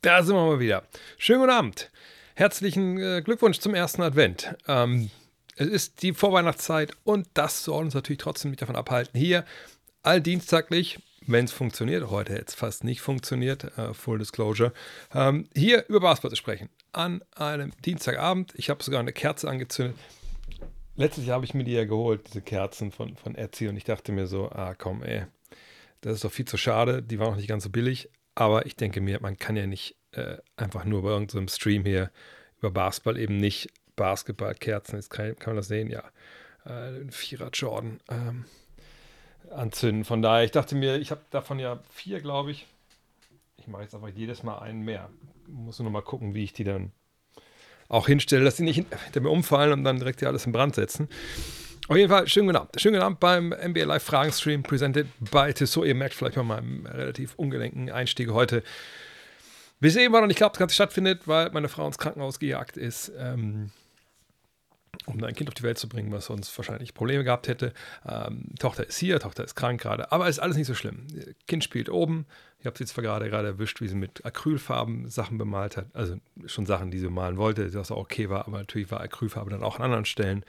Da 0.00 0.22
sind 0.22 0.36
wir 0.36 0.46
mal 0.46 0.60
wieder. 0.60 0.84
Schönen 1.18 1.40
guten 1.40 1.52
Abend. 1.52 1.90
Herzlichen 2.34 2.98
äh, 2.98 3.20
Glückwunsch 3.20 3.58
zum 3.58 3.74
ersten 3.74 4.00
Advent. 4.00 4.54
Ähm, 4.66 5.10
es 5.56 5.66
ist 5.66 6.02
die 6.02 6.14
Vorweihnachtszeit 6.14 6.92
und 7.04 7.26
das 7.34 7.64
soll 7.64 7.84
uns 7.84 7.94
natürlich 7.94 8.22
trotzdem 8.22 8.52
nicht 8.52 8.62
davon 8.62 8.76
abhalten, 8.76 9.18
hier 9.18 9.44
alldienstaglich, 10.02 11.00
wenn 11.26 11.44
es 11.44 11.52
funktioniert, 11.52 12.10
heute 12.10 12.32
jetzt 12.32 12.54
fast 12.54 12.84
nicht 12.84 13.00
funktioniert, 13.00 13.76
äh, 13.76 13.92
Full 13.92 14.20
Disclosure, 14.20 14.72
ähm, 15.12 15.48
hier 15.54 15.84
über 15.88 16.00
Basketball 16.00 16.30
zu 16.30 16.36
sprechen. 16.36 16.70
An 16.92 17.22
einem 17.34 17.72
Dienstagabend. 17.84 18.54
Ich 18.54 18.70
habe 18.70 18.82
sogar 18.82 19.00
eine 19.00 19.12
Kerze 19.12 19.50
angezündet. 19.50 19.96
Letztes 20.98 21.26
Jahr 21.26 21.36
habe 21.36 21.44
ich 21.44 21.54
mir 21.54 21.62
die 21.62 21.74
ja 21.74 21.84
geholt, 21.84 22.26
diese 22.26 22.42
Kerzen 22.42 22.90
von, 22.90 23.14
von 23.14 23.36
Etsy, 23.36 23.68
und 23.68 23.76
ich 23.76 23.84
dachte 23.84 24.10
mir 24.10 24.26
so, 24.26 24.50
ah 24.50 24.74
komm, 24.74 25.04
ey, 25.04 25.26
das 26.00 26.14
ist 26.14 26.24
doch 26.24 26.32
viel 26.32 26.44
zu 26.44 26.56
schade. 26.56 27.04
Die 27.04 27.20
waren 27.20 27.32
auch 27.32 27.36
nicht 27.36 27.48
ganz 27.48 27.62
so 27.62 27.70
billig. 27.70 28.10
Aber 28.34 28.66
ich 28.66 28.74
denke 28.74 29.00
mir, 29.00 29.20
man 29.20 29.38
kann 29.38 29.54
ja 29.54 29.68
nicht 29.68 29.94
äh, 30.10 30.38
einfach 30.56 30.84
nur 30.84 31.02
bei 31.02 31.10
irgendeinem 31.10 31.46
Stream 31.46 31.84
hier 31.84 32.10
über 32.58 32.72
Basketball 32.72 33.16
eben 33.16 33.36
nicht 33.36 33.68
Basketballkerzen, 33.94 34.96
jetzt 34.96 35.10
kann, 35.10 35.36
kann 35.36 35.52
man 35.52 35.58
das 35.58 35.68
sehen, 35.68 35.88
ja, 35.88 36.02
äh, 36.64 37.08
Vierer 37.10 37.50
Jordan 37.52 38.00
ähm, 38.10 38.46
anzünden. 39.52 40.04
Von 40.04 40.20
daher, 40.20 40.44
ich 40.44 40.50
dachte 40.50 40.74
mir, 40.74 40.96
ich 40.96 41.12
habe 41.12 41.20
davon 41.30 41.60
ja 41.60 41.80
vier, 41.90 42.20
glaube 42.20 42.50
ich. 42.50 42.66
Ich 43.56 43.68
mache 43.68 43.82
jetzt 43.82 43.94
einfach 43.94 44.08
jedes 44.08 44.42
Mal 44.42 44.58
einen 44.58 44.84
mehr. 44.84 45.10
Muss 45.46 45.78
nur 45.78 45.84
noch 45.84 45.92
mal 45.92 46.02
gucken, 46.02 46.34
wie 46.34 46.42
ich 46.42 46.52
die 46.52 46.64
dann 46.64 46.90
auch 47.88 48.06
hinstelle, 48.06 48.44
dass 48.44 48.56
die 48.56 48.62
nicht 48.62 48.76
hinter 48.76 49.20
mir 49.20 49.30
umfallen 49.30 49.72
und 49.72 49.84
dann 49.84 49.98
direkt 49.98 50.20
hier 50.20 50.28
alles 50.28 50.46
in 50.46 50.52
Brand 50.52 50.74
setzen. 50.74 51.08
Auf 51.88 51.96
jeden 51.96 52.10
Fall, 52.10 52.28
schönen 52.28 52.48
guten 52.48 52.58
Abend. 52.58 52.78
Schönen 52.78 52.96
guten 52.96 53.04
Abend 53.04 53.20
beim 53.20 53.48
NBA 53.48 53.84
Live 53.84 54.02
Fragen 54.02 54.30
Stream, 54.30 54.62
presented 54.62 55.06
by 55.30 55.52
Tissot. 55.54 55.86
Ihr 55.86 55.94
merkt 55.94 56.14
vielleicht 56.14 56.36
bei 56.36 56.42
meinem 56.42 56.84
relativ 56.84 57.34
ungelenken 57.36 57.90
Einstieg 57.90 58.30
heute, 58.30 58.62
bis 59.80 59.96
eben 59.96 60.12
war 60.12 60.20
noch 60.20 60.26
nicht 60.28 60.36
klar, 60.36 60.48
ob 60.48 60.52
das 60.54 60.58
Ganze 60.58 60.74
stattfindet, 60.74 61.22
weil 61.26 61.50
meine 61.50 61.68
Frau 61.68 61.86
ins 61.86 61.96
Krankenhaus 61.96 62.38
gejagt 62.38 62.76
ist, 62.76 63.12
ähm, 63.18 63.70
um 65.06 65.22
ein 65.22 65.34
Kind 65.34 65.48
auf 65.48 65.54
die 65.54 65.62
Welt 65.62 65.78
zu 65.78 65.88
bringen, 65.88 66.12
was 66.12 66.26
sonst 66.26 66.56
wahrscheinlich 66.58 66.94
Probleme 66.94 67.24
gehabt 67.24 67.48
hätte. 67.48 67.72
Ähm, 68.06 68.46
Tochter 68.58 68.86
ist 68.86 68.98
hier, 68.98 69.20
Tochter 69.20 69.44
ist 69.44 69.54
krank 69.54 69.80
gerade, 69.80 70.12
aber 70.12 70.28
ist 70.28 70.38
alles 70.38 70.56
nicht 70.56 70.66
so 70.66 70.74
schlimm. 70.74 71.06
Kind 71.46 71.64
spielt 71.64 71.88
oben. 71.88 72.26
Ich 72.60 72.66
habe 72.66 72.76
sie 72.76 72.86
zwar 72.86 73.02
gerade 73.02 73.28
gerade 73.30 73.48
erwischt, 73.48 73.80
wie 73.80 73.88
sie 73.88 73.94
mit 73.94 74.24
Acrylfarben 74.24 75.08
Sachen 75.08 75.38
bemalt 75.38 75.76
hat. 75.76 75.86
Also 75.94 76.16
schon 76.46 76.66
Sachen, 76.66 76.90
die 76.90 76.98
sie 76.98 77.08
malen 77.08 77.36
wollte, 77.36 77.72
was 77.74 77.90
auch 77.90 77.98
okay 77.98 78.28
war, 78.28 78.46
aber 78.46 78.58
natürlich 78.58 78.90
war 78.90 79.00
Acrylfarbe 79.00 79.50
dann 79.50 79.62
auch 79.62 79.76
an 79.76 79.82
anderen 79.82 80.04
Stellen 80.04 80.44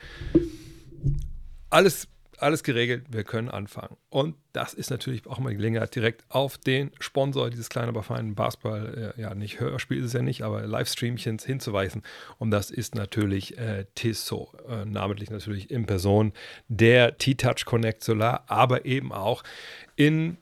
alles, 1.70 2.08
alles 2.42 2.62
geregelt, 2.62 3.06
wir 3.10 3.24
können 3.24 3.48
anfangen. 3.48 3.96
Und 4.08 4.36
das 4.52 4.74
ist 4.74 4.90
natürlich 4.90 5.26
auch 5.26 5.38
mal 5.38 5.50
die 5.50 5.56
Gelegenheit, 5.56 5.94
direkt 5.94 6.24
auf 6.28 6.58
den 6.58 6.90
Sponsor 6.98 7.50
dieses 7.50 7.68
kleinen, 7.68 7.88
aber 7.88 8.02
feinen 8.02 8.34
Basketball, 8.34 9.14
äh, 9.16 9.20
ja, 9.20 9.34
nicht 9.34 9.60
Hörspiel 9.60 9.98
ist 9.98 10.06
es 10.06 10.12
ja 10.12 10.22
nicht, 10.22 10.42
aber 10.42 10.66
Livestreamchens 10.66 11.44
hinzuweisen. 11.44 12.02
Und 12.38 12.50
das 12.50 12.70
ist 12.70 12.94
natürlich 12.94 13.58
äh, 13.58 13.86
Tissot, 13.94 14.48
äh, 14.68 14.84
namentlich 14.84 15.30
natürlich 15.30 15.70
in 15.70 15.86
Person 15.86 16.32
der 16.68 17.18
T-Touch 17.18 17.64
Connect 17.64 18.02
Solar, 18.02 18.44
aber 18.46 18.84
eben 18.84 19.12
auch 19.12 19.42
in 19.96 20.36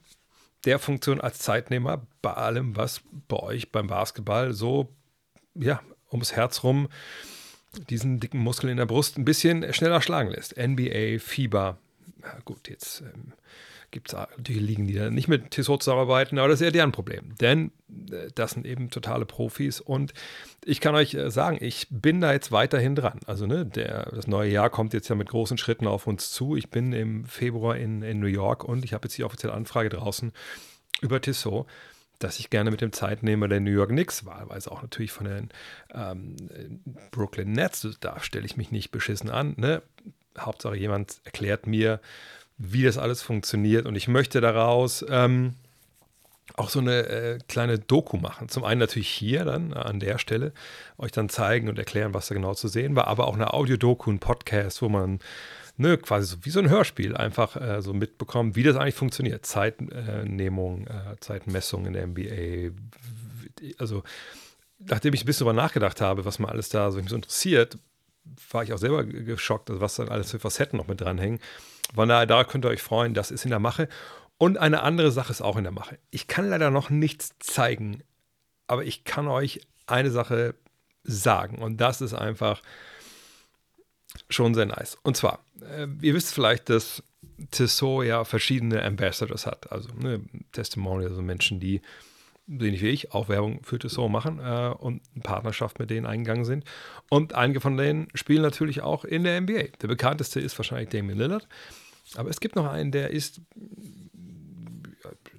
der 0.65 0.79
Funktion 0.79 1.21
als 1.21 1.39
Zeitnehmer 1.39 2.07
bei 2.23 2.33
allem, 2.33 2.77
was 2.77 3.03
bei 3.29 3.37
euch 3.37 3.73
beim 3.73 3.87
Basketball 3.87 4.53
so, 4.53 4.95
ja, 5.55 5.81
ums 6.11 6.33
Herz 6.33 6.63
rum 6.63 6.89
diesen 7.91 8.21
dicken 8.21 8.39
Muskel 8.39 8.71
in 8.71 8.77
der 8.77 8.87
Brust 8.87 9.19
ein 9.19 9.25
bisschen 9.25 9.73
schneller 9.73 10.01
schlagen 10.01 10.31
lässt. 10.31 10.57
NBA, 10.57 11.19
Fieber. 11.19 11.79
Ja, 12.23 12.39
gut, 12.45 12.69
jetzt 12.69 13.03
ähm, 13.03 13.33
gibt 13.91 14.09
es 14.09 14.15
natürlich 14.15 14.63
Ligen, 14.63 14.87
die 14.87 14.95
da 14.95 15.11
nicht 15.11 15.29
mit 15.29 15.51
Tissot 15.51 15.83
zusammenarbeiten, 15.83 16.39
aber 16.39 16.49
das 16.49 16.61
ist 16.61 16.65
ja 16.65 16.71
deren 16.71 16.93
Problem. 16.93 17.35
Denn 17.41 17.71
äh, 18.11 18.29
das 18.35 18.53
sind 18.53 18.67
eben 18.67 18.91
totale 18.91 19.25
Profis 19.25 19.81
und 19.81 20.13
ich 20.65 20.81
kann 20.81 20.95
euch 20.95 21.15
äh, 21.15 21.31
sagen, 21.31 21.59
ich 21.61 21.87
bin 21.91 22.21
da 22.21 22.33
jetzt 22.33 22.53
weiterhin 22.53 22.95
dran. 22.95 23.21
Also, 23.27 23.47
ne, 23.47 23.65
der, 23.65 24.11
das 24.15 24.27
neue 24.27 24.51
Jahr 24.51 24.71
kommt 24.71 24.93
jetzt 24.95 25.09
ja 25.09 25.15
mit 25.15 25.29
großen 25.29 25.59
Schritten 25.59 25.87
auf 25.87 26.07
uns 26.07 26.31
zu. 26.33 26.57
Ich 26.57 26.71
bin 26.71 26.93
im 26.93 27.25
Februar 27.25 27.77
in, 27.77 28.03
in 28.03 28.21
New 28.21 28.27
York 28.27 28.65
und 28.65 28.85
ich 28.85 28.93
habe 28.93 29.07
jetzt 29.07 29.17
die 29.17 29.25
offizielle 29.25 29.55
Anfrage 29.55 29.89
draußen 29.89 30.33
über 31.01 31.21
Tissot 31.21 31.67
dass 32.19 32.39
ich 32.39 32.51
gerne 32.51 32.71
mit 32.71 32.81
dem 32.81 32.93
Zeitnehmer 32.93 33.49
der 33.49 33.61
New 33.61 33.71
York 33.71 33.91
Knicks, 33.91 34.27
wahlweise 34.27 34.71
auch 34.71 34.83
natürlich 34.83 35.13
von 35.13 35.27
den 35.27 35.49
ähm, 35.95 36.37
Brooklyn 37.11 37.53
Nets, 37.53 37.87
da 38.01 38.21
stelle 38.21 38.45
ich 38.45 38.57
mich 38.57 38.71
nicht 38.71 38.91
beschissen 38.91 39.31
an. 39.31 39.55
Ne? 39.57 39.83
Hauptsache 40.39 40.77
jemand 40.77 41.21
erklärt 41.25 41.67
mir, 41.67 42.01
wie 42.59 42.83
das 42.83 42.99
alles 42.99 43.23
funktioniert 43.23 43.87
und 43.87 43.95
ich 43.95 44.09
möchte 44.09 44.41
daraus 44.41 45.05
ähm, 45.09 45.55
auch 46.57 46.71
so 46.71 46.81
eine 46.81 47.07
äh, 47.07 47.39
kleine 47.49 47.79
Doku 47.79 48.17
machen. 48.17 48.49
Zum 48.49 48.65
einen 48.65 48.81
natürlich 48.81 49.09
hier 49.09 49.45
dann 49.45 49.73
an 49.73 50.01
der 50.01 50.19
Stelle 50.19 50.53
euch 50.97 51.13
dann 51.13 51.29
zeigen 51.29 51.69
und 51.69 51.79
erklären, 51.79 52.15
was 52.15 52.29
da 52.29 52.35
genau 52.35 52.55
zu 52.55 52.69
sehen 52.69 52.97
war, 52.97 53.07
aber 53.07 53.29
auch 53.29 53.35
eine 53.35 53.53
Audiodoku, 53.53 54.11
ein 54.11 54.19
Podcast, 54.19 54.83
wo 54.83 54.89
man 54.89 55.21
ne, 55.77 55.97
quasi 55.97 56.27
so 56.27 56.45
wie 56.45 56.51
so 56.51 56.59
ein 56.59 56.69
Hörspiel 56.69 57.17
einfach 57.17 57.57
äh, 57.57 57.81
so 57.81 57.95
mitbekommen, 57.95 58.57
wie 58.57 58.63
das 58.63 58.77
eigentlich 58.77 58.95
funktioniert. 58.95 59.47
Zeitnehmung, 59.47 60.87
äh, 60.87 61.17
Zeitmessung 61.21 61.87
in 61.87 61.93
der 61.93 62.07
NBA. 62.07 62.73
Also, 63.79 64.03
nachdem 64.79 65.15
ich 65.15 65.23
ein 65.23 65.27
bisschen 65.27 65.47
darüber 65.47 65.63
nachgedacht 65.63 66.01
habe, 66.01 66.25
was 66.25 66.39
man 66.39 66.51
alles 66.51 66.69
da 66.69 66.91
so 66.91 66.99
interessiert, 66.99 67.79
war 68.51 68.63
ich 68.63 68.73
auch 68.73 68.79
selber 68.79 69.05
geschockt, 69.05 69.71
also 69.71 69.81
was 69.81 69.97
dann 69.97 70.09
alles 70.09 70.31
für 70.31 70.39
Facetten 70.39 70.79
noch 70.79 70.89
mit 70.89 71.01
dranhängen. 71.01 71.41
Von 71.95 72.09
daher, 72.09 72.27
da 72.27 72.45
könnt 72.45 72.65
ihr 72.65 72.71
euch 72.71 72.83
freuen, 72.83 73.15
das 73.15 73.31
ist 73.31 73.45
in 73.45 73.51
der 73.51 73.59
Mache. 73.59 73.89
Und 74.37 74.59
eine 74.59 74.83
andere 74.83 75.11
Sache 75.11 75.33
ist 75.33 75.43
auch 75.43 75.57
in 75.57 75.65
der 75.65 75.73
Mache. 75.73 75.99
Ich 76.11 76.29
kann 76.29 76.49
leider 76.49 76.71
noch 76.71 76.91
nichts 76.91 77.31
zeigen, 77.41 78.03
aber 78.67 78.85
ich 78.85 79.05
kann 79.05 79.27
euch 79.27 79.61
eine 79.87 80.11
Sache 80.11 80.55
sagen. 81.03 81.59
Und 81.59 81.79
das 81.79 82.01
ist 82.01 82.15
einfach, 82.15 82.63
schon 84.29 84.55
sehr 84.55 84.67
nice. 84.67 84.97
Und 85.03 85.17
zwar, 85.17 85.45
äh, 85.61 85.87
ihr 86.01 86.15
wisst 86.15 86.35
vielleicht, 86.35 86.69
dass 86.69 87.03
Tissot 87.51 88.05
ja 88.05 88.25
verschiedene 88.25 88.83
Ambassadors 88.83 89.47
hat, 89.47 89.71
also 89.71 89.91
ne, 89.95 90.21
Testimonials, 90.53 91.13
also 91.13 91.23
Menschen, 91.23 91.61
die, 91.61 91.81
ähnlich 92.49 92.83
wie 92.83 92.89
ich, 92.89 93.13
auch 93.13 93.29
Werbung 93.29 93.63
für 93.63 93.79
Tissot 93.79 94.11
machen 94.11 94.39
äh, 94.39 94.75
und 94.79 95.03
eine 95.15 95.23
Partnerschaft 95.23 95.79
mit 95.79 95.91
denen 95.91 96.07
eingegangen 96.07 96.45
sind. 96.45 96.65
Und 97.11 97.35
einige 97.35 97.61
von 97.61 97.77
denen 97.77 98.09
spielen 98.15 98.43
natürlich 98.43 98.81
auch 98.83 99.05
in 99.05 99.25
der 99.25 99.41
NBA. 99.41 99.65
Der 99.81 99.89
bekannteste 99.89 100.41
ist 100.41 100.59
wahrscheinlich 100.59 100.89
Damian 100.89 101.19
Lillard. 101.19 101.47
Aber 102.17 102.31
es 102.31 102.41
gibt 102.41 102.57
noch 102.57 102.67
einen, 102.67 102.91
der 102.91 103.11
ist 103.11 103.41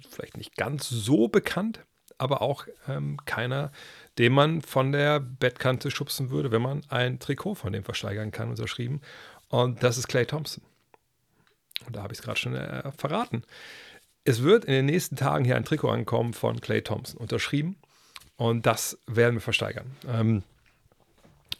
vielleicht 0.08 0.36
nicht 0.36 0.56
ganz 0.56 0.88
so 0.88 1.28
bekannt, 1.28 1.80
aber 2.18 2.42
auch 2.42 2.66
ähm, 2.88 3.18
keiner, 3.24 3.72
den 4.18 4.32
man 4.32 4.60
von 4.60 4.92
der 4.92 5.20
Bettkante 5.20 5.90
schubsen 5.90 6.30
würde, 6.30 6.52
wenn 6.52 6.62
man 6.62 6.82
ein 6.88 7.18
Trikot 7.18 7.54
von 7.54 7.72
dem 7.72 7.84
versteigern 7.84 8.30
kann, 8.30 8.50
unterschrieben. 8.50 9.00
Und 9.48 9.82
das 9.82 9.98
ist 9.98 10.08
Clay 10.08 10.26
Thompson. 10.26 10.62
Und 11.86 11.96
da 11.96 12.02
habe 12.02 12.12
ich 12.12 12.18
es 12.18 12.24
gerade 12.24 12.38
schon 12.38 12.54
äh, 12.54 12.92
verraten. 12.92 13.42
Es 14.24 14.42
wird 14.42 14.64
in 14.64 14.72
den 14.72 14.86
nächsten 14.86 15.16
Tagen 15.16 15.44
hier 15.44 15.56
ein 15.56 15.64
Trikot 15.64 15.88
ankommen 15.88 16.34
von 16.34 16.60
Clay 16.60 16.82
Thompson, 16.82 17.20
unterschrieben. 17.20 17.76
Und 18.36 18.66
das 18.66 18.98
werden 19.06 19.34
wir 19.34 19.40
versteigern. 19.40 19.86
Ähm, 20.08 20.42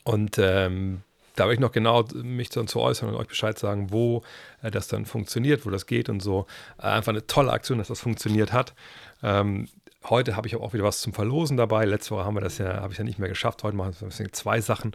und 0.05 0.39
ähm, 0.39 1.03
da 1.37 1.47
will 1.47 1.55
ich 1.55 1.61
noch 1.61 1.73
genau 1.73 2.05
mich 2.23 2.49
dann 2.49 2.69
zu 2.69 2.81
äußern 2.81 3.11
und 3.11 3.17
euch 3.17 3.29
Bescheid 3.29 3.59
sagen, 3.59 3.91
wo 3.91 4.23
äh, 4.63 4.71
das 4.71 4.89
dann 4.89 5.05
funktioniert, 5.07 5.67
wo 5.67 5.71
das 5.71 5.87
geht 5.87 6.09
und 6.09 6.21
so. 6.21 6.47
Äh, 6.79 6.87
einfach 6.87 7.13
eine 7.13 7.27
tolle 7.27 7.53
Aktion, 7.53 7.79
dass 7.79 7.89
das 7.89 8.01
funktioniert 8.01 8.53
hat. 8.53 8.75
Ähm, 9.23 9.69
Heute 10.09 10.35
habe 10.35 10.49
ich 10.49 10.57
auch 10.57 10.73
wieder 10.73 10.85
was 10.85 11.03
zum 11.03 11.13
Verlosen 11.13 11.59
dabei. 11.59 11.85
Letzte 11.85 12.13
Woche 12.13 12.25
haben 12.25 12.35
wir 12.35 12.41
das 12.41 12.57
ja, 12.57 12.81
habe 12.81 12.91
ich 12.91 12.99
ja 12.99 13.05
nicht 13.05 13.19
mehr 13.19 13.29
geschafft. 13.29 13.63
Heute 13.63 13.77
machen 13.77 13.95
wir 14.01 14.33
zwei 14.33 14.63
Sachen. 14.63 14.93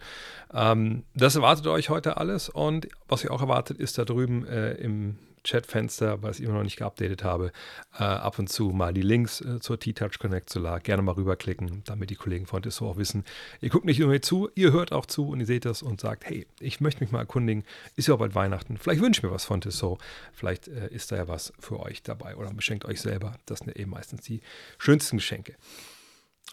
Ähm, 0.51 1.03
das 1.13 1.35
erwartet 1.35 1.67
euch 1.67 1.89
heute 1.89 2.17
alles. 2.17 2.49
Und 2.49 2.87
was 3.07 3.23
ihr 3.23 3.29
auch 3.29 3.41
erwartet, 3.41 3.77
ist 3.77 3.99
da 3.99 4.05
drüben 4.05 4.47
äh, 4.47 4.71
im 4.73 5.19
Chatfenster, 5.45 6.21
was 6.21 6.39
ich 6.39 6.45
immer 6.45 6.55
noch 6.55 6.63
nicht 6.63 6.77
geupdatet 6.77 7.23
habe, 7.23 7.51
äh, 7.93 8.03
ab 8.03 8.39
und 8.39 8.49
zu 8.49 8.69
mal 8.69 8.93
die 8.93 9.01
Links 9.01 9.41
äh, 9.41 9.59
zur 9.59 9.79
T-Touch 9.79 10.19
Connect 10.19 10.49
Solar 10.49 10.79
gerne 10.79 11.01
mal 11.01 11.13
rüberklicken, 11.13 11.83
damit 11.85 12.09
die 12.09 12.15
Kollegen 12.15 12.45
von 12.45 12.61
Tissot 12.61 12.89
auch 12.89 12.97
wissen, 12.97 13.23
ihr 13.61 13.69
guckt 13.69 13.85
nicht 13.85 13.99
nur 13.99 14.21
zu, 14.21 14.49
ihr 14.55 14.71
hört 14.71 14.91
auch 14.91 15.05
zu 15.05 15.29
und 15.29 15.39
ihr 15.39 15.45
seht 15.45 15.65
das 15.65 15.81
und 15.81 16.01
sagt, 16.01 16.25
hey, 16.25 16.47
ich 16.59 16.81
möchte 16.81 17.03
mich 17.03 17.11
mal 17.11 17.19
erkundigen, 17.19 17.63
ist 17.95 18.07
ja 18.07 18.15
auch 18.15 18.19
bald 18.19 18.35
Weihnachten, 18.35 18.77
vielleicht 18.77 19.01
wünsche 19.01 19.19
ich 19.19 19.23
mir 19.23 19.31
was 19.31 19.45
von 19.45 19.61
Tissot, 19.61 19.99
vielleicht 20.33 20.67
äh, 20.67 20.89
ist 20.89 21.11
da 21.11 21.17
ja 21.17 21.27
was 21.27 21.53
für 21.59 21.79
euch 21.79 22.03
dabei 22.03 22.35
oder 22.35 22.51
beschenkt 22.53 22.85
euch 22.85 23.01
selber, 23.01 23.37
das 23.45 23.59
sind 23.59 23.69
ja 23.69 23.75
eben 23.75 23.91
meistens 23.91 24.21
die 24.21 24.41
schönsten 24.77 25.17
Geschenke. 25.17 25.55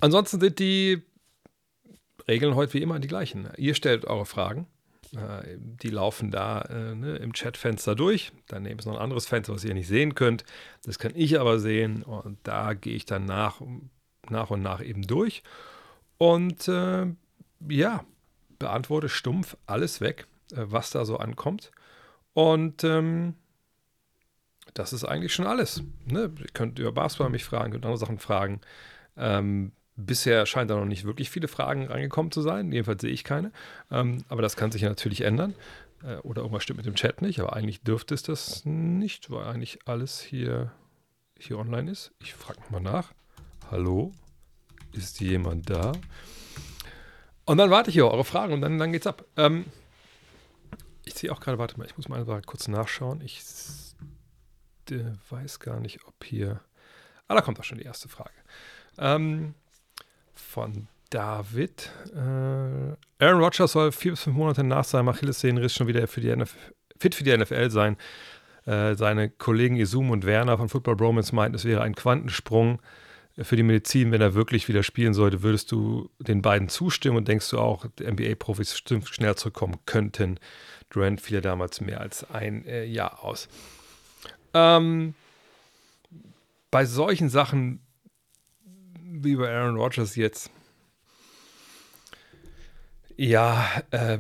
Ansonsten 0.01 0.41
sind 0.41 0.59
die 0.59 1.03
Regeln 2.29 2.55
heute 2.55 2.75
wie 2.75 2.83
immer 2.83 2.99
die 2.99 3.09
gleichen. 3.09 3.49
Ihr 3.57 3.75
stellt 3.75 4.05
eure 4.05 4.27
Fragen, 4.27 4.67
äh, 5.17 5.57
die 5.59 5.91
laufen 5.91 6.31
da 6.31 6.63
äh, 6.63 6.95
ne, 6.95 7.17
im 7.17 7.33
Chatfenster 7.33 7.95
durch. 7.95 8.33
Daneben 8.49 8.79
ist 8.79 8.87
noch 8.87 8.97
ein 8.97 9.03
anderes 9.03 9.27
Fenster, 9.27 9.55
was 9.55 9.65
ihr 9.65 9.75
nicht 9.75 9.89
sehen 9.89 10.15
könnt. 10.15 10.45
Das 10.85 10.99
kann 10.99 11.13
ich 11.15 11.39
aber 11.39 11.59
sehen 11.59 12.03
und 12.03 12.39
da 12.45 12.75
gehe 12.75 12.95
ich 12.95 13.05
dann 13.07 13.25
nach, 13.25 13.61
nach 14.29 14.51
und 14.51 14.63
nach 14.63 14.83
eben 14.83 15.03
durch. 15.03 15.43
Und 16.19 16.69
äh, 16.69 17.07
ja, 17.69 18.05
beantworte 18.59 19.09
stumpf 19.09 19.57
alles 19.67 20.01
weg. 20.01 20.27
äh, 20.53 20.65
was 20.67 20.91
da 20.91 21.05
so 21.05 21.17
ankommt. 21.17 21.73
Und 22.35 22.85
ähm, 22.85 23.35
das 24.75 24.93
ist 24.93 25.05
eigentlich 25.05 25.35
schon 25.35 25.47
alles. 25.47 25.83
Ne? 26.07 26.33
Ihr 26.39 26.47
könnt 26.55 26.79
über 26.79 26.93
Basketball 26.93 27.31
mich 27.31 27.45
fragen, 27.45 27.73
könnt 27.73 27.85
andere 27.85 27.99
Sachen 27.99 28.19
fragen. 28.19 28.61
Ähm, 29.17 29.73
bisher 30.07 30.47
scheint 30.47 30.71
da 30.71 30.77
noch 30.77 30.85
nicht 30.85 31.05
wirklich 31.05 31.31
viele 31.31 31.49
Fragen 31.49 31.87
reingekommen 31.87 32.33
zu 32.33 32.43
sein. 32.43 32.73
Jedenfalls 32.73 33.01
sehe 33.01 33.11
ich 33.11 33.25
keine. 33.25 33.53
Ähm, 33.91 34.25
aber 34.29 34.43
das 34.43 34.57
kann 34.57 34.73
sich 34.73 34.83
natürlich 34.83 35.23
ändern. 35.23 35.55
Äh, 36.03 36.17
oder 36.17 36.43
irgendwas 36.43 36.63
stimmt 36.63 36.79
mit 36.79 36.87
dem 36.87 36.95
Chat 36.95 37.23
nicht. 37.23 37.41
Aber 37.41 37.55
eigentlich 37.55 37.83
dürfte 37.83 38.15
es 38.15 38.23
das 38.23 38.65
nicht, 38.65 39.31
weil 39.31 39.45
eigentlich 39.47 39.81
alles 39.87 40.21
hier, 40.21 40.73
hier 41.39 41.59
online 41.59 41.91
ist. 41.91 42.13
Ich 42.21 42.35
frage 42.35 42.61
nochmal 42.61 42.83
nach. 42.83 43.13
Hallo? 43.71 44.13
Ist 44.93 45.21
jemand 45.21 45.71
da? 45.71 45.93
Und 47.45 47.59
dann 47.59 47.71
warte 47.71 47.91
ich 47.91 47.95
hier 47.95 48.07
eure 48.07 48.25
Fragen 48.25 48.53
und 48.53 48.61
dann, 48.61 48.79
dann 48.79 48.93
geht's 48.93 49.07
ab. 49.07 49.25
Ähm, 49.37 49.65
ich 51.05 51.15
sehe 51.15 51.33
auch 51.33 51.41
gerade, 51.41 51.59
warte 51.59 51.79
mal, 51.79 51.87
ich 51.87 51.97
muss 51.97 52.09
mal 52.09 52.25
kurz 52.43 52.69
nachschauen. 52.69 53.21
Ich 53.23 53.43
weiß 55.31 55.61
gar 55.61 55.81
nicht, 55.81 56.05
ob 56.07 56.25
hier. 56.25 56.61
Ah, 57.27 57.35
da 57.35 57.41
kommt 57.41 57.59
auch 57.59 57.65
schon 57.65 57.79
die 57.79 57.85
erste 57.85 58.09
Frage. 58.09 58.31
Ähm, 58.99 59.55
von 60.49 60.89
David. 61.11 61.91
Äh, 62.15 63.25
Aaron 63.25 63.43
Rodgers 63.43 63.73
soll 63.73 63.93
vier 63.93 64.13
bis 64.13 64.23
fünf 64.23 64.37
Monate 64.37 64.65
nach 64.65 64.85
seinem 64.85 65.09
Achillessehnenriss 65.09 65.75
schon 65.75 65.87
wieder 65.87 66.07
für 66.09 66.21
die 66.21 66.35
NFL, 66.35 66.57
fit 66.99 67.15
für 67.15 67.25
die 67.25 67.37
NFL 67.37 67.71
sein. 67.71 67.97
Äh, 68.65 68.95
seine 68.95 69.29
Kollegen 69.29 69.77
Isum 69.77 70.11
und 70.11 70.25
Werner 70.25 70.57
von 70.57 70.69
Football 70.69 70.97
Bromance 70.97 71.35
meinten, 71.35 71.57
es 71.57 71.65
wäre 71.65 71.83
ein 71.83 71.95
Quantensprung 71.95 72.81
für 73.39 73.57
die 73.57 73.63
Medizin, 73.63 74.13
wenn 74.13 74.21
er 74.21 74.35
wirklich 74.35 74.69
wieder 74.69 74.83
spielen 74.83 75.15
sollte. 75.15 75.43
Würdest 75.43 75.73
du 75.73 76.11
den 76.19 76.43
beiden 76.43 76.69
zustimmen 76.69 77.17
und 77.17 77.29
denkst 77.29 77.49
du 77.51 77.59
auch, 77.59 77.87
NBA-Profis 77.99 78.83
schnell 79.05 79.35
zurückkommen 79.37 79.79
könnten? 79.87 80.39
Durant 80.91 81.21
fiel 81.21 81.37
ja 81.37 81.41
damals 81.41 81.81
mehr 81.81 82.01
als 82.01 82.29
ein 82.31 82.67
äh, 82.67 82.85
Jahr 82.85 83.25
aus. 83.25 83.49
Ähm, 84.53 85.15
bei 86.71 86.85
solchen 86.85 87.31
Sachen 87.31 87.81
wie 89.13 89.37
bei 89.37 89.51
Aaron 89.51 89.77
Rodgers 89.77 90.17
jetzt, 90.17 90.51
ja, 93.17 93.69
äh, 93.91 94.19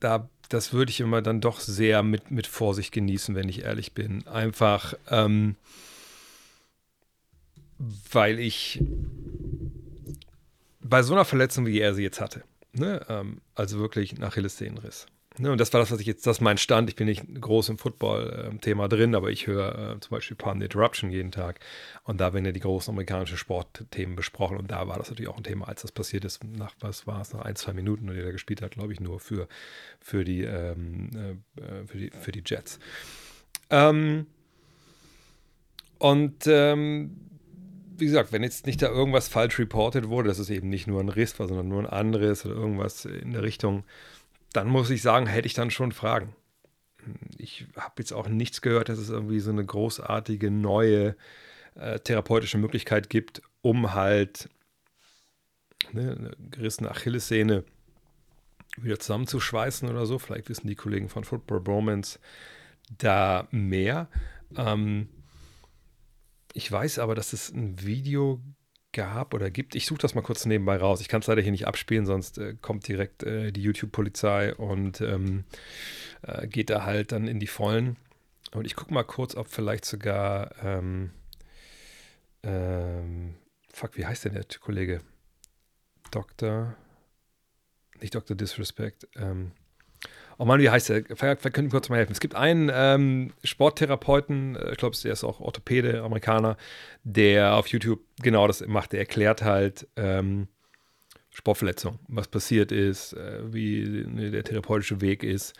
da, 0.00 0.28
das 0.48 0.72
würde 0.72 0.90
ich 0.90 1.00
immer 1.00 1.20
dann 1.20 1.40
doch 1.40 1.60
sehr 1.60 2.02
mit, 2.02 2.30
mit 2.30 2.46
Vorsicht 2.46 2.92
genießen, 2.92 3.34
wenn 3.34 3.48
ich 3.48 3.64
ehrlich 3.64 3.92
bin. 3.92 4.26
Einfach, 4.28 4.94
ähm, 5.10 5.56
weil 7.78 8.38
ich 8.38 8.82
bei 10.80 11.02
so 11.02 11.12
einer 11.12 11.24
Verletzung, 11.24 11.66
wie 11.66 11.80
er 11.80 11.94
sie 11.94 12.02
jetzt 12.02 12.20
hatte, 12.20 12.44
ne, 12.72 13.04
ähm, 13.08 13.40
also 13.54 13.78
wirklich 13.78 14.16
nach 14.16 14.28
Achillessehnenriss, 14.28 15.06
Ne, 15.38 15.52
und 15.52 15.60
das 15.60 15.72
war 15.72 15.80
das, 15.80 15.90
was 15.90 16.00
ich 16.00 16.06
jetzt, 16.06 16.26
das 16.26 16.38
ist 16.38 16.40
mein 16.40 16.58
Stand. 16.58 16.88
Ich 16.90 16.96
bin 16.96 17.06
nicht 17.06 17.22
groß 17.40 17.68
im 17.68 17.78
Football-Thema 17.78 18.86
äh, 18.86 18.88
drin, 18.88 19.14
aber 19.14 19.30
ich 19.30 19.46
höre 19.46 19.96
äh, 19.96 20.00
zum 20.00 20.10
Beispiel 20.10 20.36
Pun 20.36 20.60
Interruption 20.60 21.10
jeden 21.10 21.30
Tag. 21.30 21.60
Und 22.04 22.20
da 22.20 22.32
werden 22.32 22.44
ja 22.44 22.52
die 22.52 22.60
großen 22.60 22.92
amerikanischen 22.92 23.36
Sportthemen 23.36 24.16
besprochen. 24.16 24.56
Und 24.56 24.70
da 24.70 24.88
war 24.88 24.98
das 24.98 25.10
natürlich 25.10 25.28
auch 25.28 25.36
ein 25.36 25.44
Thema, 25.44 25.68
als 25.68 25.82
das 25.82 25.92
passiert 25.92 26.24
ist. 26.24 26.42
Nach 26.44 26.74
was 26.80 27.06
war 27.06 27.20
es, 27.20 27.32
nach 27.32 27.42
ein, 27.42 27.56
zwei 27.56 27.72
Minuten, 27.72 28.08
und 28.08 28.16
der 28.16 28.32
gespielt 28.32 28.62
hat, 28.62 28.72
glaube 28.72 28.92
ich, 28.92 29.00
nur 29.00 29.20
für, 29.20 29.48
für, 30.00 30.24
die, 30.24 30.42
ähm, 30.42 31.10
äh, 31.56 31.86
für, 31.86 31.98
die, 31.98 32.10
für 32.10 32.32
die 32.32 32.42
Jets. 32.44 32.80
Ähm, 33.70 34.26
und 35.98 36.46
ähm, 36.46 37.16
wie 37.96 38.06
gesagt, 38.06 38.32
wenn 38.32 38.42
jetzt 38.42 38.66
nicht 38.66 38.80
da 38.82 38.88
irgendwas 38.88 39.28
falsch 39.28 39.58
reported 39.58 40.08
wurde, 40.08 40.28
dass 40.28 40.38
es 40.38 40.50
eben 40.50 40.68
nicht 40.68 40.86
nur 40.86 41.00
ein 41.00 41.08
Riss 41.08 41.38
war, 41.38 41.48
sondern 41.48 41.68
nur 41.68 41.80
ein 41.80 41.86
anderes 41.86 42.46
oder 42.46 42.54
irgendwas 42.54 43.04
in 43.04 43.32
der 43.32 43.42
Richtung 43.42 43.84
dann 44.52 44.68
muss 44.68 44.90
ich 44.90 45.02
sagen, 45.02 45.26
hätte 45.26 45.46
ich 45.46 45.54
dann 45.54 45.70
schon 45.70 45.92
Fragen. 45.92 46.34
Ich 47.36 47.66
habe 47.76 47.94
jetzt 47.98 48.12
auch 48.12 48.28
nichts 48.28 48.60
gehört, 48.60 48.88
dass 48.88 48.98
es 48.98 49.08
irgendwie 49.08 49.40
so 49.40 49.50
eine 49.50 49.64
großartige 49.64 50.50
neue 50.50 51.16
äh, 51.74 51.98
therapeutische 52.00 52.58
Möglichkeit 52.58 53.08
gibt, 53.08 53.42
um 53.62 53.94
halt 53.94 54.48
ne, 55.92 56.16
eine 56.18 56.36
gerissene 56.50 56.90
Achillessehne 56.90 57.64
wieder 58.76 58.98
zusammenzuschweißen 58.98 59.88
oder 59.88 60.06
so. 60.06 60.18
Vielleicht 60.18 60.48
wissen 60.48 60.66
die 60.66 60.74
Kollegen 60.74 61.08
von 61.08 61.24
Football 61.24 61.60
Bromance 61.60 62.18
da 62.96 63.48
mehr. 63.50 64.08
Ähm, 64.56 65.08
ich 66.52 66.70
weiß 66.70 66.98
aber, 66.98 67.14
dass 67.14 67.32
es 67.32 67.50
ein 67.50 67.80
Video 67.82 68.40
gab 68.92 69.34
oder 69.34 69.50
gibt. 69.50 69.74
Ich 69.74 69.86
suche 69.86 70.00
das 70.00 70.14
mal 70.14 70.22
kurz 70.22 70.46
nebenbei 70.46 70.76
raus. 70.76 71.00
Ich 71.00 71.08
kann 71.08 71.20
es 71.20 71.26
leider 71.26 71.42
hier 71.42 71.52
nicht 71.52 71.66
abspielen, 71.66 72.06
sonst 72.06 72.38
äh, 72.38 72.54
kommt 72.60 72.88
direkt 72.88 73.22
äh, 73.22 73.52
die 73.52 73.62
YouTube-Polizei 73.62 74.54
und 74.54 75.00
ähm, 75.00 75.44
äh, 76.22 76.46
geht 76.46 76.70
da 76.70 76.84
halt 76.84 77.12
dann 77.12 77.28
in 77.28 77.40
die 77.40 77.46
Vollen. 77.46 77.96
Und 78.52 78.64
ich 78.64 78.76
gucke 78.76 78.94
mal 78.94 79.04
kurz, 79.04 79.34
ob 79.34 79.48
vielleicht 79.48 79.84
sogar, 79.84 80.52
ähm, 80.64 81.10
ähm, 82.42 83.34
fuck, 83.72 83.96
wie 83.96 84.06
heißt 84.06 84.24
denn 84.24 84.34
der 84.34 84.44
Kollege? 84.60 85.02
Dr. 86.10 86.74
Nicht 88.00 88.14
Dr. 88.14 88.36
Disrespect. 88.36 89.06
Ähm, 89.16 89.52
Oh 90.40 90.44
Mann, 90.44 90.60
wie 90.60 90.70
heißt 90.70 90.88
der? 90.88 91.04
Vielleicht 91.16 91.52
können 91.52 91.68
kurz 91.68 91.88
mal 91.88 91.96
helfen. 91.96 92.12
Es 92.12 92.20
gibt 92.20 92.36
einen 92.36 92.70
ähm, 92.72 93.32
Sporttherapeuten, 93.42 94.54
äh, 94.54 94.70
ich 94.70 94.78
glaube, 94.78 94.96
der 95.02 95.12
ist 95.12 95.24
auch 95.24 95.40
Orthopäde, 95.40 96.02
Amerikaner, 96.02 96.56
der 97.02 97.54
auf 97.54 97.66
YouTube 97.66 98.00
genau 98.22 98.46
das 98.46 98.64
macht. 98.66 98.92
Der 98.92 99.00
erklärt 99.00 99.42
halt 99.42 99.88
ähm, 99.96 100.46
Sportverletzungen, 101.30 101.98
was 102.06 102.28
passiert 102.28 102.70
ist, 102.70 103.14
äh, 103.14 103.52
wie 103.52 104.04
ne, 104.06 104.30
der 104.30 104.44
therapeutische 104.44 105.00
Weg 105.00 105.24
ist 105.24 105.54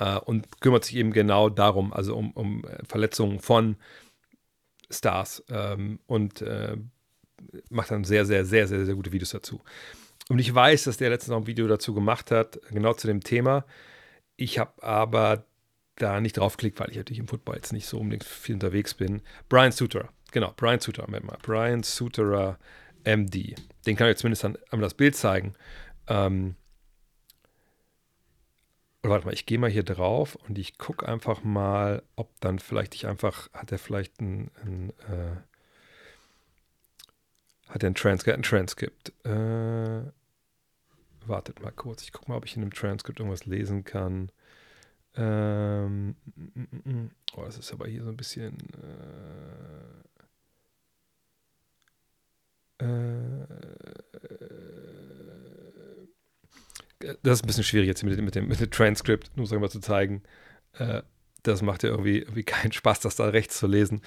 äh, 0.00 0.16
und 0.16 0.60
kümmert 0.60 0.84
sich 0.84 0.96
eben 0.96 1.12
genau 1.12 1.48
darum, 1.48 1.92
also 1.92 2.16
um, 2.16 2.32
um 2.32 2.64
äh, 2.64 2.84
Verletzungen 2.86 3.38
von 3.38 3.76
Stars 4.90 5.44
ähm, 5.48 6.00
und 6.06 6.42
äh, 6.42 6.76
macht 7.70 7.92
dann 7.92 8.02
sehr, 8.02 8.26
sehr, 8.26 8.44
sehr, 8.44 8.66
sehr, 8.66 8.84
sehr 8.84 8.94
gute 8.96 9.12
Videos 9.12 9.30
dazu. 9.30 9.60
Und 10.28 10.40
ich 10.40 10.52
weiß, 10.52 10.84
dass 10.84 10.96
der 10.96 11.10
letztens 11.10 11.30
noch 11.30 11.38
ein 11.42 11.46
Video 11.46 11.68
dazu 11.68 11.94
gemacht 11.94 12.32
hat, 12.32 12.58
genau 12.70 12.94
zu 12.94 13.06
dem 13.06 13.20
Thema. 13.20 13.64
Ich 14.36 14.58
habe 14.58 14.82
aber 14.82 15.44
da 15.96 16.20
nicht 16.20 16.36
draufgeklickt, 16.38 16.80
weil 16.80 16.90
ich 16.90 16.96
natürlich 16.96 17.20
im 17.20 17.28
Football 17.28 17.56
jetzt 17.56 17.72
nicht 17.72 17.86
so 17.86 17.98
unbedingt 17.98 18.24
viel 18.24 18.54
unterwegs 18.54 18.94
bin. 18.94 19.22
Brian 19.48 19.72
Suterer, 19.72 20.08
genau, 20.32 20.52
Brian 20.56 20.80
Suterer, 20.80 21.08
mal. 21.08 21.38
Brian 21.42 21.82
Suterer 21.82 22.58
MD. 23.04 23.54
Den 23.86 23.96
kann 23.96 24.08
ich 24.08 24.16
zumindest 24.16 24.44
dann 24.44 24.58
einmal 24.70 24.86
das 24.86 24.94
Bild 24.94 25.14
zeigen. 25.14 25.54
Ähm, 26.08 26.56
oder 29.02 29.12
warte 29.12 29.26
mal, 29.26 29.34
ich 29.34 29.46
gehe 29.46 29.58
mal 29.58 29.70
hier 29.70 29.82
drauf 29.82 30.36
und 30.48 30.58
ich 30.58 30.78
gucke 30.78 31.06
einfach 31.06 31.44
mal, 31.44 32.02
ob 32.16 32.40
dann 32.40 32.58
vielleicht 32.58 32.94
ich 32.94 33.06
einfach, 33.06 33.52
hat 33.52 33.70
er 33.70 33.78
vielleicht 33.78 34.20
ein, 34.20 34.50
ein 34.64 34.90
äh, 35.08 35.36
hat 37.68 37.82
er 37.82 37.90
ein 37.90 37.94
Transkript, 37.94 38.38
ein 38.38 38.42
Transkript. 38.42 39.12
Äh, 39.24 40.10
wartet 41.28 41.62
mal 41.62 41.72
kurz. 41.72 42.02
Ich 42.02 42.12
gucke 42.12 42.30
mal, 42.30 42.36
ob 42.36 42.44
ich 42.44 42.56
in 42.56 42.62
dem 42.62 42.72
Transkript 42.72 43.18
irgendwas 43.18 43.46
lesen 43.46 43.84
kann. 43.84 44.30
Ähm, 45.16 46.16
oh, 47.36 47.44
das 47.44 47.58
ist 47.58 47.72
aber 47.72 47.86
hier 47.86 48.02
so 48.02 48.10
ein 48.10 48.16
bisschen. 48.16 48.58
Äh, 52.80 52.84
äh, 52.84 53.46
das 57.22 57.38
ist 57.38 57.44
ein 57.44 57.46
bisschen 57.46 57.64
schwierig 57.64 57.86
jetzt 57.86 58.02
mit, 58.02 58.20
mit, 58.20 58.34
dem, 58.34 58.48
mit 58.48 58.60
dem 58.60 58.70
Transkript, 58.70 59.36
nur 59.36 59.46
sagen 59.46 59.62
wir 59.62 59.68
zu 59.68 59.80
zeigen. 59.80 60.22
Äh, 60.78 61.02
das 61.42 61.62
macht 61.62 61.82
ja 61.82 61.90
irgendwie, 61.90 62.20
irgendwie 62.20 62.42
keinen 62.42 62.72
Spaß, 62.72 63.00
das 63.00 63.16
da 63.16 63.28
rechts 63.28 63.58
zu 63.58 63.66
lesen. 63.66 64.00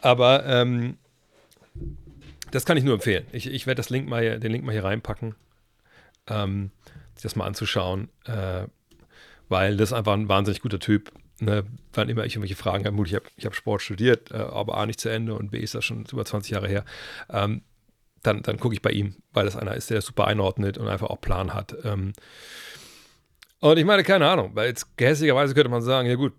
Aber 0.00 0.44
ähm, 0.44 0.98
das 2.50 2.66
kann 2.66 2.76
ich 2.76 2.84
nur 2.84 2.94
empfehlen. 2.94 3.26
Ich, 3.32 3.46
ich 3.46 3.66
werde 3.66 3.82
mal, 4.04 4.38
den 4.38 4.52
Link 4.52 4.64
mal 4.64 4.72
hier 4.72 4.84
reinpacken 4.84 5.34
ähm, 6.28 6.70
sich 7.14 7.22
das 7.22 7.36
mal 7.36 7.46
anzuschauen, 7.46 8.08
äh, 8.26 8.64
weil 9.48 9.76
das 9.76 9.92
einfach 9.92 10.12
ein 10.12 10.28
wahnsinnig 10.28 10.60
guter 10.60 10.78
Typ. 10.78 11.12
Ne? 11.40 11.64
Wann 11.92 12.08
immer 12.08 12.24
ich 12.24 12.34
irgendwelche 12.34 12.56
Fragen 12.56 12.84
habe, 12.86 13.02
ich 13.06 13.14
habe 13.14 13.26
hab 13.42 13.54
Sport 13.54 13.82
studiert, 13.82 14.30
äh, 14.30 14.36
aber 14.36 14.76
A 14.76 14.86
nicht 14.86 15.00
zu 15.00 15.08
Ende 15.08 15.34
und 15.34 15.50
B 15.50 15.58
ist 15.58 15.74
das 15.74 15.84
schon 15.84 16.04
über 16.10 16.24
20 16.24 16.52
Jahre 16.52 16.68
her. 16.68 16.84
Ähm, 17.30 17.62
dann, 18.22 18.42
dann 18.42 18.58
gucke 18.58 18.74
ich 18.74 18.82
bei 18.82 18.90
ihm, 18.90 19.16
weil 19.32 19.44
das 19.44 19.56
einer 19.56 19.74
ist, 19.74 19.90
der 19.90 19.96
das 19.96 20.06
super 20.06 20.26
einordnet 20.26 20.78
und 20.78 20.88
einfach 20.88 21.10
auch 21.10 21.20
Plan 21.20 21.52
hat. 21.52 21.76
Ähm, 21.84 22.12
und 23.60 23.78
ich 23.78 23.84
meine, 23.84 24.02
keine 24.02 24.28
Ahnung, 24.28 24.52
weil 24.54 24.68
jetzt 24.68 24.96
gehässigerweise 24.96 25.54
könnte 25.54 25.70
man 25.70 25.82
sagen, 25.82 26.08
ja 26.08 26.14
gut, 26.14 26.32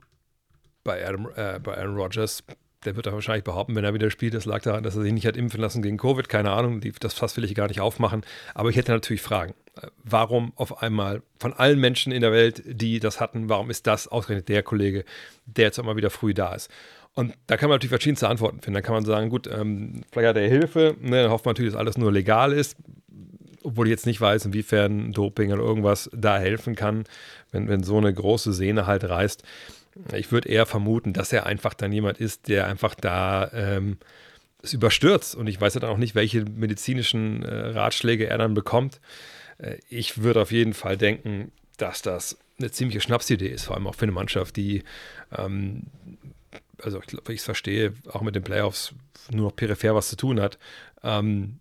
bei, 0.83 1.07
Adam, 1.07 1.29
äh, 1.35 1.59
bei 1.59 1.77
Aaron 1.77 1.95
Rodgers 1.95 2.43
der 2.85 2.95
wird 2.95 3.05
da 3.05 3.13
wahrscheinlich 3.13 3.43
behaupten, 3.43 3.75
wenn 3.75 3.83
er 3.83 3.93
wieder 3.93 4.09
spielt, 4.11 4.33
das 4.33 4.45
lag 4.45 4.61
daran, 4.61 4.83
dass 4.83 4.95
er 4.95 5.01
sich 5.01 5.13
nicht 5.13 5.25
hat 5.25 5.37
impfen 5.37 5.59
lassen 5.59 5.81
gegen 5.81 5.97
Covid. 5.97 6.29
Keine 6.29 6.51
Ahnung, 6.51 6.81
die, 6.81 6.91
das 6.91 7.13
Fass 7.13 7.35
will 7.37 7.43
ich 7.43 7.55
gar 7.55 7.67
nicht 7.67 7.81
aufmachen. 7.81 8.23
Aber 8.53 8.69
ich 8.69 8.75
hätte 8.75 8.91
natürlich 8.91 9.21
Fragen. 9.21 9.53
Warum 10.03 10.53
auf 10.55 10.81
einmal 10.81 11.21
von 11.39 11.53
allen 11.53 11.79
Menschen 11.79 12.11
in 12.11 12.21
der 12.21 12.31
Welt, 12.31 12.63
die 12.65 12.99
das 12.99 13.19
hatten, 13.19 13.49
warum 13.49 13.69
ist 13.69 13.87
das 13.87 14.07
ausgerechnet 14.07 14.47
der 14.49 14.63
Kollege, 14.63 15.03
der 15.45 15.65
jetzt 15.65 15.79
immer 15.79 15.95
wieder 15.97 16.09
früh 16.09 16.33
da 16.33 16.53
ist? 16.53 16.69
Und 17.13 17.33
da 17.47 17.57
kann 17.57 17.69
man 17.69 17.75
natürlich 17.75 17.89
verschiedenste 17.91 18.27
Antworten 18.27 18.59
finden. 18.61 18.75
Dann 18.75 18.83
kann 18.83 18.93
man 18.93 19.05
sagen, 19.05 19.29
gut, 19.29 19.47
ähm, 19.47 20.01
vielleicht 20.11 20.29
hat 20.29 20.37
er 20.37 20.49
Hilfe, 20.49 20.95
ne, 20.99 21.23
dann 21.23 21.31
hofft 21.31 21.45
man 21.45 21.51
natürlich, 21.53 21.71
dass 21.71 21.79
alles 21.79 21.97
nur 21.97 22.11
legal 22.11 22.51
ist. 22.51 22.77
obwohl 23.63 23.87
ich 23.87 23.91
jetzt 23.91 24.05
nicht 24.05 24.21
weiß, 24.21 24.45
inwiefern 24.45 25.11
Doping 25.11 25.51
oder 25.51 25.63
irgendwas 25.63 26.09
da 26.13 26.37
helfen 26.37 26.75
kann, 26.75 27.05
wenn, 27.51 27.67
wenn 27.67 27.83
so 27.83 27.97
eine 27.97 28.13
große 28.13 28.53
Sehne 28.53 28.85
halt 28.85 29.03
reißt. 29.03 29.43
Ich 30.13 30.31
würde 30.31 30.49
eher 30.49 30.65
vermuten, 30.65 31.13
dass 31.13 31.33
er 31.33 31.45
einfach 31.45 31.73
dann 31.73 31.91
jemand 31.91 32.19
ist, 32.19 32.47
der 32.47 32.67
einfach 32.67 32.95
da 32.95 33.49
ähm, 33.53 33.97
es 34.61 34.73
überstürzt. 34.73 35.35
Und 35.35 35.47
ich 35.47 35.59
weiß 35.59 35.75
ja 35.75 35.79
dann 35.79 35.89
auch 35.89 35.97
nicht, 35.97 36.15
welche 36.15 36.43
medizinischen 36.43 37.43
äh, 37.43 37.67
Ratschläge 37.69 38.27
er 38.27 38.37
dann 38.37 38.53
bekommt. 38.53 38.99
Äh, 39.57 39.77
ich 39.89 40.21
würde 40.21 40.41
auf 40.41 40.51
jeden 40.51 40.73
Fall 40.73 40.97
denken, 40.97 41.51
dass 41.77 42.01
das 42.01 42.37
eine 42.57 42.71
ziemliche 42.71 43.01
Schnapsidee 43.01 43.47
ist, 43.49 43.65
vor 43.65 43.75
allem 43.75 43.87
auch 43.87 43.95
für 43.95 44.03
eine 44.03 44.11
Mannschaft, 44.11 44.55
die, 44.55 44.83
ähm, 45.35 45.83
also 46.81 46.99
ich 46.99 47.07
glaube, 47.07 47.33
ich 47.33 47.39
es 47.39 47.45
verstehe, 47.45 47.93
auch 48.07 48.21
mit 48.21 48.35
den 48.35 48.43
Playoffs 48.43 48.93
nur 49.29 49.47
noch 49.47 49.55
peripher 49.55 49.95
was 49.95 50.09
zu 50.09 50.15
tun 50.15 50.39
hat. 50.39 50.57
Ähm, 51.03 51.59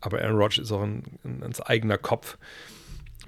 aber 0.00 0.20
Aaron 0.20 0.36
Rodgers 0.36 0.58
ist 0.58 0.72
auch 0.72 0.82
ein, 0.82 1.02
ein, 1.24 1.42
ein, 1.42 1.54
eigener 1.64 1.98
Kopf. 1.98 2.38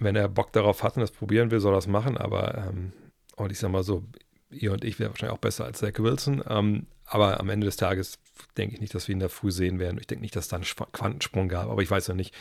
Wenn 0.01 0.17
er 0.17 0.29
Bock 0.29 0.53
darauf 0.53 0.83
hat 0.83 0.97
und 0.97 1.01
das 1.01 1.11
probieren 1.11 1.51
will, 1.51 1.61
soll 1.61 1.73
er 1.73 1.79
das 1.79 1.87
machen. 1.87 2.17
Aber, 2.17 2.69
ähm, 2.69 2.93
und 3.37 3.51
ich 3.51 3.59
sag 3.59 3.71
mal 3.71 3.83
so, 3.83 4.05
ihr 4.51 4.73
und 4.73 4.85
ich 4.85 4.99
wären 4.99 5.11
wahrscheinlich 5.11 5.35
auch 5.35 5.41
besser 5.41 5.65
als 5.65 5.79
Zach 5.79 5.99
Wilson. 5.99 6.43
Ähm, 6.49 6.87
aber 7.05 7.41
am 7.41 7.49
Ende 7.49 7.65
des 7.65 7.77
Tages 7.77 8.19
denke 8.57 8.75
ich 8.75 8.81
nicht, 8.81 8.95
dass 8.95 9.09
wir 9.09 9.15
ihn 9.15 9.21
da 9.21 9.29
früh 9.29 9.51
sehen 9.51 9.79
werden. 9.79 9.99
Ich 9.99 10.07
denke 10.07 10.23
nicht, 10.23 10.37
dass 10.37 10.45
es 10.45 10.49
da 10.49 10.57
einen 10.57 10.65
Quantensprung 10.93 11.49
gab. 11.49 11.69
Aber 11.69 11.83
ich 11.83 11.91
weiß 11.91 12.07
ja 12.07 12.15
nicht, 12.15 12.35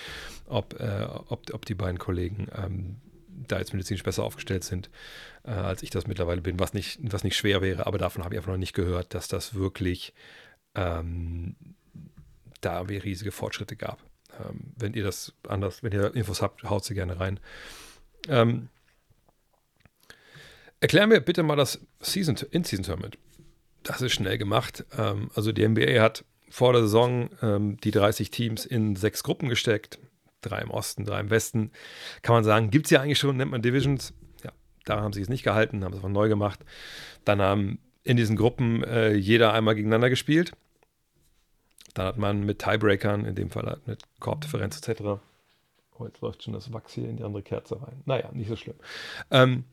ob, 0.45 0.79
äh, 0.79 1.07
ob, 1.27 1.53
ob 1.53 1.65
die 1.65 1.75
beiden 1.75 1.99
Kollegen 1.99 2.47
ähm, 2.55 2.97
da 3.47 3.59
jetzt 3.59 3.73
medizinisch 3.73 4.03
besser 4.03 4.23
aufgestellt 4.23 4.63
sind, 4.63 4.89
äh, 5.43 5.51
als 5.51 5.83
ich 5.83 5.89
das 5.89 6.07
mittlerweile 6.07 6.41
bin, 6.41 6.59
was 6.59 6.73
nicht, 6.73 6.99
was 7.01 7.23
nicht 7.23 7.37
schwer 7.37 7.61
wäre. 7.61 7.85
Aber 7.85 7.97
davon 7.97 8.23
habe 8.23 8.33
ich 8.33 8.39
einfach 8.39 8.51
noch 8.51 8.57
nicht 8.57 8.73
gehört, 8.73 9.13
dass 9.13 9.27
das 9.27 9.53
wirklich 9.53 10.13
ähm, 10.75 11.55
da 12.61 12.81
riesige 12.81 13.31
Fortschritte 13.31 13.75
gab. 13.75 14.03
Ähm, 14.39 14.73
wenn 14.75 14.93
ihr 14.93 15.03
das 15.03 15.33
anders, 15.47 15.83
wenn 15.83 15.91
ihr 15.91 16.13
Infos 16.15 16.41
habt, 16.41 16.63
haut 16.63 16.83
sie 16.83 16.93
gerne 16.93 17.19
rein. 17.19 17.39
Ähm, 18.27 18.69
erklär 20.79 21.07
mir 21.07 21.21
bitte 21.21 21.43
mal 21.43 21.55
das 21.55 21.79
Season, 22.01 22.35
In-Season-Tournament. 22.51 23.17
Das 23.87 24.01
ist 24.01 24.11
schnell 24.11 24.37
gemacht. 24.37 24.85
Ähm, 24.97 25.31
also 25.33 25.53
die 25.53 25.65
NBA 25.65 26.01
hat 26.01 26.25
vor 26.49 26.73
der 26.73 26.81
Saison 26.81 27.29
ähm, 27.41 27.77
die 27.77 27.91
30 27.91 28.29
Teams 28.31 28.65
in 28.65 28.97
sechs 28.97 29.23
Gruppen 29.23 29.47
gesteckt. 29.47 29.97
Drei 30.41 30.59
im 30.59 30.71
Osten, 30.71 31.05
drei 31.05 31.21
im 31.21 31.29
Westen. 31.29 31.71
Kann 32.21 32.35
man 32.35 32.43
sagen, 32.43 32.69
gibt 32.69 32.87
es 32.87 32.91
ja 32.91 33.01
eigentlich 33.01 33.17
schon, 33.17 33.37
nennt 33.37 33.51
man 33.51 33.61
Divisions. 33.61 34.13
Ja, 34.43 34.51
da 34.85 35.01
haben 35.01 35.13
sie 35.13 35.21
es 35.21 35.29
nicht 35.29 35.43
gehalten, 35.43 35.85
haben 35.85 35.93
es 35.93 35.99
einfach 35.99 36.09
neu 36.09 36.27
gemacht. 36.27 36.59
Dann 37.23 37.41
haben 37.41 37.79
in 38.03 38.17
diesen 38.17 38.35
Gruppen 38.35 38.83
äh, 38.83 39.13
jeder 39.13 39.53
einmal 39.53 39.75
gegeneinander 39.75 40.09
gespielt. 40.09 40.51
Dann 41.93 42.05
hat 42.05 42.17
man 42.17 42.41
mit 42.45 42.59
Tiebreakern, 42.59 43.25
in 43.25 43.35
dem 43.35 43.49
Fall 43.49 43.65
halt 43.67 43.87
mit 43.87 44.03
Korbdifferenz 44.19 44.85
etc. 44.85 45.01
Oh, 45.97 46.05
jetzt 46.05 46.21
läuft 46.21 46.43
schon 46.43 46.53
das 46.53 46.73
Wachs 46.73 46.93
hier 46.93 47.09
in 47.09 47.17
die 47.17 47.23
andere 47.23 47.41
Kerze 47.41 47.81
rein. 47.81 48.01
Naja, 48.05 48.29
nicht 48.33 48.49
so 48.49 48.55
schlimm. 48.57 48.75
Ähm, 49.31 49.63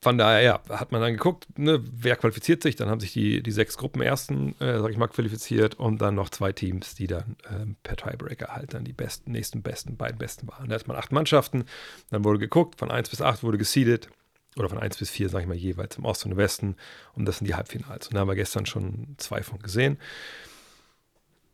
von 0.00 0.18
daher, 0.18 0.42
ja, 0.42 0.60
hat 0.68 0.92
man 0.92 1.00
dann 1.00 1.12
geguckt, 1.14 1.46
ne, 1.58 1.82
wer 1.82 2.16
qualifiziert 2.16 2.62
sich. 2.62 2.76
Dann 2.76 2.88
haben 2.88 3.00
sich 3.00 3.12
die, 3.12 3.42
die 3.42 3.50
sechs 3.50 3.76
Gruppen 3.76 4.02
ersten, 4.02 4.54
äh, 4.60 4.78
sag 4.80 4.90
ich 4.90 4.96
mal, 4.96 5.08
qualifiziert 5.08 5.74
und 5.76 6.00
dann 6.00 6.14
noch 6.14 6.30
zwei 6.30 6.52
Teams, 6.52 6.94
die 6.94 7.06
dann 7.06 7.36
ähm, 7.50 7.76
per 7.82 7.96
Tiebreaker 7.96 8.48
halt 8.48 8.74
dann 8.74 8.84
die 8.84 8.92
besten, 8.92 9.32
nächsten 9.32 9.62
besten, 9.62 9.96
beiden 9.96 10.18
besten 10.18 10.48
waren. 10.48 10.68
Da 10.68 10.74
hat 10.74 10.86
man 10.86 10.96
acht 10.96 11.12
Mannschaften. 11.12 11.64
Dann 12.10 12.24
wurde 12.24 12.38
geguckt, 12.38 12.78
von 12.78 12.90
1 12.90 13.10
bis 13.10 13.22
8 13.22 13.42
wurde 13.42 13.58
geseedet. 13.58 14.08
Oder 14.56 14.70
von 14.70 14.78
1 14.78 14.96
bis 14.96 15.10
4, 15.10 15.28
sag 15.28 15.42
ich 15.42 15.46
mal, 15.46 15.56
jeweils 15.56 15.98
im 15.98 16.04
Osten 16.04 16.28
und 16.28 16.32
im 16.32 16.38
Westen. 16.38 16.76
Und 17.14 17.26
das 17.26 17.38
sind 17.38 17.46
die 17.46 17.54
Halbfinals. 17.54 18.08
Und 18.08 18.14
da 18.14 18.20
haben 18.20 18.28
wir 18.28 18.34
gestern 18.34 18.64
schon 18.64 19.14
zwei 19.18 19.42
von 19.42 19.58
gesehen. 19.58 19.98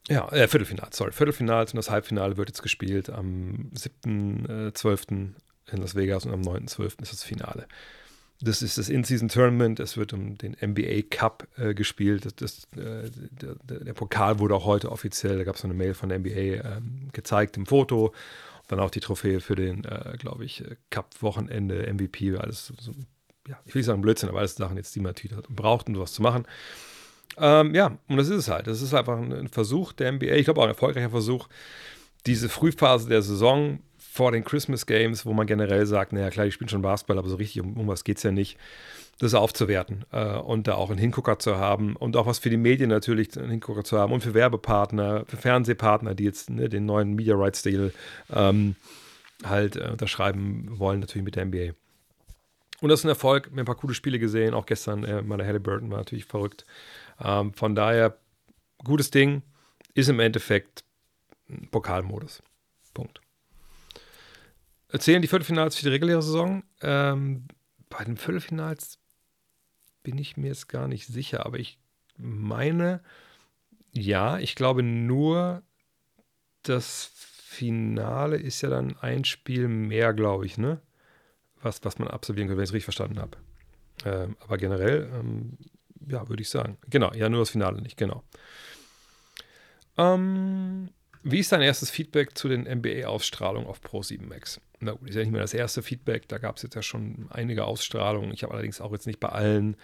Ja, 0.08 0.28
äh, 0.30 0.48
Viertelfinals, 0.48 0.96
sorry. 0.96 1.12
Viertelfinals 1.12 1.72
und 1.72 1.76
das 1.76 1.90
Halbfinale 1.90 2.36
wird 2.36 2.48
jetzt 2.48 2.62
gespielt 2.62 3.10
am 3.10 3.70
7.12. 3.74 5.12
Äh, 5.12 5.72
in 5.72 5.80
Las 5.80 5.94
Vegas 5.94 6.26
und 6.26 6.32
am 6.32 6.42
9.12. 6.42 7.02
ist 7.02 7.12
das 7.12 7.24
Finale. 7.24 7.66
Das 8.42 8.60
ist 8.60 8.76
das 8.76 8.88
In-Season-Tournament. 8.88 9.78
Es 9.80 9.96
wird 9.96 10.12
um 10.12 10.36
den 10.36 10.56
NBA 10.60 11.02
Cup 11.10 11.46
äh, 11.56 11.74
gespielt. 11.74 12.26
Das, 12.26 12.34
das, 12.34 12.64
äh, 12.76 13.08
der, 13.10 13.54
der, 13.80 13.92
Pokal 13.92 14.38
wurde 14.40 14.54
auch 14.56 14.64
heute 14.64 14.90
offiziell, 14.90 15.38
da 15.38 15.44
gab 15.44 15.54
es 15.54 15.64
eine 15.64 15.74
Mail 15.74 15.94
von 15.94 16.08
der 16.08 16.18
NBA 16.18 16.76
ähm, 16.76 17.08
gezeigt 17.12 17.56
im 17.56 17.66
Foto. 17.66 18.06
Und 18.06 18.72
dann 18.72 18.80
auch 18.80 18.90
die 18.90 19.00
Trophäe 19.00 19.40
für 19.40 19.54
den, 19.54 19.84
äh, 19.84 20.16
glaube 20.18 20.44
ich, 20.44 20.64
äh, 20.64 20.76
Cup-Wochenende, 20.90 21.92
MVP, 21.92 22.36
alles 22.36 22.72
so, 22.78 22.92
ja, 23.48 23.58
ich 23.64 23.74
will 23.74 23.80
nicht 23.80 23.86
sagen 23.86 24.02
Blödsinn, 24.02 24.28
aber 24.28 24.38
alles 24.38 24.56
Sachen 24.56 24.76
jetzt, 24.76 24.94
die 24.94 25.00
man 25.00 25.10
natürlich 25.10 25.36
braucht, 25.48 25.88
um 25.88 25.94
sowas 25.94 26.12
zu 26.12 26.22
machen. 26.22 26.44
Ähm, 27.38 27.74
ja, 27.74 27.98
und 28.08 28.16
das 28.16 28.28
ist 28.28 28.36
es 28.36 28.48
halt. 28.48 28.66
Das 28.66 28.82
ist 28.82 28.94
einfach 28.94 29.18
ein 29.18 29.48
Versuch 29.48 29.92
der 29.92 30.12
NBA, 30.12 30.34
ich 30.34 30.44
glaube 30.44 30.60
auch 30.60 30.64
ein 30.64 30.70
erfolgreicher 30.70 31.10
Versuch, 31.10 31.48
diese 32.26 32.48
Frühphase 32.48 33.08
der 33.08 33.22
Saison 33.22 33.80
vor 34.12 34.30
den 34.30 34.44
Christmas 34.44 34.84
Games, 34.84 35.24
wo 35.24 35.32
man 35.32 35.46
generell 35.46 35.86
sagt, 35.86 36.12
naja 36.12 36.28
klar, 36.28 36.44
ich 36.44 36.52
spiele 36.52 36.68
schon 36.68 36.82
Basketball, 36.82 37.16
aber 37.16 37.30
so 37.30 37.36
richtig 37.36 37.62
um, 37.62 37.78
um 37.78 37.88
was 37.88 38.04
geht 38.04 38.18
es 38.18 38.22
ja 38.22 38.30
nicht, 38.30 38.58
das 39.18 39.32
aufzuwerten 39.32 40.04
äh, 40.12 40.36
und 40.36 40.66
da 40.66 40.74
auch 40.74 40.90
einen 40.90 40.98
Hingucker 40.98 41.38
zu 41.38 41.56
haben 41.56 41.96
und 41.96 42.14
auch 42.18 42.26
was 42.26 42.38
für 42.38 42.50
die 42.50 42.58
Medien 42.58 42.90
natürlich 42.90 43.38
einen 43.38 43.50
Hingucker 43.50 43.84
zu 43.84 43.98
haben 43.98 44.12
und 44.12 44.20
für 44.20 44.34
Werbepartner, 44.34 45.24
für 45.26 45.38
Fernsehpartner, 45.38 46.14
die 46.14 46.24
jetzt 46.24 46.50
ne, 46.50 46.68
den 46.68 46.84
neuen 46.84 47.14
Media 47.14 47.34
Rights 47.34 47.62
Deal 47.62 47.94
ähm, 48.30 48.76
halt 49.44 49.76
äh, 49.76 49.88
unterschreiben 49.90 50.78
wollen, 50.78 51.00
natürlich 51.00 51.24
mit 51.24 51.36
der 51.36 51.46
NBA. 51.46 51.72
Und 52.82 52.90
das 52.90 53.00
ist 53.00 53.06
ein 53.06 53.10
Erfolg. 53.10 53.46
Wir 53.46 53.52
haben 53.52 53.58
ein 53.60 53.64
paar 53.64 53.76
coole 53.76 53.94
Spiele 53.94 54.18
gesehen. 54.18 54.52
Auch 54.52 54.66
gestern, 54.66 55.04
äh, 55.04 55.22
meine 55.22 55.46
Halliburton 55.46 55.90
war 55.90 55.98
natürlich 55.98 56.26
verrückt. 56.26 56.66
Ähm, 57.18 57.54
von 57.54 57.74
daher, 57.74 58.18
gutes 58.84 59.10
Ding, 59.10 59.40
ist 59.94 60.10
im 60.10 60.20
Endeffekt 60.20 60.84
Pokalmodus. 61.70 62.42
Punkt. 62.92 63.21
Erzählen 64.92 65.22
die 65.22 65.28
Viertelfinals 65.28 65.76
für 65.76 65.84
die 65.84 65.90
reguläre 65.90 66.22
Saison? 66.22 66.62
Ähm, 66.82 67.46
bei 67.88 68.04
den 68.04 68.18
Viertelfinals 68.18 68.98
bin 70.02 70.18
ich 70.18 70.36
mir 70.36 70.48
jetzt 70.48 70.68
gar 70.68 70.86
nicht 70.86 71.06
sicher, 71.06 71.46
aber 71.46 71.58
ich 71.58 71.78
meine, 72.18 73.00
ja, 73.92 74.38
ich 74.38 74.54
glaube 74.54 74.82
nur, 74.82 75.62
das 76.62 77.10
Finale 77.14 78.36
ist 78.36 78.60
ja 78.60 78.68
dann 78.68 78.96
ein 78.98 79.24
Spiel 79.24 79.66
mehr, 79.66 80.12
glaube 80.12 80.46
ich, 80.46 80.58
ne? 80.58 80.80
Was, 81.62 81.84
was 81.84 81.98
man 81.98 82.08
absolvieren 82.08 82.48
kann, 82.48 82.56
wenn 82.56 82.64
ich 82.64 82.70
es 82.70 82.74
richtig 82.74 82.84
verstanden 82.84 83.18
habe. 83.18 83.38
Ähm, 84.04 84.36
aber 84.40 84.58
generell 84.58 85.10
ähm, 85.14 85.56
ja, 86.06 86.28
würde 86.28 86.42
ich 86.42 86.50
sagen. 86.50 86.76
Genau, 86.88 87.12
ja, 87.14 87.28
nur 87.28 87.40
das 87.40 87.50
Finale 87.50 87.80
nicht, 87.80 87.96
genau. 87.96 88.22
Ähm, 89.96 90.90
wie 91.22 91.38
ist 91.38 91.52
dein 91.52 91.62
erstes 91.62 91.90
Feedback 91.90 92.36
zu 92.36 92.48
den 92.48 92.62
NBA-Ausstrahlungen 92.62 93.68
auf 93.68 93.80
Pro7 93.80 94.26
Max? 94.26 94.60
Na 94.80 94.92
gut, 94.92 95.08
ist 95.08 95.14
ja 95.14 95.20
nicht 95.20 95.30
mehr 95.30 95.40
das 95.40 95.54
erste 95.54 95.82
Feedback, 95.82 96.26
da 96.28 96.38
gab 96.38 96.56
es 96.56 96.64
jetzt 96.64 96.74
ja 96.74 96.82
schon 96.82 97.26
einige 97.30 97.64
Ausstrahlungen. 97.64 98.32
Ich 98.32 98.42
habe 98.42 98.52
allerdings 98.52 98.80
auch 98.80 98.90
jetzt 98.92 99.06
nicht 99.06 99.20
bei 99.20 99.28
allen 99.28 99.76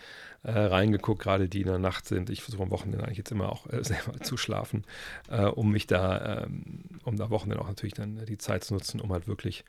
äh, 0.43 0.51
reingeguckt, 0.51 1.23
gerade 1.23 1.49
die 1.49 1.61
in 1.61 1.69
der 1.69 1.79
Nacht 1.79 2.07
sind. 2.07 2.31
Ich 2.31 2.43
versuche 2.43 2.65
am 2.65 2.71
Wochenende 2.71 3.05
eigentlich 3.05 3.19
jetzt 3.19 3.31
immer 3.31 3.53
auch 3.53 3.67
äh, 3.69 3.85
selber 3.85 4.19
zu 4.21 4.37
schlafen, 4.37 4.85
äh, 5.29 5.45
um 5.45 5.71
mich 5.71 5.87
da, 5.87 6.43
ähm, 6.45 6.83
um 7.05 7.17
da 7.17 7.31
Wochenende 7.31 7.63
auch 7.63 7.69
natürlich 7.69 7.95
dann 7.95 8.25
die 8.27 8.39
Zeit 8.39 8.65
zu 8.65 8.75
nutzen, 8.75 9.01
um 9.01 9.13
halt 9.13 9.29
wirklich 9.29 9.65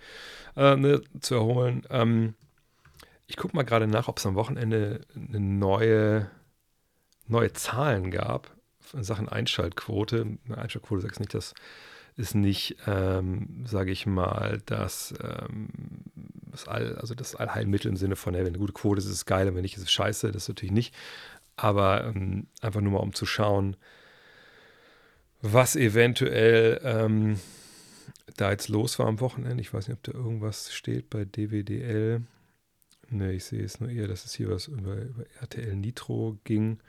äh, 0.56 0.76
ne, 0.76 1.02
zu 1.20 1.36
erholen. 1.36 1.84
Ähm, 1.92 2.34
ich 3.28 3.38
gucke 3.38 3.56
mal 3.56 3.64
gerade 3.64 3.88
nach, 3.88 4.08
ob 4.08 4.18
es 4.18 4.26
am 4.26 4.36
Wochenende 4.36 5.02
eine 5.16 5.40
neue 5.40 6.32
neue 7.28 7.54
Zahlen 7.54 8.10
gab 8.10 8.59
in 8.94 9.04
Sachen 9.04 9.30
Einschaltquote. 9.30 10.38
Einschaltquote 10.50 11.02
sagst 11.02 11.20
nicht, 11.20 11.34
das 11.34 11.54
ist 12.16 12.36
nicht, 12.36 12.76
ähm, 12.86 13.64
sage 13.66 13.92
ich 13.92 14.06
mal, 14.06 14.62
das, 14.66 15.14
ähm, 15.24 15.70
das, 16.52 16.68
All, 16.68 16.98
also 16.98 17.16
das 17.16 17.36
Allheilmittel 17.36 17.90
im 17.90 17.98
Sinne 17.98 18.16
von, 18.16 18.34
hey, 18.34 18.44
wenn 18.44 18.50
eine 18.50 18.60
gute 18.60 18.74
Quote 18.74 19.00
ist, 19.00 19.06
ist 19.06 19.12
es 19.12 19.26
geil, 19.26 19.54
wenn 19.56 19.62
nicht, 19.62 19.78
ist 19.78 19.84
es 19.84 19.92
scheiße. 19.92 20.32
Das 20.32 20.44
ist 20.44 20.50
natürlich 20.50 20.74
nicht. 20.74 20.94
Aber 21.56 22.06
ähm, 22.06 22.48
einfach 22.62 22.82
nur 22.82 22.94
mal, 22.94 23.00
um 23.00 23.14
zu 23.14 23.26
schauen, 23.26 23.78
was 25.42 25.76
eventuell 25.76 26.82
ähm, 26.84 27.40
da 28.36 28.52
jetzt 28.52 28.70
los 28.70 29.00
war 29.00 29.08
am 29.08 29.20
Wochenende. 29.20 29.62
Ich 29.62 29.74
weiß 29.74 29.88
nicht, 29.88 29.98
ob 29.98 30.04
da 30.04 30.12
irgendwas 30.12 30.74
steht 30.74 31.10
bei 31.10 31.26
DWDL. 31.26 32.22
Ne, 33.10 33.34
ich 33.34 33.46
sehe 33.46 33.64
es 33.64 33.80
nur 33.80 33.90
eher, 33.90 34.08
dass 34.08 34.26
es 34.26 34.34
hier 34.34 34.50
was 34.50 34.68
über, 34.68 34.96
über 34.96 35.26
RTL 35.42 35.76
Nitro 35.76 36.38
ging. 36.44 36.80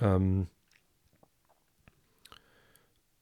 Ähm, 0.00 0.46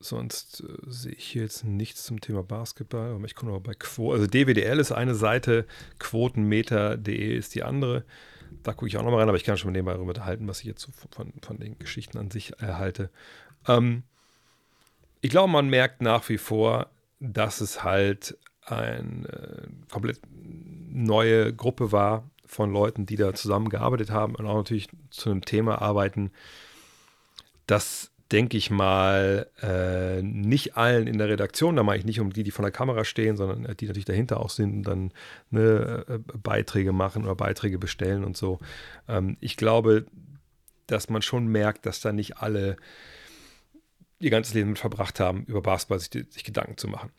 sonst 0.04 0.60
äh, 0.60 0.90
sehe 0.90 1.12
ich 1.12 1.24
hier 1.24 1.42
jetzt 1.42 1.64
nichts 1.64 2.04
zum 2.04 2.20
Thema 2.20 2.42
Basketball. 2.42 3.12
Aber 3.12 3.24
ich 3.24 3.34
komme 3.34 3.52
aber 3.52 3.60
bei 3.60 3.74
Quote. 3.74 4.14
Also 4.14 4.26
DWDL 4.26 4.78
ist 4.78 4.92
eine 4.92 5.14
Seite, 5.14 5.66
quotenmeter.de 5.98 7.36
ist 7.36 7.54
die 7.54 7.62
andere. 7.62 8.04
Da 8.62 8.72
gucke 8.72 8.88
ich 8.88 8.96
auch 8.96 9.02
nochmal 9.02 9.20
rein, 9.20 9.28
aber 9.28 9.36
ich 9.36 9.44
kann 9.44 9.56
schon 9.56 9.72
nebenbei 9.72 9.94
darüber 9.94 10.10
unterhalten, 10.10 10.46
was 10.48 10.60
ich 10.60 10.66
jetzt 10.66 10.82
so 10.82 10.92
von, 11.10 11.32
von 11.40 11.58
den 11.58 11.78
Geschichten 11.78 12.18
an 12.18 12.30
sich 12.30 12.52
erhalte. 12.60 13.10
Ähm, 13.66 14.02
ich 15.20 15.30
glaube, 15.30 15.50
man 15.50 15.68
merkt 15.68 16.02
nach 16.02 16.28
wie 16.28 16.38
vor, 16.38 16.90
dass 17.20 17.60
es 17.60 17.82
halt 17.82 18.36
eine 18.64 19.28
äh, 19.28 19.68
komplett 19.90 20.20
neue 20.30 21.52
Gruppe 21.54 21.92
war 21.92 22.30
von 22.44 22.72
Leuten, 22.72 23.06
die 23.06 23.16
da 23.16 23.32
zusammengearbeitet 23.32 24.10
haben 24.10 24.34
und 24.34 24.46
auch 24.46 24.56
natürlich 24.56 24.88
zu 25.10 25.30
einem 25.30 25.44
Thema 25.44 25.80
arbeiten, 25.80 26.32
das 27.66 28.11
denke 28.32 28.56
ich 28.56 28.70
mal, 28.70 29.46
äh, 29.62 30.22
nicht 30.22 30.76
allen 30.76 31.06
in 31.06 31.18
der 31.18 31.28
Redaktion, 31.28 31.76
da 31.76 31.82
meine 31.82 31.98
ich 31.98 32.06
nicht 32.06 32.18
um 32.20 32.32
die, 32.32 32.42
die 32.42 32.50
von 32.50 32.62
der 32.62 32.72
Kamera 32.72 33.04
stehen, 33.04 33.36
sondern 33.36 33.66
äh, 33.66 33.74
die 33.74 33.86
natürlich 33.86 34.06
dahinter 34.06 34.40
auch 34.40 34.50
sind 34.50 34.72
und 34.72 34.82
dann 34.84 35.12
ne, 35.50 36.04
äh, 36.08 36.18
Beiträge 36.38 36.92
machen 36.92 37.24
oder 37.24 37.34
Beiträge 37.34 37.78
bestellen 37.78 38.24
und 38.24 38.36
so. 38.36 38.58
Ähm, 39.06 39.36
ich 39.40 39.56
glaube, 39.56 40.06
dass 40.86 41.10
man 41.10 41.22
schon 41.22 41.46
merkt, 41.46 41.84
dass 41.84 42.00
da 42.00 42.12
nicht 42.12 42.38
alle 42.38 42.76
ihr 44.18 44.30
ganzes 44.30 44.54
Leben 44.54 44.70
mit 44.70 44.78
verbracht 44.78 45.20
haben, 45.20 45.44
über 45.44 45.60
Basketball 45.60 45.98
sich, 45.98 46.10
sich 46.30 46.44
Gedanken 46.44 46.78
zu 46.78 46.88
machen. 46.88 47.10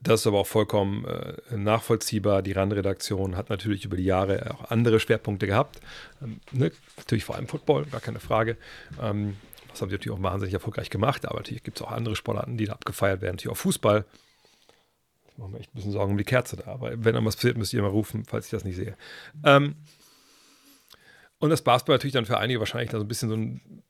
Das 0.00 0.22
ist 0.22 0.26
aber 0.26 0.40
auch 0.40 0.46
vollkommen 0.46 1.04
äh, 1.04 1.56
nachvollziehbar. 1.56 2.42
Die 2.42 2.52
RAN-Redaktion 2.52 3.36
hat 3.36 3.50
natürlich 3.50 3.84
über 3.84 3.96
die 3.96 4.04
Jahre 4.04 4.52
auch 4.52 4.70
andere 4.70 4.98
Schwerpunkte 4.98 5.46
gehabt. 5.46 5.80
Ähm, 6.20 6.40
ne? 6.50 6.72
Natürlich 6.96 7.24
vor 7.24 7.36
allem 7.36 7.46
Football, 7.46 7.86
gar 7.86 8.00
keine 8.00 8.18
Frage. 8.18 8.56
Ähm, 9.00 9.36
das 9.72 9.82
haben 9.82 9.88
sie 9.88 9.94
natürlich 9.96 10.18
auch 10.18 10.22
wahnsinnig 10.22 10.54
erfolgreich 10.54 10.90
gemacht, 10.90 11.26
aber 11.26 11.36
natürlich 11.36 11.62
gibt 11.62 11.78
es 11.78 11.82
auch 11.82 11.90
andere 11.90 12.16
Sportarten, 12.16 12.56
die 12.56 12.66
da 12.66 12.74
abgefeiert 12.74 13.20
werden. 13.20 13.36
Natürlich 13.36 13.56
auch 13.56 13.60
Fußball. 13.60 14.04
Ich 15.30 15.38
mache 15.38 15.50
mir 15.50 15.58
echt 15.58 15.70
ein 15.70 15.74
bisschen 15.74 15.92
Sorgen 15.92 16.12
um 16.12 16.18
die 16.18 16.24
Kerze 16.24 16.56
da. 16.56 16.66
Aber 16.66 16.92
wenn 17.04 17.14
dann 17.14 17.24
was 17.24 17.36
passiert, 17.36 17.56
müsst 17.56 17.72
ihr 17.72 17.82
mal 17.82 17.88
rufen, 17.88 18.24
falls 18.24 18.46
ich 18.46 18.50
das 18.50 18.64
nicht 18.64 18.76
sehe. 18.76 18.96
Ähm, 19.44 19.76
und 21.38 21.50
das 21.50 21.62
Basketball 21.62 21.96
natürlich 21.96 22.12
dann 22.12 22.26
für 22.26 22.38
einige 22.38 22.60
wahrscheinlich 22.60 22.90
da 22.90 22.98
so 22.98 23.04
ein 23.04 23.08
bisschen 23.08 23.28
so 23.28 23.36
ein 23.36 23.82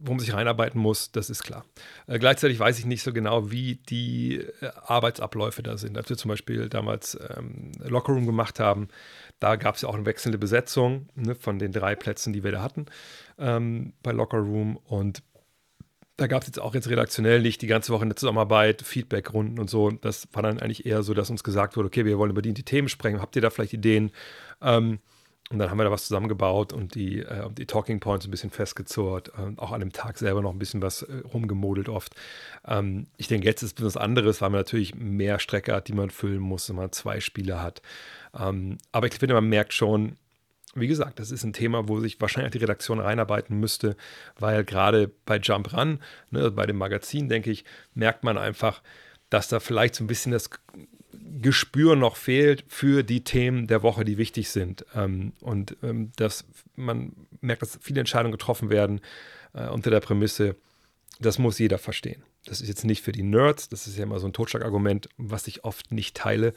wo 0.00 0.12
man 0.12 0.20
sich 0.20 0.32
reinarbeiten 0.32 0.80
muss, 0.80 1.12
das 1.12 1.30
ist 1.30 1.42
klar. 1.42 1.64
Äh, 2.06 2.18
gleichzeitig 2.18 2.58
weiß 2.58 2.78
ich 2.78 2.86
nicht 2.86 3.02
so 3.02 3.12
genau, 3.12 3.50
wie 3.50 3.76
die 3.76 4.36
äh, 4.60 4.70
Arbeitsabläufe 4.86 5.62
da 5.62 5.76
sind. 5.76 5.96
Als 5.96 6.08
wir 6.08 6.16
zum 6.16 6.28
Beispiel 6.30 6.68
damals 6.68 7.18
ähm, 7.36 7.72
Lockerroom 7.80 8.26
gemacht 8.26 8.60
haben, 8.60 8.88
da 9.40 9.56
gab 9.56 9.76
es 9.76 9.82
ja 9.82 9.88
auch 9.88 9.94
eine 9.94 10.06
wechselnde 10.06 10.38
Besetzung 10.38 11.08
ne, 11.14 11.34
von 11.34 11.58
den 11.58 11.72
drei 11.72 11.94
Plätzen, 11.94 12.32
die 12.32 12.44
wir 12.44 12.52
da 12.52 12.62
hatten 12.62 12.86
ähm, 13.38 13.92
bei 14.02 14.12
Lockerroom. 14.12 14.76
Und 14.76 15.22
da 16.16 16.26
gab 16.26 16.42
es 16.42 16.48
jetzt 16.48 16.60
auch 16.60 16.74
jetzt 16.74 16.88
redaktionell 16.88 17.40
nicht 17.40 17.62
die 17.62 17.66
ganze 17.66 17.92
Woche 17.92 18.02
eine 18.02 18.14
Zusammenarbeit, 18.14 18.82
Feedbackrunden 18.82 19.58
und 19.58 19.70
so. 19.70 19.90
Das 19.90 20.28
war 20.32 20.42
dann 20.42 20.58
eigentlich 20.58 20.84
eher 20.84 21.02
so, 21.02 21.14
dass 21.14 21.30
uns 21.30 21.44
gesagt 21.44 21.76
wurde, 21.76 21.86
okay, 21.86 22.04
wir 22.04 22.18
wollen 22.18 22.30
über 22.30 22.42
die, 22.42 22.54
die 22.54 22.64
Themen 22.64 22.88
sprechen. 22.88 23.20
Habt 23.20 23.36
ihr 23.36 23.42
da 23.42 23.50
vielleicht 23.50 23.72
Ideen? 23.72 24.10
Ähm, 24.60 24.98
und 25.50 25.58
dann 25.58 25.70
haben 25.70 25.78
wir 25.78 25.84
da 25.84 25.90
was 25.90 26.06
zusammengebaut 26.06 26.74
und 26.74 26.94
die, 26.94 27.20
äh, 27.20 27.48
die 27.50 27.64
Talking 27.64 28.00
Points 28.00 28.26
ein 28.26 28.30
bisschen 28.30 28.50
festgezurrt. 28.50 29.28
Äh, 29.28 29.58
auch 29.58 29.72
an 29.72 29.80
dem 29.80 29.92
Tag 29.92 30.18
selber 30.18 30.42
noch 30.42 30.52
ein 30.52 30.58
bisschen 30.58 30.82
was 30.82 31.02
äh, 31.02 31.22
rumgemodelt 31.32 31.88
oft. 31.88 32.14
Ähm, 32.66 33.06
ich 33.16 33.28
denke, 33.28 33.46
jetzt 33.46 33.62
ist 33.62 33.78
es 33.78 33.86
was 33.86 33.96
anderes, 33.96 34.42
weil 34.42 34.50
man 34.50 34.60
natürlich 34.60 34.94
mehr 34.94 35.38
Strecke 35.38 35.74
hat, 35.74 35.88
die 35.88 35.94
man 35.94 36.10
füllen 36.10 36.40
muss, 36.40 36.68
wenn 36.68 36.76
man 36.76 36.92
zwei 36.92 37.20
Spiele 37.20 37.62
hat. 37.62 37.80
Ähm, 38.38 38.76
aber 38.92 39.06
ich 39.06 39.14
finde, 39.14 39.34
man 39.34 39.48
merkt 39.48 39.72
schon, 39.72 40.16
wie 40.74 40.88
gesagt, 40.88 41.18
das 41.18 41.30
ist 41.30 41.44
ein 41.44 41.52
Thema, 41.52 41.88
wo 41.88 42.00
sich 42.00 42.20
wahrscheinlich 42.20 42.52
die 42.52 42.58
Redaktion 42.58 43.00
reinarbeiten 43.00 43.58
müsste, 43.58 43.96
weil 44.38 44.64
gerade 44.64 45.10
bei 45.24 45.38
Jump 45.38 45.72
Run, 45.72 46.00
ne, 46.30 46.50
bei 46.50 46.66
dem 46.66 46.76
Magazin, 46.76 47.28
denke 47.28 47.50
ich, 47.50 47.64
merkt 47.94 48.24
man 48.24 48.38
einfach, 48.38 48.82
dass 49.30 49.48
da 49.48 49.60
vielleicht 49.60 49.94
so 49.94 50.04
ein 50.04 50.08
bisschen 50.08 50.32
das 50.32 50.50
Gespür 51.40 51.96
noch 51.96 52.16
fehlt 52.16 52.64
für 52.68 53.02
die 53.02 53.24
Themen 53.24 53.66
der 53.66 53.82
Woche, 53.82 54.04
die 54.04 54.18
wichtig 54.18 54.50
sind. 54.50 54.84
Ähm, 54.94 55.32
und 55.40 55.76
ähm, 55.82 56.12
dass 56.16 56.44
man 56.76 57.12
merkt, 57.40 57.62
dass 57.62 57.78
viele 57.80 58.00
Entscheidungen 58.00 58.32
getroffen 58.32 58.70
werden 58.70 59.00
äh, 59.54 59.68
unter 59.68 59.90
der 59.90 60.00
Prämisse, 60.00 60.56
das 61.20 61.38
muss 61.38 61.58
jeder 61.58 61.78
verstehen. 61.78 62.22
Das 62.44 62.60
ist 62.60 62.68
jetzt 62.68 62.84
nicht 62.84 63.02
für 63.02 63.12
die 63.12 63.22
Nerds, 63.22 63.68
das 63.68 63.86
ist 63.86 63.96
ja 63.96 64.04
immer 64.04 64.20
so 64.20 64.26
ein 64.26 64.32
Totschlagargument, 64.32 65.08
was 65.16 65.46
ich 65.48 65.64
oft 65.64 65.92
nicht 65.92 66.16
teile. 66.16 66.54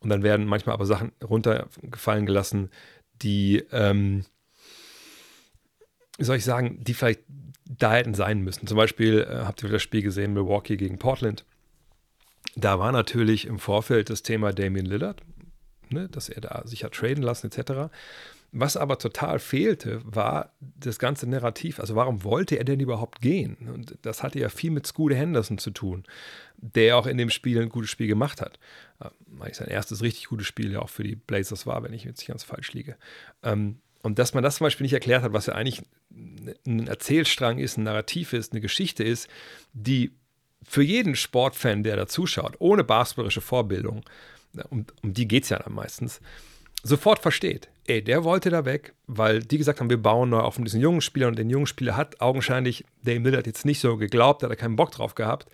Und 0.00 0.10
dann 0.10 0.22
werden 0.22 0.46
manchmal 0.46 0.74
aber 0.74 0.86
Sachen 0.86 1.12
runtergefallen 1.22 2.26
gelassen, 2.26 2.70
die, 3.22 3.64
ähm, 3.72 4.24
wie 6.18 6.24
soll 6.24 6.36
ich 6.36 6.44
sagen, 6.44 6.82
die 6.84 6.94
vielleicht 6.94 7.22
da 7.64 7.94
hätten 7.94 8.14
sein 8.14 8.40
müssen. 8.40 8.66
Zum 8.66 8.76
Beispiel 8.76 9.26
äh, 9.28 9.44
habt 9.44 9.62
ihr 9.62 9.68
das 9.68 9.82
Spiel 9.82 10.02
gesehen, 10.02 10.34
Milwaukee 10.34 10.76
gegen 10.76 10.98
Portland 10.98 11.44
da 12.56 12.78
war 12.78 12.92
natürlich 12.92 13.46
im 13.46 13.58
Vorfeld 13.58 14.10
das 14.10 14.22
Thema 14.22 14.52
Damien 14.52 14.86
Lillard, 14.86 15.22
ne, 15.90 16.08
dass 16.08 16.28
er 16.28 16.40
da 16.40 16.62
sich 16.64 16.84
hat 16.84 16.92
traden 16.92 17.22
lassen 17.22 17.50
etc. 17.50 17.92
Was 18.50 18.78
aber 18.78 18.98
total 18.98 19.38
fehlte, 19.40 20.00
war 20.04 20.54
das 20.60 20.98
ganze 20.98 21.28
Narrativ. 21.28 21.80
Also 21.80 21.94
warum 21.96 22.24
wollte 22.24 22.56
er 22.56 22.64
denn 22.64 22.80
überhaupt 22.80 23.20
gehen? 23.20 23.56
Und 23.72 23.98
das 24.02 24.22
hatte 24.22 24.38
ja 24.38 24.48
viel 24.48 24.70
mit 24.70 24.86
Scooter 24.86 25.16
Henderson 25.16 25.58
zu 25.58 25.70
tun, 25.70 26.04
der 26.56 26.96
auch 26.96 27.06
in 27.06 27.18
dem 27.18 27.28
Spiel 27.28 27.60
ein 27.60 27.68
gutes 27.68 27.90
Spiel 27.90 28.06
gemacht 28.06 28.40
hat. 28.40 28.58
Ähm, 29.02 29.10
sein 29.52 29.68
erstes 29.68 30.02
richtig 30.02 30.28
gutes 30.28 30.46
Spiel 30.46 30.72
ja 30.72 30.80
auch 30.80 30.88
für 30.88 31.02
die 31.02 31.16
Blazers 31.16 31.66
war, 31.66 31.82
wenn 31.82 31.92
ich 31.92 32.04
jetzt 32.04 32.20
nicht 32.20 32.28
ganz 32.28 32.42
falsch 32.42 32.72
liege. 32.72 32.96
Ähm, 33.42 33.80
und 34.02 34.18
dass 34.18 34.32
man 34.32 34.42
das 34.42 34.56
zum 34.56 34.64
Beispiel 34.64 34.84
nicht 34.84 34.94
erklärt 34.94 35.22
hat, 35.22 35.34
was 35.34 35.46
ja 35.46 35.54
eigentlich 35.54 35.82
ein 36.66 36.86
Erzählstrang 36.86 37.58
ist, 37.58 37.76
ein 37.76 37.82
Narrativ 37.82 38.32
ist, 38.32 38.52
eine 38.52 38.62
Geschichte 38.62 39.04
ist, 39.04 39.28
die 39.74 40.12
für 40.62 40.82
jeden 40.82 41.16
Sportfan, 41.16 41.82
der 41.82 41.96
da 41.96 42.06
zuschaut, 42.06 42.56
ohne 42.60 42.84
basketballische 42.84 43.40
Vorbildung, 43.40 44.04
um, 44.70 44.86
um 45.02 45.12
die 45.12 45.28
geht 45.28 45.44
es 45.44 45.50
ja 45.50 45.58
dann 45.58 45.74
meistens, 45.74 46.20
sofort 46.82 47.20
versteht, 47.20 47.68
ey, 47.86 48.02
der 48.02 48.24
wollte 48.24 48.50
da 48.50 48.64
weg, 48.64 48.94
weil 49.06 49.40
die 49.40 49.58
gesagt 49.58 49.80
haben, 49.80 49.90
wir 49.90 50.02
bauen 50.02 50.30
neu 50.30 50.40
auf 50.40 50.56
diesen 50.56 50.80
jungen 50.80 51.00
Spieler 51.00 51.28
und 51.28 51.38
den 51.38 51.50
jungen 51.50 51.66
Spieler 51.66 51.96
hat 51.96 52.20
augenscheinlich 52.20 52.84
Dame 53.02 53.20
Lillard 53.20 53.46
jetzt 53.46 53.64
nicht 53.64 53.80
so 53.80 53.96
geglaubt, 53.96 54.42
hat 54.42 54.50
er 54.50 54.56
keinen 54.56 54.76
Bock 54.76 54.90
drauf 54.92 55.14
gehabt. 55.14 55.48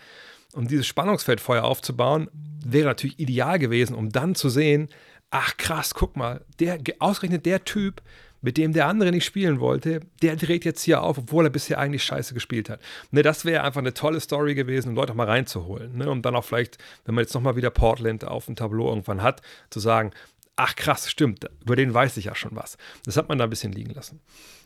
Und 0.52 0.70
dieses 0.70 0.87
Spannungsfeldfeuer 0.87 1.64
aufzubauen, 1.64 2.30
wäre 2.64 2.87
natürlich 2.87 3.18
ideal 3.18 3.58
gewesen, 3.58 3.94
um 3.94 4.10
dann 4.10 4.34
zu 4.34 4.48
sehen, 4.48 4.88
ach 5.30 5.56
krass, 5.56 5.94
guck 5.94 6.16
mal, 6.16 6.44
der, 6.60 6.78
ausgerechnet 7.00 7.44
der 7.44 7.64
Typ, 7.64 8.02
mit 8.44 8.58
dem 8.58 8.74
der 8.74 8.88
andere 8.88 9.10
nicht 9.10 9.24
spielen 9.24 9.58
wollte, 9.58 10.00
der 10.20 10.37
dreht 10.37 10.66
jetzt 10.66 10.82
hier 10.82 11.02
auf, 11.02 11.16
obwohl 11.16 11.46
er 11.46 11.50
bisher 11.50 11.78
eigentlich 11.78 12.04
scheiße 12.04 12.34
gespielt 12.34 12.68
hat. 12.68 12.78
Ne, 13.10 13.22
das 13.22 13.46
wäre 13.46 13.64
einfach 13.64 13.80
eine 13.80 13.94
tolle 13.94 14.20
Story 14.20 14.54
gewesen, 14.54 14.90
um 14.90 14.94
Leute 14.94 15.12
auch 15.12 15.16
mal 15.16 15.26
reinzuholen. 15.26 15.96
Ne? 15.96 16.10
Und 16.10 16.26
dann 16.26 16.37
auch 16.37 16.44
vielleicht, 16.44 16.76
wenn 17.06 17.14
man 17.14 17.24
jetzt 17.24 17.32
nochmal 17.32 17.56
wieder 17.56 17.70
Portland 17.70 18.24
auf 18.26 18.44
dem 18.44 18.54
Tableau 18.54 18.90
irgendwann 18.90 19.22
hat, 19.22 19.40
zu 19.70 19.80
sagen, 19.80 20.10
ach 20.57 20.77
krass, 20.77 21.11
stimmt, 21.11 21.49
über 21.62 21.77
den 21.77 21.93
weiß 21.93 22.17
ich 22.17 22.27
ja 22.27 22.35
schon 22.35 22.55
was. 22.55 22.77
Das 23.05 23.17
hat 23.17 23.29
man 23.29 23.38
da 23.38 23.45
ein 23.45 23.51
bisschen 23.51 23.73
liegen 23.73 23.93
lassen. 23.93 24.21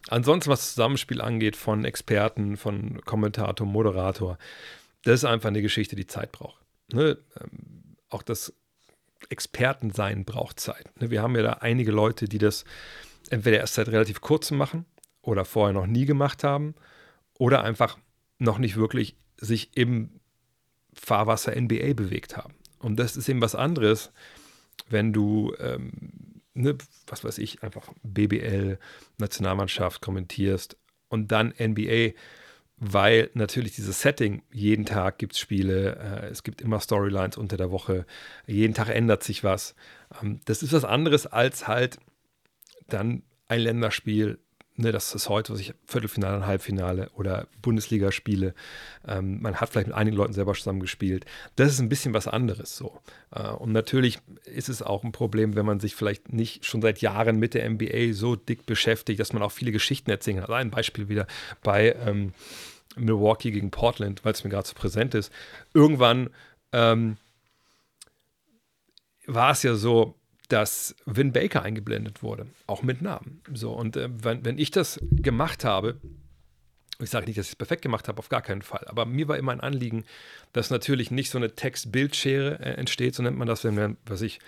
Ansonsten, 0.09 0.51
was 0.51 0.61
das 0.61 0.75
Zusammenspiel 0.75 1.21
angeht 1.21 1.57
von 1.57 1.85
Experten, 1.85 2.57
von 2.57 3.01
Kommentator, 3.05 3.67
Moderator, 3.67 4.39
das 5.05 5.21
ist 5.21 5.25
einfach 5.25 5.49
eine 5.49 5.63
Geschichte, 5.63 5.97
die 5.97 6.07
Zeit 6.07 6.33
braucht. 6.33 6.63
Ne? 6.93 7.19
Ähm, 7.41 7.97
auch 8.09 8.23
das 8.23 8.53
Expertensein 9.29 10.25
braucht 10.25 10.61
Zeit. 10.61 10.91
Ne? 11.01 11.11
Wir 11.11 11.23
haben 11.23 11.37
ja 11.37 11.43
da 11.43 11.53
einige 11.55 11.91
Leute, 11.91 12.29
die 12.29 12.39
das 12.39 12.65
entweder 13.31 13.59
erst 13.59 13.75
seit 13.75 13.89
relativ 13.89 14.21
kurzem 14.21 14.59
machen 14.59 14.85
oder 15.23 15.45
vorher 15.45 15.75
noch 15.75 15.87
nie 15.87 16.07
gemacht 16.07 16.45
haben 16.45 16.75
oder 17.39 17.63
einfach 17.65 17.99
noch 18.39 18.59
nicht 18.59 18.77
wirklich 18.77 19.17
sich 19.37 19.77
im 19.77 20.21
Fahrwasser 20.95 21.59
NBA 21.61 21.95
bewegt 21.95 22.37
haben. 22.37 22.55
Und 22.79 22.99
das 22.99 23.17
ist 23.17 23.29
eben 23.29 23.41
was 23.41 23.55
anderes, 23.55 24.13
wenn 24.89 25.13
du, 25.13 25.55
ähm, 25.59 26.43
ne, 26.55 26.77
was 27.07 27.25
weiß 27.25 27.39
ich, 27.39 27.63
einfach 27.63 27.93
BBL, 28.03 28.79
Nationalmannschaft 29.19 30.01
kommentierst 30.01 30.77
und 31.09 31.33
dann 31.33 31.53
NBA, 31.59 32.13
weil 32.77 33.31
natürlich 33.35 33.75
dieses 33.75 34.01
Setting, 34.01 34.43
jeden 34.53 34.87
Tag 34.87 35.19
gibt 35.19 35.33
es 35.33 35.41
Spiele, 35.41 35.97
äh, 35.97 36.27
es 36.27 36.43
gibt 36.43 36.61
immer 36.61 36.81
Storylines 36.81 37.37
unter 37.37 37.57
der 37.57 37.71
Woche, 37.71 38.07
jeden 38.47 38.75
Tag 38.75 38.89
ändert 38.89 39.25
sich 39.25 39.43
was. 39.43 39.75
Ähm, 40.23 40.41
das 40.45 40.63
ist 40.63 40.73
was 40.73 40.85
anderes 40.85 41.27
als 41.27 41.67
halt 41.67 41.99
dann 42.87 43.23
ein 43.49 43.61
Länderspiel, 43.61 44.39
ne, 44.79 44.93
das 44.93 45.15
ist 45.15 45.29
heute, 45.29 45.53
was 45.53 45.61
ich 45.61 45.75
Viertelfinale 45.87 46.47
Halbfinale 46.47 47.11
oder 47.15 47.47
Bundesligaspiele. 47.63 48.55
Ähm, 49.07 49.43
man 49.43 49.57
hat 49.57 49.71
vielleicht 49.71 49.89
mit 49.89 49.97
einigen 49.97 50.17
Leuten 50.17 50.33
selber 50.33 50.55
zusammen 50.55 50.81
gespielt. 50.81 51.27
Das 51.57 51.73
ist 51.73 51.81
ein 51.81 51.89
bisschen 51.89 52.15
was 52.15 52.29
anderes 52.29 52.77
so. 52.77 53.01
Äh, 53.33 53.49
und 53.49 53.73
natürlich 53.73 54.21
ist 54.45 54.69
es 54.69 54.83
auch 54.83 55.05
ein 55.05 55.13
Problem, 55.13 55.57
wenn 55.57 55.67
man 55.67 55.81
sich 55.81 55.95
vielleicht 55.95 56.33
nicht 56.33 56.65
schon 56.65 56.81
seit 56.81 57.01
Jahren 57.01 57.39
mit 57.39 57.55
der 57.55 57.69
NBA 57.69 58.13
so 58.13 58.37
dick 58.37 58.67
beschäftigt, 58.67 59.21
dass 59.21 59.33
man 59.33 59.43
auch 59.43 59.53
viele 59.53 59.73
Geschichten 59.73 60.11
erzählen 60.11 60.37
kann. 60.37 60.45
Also 60.45 60.55
ein 60.55 60.71
Beispiel 60.71 61.09
wieder 61.09 61.27
bei 61.63 61.95
ähm, 62.07 62.33
Milwaukee 62.97 63.51
gegen 63.51 63.71
Portland, 63.71 64.25
weil 64.25 64.33
es 64.33 64.45
mir 64.45 64.51
gerade 64.51 64.67
so 64.67 64.75
präsent 64.75 65.15
ist. 65.15 65.33
Irgendwann 65.75 66.31
ähm, 66.73 67.17
war 69.27 69.51
es 69.51 69.63
ja 69.63 69.75
so, 69.75 70.15
dass 70.49 70.97
Vin 71.05 71.33
Baker 71.33 71.63
eingeblendet 71.63 72.23
wurde, 72.23 72.47
auch 72.67 72.83
mit 72.83 73.03
Namen. 73.03 73.43
So, 73.53 73.73
und 73.73 73.97
äh, 73.97 74.09
wenn, 74.11 74.45
wenn 74.45 74.59
ich 74.59 74.71
das 74.71 74.99
gemacht 75.13 75.65
habe, 75.65 76.01
ich 77.01 77.11
sage 77.11 77.27
nicht, 77.27 77.39
dass 77.39 77.47
ich 77.47 77.53
es 77.53 77.57
perfekt 77.57 77.83
gemacht 77.83 78.09
habe, 78.09 78.19
auf 78.19 78.29
gar 78.29 78.43
keinen 78.43 78.63
Fall, 78.63 78.85
aber 78.89 79.07
mir 79.07 79.29
war 79.29 79.37
immer 79.37 79.53
ein 79.53 79.61
Anliegen, 79.61 80.05
dass 80.53 80.71
natürlich 80.71 81.11
nicht 81.11 81.31
so 81.31 81.39
eine 81.39 81.55
Text-Bild-Schere 81.55 82.59
äh, 82.61 82.73
entsteht, 82.75 83.15
so 83.15 83.23
nennt 83.23 83.39
man 83.39 83.47
das, 83.47 83.63
wenn 83.65 83.75
man, 83.75 83.97
was 84.07 84.23
ich, 84.23 84.41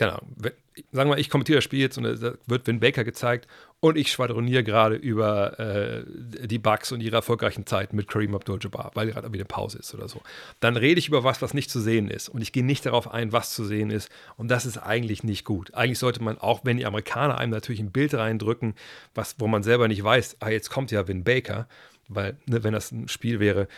keine 0.00 0.14
Ahnung, 0.14 0.32
wenn, 0.36 0.52
sagen 0.92 1.10
wir 1.10 1.16
mal, 1.16 1.20
ich 1.20 1.28
kommentiere 1.28 1.58
das 1.58 1.64
Spiel 1.64 1.80
jetzt 1.80 1.98
und 1.98 2.04
da 2.04 2.32
wird 2.46 2.66
Vin 2.66 2.80
Baker 2.80 3.04
gezeigt 3.04 3.46
und 3.80 3.98
ich 3.98 4.10
schwadroniere 4.10 4.64
gerade 4.64 4.94
über 4.94 5.60
äh, 5.60 6.04
die 6.46 6.58
Bugs 6.58 6.90
und 6.90 7.02
ihre 7.02 7.16
erfolgreichen 7.16 7.66
Zeiten 7.66 7.96
mit 7.96 8.08
Kareem 8.08 8.34
Abdul-Jabbar, 8.34 8.92
weil 8.94 9.08
gerade 9.08 9.30
wieder 9.30 9.44
Pause 9.44 9.78
ist 9.78 9.94
oder 9.94 10.08
so. 10.08 10.22
Dann 10.60 10.78
rede 10.78 10.98
ich 10.98 11.08
über 11.08 11.22
was, 11.22 11.42
was 11.42 11.52
nicht 11.52 11.70
zu 11.70 11.80
sehen 11.80 12.08
ist 12.08 12.30
und 12.30 12.40
ich 12.40 12.52
gehe 12.52 12.64
nicht 12.64 12.86
darauf 12.86 13.12
ein, 13.12 13.30
was 13.32 13.50
zu 13.50 13.66
sehen 13.66 13.90
ist 13.90 14.08
und 14.38 14.50
das 14.50 14.64
ist 14.64 14.78
eigentlich 14.78 15.22
nicht 15.22 15.44
gut. 15.44 15.74
Eigentlich 15.74 15.98
sollte 15.98 16.22
man 16.22 16.38
auch, 16.38 16.60
wenn 16.64 16.78
die 16.78 16.86
Amerikaner 16.86 17.36
einem 17.36 17.52
natürlich 17.52 17.80
ein 17.80 17.92
Bild 17.92 18.14
reindrücken, 18.14 18.72
was, 19.14 19.34
wo 19.36 19.48
man 19.48 19.62
selber 19.62 19.86
nicht 19.86 20.02
weiß, 20.02 20.38
ah, 20.40 20.48
jetzt 20.48 20.70
kommt 20.70 20.90
ja 20.92 21.06
Vin 21.08 21.24
Baker, 21.24 21.68
Weil, 22.08 22.38
ne, 22.46 22.64
wenn 22.64 22.72
das 22.72 22.90
ein 22.90 23.06
Spiel 23.08 23.38
wäre, 23.38 23.68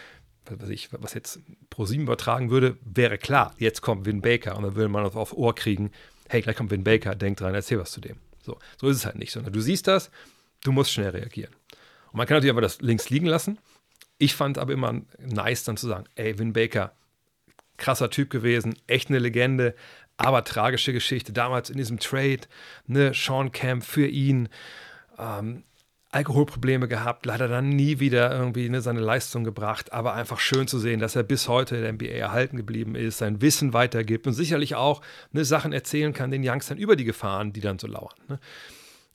was, 0.48 0.68
ich, 0.68 0.88
was 0.92 1.14
jetzt 1.14 1.40
pro 1.70 1.84
7 1.84 2.02
übertragen 2.02 2.50
würde, 2.50 2.76
wäre 2.84 3.18
klar, 3.18 3.54
jetzt 3.58 3.80
kommt 3.80 4.06
Vin 4.06 4.20
Baker 4.20 4.56
und 4.56 4.64
dann 4.64 4.74
würde 4.74 4.88
man 4.88 5.04
das 5.04 5.16
auf 5.16 5.32
Ohr 5.32 5.54
kriegen, 5.54 5.90
hey, 6.28 6.40
gleich 6.40 6.56
kommt 6.56 6.70
Vin 6.70 6.84
Baker, 6.84 7.14
denk 7.14 7.36
dran, 7.38 7.54
erzähl 7.54 7.78
was 7.78 7.92
zu 7.92 8.00
dem. 8.00 8.16
So, 8.42 8.58
so 8.80 8.88
ist 8.88 8.96
es 8.96 9.06
halt 9.06 9.16
nicht, 9.16 9.32
sondern 9.32 9.52
du 9.52 9.60
siehst 9.60 9.86
das, 9.86 10.10
du 10.64 10.72
musst 10.72 10.92
schnell 10.92 11.10
reagieren. 11.10 11.52
Und 12.12 12.18
man 12.18 12.26
kann 12.26 12.36
natürlich 12.36 12.52
aber 12.52 12.60
das 12.60 12.80
links 12.80 13.10
liegen 13.10 13.26
lassen. 13.26 13.58
Ich 14.18 14.34
fand 14.34 14.58
aber 14.58 14.72
immer 14.72 15.00
nice 15.18 15.64
dann 15.64 15.76
zu 15.76 15.88
sagen, 15.88 16.04
ey, 16.14 16.38
Vin 16.38 16.52
Baker, 16.52 16.92
krasser 17.76 18.10
Typ 18.10 18.30
gewesen, 18.30 18.74
echt 18.86 19.08
eine 19.08 19.18
Legende, 19.18 19.74
aber 20.16 20.44
tragische 20.44 20.92
Geschichte. 20.92 21.32
Damals 21.32 21.70
in 21.70 21.76
diesem 21.76 21.98
Trade, 21.98 22.40
ne, 22.86 23.12
Sean 23.14 23.52
Camp 23.52 23.84
für 23.84 24.06
ihn, 24.06 24.48
ähm, 25.18 25.64
Alkoholprobleme 26.12 26.88
gehabt, 26.88 27.24
leider 27.24 27.48
dann 27.48 27.70
nie 27.70 27.98
wieder 27.98 28.30
irgendwie 28.30 28.68
ne, 28.68 28.82
seine 28.82 29.00
Leistung 29.00 29.44
gebracht, 29.44 29.92
aber 29.92 30.12
einfach 30.12 30.40
schön 30.40 30.68
zu 30.68 30.78
sehen, 30.78 31.00
dass 31.00 31.16
er 31.16 31.22
bis 31.22 31.48
heute 31.48 31.80
der 31.80 31.92
NBA 31.92 32.06
erhalten 32.06 32.58
geblieben 32.58 32.94
ist, 32.94 33.18
sein 33.18 33.40
Wissen 33.40 33.72
weitergibt 33.72 34.26
und 34.26 34.34
sicherlich 34.34 34.74
auch 34.74 35.00
ne, 35.32 35.44
Sachen 35.44 35.72
erzählen 35.72 36.12
kann 36.12 36.30
den 36.30 36.46
Youngstern 36.46 36.76
über 36.76 36.96
die 36.96 37.04
Gefahren, 37.04 37.54
die 37.54 37.60
dann 37.60 37.78
so 37.78 37.86
lauern. 37.86 38.14
Ne. 38.28 38.38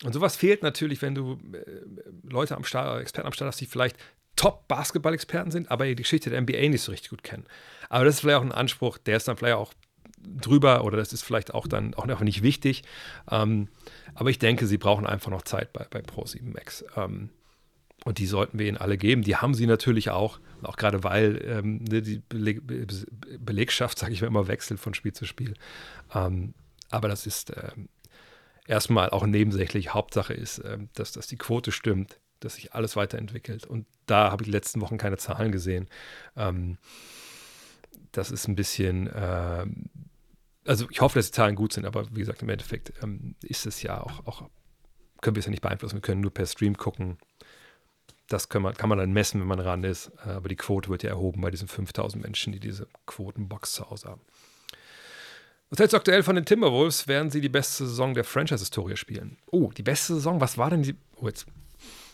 Und 0.04 0.14
sowas 0.14 0.36
fehlt 0.36 0.64
natürlich, 0.64 1.02
wenn 1.04 1.14
du 1.14 1.40
äh, 1.54 2.30
Leute 2.30 2.56
am 2.56 2.64
Start, 2.64 3.00
Experten 3.02 3.28
am 3.28 3.34
Start 3.34 3.50
hast, 3.50 3.62
die 3.62 3.68
vielleicht 3.68 3.98
Top-Basketball-Experten 4.36 5.52
sind, 5.52 5.70
aber 5.70 5.86
die 5.86 5.96
Geschichte 5.96 6.32
der 6.32 6.42
NBA 6.42 6.70
nicht 6.70 6.82
so 6.82 6.92
richtig 6.92 7.12
gut 7.12 7.24
kennen. 7.24 7.46
Aber 7.90 8.06
das 8.06 8.16
ist 8.16 8.22
vielleicht 8.22 8.40
auch 8.40 8.44
ein 8.44 8.52
Anspruch, 8.52 8.98
der 8.98 9.18
ist 9.18 9.28
dann 9.28 9.38
vielleicht 9.38 9.56
auch 9.56 9.74
drüber 10.36 10.84
oder 10.84 10.98
das 10.98 11.13
ist 11.13 11.24
vielleicht 11.24 11.54
auch 11.54 11.68
dann 11.68 11.94
auch 11.94 12.06
noch 12.06 12.22
nicht 12.22 12.44
wichtig. 12.44 12.84
Ähm, 13.30 13.70
aber 14.13 14.30
ich 14.30 14.40
denke, 14.40 14.68
sie 14.68 14.78
brauchen 14.78 15.06
einfach 15.06 15.32
noch 15.32 15.44
Zeit 15.44 15.74
bei, 15.74 15.86
bei 15.90 16.00
Pro7 16.00 16.54
Max. 16.54 16.84
Ähm, 16.96 17.30
und 18.06 18.20
die 18.20 18.28
sollten 18.28 18.60
wir 18.60 18.68
ihnen 18.68 18.78
alle 18.78 18.98
geben. 18.98 19.24
Die 19.24 19.36
haben 19.36 19.54
sie 19.54 19.68
natürlich 19.68 20.12
auch, 20.12 20.40
auch 20.62 20.78
gerade 20.78 21.04
weil 21.04 21.42
ähm, 21.46 21.84
ne, 21.84 22.02
die 22.02 22.22
Beleg 22.30 22.62
Belegschaft, 23.40 24.00
sage 24.00 24.13
ich 24.13 24.22
mal, 24.22 24.28
immer 24.28 24.48
wechselt 24.48 24.80
von 24.80 24.94
Spiel 24.94 25.13
zu 25.13 25.26
Spiel. 25.26 25.56
Ähm, 26.13 26.54
aber 26.90 27.08
das 27.08 27.28
ist 27.28 27.50
äh, 27.50 27.72
erstmal 28.66 29.10
auch 29.10 29.26
nebensächlich. 29.26 29.94
Hauptsache 29.94 30.34
ist, 30.34 30.60
äh, 30.60 30.78
dass, 30.94 31.12
dass 31.12 31.28
die 31.28 31.38
Quote 31.38 31.72
stimmt, 31.72 32.20
dass 32.40 32.56
sich 32.56 32.74
alles 32.74 32.96
weiterentwickelt. 32.96 33.66
Und 33.66 33.86
da 34.06 34.32
habe 34.32 34.44
ich 34.44 34.48
die 34.48 34.54
letzten 34.54 34.80
Wochen 34.82 34.98
keine 34.98 35.18
Zahlen 35.18 35.52
gesehen. 35.52 35.88
Ähm, 36.36 36.78
das 38.12 38.32
ist 38.32 38.48
ein 38.48 38.56
bisschen, 38.56 39.08
äh, 39.08 39.66
also 40.67 40.88
ich 40.89 41.01
hoffe, 41.01 41.19
dass 41.19 41.27
die 41.27 41.32
Zahlen 41.32 41.56
gut 41.56 41.73
sind, 41.73 41.86
aber 41.86 42.06
wie 42.12 42.19
gesagt, 42.19 42.41
im 42.41 42.49
Endeffekt 42.49 42.93
ähm, 43.01 43.36
ist 43.41 43.65
es 43.65 43.82
ja 43.82 44.01
auch, 44.01 44.25
auch, 44.25 44.49
können 45.21 45.36
wir 45.36 45.39
es 45.39 45.45
ja 45.45 45.51
nicht 45.51 45.62
beeinflussen. 45.62 45.95
Wir 45.95 46.01
können 46.01 46.21
nur 46.21 46.34
per 46.34 46.45
Stream 46.45 46.77
gucken. 46.77 47.17
Das 48.27 48.49
kann 48.49 48.62
man, 48.62 48.73
kann 48.73 48.89
man 48.89 48.97
dann 48.97 49.13
messen, 49.13 49.39
wenn 49.39 49.47
man 49.47 49.60
ran 49.60 49.84
ist. 49.84 50.12
Äh, 50.25 50.32
aber 50.32 50.49
die 50.49 50.56
Quote 50.56 50.89
wird 50.89 51.03
ja 51.03 51.10
erhoben 51.10 51.41
bei 51.41 51.51
diesen 51.51 51.67
5000 51.67 52.21
Menschen, 52.21 52.53
die 52.53 52.60
diese 52.60 52.88
Quotenbox 53.06 53.73
zu 53.73 53.89
Hause 53.89 54.10
haben. 54.10 54.21
Was 55.69 55.80
hältst 55.80 55.93
du 55.93 55.97
aktuell 55.97 56.23
von 56.23 56.36
den 56.36 56.45
Timberwolves? 56.45 57.08
Werden 57.08 57.30
sie 57.30 57.41
die 57.41 57.49
beste 57.49 57.86
Saison 57.86 58.13
der 58.13 58.23
Franchise-Historie 58.23 58.95
spielen? 58.95 59.38
Oh, 59.51 59.71
die 59.75 59.84
beste 59.84 60.15
Saison? 60.15 60.39
Was 60.39 60.58
war 60.58 60.69
denn 60.69 60.84
die? 60.84 60.95
Oh, 61.17 61.27
jetzt 61.27 61.45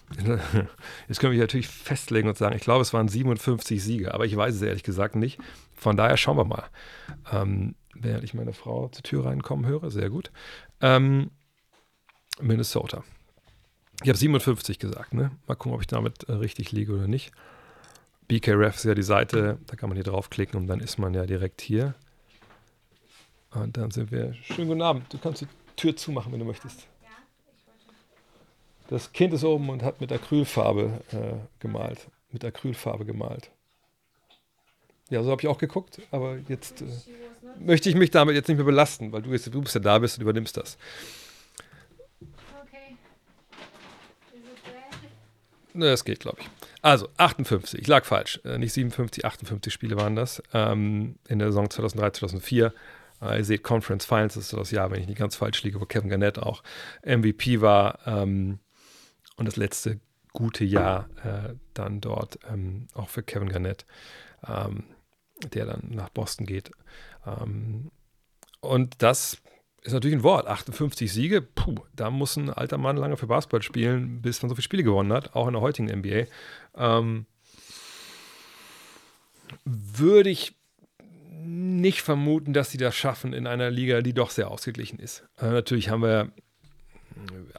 Jetzt 1.07 1.19
können 1.19 1.33
wir 1.33 1.39
natürlich 1.39 1.67
festlegen 1.67 2.27
und 2.27 2.37
sagen, 2.37 2.55
ich 2.55 2.61
glaube, 2.61 2.81
es 2.81 2.93
waren 2.93 3.07
57 3.07 3.81
Siege, 3.83 4.13
aber 4.13 4.25
ich 4.25 4.35
weiß 4.35 4.55
es 4.55 4.61
ehrlich 4.61 4.83
gesagt 4.83 5.15
nicht. 5.15 5.39
Von 5.75 5.97
daher 5.97 6.17
schauen 6.17 6.37
wir 6.37 6.45
mal. 6.45 6.65
Ähm, 7.31 7.75
während 7.95 8.23
ich 8.23 8.33
meine 8.33 8.53
Frau 8.53 8.89
zur 8.89 9.03
Tür 9.03 9.25
reinkommen 9.25 9.65
höre, 9.65 9.91
sehr 9.91 10.09
gut. 10.09 10.31
Ähm, 10.81 11.31
Minnesota. 12.41 13.03
Ich 14.01 14.09
habe 14.09 14.17
57 14.17 14.79
gesagt, 14.79 15.13
ne? 15.13 15.31
Mal 15.47 15.55
gucken, 15.55 15.73
ob 15.73 15.81
ich 15.81 15.87
damit 15.87 16.23
äh, 16.23 16.33
richtig 16.33 16.71
liege 16.71 16.93
oder 16.93 17.07
nicht. 17.07 17.31
BKRF 18.27 18.75
ist 18.75 18.85
ja 18.85 18.95
die 18.95 19.03
Seite, 19.03 19.59
da 19.67 19.75
kann 19.75 19.89
man 19.89 19.95
hier 19.95 20.03
draufklicken 20.03 20.59
und 20.59 20.67
dann 20.67 20.79
ist 20.79 20.97
man 20.97 21.13
ja 21.13 21.25
direkt 21.25 21.61
hier. 21.61 21.93
Und 23.51 23.77
dann 23.77 23.91
sind 23.91 24.11
wir. 24.11 24.33
Schönen 24.33 24.67
guten 24.67 24.81
Abend. 24.81 25.13
Du 25.13 25.17
kannst 25.19 25.41
die 25.41 25.47
Tür 25.75 25.95
zumachen, 25.95 26.31
wenn 26.31 26.39
du 26.39 26.45
möchtest. 26.45 26.87
Das 28.87 29.11
Kind 29.13 29.33
ist 29.33 29.43
oben 29.43 29.69
und 29.69 29.83
hat 29.83 30.01
mit 30.01 30.11
Acrylfarbe 30.11 31.01
äh, 31.11 31.59
gemalt. 31.59 32.07
Mit 32.31 32.43
Acrylfarbe 32.43 33.05
gemalt. 33.05 33.49
Ja, 35.09 35.23
so 35.23 35.31
habe 35.31 35.41
ich 35.41 35.47
auch 35.47 35.57
geguckt, 35.57 36.01
aber 36.11 36.37
jetzt 36.47 36.81
äh, 36.81 36.85
möchte 37.59 37.89
ich 37.89 37.95
mich 37.95 38.11
damit 38.11 38.35
jetzt 38.35 38.47
nicht 38.47 38.57
mehr 38.57 38.65
belasten, 38.65 39.11
weil 39.11 39.21
du, 39.21 39.31
jetzt, 39.31 39.53
du 39.53 39.61
bist 39.61 39.75
ja 39.75 39.81
da 39.81 39.99
bist 39.99 40.17
und 40.17 40.23
übernimmst 40.23 40.57
das. 40.57 40.77
Okay. 42.61 42.97
Ne, 45.73 45.85
das 45.85 46.03
geht, 46.03 46.19
glaube 46.19 46.41
ich. 46.41 46.49
Also, 46.81 47.07
58, 47.17 47.79
ich 47.79 47.87
lag 47.87 48.05
falsch. 48.05 48.41
Äh, 48.43 48.57
nicht 48.57 48.73
57, 48.73 49.25
58 49.25 49.71
Spiele 49.71 49.95
waren 49.95 50.15
das. 50.15 50.43
Ähm, 50.53 51.15
in 51.27 51.39
der 51.39 51.49
Saison 51.49 51.69
2003, 51.69 52.11
2004. 52.11 52.73
Äh, 53.21 53.37
ihr 53.37 53.45
seht, 53.45 53.63
Conference 53.63 54.05
Finals 54.05 54.35
ist 54.35 54.49
so 54.49 54.57
das 54.57 54.71
Jahr, 54.71 54.91
wenn 54.91 54.99
ich 54.99 55.07
nicht 55.07 55.19
ganz 55.19 55.35
falsch 55.35 55.63
liege, 55.63 55.79
wo 55.79 55.85
Kevin 55.85 56.09
Garnett 56.09 56.39
auch 56.39 56.61
MVP 57.05 57.61
war. 57.61 57.99
Ähm, 58.05 58.59
und 59.37 59.45
das 59.45 59.55
letzte 59.55 59.99
gute 60.33 60.65
Jahr 60.65 61.07
äh, 61.23 61.55
dann 61.73 62.01
dort 62.01 62.39
ähm, 62.51 62.87
auch 62.93 63.09
für 63.09 63.23
Kevin 63.23 63.49
Garnett, 63.49 63.85
ähm, 64.47 64.83
der 65.53 65.65
dann 65.65 65.89
nach 65.89 66.09
Boston 66.09 66.45
geht. 66.45 66.71
Ähm, 67.25 67.91
und 68.59 69.01
das 69.01 69.37
ist 69.81 69.93
natürlich 69.93 70.17
ein 70.17 70.23
Wort. 70.23 70.47
58 70.47 71.11
Siege, 71.11 71.41
puh, 71.41 71.75
da 71.93 72.09
muss 72.09 72.37
ein 72.37 72.49
alter 72.49 72.77
Mann 72.77 72.97
lange 72.97 73.17
für 73.17 73.27
Basketball 73.27 73.61
spielen, 73.61 74.21
bis 74.21 74.41
man 74.41 74.49
so 74.49 74.55
viele 74.55 74.63
Spiele 74.63 74.83
gewonnen 74.83 75.11
hat, 75.11 75.35
auch 75.35 75.47
in 75.47 75.53
der 75.53 75.61
heutigen 75.61 75.87
NBA. 75.87 76.25
Ähm, 76.75 77.25
würde 79.65 80.29
ich 80.29 80.55
nicht 81.45 82.01
vermuten, 82.01 82.53
dass 82.53 82.71
sie 82.71 82.77
das 82.77 82.95
schaffen 82.95 83.33
in 83.33 83.47
einer 83.47 83.69
Liga, 83.69 84.01
die 84.01 84.13
doch 84.13 84.29
sehr 84.29 84.49
ausgeglichen 84.49 84.99
ist. 84.99 85.25
Äh, 85.39 85.49
natürlich 85.49 85.89
haben 85.89 86.01
wir 86.01 86.31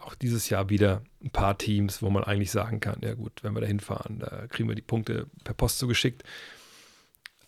auch 0.01 0.15
dieses 0.15 0.49
Jahr 0.49 0.69
wieder 0.71 1.03
ein 1.23 1.31
paar 1.31 1.57
Teams, 1.59 2.03
wo 2.03 2.11
man 2.11 2.25
eigentlich 2.25 2.51
sagen 2.51 2.81
kann, 2.81 2.99
ja 3.03 3.15
gut, 3.15 3.43
wenn 3.43 3.55
wir 3.55 3.61
da 3.61 3.67
hinfahren, 3.67 4.19
da 4.19 4.47
kriegen 4.49 4.69
wir 4.69 4.75
die 4.75 4.83
Punkte 4.83 5.27
per 5.45 5.55
Post 5.55 5.79
zugeschickt. 5.79 6.25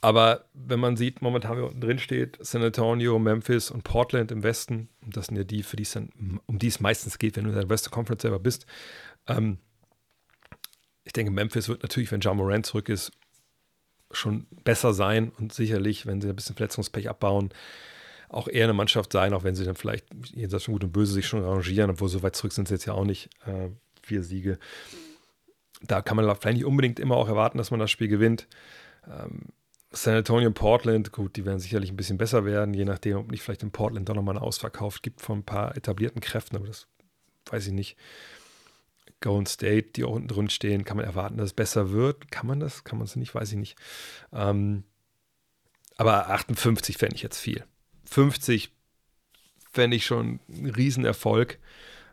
Aber 0.01 0.45
wenn 0.53 0.81
man 0.81 0.97
sieht, 0.97 1.23
momentan, 1.23 1.57
wie 1.57 1.63
unten 1.63 1.81
drin 1.81 1.99
steht, 1.99 2.39
San 2.41 2.63
Antonio, 2.63 3.19
Memphis 3.19 3.71
und 3.71 3.83
Portland 3.83 4.31
im 4.31 4.43
Westen, 4.43 4.89
das 5.07 5.27
sind 5.27 5.37
ja 5.37 5.45
die, 5.45 5.63
für 5.63 5.77
die 5.77 5.85
es 5.85 5.93
dann, 5.93 6.41
um 6.47 6.59
die 6.59 6.69
es 6.69 6.81
meistens 6.81 7.19
geht, 7.19 7.37
wenn 7.37 7.45
du 7.45 7.51
in 7.51 7.57
der 7.57 7.69
Western 7.69 7.93
Conference 7.93 8.23
selber 8.23 8.39
bist. 8.39 8.67
Ähm, 9.27 9.59
ich 11.05 11.13
denke, 11.13 11.33
Memphis 11.33 11.69
wird 11.69 11.83
natürlich, 11.83 12.11
wenn 12.13 12.21
John 12.21 12.37
Moran 12.37 12.65
zurück 12.65 12.89
ist, 12.89 13.13
schon 14.11 14.47
besser 14.65 14.93
sein 14.93 15.31
und 15.39 15.53
sicherlich, 15.53 16.07
wenn 16.07 16.21
sie 16.21 16.29
ein 16.29 16.37
bisschen 16.37 16.57
Verletzungspech 16.57 17.09
abbauen, 17.09 17.51
auch 18.29 18.49
eher 18.49 18.65
eine 18.65 18.73
Mannschaft 18.73 19.13
sein, 19.13 19.33
auch 19.35 19.45
wenn 19.45 19.55
sie 19.55 19.65
dann 19.65 19.77
vielleicht 19.77 20.07
jenseits 20.35 20.65
von 20.65 20.75
Gut 20.75 20.85
und 20.85 20.93
Böse 20.93 21.13
sich 21.13 21.27
schon 21.27 21.43
arrangieren, 21.43 21.91
obwohl 21.91 22.09
so 22.09 22.23
weit 22.23 22.37
zurück 22.37 22.53
sind 22.53 22.69
sie 22.69 22.75
jetzt 22.75 22.87
ja 22.87 22.93
auch 22.93 23.05
nicht. 23.05 23.31
Äh, 23.47 23.71
vier 24.03 24.23
Siege. 24.23 24.59
Da 25.83 26.01
kann 26.03 26.17
man 26.17 26.25
vielleicht 26.37 26.57
nicht 26.57 26.65
unbedingt 26.65 26.99
immer 27.01 27.17
auch 27.17 27.29
erwarten, 27.29 27.59
dass 27.59 27.71
man 27.71 27.81
das 27.81 27.91
Spiel 27.91 28.09
gewinnt. 28.09 28.49
Ähm, 29.07 29.47
San 29.97 30.15
Antonio 30.15 30.51
Portland, 30.51 31.13
gut, 31.13 31.37
die 31.37 31.45
werden 31.45 31.59
sicherlich 31.59 31.91
ein 31.91 31.97
bisschen 31.97 32.19
besser 32.19 32.45
werden, 32.45 32.75
je 32.75 32.85
nachdem, 32.85 33.19
ob 33.19 33.31
nicht 33.31 33.43
vielleicht 33.43 33.63
in 33.63 33.71
Portland 33.71 34.09
doch 34.09 34.15
nochmal 34.15 34.37
einen 34.37 34.45
Ausverkauf 34.45 35.03
gibt 35.03 35.21
von 35.21 35.39
ein 35.39 35.45
paar 35.45 35.77
etablierten 35.77 36.21
Kräften, 36.21 36.57
aber 36.57 36.67
das 36.67 36.87
weiß 37.51 37.67
ich 37.69 37.73
nicht. 37.73 37.97
Golden 39.21 39.47
State, 39.47 39.93
die 39.97 40.05
auch 40.05 40.13
unten 40.13 40.29
drin 40.29 40.51
stehen, 40.51 40.85
kann 40.85 40.99
man 40.99 41.07
erwarten, 41.07 41.39
dass 41.39 41.47
es 41.47 41.53
besser 41.55 41.91
wird. 41.91 42.31
Kann 42.31 42.47
man 42.47 42.61
das? 42.61 42.85
Kann 42.85 42.99
man 42.99 43.07
es 43.07 43.17
nicht? 43.17 43.35
Weiß 43.35 43.51
ich 43.51 43.57
nicht. 43.57 43.77
Ähm, 44.33 44.85
aber 45.97 46.29
58 46.29 46.99
fände 46.99 47.17
ich 47.17 47.23
jetzt 47.23 47.39
viel. 47.39 47.65
50 48.05 48.71
fände 49.73 49.97
ich 49.97 50.05
schon 50.05 50.41
ein 50.49 50.67
Riesenerfolg. 50.67 51.59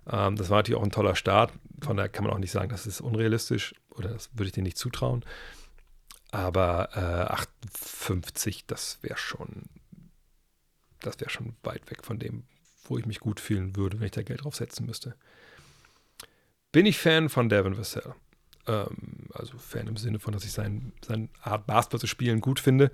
Ähm, 0.09 0.37
das 0.37 0.49
war 0.49 0.59
natürlich 0.59 0.79
auch 0.79 0.85
ein 0.85 0.91
toller 0.91 1.15
Start. 1.15 1.51
Von 1.81 1.97
daher 1.97 2.09
kann 2.09 2.23
man 2.23 2.33
auch 2.33 2.39
nicht 2.39 2.51
sagen, 2.51 2.69
das 2.69 2.87
ist 2.87 3.01
unrealistisch 3.01 3.75
oder 3.89 4.09
das 4.09 4.29
würde 4.33 4.47
ich 4.47 4.53
dir 4.53 4.63
nicht 4.63 4.77
zutrauen. 4.77 5.25
Aber 6.33 6.89
äh, 6.95 7.31
58, 7.31 8.65
das 8.65 8.97
wäre 9.03 9.19
schon, 9.19 9.69
das 10.99 11.19
wäre 11.19 11.29
schon 11.29 11.55
weit 11.61 11.91
weg 11.91 12.03
von 12.03 12.17
dem, 12.17 12.41
wo 12.85 12.97
ich 12.97 13.05
mich 13.05 13.19
gut 13.19 13.39
fühlen 13.39 13.75
würde, 13.75 13.99
wenn 13.99 14.07
ich 14.07 14.13
da 14.13 14.23
Geld 14.23 14.43
drauf 14.43 14.55
setzen 14.55 14.87
müsste. 14.87 15.15
Bin 16.71 16.87
ich 16.87 16.97
Fan 16.97 17.29
von 17.29 17.49
Devin 17.49 17.77
Vassell? 17.77 18.15
Ähm, 18.65 19.27
also 19.31 19.59
Fan 19.59 19.85
im 19.85 19.95
Sinne 19.95 20.17
von, 20.17 20.33
dass 20.33 20.43
ich 20.43 20.53
sein, 20.53 20.91
seine 21.05 21.29
Art 21.43 21.67
Basketball 21.67 21.99
zu 21.99 22.07
spielen 22.07 22.41
gut 22.41 22.59
finde. 22.59 22.91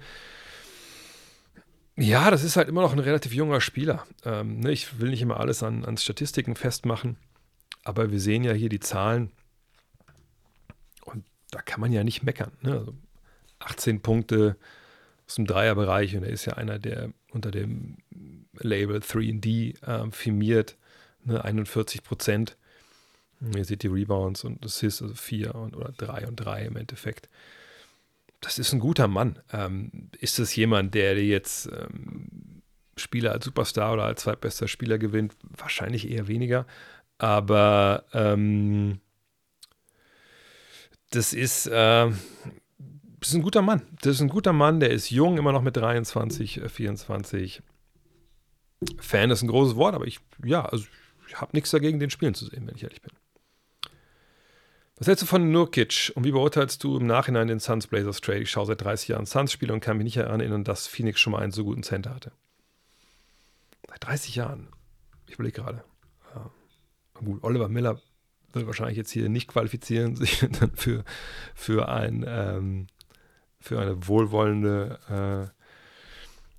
Ja, 1.95 2.31
das 2.31 2.43
ist 2.43 2.57
halt 2.57 2.67
immer 2.67 2.81
noch 2.81 2.91
ein 2.91 2.99
relativ 2.99 3.31
junger 3.31 3.61
Spieler. 3.61 4.05
Ähm, 4.25 4.59
ne, 4.59 4.73
ich 4.73 4.99
will 4.99 5.11
nicht 5.11 5.21
immer 5.21 5.39
alles 5.39 5.63
an, 5.63 5.85
an 5.85 5.95
Statistiken 5.95 6.57
festmachen, 6.57 7.15
aber 7.85 8.11
wir 8.11 8.19
sehen 8.19 8.43
ja 8.43 8.51
hier 8.51 8.67
die 8.67 8.81
Zahlen 8.81 9.31
und 11.05 11.23
da 11.51 11.61
kann 11.61 11.79
man 11.79 11.93
ja 11.93 12.03
nicht 12.03 12.21
meckern. 12.23 12.51
Ne? 12.61 12.73
Also 12.73 12.93
18 13.59 14.01
Punkte 14.01 14.55
aus 15.27 15.35
dem 15.35 15.45
Dreierbereich 15.45 16.15
und 16.15 16.23
er 16.23 16.31
ist 16.31 16.45
ja 16.45 16.53
einer, 16.53 16.79
der 16.79 17.11
unter 17.31 17.51
dem 17.51 17.97
Label 18.53 18.99
3D 18.99 19.81
äh, 19.83 20.11
firmiert, 20.11 20.77
ne? 21.23 21.43
41 21.43 22.03
Prozent. 22.03 22.57
Ihr 23.55 23.63
seht 23.63 23.83
die 23.83 23.87
Rebounds 23.87 24.43
und 24.43 24.65
Assists, 24.65 25.01
also 25.01 25.15
vier 25.15 25.55
und, 25.55 25.75
oder 25.75 25.93
drei 25.93 26.27
und 26.27 26.35
drei 26.35 26.65
im 26.65 26.75
Endeffekt. 26.75 27.29
Das 28.41 28.59
ist 28.59 28.73
ein 28.73 28.79
guter 28.79 29.07
Mann. 29.07 29.39
Ähm, 29.53 30.09
ist 30.19 30.39
das 30.39 30.55
jemand, 30.55 30.93
der 30.93 31.23
jetzt 31.23 31.67
ähm, 31.67 32.61
Spieler 32.97 33.31
als 33.31 33.45
Superstar 33.45 33.93
oder 33.93 34.05
als 34.05 34.21
zweitbester 34.23 34.67
Spieler 34.67 34.97
gewinnt? 34.97 35.35
Wahrscheinlich 35.57 36.09
eher 36.09 36.27
weniger. 36.27 36.65
Aber 37.17 38.05
ähm, 38.13 38.99
das 41.11 41.33
ist, 41.33 41.67
äh, 41.67 42.11
ist 43.27 43.35
ein 43.35 43.41
guter 43.41 43.61
Mann. 43.61 43.81
Das 44.01 44.15
ist 44.15 44.21
ein 44.21 44.29
guter 44.29 44.53
Mann, 44.53 44.79
der 44.79 44.91
ist 44.91 45.09
jung, 45.09 45.37
immer 45.37 45.51
noch 45.51 45.61
mit 45.61 45.75
23, 45.75 46.61
24. 46.67 47.57
Äh, 47.57 48.85
Fan 48.99 49.29
ist 49.29 49.41
ein 49.41 49.49
großes 49.49 49.75
Wort, 49.75 49.93
aber 49.93 50.07
ich, 50.07 50.19
ja, 50.43 50.63
also 50.63 50.85
ich 51.27 51.35
habe 51.39 51.51
nichts 51.53 51.71
dagegen, 51.71 51.99
den 51.99 52.09
spielen 52.09 52.33
zu 52.33 52.45
sehen, 52.45 52.65
wenn 52.65 52.75
ich 52.75 52.83
ehrlich 52.83 53.01
bin. 53.01 53.11
Was 54.99 55.07
hältst 55.07 55.21
du 55.23 55.27
von 55.27 55.49
Nurkic 55.51 56.11
und 56.15 56.25
wie 56.25 56.31
beurteilst 56.31 56.83
du 56.83 56.97
im 56.97 57.07
Nachhinein 57.07 57.47
den 57.47 57.59
Suns 57.59 57.87
Blazers 57.87 58.19
Trade? 58.19 58.39
Ich 58.39 58.51
schaue 58.51 58.65
seit 58.65 58.81
30 58.81 59.09
Jahren 59.09 59.25
Suns-Spiele 59.25 59.73
und 59.73 59.79
kann 59.79 59.97
mich 59.97 60.03
nicht 60.03 60.17
erinnern, 60.17 60.65
dass 60.65 60.87
Phoenix 60.87 61.21
schon 61.21 61.31
mal 61.31 61.39
einen 61.39 61.53
so 61.53 61.63
guten 61.63 61.83
Center 61.83 62.13
hatte. 62.13 62.33
Seit 63.87 64.03
30 64.03 64.35
Jahren. 64.35 64.67
Ich 65.27 65.35
überlege 65.35 65.61
gerade. 65.61 65.85
Ja. 66.35 66.51
Gut, 67.13 67.43
Oliver 67.43 67.69
Miller 67.69 68.01
wird 68.51 68.65
wahrscheinlich 68.65 68.97
jetzt 68.97 69.11
hier 69.11 69.29
nicht 69.29 69.47
qualifizieren, 69.47 70.15
sich 70.17 70.39
dann 70.39 70.71
für, 70.75 71.05
für, 71.55 71.87
ein, 71.87 72.25
ähm, 72.27 72.87
für 73.59 73.79
eine 73.79 74.07
wohlwollende. 74.07 75.51
Äh 75.53 75.59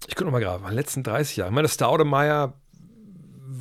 ich 0.06 0.14
gucke 0.14 0.24
nochmal 0.24 0.40
gerade, 0.40 0.62
in 0.62 0.70
den 0.70 0.74
letzten 0.74 1.02
30 1.02 1.36
Jahren. 1.36 1.50
Ich 1.50 1.54
meine, 1.54 1.68
Staudemeyer 1.68 2.54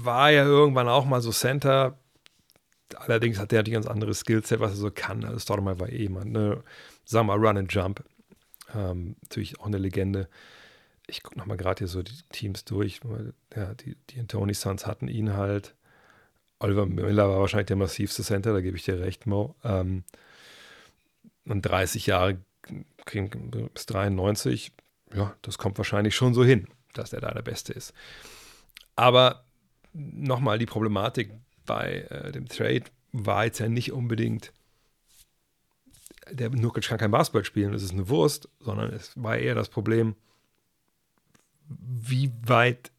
war 0.01 0.31
ja 0.31 0.43
irgendwann 0.43 0.87
auch 0.87 1.05
mal 1.05 1.21
so 1.21 1.31
Center. 1.31 1.97
Allerdings 2.95 3.37
hat 3.37 3.51
der 3.51 3.59
ein 3.59 3.71
ganz 3.71 3.87
anderes 3.87 4.21
Skillset, 4.21 4.59
was 4.59 4.71
er 4.71 4.77
so 4.77 4.91
kann. 4.91 5.23
Also 5.23 5.39
Staudemeyer 5.39 5.79
war 5.79 5.89
eh 5.89 6.03
jemand, 6.03 6.31
ne? 6.31 6.63
Sagen 7.05 7.27
wir 7.27 7.37
mal 7.37 7.47
Run 7.47 7.57
and 7.57 7.73
Jump. 7.73 8.03
Ähm, 8.73 9.15
natürlich 9.21 9.59
auch 9.59 9.65
eine 9.65 9.77
Legende. 9.77 10.29
Ich 11.07 11.23
gucke 11.23 11.37
nochmal 11.37 11.57
gerade 11.57 11.79
hier 11.79 11.87
so 11.87 12.03
die 12.03 12.13
Teams 12.31 12.65
durch. 12.65 13.01
Ja, 13.55 13.73
die, 13.73 13.95
die 14.09 14.25
Tony 14.27 14.53
Suns 14.53 14.85
hatten 14.85 15.07
ihn 15.07 15.35
halt. 15.35 15.75
Oliver 16.59 16.85
Miller 16.85 17.29
war 17.29 17.39
wahrscheinlich 17.39 17.67
der 17.67 17.77
massivste 17.77 18.23
Center, 18.23 18.53
da 18.53 18.61
gebe 18.61 18.75
ich 18.77 18.83
dir 18.83 18.99
recht, 18.99 19.25
Mo. 19.25 19.55
Ähm, 19.63 20.03
und 21.45 21.61
30 21.61 22.05
Jahre 22.05 22.37
bis 23.73 23.85
93, 23.85 24.71
ja, 25.13 25.35
das 25.41 25.57
kommt 25.57 25.77
wahrscheinlich 25.77 26.15
schon 26.15 26.33
so 26.33 26.43
hin, 26.43 26.67
dass 26.93 27.11
der 27.11 27.21
da 27.21 27.31
der 27.31 27.41
Beste 27.41 27.73
ist. 27.73 27.93
Aber 28.95 29.45
nochmal, 29.93 30.59
die 30.59 30.65
Problematik 30.65 31.31
bei 31.65 32.01
äh, 32.09 32.31
dem 32.31 32.47
Trade 32.47 32.83
war 33.11 33.45
jetzt 33.45 33.59
ja 33.59 33.69
nicht 33.69 33.91
unbedingt, 33.91 34.53
der 36.31 36.49
Nurkic 36.49 36.85
kann 36.85 36.99
kein 36.99 37.11
Basketball 37.11 37.45
spielen, 37.45 37.71
das 37.71 37.83
ist 37.83 37.91
eine 37.91 38.09
Wurst, 38.09 38.49
sondern 38.59 38.91
es 38.93 39.11
war 39.15 39.37
eher 39.37 39.55
das 39.55 39.69
Problem, 39.69 40.15
wie 41.67 42.31
weit 42.45 42.91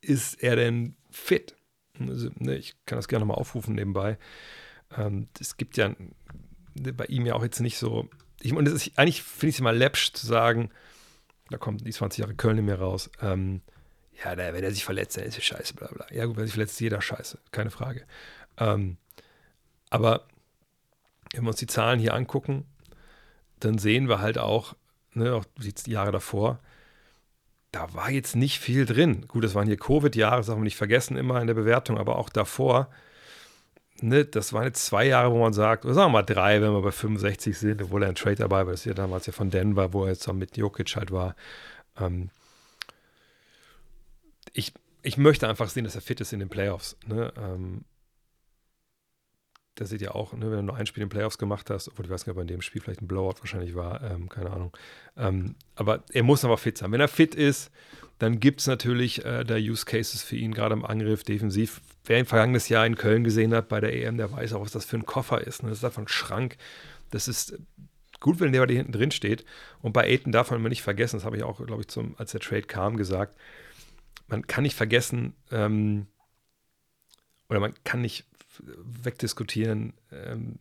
ist 0.00 0.42
er 0.42 0.56
denn 0.56 0.96
fit? 1.10 1.56
Also, 1.98 2.30
ne, 2.38 2.56
ich 2.56 2.74
kann 2.86 2.98
das 2.98 3.08
gerne 3.08 3.24
mal 3.24 3.34
aufrufen 3.34 3.74
nebenbei. 3.74 4.18
Ähm, 4.96 5.28
es 5.40 5.56
gibt 5.56 5.76
ja 5.76 5.94
bei 6.74 7.06
ihm 7.06 7.26
ja 7.26 7.34
auch 7.34 7.42
jetzt 7.42 7.60
nicht 7.60 7.78
so. 7.78 8.08
Ich, 8.40 8.52
und 8.52 8.68
ist, 8.68 8.98
eigentlich 8.98 9.22
finde 9.22 9.50
ich 9.50 9.56
es 9.56 9.60
immer 9.60 9.72
läppsch 9.72 10.12
zu 10.12 10.26
sagen, 10.26 10.70
da 11.50 11.58
kommt 11.58 11.86
die 11.86 11.92
20 11.92 12.20
Jahre 12.20 12.34
Köln 12.34 12.58
in 12.58 12.64
mir 12.64 12.78
raus. 12.78 13.10
Ähm, 13.20 13.62
ja, 14.24 14.34
der, 14.34 14.54
wenn 14.54 14.64
er 14.64 14.72
sich 14.72 14.84
verletzt, 14.84 15.16
dann 15.16 15.24
ist 15.24 15.38
es 15.38 15.44
scheiße, 15.44 15.74
bla 15.74 15.88
bla. 15.88 16.06
Ja, 16.10 16.24
gut, 16.26 16.36
wenn 16.36 16.44
er 16.44 16.46
sich 16.46 16.54
verletzt, 16.54 16.74
ist 16.74 16.80
jeder 16.80 17.00
scheiße, 17.00 17.38
keine 17.52 17.70
Frage. 17.70 18.06
Ähm, 18.58 18.96
aber 19.90 20.26
wenn 21.32 21.44
wir 21.44 21.48
uns 21.48 21.58
die 21.58 21.66
Zahlen 21.66 22.00
hier 22.00 22.14
angucken, 22.14 22.64
dann 23.60 23.78
sehen 23.78 24.08
wir 24.08 24.20
halt 24.20 24.38
auch, 24.38 24.74
ne, 25.12 25.34
auch 25.34 25.44
die 25.58 25.90
Jahre 25.90 26.12
davor, 26.12 26.60
da 27.72 27.92
war 27.94 28.10
jetzt 28.10 28.36
nicht 28.36 28.58
viel 28.58 28.86
drin. 28.86 29.26
Gut, 29.28 29.44
das 29.44 29.54
waren 29.54 29.66
hier 29.66 29.76
Covid-Jahre, 29.76 30.38
das 30.38 30.46
darf 30.46 30.56
man 30.56 30.64
nicht 30.64 30.76
vergessen, 30.76 31.16
immer 31.16 31.40
in 31.40 31.46
der 31.46 31.54
Bewertung, 31.54 31.98
aber 31.98 32.16
auch 32.16 32.30
davor, 32.30 32.90
ne, 34.02 34.24
das 34.24 34.52
waren 34.52 34.64
jetzt 34.64 34.84
zwei 34.84 35.06
Jahre, 35.06 35.32
wo 35.32 35.38
man 35.38 35.52
sagt, 35.52 35.84
oder 35.84 35.94
sagen 35.94 36.12
wir 36.12 36.18
mal 36.18 36.22
drei, 36.22 36.60
wenn 36.60 36.72
wir 36.72 36.82
bei 36.82 36.90
65 36.90 37.56
sind, 37.56 37.82
obwohl 37.82 38.02
er 38.02 38.10
ein 38.10 38.14
Trade 38.14 38.36
dabei 38.36 38.66
war, 38.66 38.72
das 38.72 38.80
ist 38.80 38.86
ja 38.86 38.94
damals 38.94 39.26
ja 39.26 39.32
von 39.32 39.50
Denver, 39.50 39.92
wo 39.92 40.04
er 40.04 40.10
jetzt 40.10 40.30
mit 40.32 40.56
Jokic 40.56 40.96
halt 40.96 41.10
war. 41.10 41.36
Ähm, 41.98 42.30
ich, 44.52 44.72
ich 45.02 45.16
möchte 45.16 45.48
einfach 45.48 45.68
sehen, 45.68 45.84
dass 45.84 45.94
er 45.94 46.00
fit 46.00 46.20
ist 46.20 46.32
in 46.32 46.40
den 46.40 46.48
Playoffs. 46.48 46.96
Ne? 47.06 47.32
Ähm, 47.36 47.84
das 49.76 49.90
seht 49.90 50.00
ihr 50.00 50.14
auch, 50.14 50.32
ne, 50.32 50.50
wenn 50.50 50.58
du 50.58 50.62
nur 50.62 50.76
ein 50.76 50.86
Spiel 50.86 51.02
in 51.02 51.08
den 51.08 51.12
Playoffs 51.12 51.36
gemacht 51.36 51.68
hast, 51.68 51.88
obwohl 51.88 52.06
ich 52.06 52.10
weiß 52.10 52.26
nicht, 52.26 52.34
ob 52.34 52.40
in 52.40 52.48
dem 52.48 52.62
Spiel 52.62 52.80
vielleicht 52.80 53.02
ein 53.02 53.08
Blowout 53.08 53.40
wahrscheinlich 53.40 53.74
war, 53.74 54.02
ähm, 54.02 54.28
keine 54.28 54.50
Ahnung. 54.50 54.74
Ähm, 55.16 55.54
aber 55.74 56.02
er 56.12 56.22
muss 56.22 56.44
aber 56.44 56.56
fit 56.56 56.78
sein. 56.78 56.92
Wenn 56.92 57.00
er 57.00 57.08
fit 57.08 57.34
ist, 57.34 57.70
dann 58.18 58.40
gibt 58.40 58.60
es 58.60 58.66
natürlich 58.66 59.24
äh, 59.24 59.44
da 59.44 59.56
Use 59.56 59.84
Cases 59.84 60.22
für 60.22 60.36
ihn, 60.36 60.54
gerade 60.54 60.74
im 60.74 60.84
Angriff, 60.84 61.22
defensiv. 61.22 61.80
Wer 62.04 62.18
ihn 62.18 62.26
vergangenes 62.26 62.68
Jahr 62.68 62.86
in 62.86 62.96
Köln 62.96 63.24
gesehen 63.24 63.54
hat 63.54 63.68
bei 63.68 63.80
der 63.80 63.94
EM, 63.94 64.16
der 64.16 64.32
weiß 64.32 64.54
auch, 64.54 64.62
was 64.62 64.72
das 64.72 64.84
für 64.84 64.96
ein 64.96 65.06
Koffer 65.06 65.46
ist. 65.46 65.62
Ne? 65.62 65.68
Das 65.68 65.78
ist 65.78 65.84
einfach 65.84 66.02
ein 66.02 66.08
Schrank. 66.08 66.56
Das 67.10 67.28
ist 67.28 67.58
gut, 68.20 68.40
wenn 68.40 68.52
der 68.52 68.66
dir 68.66 68.76
hinten 68.76 68.92
drin 68.92 69.10
steht. 69.10 69.44
Und 69.82 69.92
bei 69.92 70.04
Aiton 70.04 70.32
darf 70.32 70.50
man 70.50 70.60
immer 70.60 70.68
nicht 70.68 70.82
vergessen, 70.82 71.16
das 71.16 71.24
habe 71.24 71.36
ich 71.36 71.42
auch, 71.42 71.64
glaube 71.64 71.82
ich, 71.82 71.88
zum, 71.88 72.14
als 72.18 72.32
der 72.32 72.40
Trade 72.40 72.62
kam, 72.62 72.96
gesagt, 72.96 73.38
man 74.28 74.46
kann 74.46 74.62
nicht 74.62 74.76
vergessen, 74.76 75.34
ähm, 75.50 76.06
oder 77.48 77.60
man 77.60 77.74
kann 77.84 78.00
nicht 78.00 78.26
wegdiskutieren, 78.58 79.92
ähm, 80.10 80.58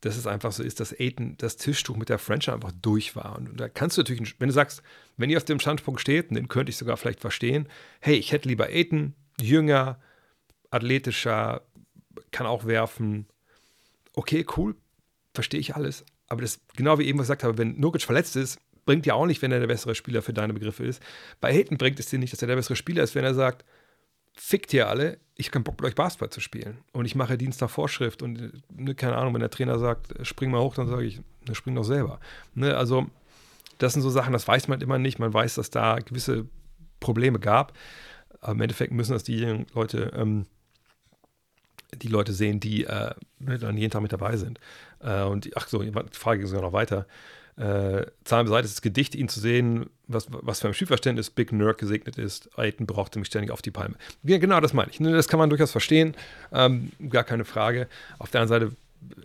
dass 0.00 0.16
es 0.16 0.26
einfach 0.26 0.52
so 0.52 0.62
ist, 0.62 0.80
dass 0.80 0.98
Aiden 0.98 1.36
das 1.38 1.56
Tischtuch 1.56 1.96
mit 1.96 2.08
der 2.08 2.18
Franchise 2.18 2.52
einfach 2.52 2.72
durch 2.72 3.16
war. 3.16 3.36
Und 3.36 3.58
da 3.58 3.68
kannst 3.68 3.96
du 3.96 4.02
natürlich, 4.02 4.38
wenn 4.38 4.48
du 4.48 4.54
sagst, 4.54 4.82
wenn 5.16 5.30
ihr 5.30 5.36
auf 5.36 5.44
dem 5.44 5.58
Standpunkt 5.58 6.00
steht, 6.00 6.30
den 6.30 6.48
könnte 6.48 6.70
ich 6.70 6.76
sogar 6.76 6.96
vielleicht 6.96 7.20
verstehen, 7.20 7.68
hey, 8.00 8.16
ich 8.16 8.32
hätte 8.32 8.48
lieber 8.48 8.66
Aiden, 8.66 9.14
jünger, 9.40 10.00
athletischer, 10.70 11.62
kann 12.30 12.46
auch 12.46 12.64
werfen. 12.64 13.26
Okay, 14.12 14.46
cool, 14.56 14.76
verstehe 15.34 15.60
ich 15.60 15.74
alles. 15.74 16.04
Aber 16.28 16.42
das, 16.42 16.60
genau 16.76 16.98
wie 16.98 17.06
eben 17.06 17.18
gesagt 17.18 17.42
habe, 17.42 17.58
wenn 17.58 17.80
Nurkic 17.80 18.02
verletzt 18.02 18.36
ist, 18.36 18.60
bringt 18.84 19.06
ja 19.06 19.14
auch 19.14 19.26
nicht, 19.26 19.42
wenn 19.42 19.52
er 19.52 19.60
der 19.60 19.66
bessere 19.66 19.94
Spieler 19.94 20.22
für 20.22 20.32
deine 20.32 20.54
Begriffe 20.54 20.84
ist. 20.84 21.02
Bei 21.40 21.52
Hayden 21.52 21.76
bringt 21.76 21.98
es 21.98 22.06
dir 22.06 22.18
nicht, 22.18 22.32
dass 22.32 22.42
er 22.42 22.48
der 22.48 22.56
bessere 22.56 22.76
Spieler 22.76 23.02
ist, 23.02 23.14
wenn 23.14 23.24
er 23.24 23.34
sagt, 23.34 23.64
fickt 24.40 24.72
ihr 24.72 24.88
alle, 24.88 25.18
ich 25.34 25.46
habe 25.46 25.52
keinen 25.52 25.64
Bock 25.64 25.80
mit 25.80 25.88
euch 25.88 25.94
Basketball 25.94 26.30
zu 26.30 26.40
spielen. 26.40 26.78
Und 26.92 27.04
ich 27.04 27.14
mache 27.14 27.38
Dienst 27.38 27.62
Vorschrift 27.62 28.22
und 28.22 28.52
ne, 28.70 28.94
keine 28.94 29.16
Ahnung, 29.16 29.34
wenn 29.34 29.40
der 29.40 29.50
Trainer 29.50 29.78
sagt, 29.78 30.14
spring 30.26 30.50
mal 30.50 30.60
hoch, 30.60 30.74
dann 30.74 30.88
sage 30.88 31.04
ich, 31.04 31.20
ne, 31.46 31.54
spring 31.54 31.74
doch 31.74 31.84
selber. 31.84 32.20
Ne, 32.54 32.76
also 32.76 33.06
das 33.78 33.92
sind 33.92 34.02
so 34.02 34.10
Sachen, 34.10 34.32
das 34.32 34.48
weiß 34.48 34.68
man 34.68 34.80
immer 34.80 34.98
nicht. 34.98 35.18
Man 35.18 35.32
weiß, 35.32 35.54
dass 35.54 35.70
da 35.70 35.98
gewisse 35.98 36.46
Probleme 37.00 37.38
gab. 37.38 37.72
Aber 38.40 38.52
im 38.52 38.60
Endeffekt 38.60 38.92
müssen 38.92 39.12
das 39.12 39.22
die 39.22 39.64
Leute, 39.74 40.12
ähm, 40.16 40.46
die 41.94 42.08
Leute 42.08 42.32
sehen, 42.32 42.60
die 42.60 42.84
äh, 42.84 43.14
ne, 43.38 43.58
dann 43.58 43.76
jeden 43.76 43.90
Tag 43.90 44.02
mit 44.02 44.12
dabei 44.12 44.36
sind. 44.36 44.58
Äh, 45.00 45.22
und 45.22 45.48
ach 45.56 45.68
so, 45.68 45.82
die 45.82 45.92
Frage 46.12 46.40
geht 46.40 46.48
sogar 46.48 46.62
noch 46.62 46.72
weiter 46.72 47.06
äh, 47.58 48.06
Zahlen 48.24 48.46
beiseite, 48.46 48.66
ist 48.66 48.82
Gedicht, 48.82 49.14
ihn 49.16 49.28
zu 49.28 49.40
sehen, 49.40 49.90
was, 50.06 50.28
was 50.30 50.60
für 50.60 50.68
ein 50.68 50.74
Spielverständnis 50.74 51.30
Big 51.30 51.52
Nerd 51.52 51.78
gesegnet 51.78 52.16
ist. 52.16 52.56
Aiden 52.56 52.86
brauchte 52.86 53.18
mich 53.18 53.26
ständig 53.26 53.50
auf 53.50 53.62
die 53.62 53.72
Palme. 53.72 53.96
Ja, 54.22 54.38
genau, 54.38 54.60
das 54.60 54.72
meine 54.72 54.90
ich. 54.90 55.00
Ne, 55.00 55.12
das 55.12 55.26
kann 55.26 55.38
man 55.38 55.50
durchaus 55.50 55.72
verstehen, 55.72 56.14
ähm, 56.52 56.92
gar 57.10 57.24
keine 57.24 57.44
Frage. 57.44 57.88
Auf 58.18 58.30
der 58.30 58.42
anderen 58.42 58.60
Seite 58.60 58.76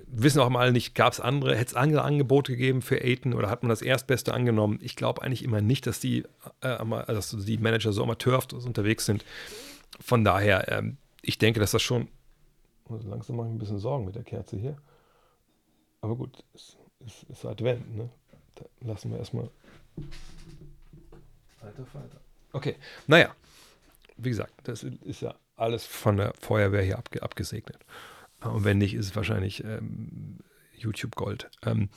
wissen 0.08 0.40
auch 0.40 0.50
mal 0.50 0.72
nicht, 0.72 0.96
gab 0.96 1.14
es 1.14 1.20
andere, 1.20 1.56
hätte 1.56 1.72
es 1.72 1.76
andere 1.76 2.04
Angebote 2.04 2.54
gegeben 2.54 2.82
für 2.82 3.02
Aiden 3.02 3.34
oder 3.34 3.50
hat 3.50 3.64
man 3.64 3.70
das 3.70 3.82
Erstbeste 3.82 4.34
angenommen? 4.34 4.80
Ich 4.82 4.96
glaube 4.96 5.22
eigentlich 5.22 5.44
immer 5.44 5.62
nicht, 5.62 5.86
dass 5.86 6.00
die, 6.00 6.24
äh, 6.62 6.78
dass 7.08 7.36
die 7.38 7.58
Manager 7.58 7.94
so 7.94 8.04
amateurhaft 8.04 8.54
unterwegs 8.54 9.06
sind. 9.06 9.24
Von 10.00 10.24
daher, 10.24 10.72
ähm, 10.72 10.98
ich 11.22 11.38
denke, 11.38 11.60
dass 11.60 11.72
das 11.72 11.82
schon. 11.82 12.08
Langsam 12.90 13.38
mache 13.38 13.48
ich 13.48 13.54
ein 13.54 13.60
bisschen 13.60 13.80
Sorgen 13.80 14.06
mit 14.06 14.16
der 14.16 14.24
Kerze 14.24 14.58
hier. 14.58 14.76
Aber 16.02 16.16
gut, 16.16 16.44
es 16.54 16.78
ist, 17.06 17.24
ist 17.30 17.46
Advent, 17.46 17.96
ne? 17.96 18.10
Lassen 18.82 19.12
wir 19.12 19.20
erstmal. 19.20 19.50
Alter 21.62 21.86
Falter. 21.86 22.22
Okay, 22.52 22.76
naja, 23.08 23.36
wie 24.18 24.30
gesagt, 24.30 24.54
das 24.64 24.84
ist 24.84 25.22
ja 25.22 25.36
alles 25.56 25.86
von 25.86 26.18
der 26.18 26.34
Feuerwehr 26.40 26.84
hier 26.84 26.98
abge 26.98 27.22
abgesegnet. 27.22 27.80
Und 28.42 28.66
wenn 28.66 28.78
nicht, 28.78 28.94
ist 28.94 29.08
es 29.08 29.16
wahrscheinlich 29.16 29.64
ähm, 29.64 30.40
YouTube 30.76 31.16
Gold. 31.16 31.50
Ähm, 31.64 31.90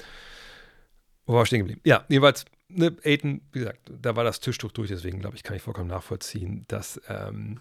wo 1.26 1.34
war 1.34 1.42
ich 1.42 1.48
stehen 1.48 1.60
geblieben? 1.60 1.80
Ja, 1.84 2.04
jedenfalls, 2.08 2.44
ne, 2.68 2.96
Aiden, 3.04 3.42
wie 3.52 3.58
gesagt, 3.60 3.90
da 3.90 4.14
war 4.14 4.24
das 4.24 4.40
Tischtuch 4.40 4.72
durch, 4.72 4.88
deswegen 4.88 5.20
glaube 5.20 5.36
ich, 5.36 5.42
kann 5.42 5.56
ich 5.56 5.62
vollkommen 5.62 5.88
nachvollziehen, 5.88 6.64
dass, 6.68 7.00
ähm, 7.08 7.60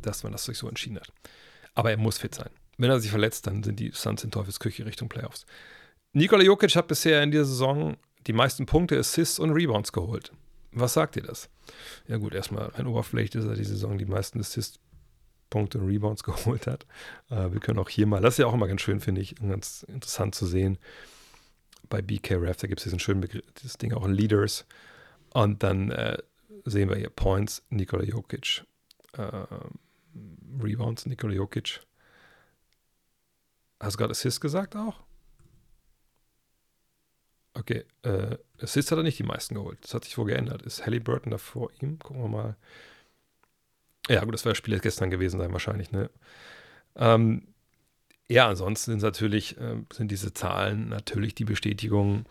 dass 0.00 0.22
man 0.22 0.32
das 0.32 0.44
sich 0.44 0.56
so 0.56 0.68
entschieden 0.68 0.98
hat. 0.98 1.12
Aber 1.74 1.90
er 1.90 1.98
muss 1.98 2.18
fit 2.18 2.34
sein. 2.34 2.50
Wenn 2.78 2.90
er 2.90 3.00
sich 3.00 3.10
verletzt, 3.10 3.46
dann 3.46 3.62
sind 3.62 3.78
die 3.78 3.90
Suns 3.92 4.24
in 4.24 4.30
Teufelsküche 4.30 4.86
Richtung 4.86 5.08
Playoffs. 5.08 5.46
Nikola 6.16 6.42
Jokic 6.42 6.74
hat 6.76 6.88
bisher 6.88 7.22
in 7.22 7.30
dieser 7.30 7.44
Saison 7.44 7.98
die 8.26 8.32
meisten 8.32 8.64
Punkte, 8.64 8.98
Assists 8.98 9.38
und 9.38 9.50
Rebounds 9.50 9.92
geholt. 9.92 10.32
Was 10.72 10.94
sagt 10.94 11.16
ihr 11.16 11.22
das? 11.22 11.50
Ja 12.08 12.16
gut, 12.16 12.32
erstmal 12.32 12.72
ein 12.74 12.86
Oberfläche 12.86 13.38
ist 13.38 13.44
er 13.44 13.54
die 13.54 13.64
Saison 13.64 13.98
die 13.98 14.06
meisten 14.06 14.40
Assists 14.40 14.78
Punkte 15.50 15.76
und 15.76 15.88
Rebounds 15.88 16.22
geholt 16.24 16.66
hat. 16.66 16.86
Äh, 17.28 17.52
wir 17.52 17.60
können 17.60 17.78
auch 17.78 17.90
hier 17.90 18.06
mal, 18.06 18.22
das 18.22 18.32
ist 18.32 18.38
ja 18.38 18.46
auch 18.46 18.54
immer 18.54 18.66
ganz 18.66 18.80
schön, 18.80 19.00
finde 19.00 19.20
ich, 19.20 19.34
ganz 19.34 19.82
interessant 19.88 20.34
zu 20.34 20.46
sehen. 20.46 20.78
Bei 21.90 22.00
BKRF, 22.00 22.56
da 22.56 22.66
gibt 22.66 22.80
es 22.80 22.84
diesen 22.84 22.98
schönen 22.98 23.20
Begriff, 23.20 23.44
das 23.62 23.76
Ding 23.76 23.92
auch 23.92 24.06
in 24.06 24.14
Leaders. 24.14 24.64
Und 25.34 25.62
dann 25.62 25.90
äh, 25.90 26.16
sehen 26.64 26.88
wir 26.88 26.96
hier 26.96 27.10
Points, 27.10 27.62
Nikola 27.68 28.04
Jokic. 28.04 28.64
Äh, 29.12 29.44
Rebounds, 30.62 31.04
Nikola 31.04 31.34
Jokic. 31.34 31.82
Hast 33.80 33.96
du 33.96 33.98
gerade 33.98 34.12
Assist 34.12 34.40
gesagt 34.40 34.76
auch? 34.76 35.05
Okay, 37.58 37.84
äh, 38.02 38.36
Assist 38.60 38.90
hat 38.90 38.98
er 38.98 39.02
nicht 39.02 39.18
die 39.18 39.22
meisten 39.22 39.54
geholt. 39.54 39.78
Das 39.82 39.94
hat 39.94 40.04
sich 40.04 40.16
wohl 40.18 40.26
geändert. 40.26 40.62
Ist 40.62 40.84
Halliburton 40.84 41.30
da 41.30 41.38
vor 41.38 41.70
ihm? 41.80 41.98
Gucken 41.98 42.22
wir 42.22 42.28
mal. 42.28 42.56
Ja, 44.08 44.24
gut, 44.24 44.34
das 44.34 44.44
war 44.44 44.50
das 44.50 44.58
Spiel 44.58 44.78
gestern 44.78 45.10
gewesen 45.10 45.38
sein, 45.40 45.52
wahrscheinlich, 45.52 45.90
ne? 45.90 46.10
Ähm, 46.94 47.48
ja, 48.28 48.48
ansonsten 48.48 48.92
sind 48.92 49.02
natürlich, 49.02 49.56
äh, 49.58 49.76
sind 49.92 50.10
diese 50.10 50.32
Zahlen 50.34 50.88
natürlich 50.88 51.34
die 51.34 51.44
Bestätigung 51.44 52.26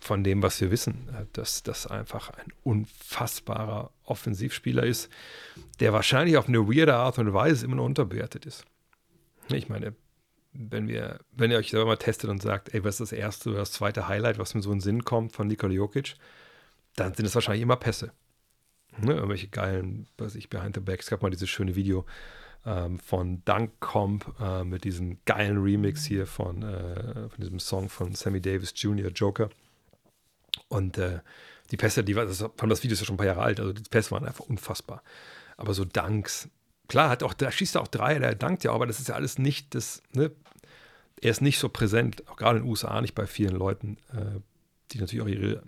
von 0.00 0.24
dem, 0.24 0.42
was 0.42 0.60
wir 0.60 0.70
wissen, 0.70 1.08
äh, 1.14 1.26
dass 1.32 1.62
das 1.62 1.86
einfach 1.86 2.30
ein 2.30 2.52
unfassbarer 2.62 3.90
Offensivspieler 4.04 4.84
ist, 4.84 5.08
der 5.78 5.92
wahrscheinlich 5.92 6.36
auf 6.36 6.48
eine 6.48 6.66
weirde 6.68 6.94
Art 6.94 7.18
und 7.18 7.32
Weise 7.32 7.64
immer 7.64 7.76
noch 7.76 7.84
unterbewertet 7.84 8.44
ist. 8.44 8.64
Ich 9.48 9.68
meine, 9.68 9.94
wenn 10.52 10.88
wir, 10.88 11.20
wenn 11.32 11.50
ihr 11.50 11.58
euch 11.58 11.70
selber 11.70 11.86
mal 11.86 11.96
testet 11.96 12.30
und 12.30 12.42
sagt, 12.42 12.74
ey, 12.74 12.82
was 12.84 13.00
ist 13.00 13.12
das 13.12 13.18
erste 13.18 13.50
oder 13.50 13.60
das 13.60 13.72
zweite 13.72 14.08
Highlight, 14.08 14.38
was 14.38 14.54
mir 14.54 14.62
so 14.62 14.72
in 14.72 14.80
Sinn 14.80 15.04
kommt 15.04 15.32
von 15.32 15.46
Nikola 15.46 15.72
Jokic, 15.72 16.16
dann 16.96 17.14
sind 17.14 17.26
es 17.26 17.34
wahrscheinlich 17.34 17.62
immer 17.62 17.76
Pässe. 17.76 18.12
Ne, 18.98 19.14
irgendwelche 19.14 19.48
geilen, 19.48 20.08
was 20.18 20.34
ich, 20.34 20.50
Behind 20.50 20.74
the 20.74 20.80
Back. 20.80 21.00
Es 21.00 21.10
gab 21.10 21.22
mal 21.22 21.30
dieses 21.30 21.48
schöne 21.48 21.76
Video 21.76 22.04
ähm, 22.66 22.98
von 22.98 23.42
Dunk 23.44 23.78
Comp 23.80 24.34
äh, 24.40 24.64
mit 24.64 24.84
diesem 24.84 25.18
geilen 25.24 25.62
Remix 25.62 26.04
hier 26.04 26.26
von, 26.26 26.62
äh, 26.62 27.28
von 27.28 27.38
diesem 27.38 27.60
Song 27.60 27.88
von 27.88 28.14
Sammy 28.14 28.40
Davis 28.40 28.72
Jr., 28.74 29.10
Joker. 29.10 29.50
Und 30.68 30.98
äh, 30.98 31.20
die 31.70 31.76
Pässe, 31.76 32.02
die 32.02 32.16
war, 32.16 32.26
das, 32.26 32.38
das 32.38 32.82
Video 32.82 32.94
ist 32.94 33.00
ja 33.00 33.06
schon 33.06 33.14
ein 33.14 33.18
paar 33.18 33.26
Jahre 33.26 33.42
alt, 33.42 33.60
also 33.60 33.72
die 33.72 33.82
Pässe 33.88 34.10
waren 34.10 34.26
einfach 34.26 34.46
unfassbar. 34.46 35.02
Aber 35.56 35.72
so 35.72 35.84
Dunks, 35.84 36.48
klar, 36.90 37.08
hat 37.08 37.22
auch, 37.22 37.32
da 37.32 37.50
schießt 37.50 37.76
er 37.76 37.82
auch 37.82 37.88
drei, 37.88 38.18
der 38.18 38.34
dankt 38.34 38.64
ja, 38.64 38.72
aber 38.72 38.86
das 38.86 39.00
ist 39.00 39.08
ja 39.08 39.14
alles 39.14 39.38
nicht 39.38 39.74
das, 39.74 40.02
ne? 40.12 40.30
Er 41.22 41.30
ist 41.30 41.42
nicht 41.42 41.58
so 41.58 41.68
präsent, 41.68 42.26
auch 42.28 42.36
gerade 42.36 42.58
in 42.58 42.64
den 42.64 42.70
USA 42.70 43.00
nicht 43.00 43.14
bei 43.14 43.26
vielen 43.26 43.54
Leuten, 43.54 43.98
äh, 44.12 44.40
die 44.90 44.98
natürlich 44.98 45.22
auch 45.22 45.28
ihre 45.28 45.62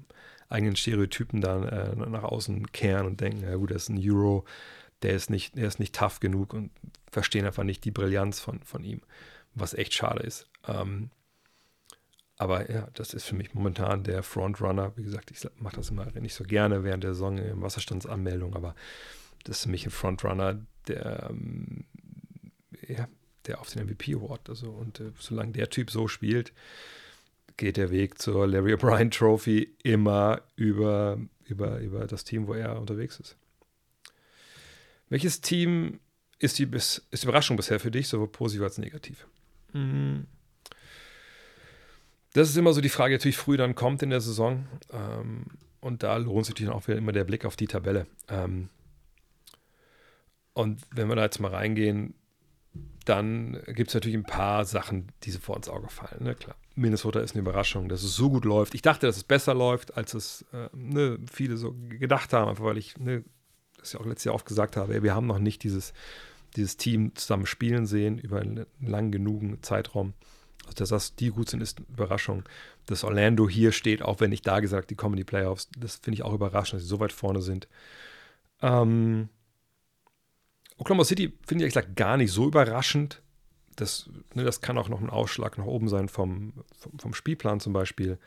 eigenen 0.49 0.77
Stereotypen 0.77 1.41
dann 1.41 1.69
äh, 1.69 1.95
nach 1.95 2.25
außen 2.25 2.73
kehren 2.73 3.07
und 3.07 3.21
denken, 3.21 3.43
ja 3.43 3.55
gut, 3.57 3.71
das 3.71 3.85
ist 3.85 3.89
ein 3.91 4.11
Euro, 4.11 4.45
der 5.03 5.13
ist 5.13 5.31
nicht, 5.31 5.57
der 5.57 5.69
ist 5.69 5.79
nicht 5.79 5.95
tough 5.95 6.21
genug 6.21 6.55
und 6.55 6.71
verstehen 7.11 7.45
einfach 7.45 7.65
nicht 7.65 7.85
die 7.85 7.91
Brillanz 7.91 8.41
von, 8.41 8.63
von 8.63 8.83
ihm, 8.83 9.03
was 9.55 9.75
echt 9.75 9.93
schade 9.93 10.23
ist. 10.23 10.49
Ähm, 10.67 11.11
aber 12.39 12.71
ja, 12.71 12.89
das 12.95 13.15
ist 13.15 13.25
für 13.25 13.35
mich 13.35 13.55
momentan 13.55 14.05
der 14.05 14.23
Frontrunner. 14.23 14.97
Wie 14.97 15.05
gesagt, 15.05 15.31
ich 15.31 15.47
mache 15.59 15.77
das 15.77 15.91
immer 15.91 16.07
nicht 16.07 16.35
so 16.35 16.45
gerne 16.45 16.83
während 16.83 17.05
der 17.05 17.15
Saison 17.15 17.39
in 17.39 17.61
Wasserstandsanmeldung, 17.63 18.57
aber 18.57 18.75
das 19.45 19.59
ist 19.59 19.63
für 19.65 19.71
mich 19.71 19.87
ein 19.87 19.91
Frontrunner, 19.91 20.61
der, 20.89 21.29
ähm, 21.31 21.85
ja, 22.87 23.09
der 23.47 23.61
auf 23.61 23.71
den 23.71 23.87
MVP 23.87 24.15
Award. 24.15 24.49
Also, 24.49 24.71
und 24.71 25.01
äh, 25.01 25.13
solange 25.19 25.53
der 25.53 25.71
Typ 25.71 25.91
so 25.91 26.09
spielt, 26.09 26.53
geht 27.57 27.77
der 27.77 27.91
Weg 27.91 28.19
zur 28.19 28.47
Larry 28.47 28.75
O'Brien 28.75 29.11
Trophy 29.11 29.75
immer 29.83 30.43
über, 30.57 31.19
über, 31.45 31.79
über 31.81 32.07
das 32.07 32.25
Team, 32.25 32.47
wo 32.47 32.55
er 32.55 32.81
unterwegs 32.81 33.21
ist. 33.21 33.37
Welches 35.09 35.41
Team 35.41 36.01
ist 36.39 36.59
die, 36.59 36.69
ist 36.73 37.03
die 37.13 37.23
Überraschung 37.23 37.57
bisher 37.57 37.79
für 37.79 37.91
dich, 37.91 38.09
sowohl 38.09 38.29
positiv 38.29 38.63
als 38.63 38.79
negativ? 38.79 39.27
Mhm. 39.73 40.27
Das 42.33 42.49
ist 42.49 42.57
immer 42.57 42.73
so 42.73 42.81
die 42.81 42.89
Frage, 42.89 43.13
die 43.13 43.19
natürlich 43.19 43.37
früh 43.37 43.57
dann 43.57 43.75
kommt 43.75 44.03
in 44.03 44.11
der 44.11 44.21
Saison. 44.21 44.67
Ähm, 44.91 45.45
und 45.81 46.03
da 46.03 46.17
lohnt 46.17 46.47
sich 46.47 46.55
natürlich 46.55 46.73
auch 46.73 46.87
wieder 46.89 46.97
immer 46.97 47.13
der 47.13 47.25
Blick 47.25 47.45
auf 47.45 47.57
die 47.57 47.67
Tabelle. 47.67 48.07
Ähm, 48.29 48.71
und 50.55 50.81
wenn 50.91 51.09
wir 51.09 51.17
da 51.17 51.23
jetzt 51.23 51.41
mal 51.41 51.51
reingehen, 51.51 52.15
dann 53.05 53.61
gibt 53.67 53.89
es 53.89 53.95
natürlich 53.95 54.17
ein 54.17 54.25
paar 54.25 54.65
Sachen, 54.65 55.09
die 55.25 55.31
sofort 55.31 55.59
ins 55.59 55.69
Auge 55.69 55.89
fallen. 55.89 56.23
Ne? 56.23 56.35
Klar, 56.35 56.57
Minnesota 56.75 57.21
ist 57.21 57.35
eine 57.35 57.41
Überraschung, 57.41 57.89
dass 57.89 58.03
es 58.03 58.15
so 58.15 58.31
gut 58.31 58.45
läuft. 58.45 58.75
Ich 58.75 58.83
dachte, 58.83 59.07
dass 59.07 59.17
es 59.17 59.25
besser 59.25 59.55
läuft, 59.55 59.97
als 59.97 60.15
es 60.15 60.45
äh, 60.53 60.69
ne, 60.73 61.19
viele 61.31 61.57
so 61.57 61.75
gedacht 61.89 62.33
haben, 62.33 62.49
einfach 62.49 62.65
weil 62.65 62.79
ich 62.79 62.97
ne, 62.99 63.25
das 63.79 63.93
ja 63.93 64.01
auch 64.01 64.07
letztes 64.07 64.25
Jahr 64.25 64.35
oft 64.35 64.47
gesagt 64.47 64.77
habe, 64.77 64.95
ey, 64.95 65.03
wir 65.03 65.15
haben 65.15 65.27
noch 65.27 65.39
nicht 65.39 65.65
dieses, 65.65 65.93
dieses 66.57 66.77
Team 66.77 67.15
zusammen 67.17 67.47
spielen 67.47 67.87
sehen 67.87 68.19
über 68.19 68.41
einen 68.41 68.67
langen 68.81 69.13
genugen 69.13 69.63
Zeitraum. 69.63 70.15
Also, 70.65 70.77
dass 70.77 70.91
das 70.91 71.17
die 71.17 71.31
gut 71.31 71.51
sind, 71.51 71.61
ist 71.61 71.79
eine 71.79 71.87
Überraschung. 71.89 72.45
Dass 72.87 73.05
Orlando 73.05 73.49
hier 73.49 73.73
steht, 73.73 74.03
auch 74.03 74.21
wenn 74.21 74.33
ich 74.33 74.43
da 74.43 74.61
gesagt 74.61 74.91
die 74.91 74.95
kommen 74.95 75.15
in 75.15 75.19
die 75.19 75.25
Playoffs, 75.25 75.69
das 75.77 75.97
finde 75.97 76.15
ich 76.17 76.23
auch 76.23 76.33
überraschend, 76.33 76.75
dass 76.75 76.83
sie 76.83 76.89
so 76.89 77.01
weit 77.01 77.13
vorne 77.13 77.43
sind. 77.43 77.69
Ähm, 78.61 79.29
Oklahoma 80.79 81.05
City 81.05 81.33
finde 81.47 81.65
ich 81.65 81.75
ehrlich 81.75 81.75
gesagt 81.75 81.97
gar 81.97 82.17
nicht 82.17 82.33
so 82.33 82.47
überraschend. 82.47 83.23
Das, 83.77 84.11
ne, 84.35 84.45
das 84.45 84.61
kann 84.61 84.79
auch 84.79 84.89
noch 84.89 85.01
ein 85.01 85.11
Ausschlag 85.11 85.59
nach 85.59 85.65
oben 85.65 85.89
sein 85.89 86.09
vom, 86.09 86.53
vom, 86.79 86.99
vom 86.99 87.15
Spielplan 87.15 87.61
zum 87.61 87.73
Beispiel. 87.73 88.19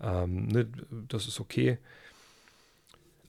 Ähm, 0.00 0.46
ne, 0.46 0.68
das 1.08 1.26
ist 1.26 1.40
okay. 1.40 1.78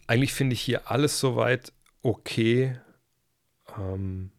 Eigentlich 0.07 0.33
finde 0.33 0.53
ich 0.53 0.61
hier 0.61 0.89
alles 0.91 1.19
soweit 1.19 1.71
okay. 2.01 2.77
Ähm, 3.77 4.31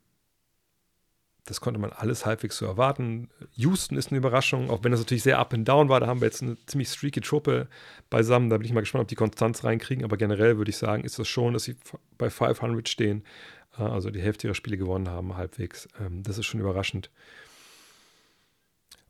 das 1.45 1.61
konnte 1.61 1.81
man 1.81 1.91
alles 1.91 2.25
halbwegs 2.25 2.57
so 2.57 2.67
erwarten. 2.67 3.29
Houston 3.57 3.97
ist 3.97 4.11
eine 4.11 4.19
Überraschung, 4.19 4.71
auch 4.71 4.85
wenn 4.85 4.93
das 4.93 5.01
natürlich 5.01 5.25
sehr 5.25 5.39
up 5.39 5.53
and 5.53 5.67
down 5.67 5.89
war. 5.89 5.99
Da 5.99 6.07
haben 6.07 6.21
wir 6.21 6.27
jetzt 6.27 6.43
eine 6.43 6.57
ziemlich 6.67 6.89
streaky 6.89 7.21
Truppe 7.21 7.69
beisammen. 8.11 8.49
Da 8.49 8.59
bin 8.59 8.65
ich 8.65 8.73
mal 8.73 8.81
gespannt, 8.81 9.03
ob 9.03 9.09
die 9.09 9.17
Konstanz 9.17 9.65
reinkriegen. 9.65 10.05
Aber 10.05 10.17
generell 10.17 10.57
würde 10.57 10.71
ich 10.71 10.77
sagen, 10.77 11.03
ist 11.03 11.19
das 11.19 11.27
schon, 11.27 11.53
dass 11.53 11.65
sie 11.65 11.77
bei 12.17 12.31
500 12.31 12.89
stehen. 12.89 13.25
Äh, 13.79 13.83
also 13.83 14.11
die 14.11 14.21
Hälfte 14.21 14.47
ihrer 14.47 14.55
Spiele 14.55 14.77
gewonnen 14.77 15.09
haben, 15.09 15.37
halbwegs. 15.37 15.89
Ähm, 16.01 16.23
das 16.23 16.39
ist 16.39 16.47
schon 16.47 16.61
überraschend. 16.61 17.11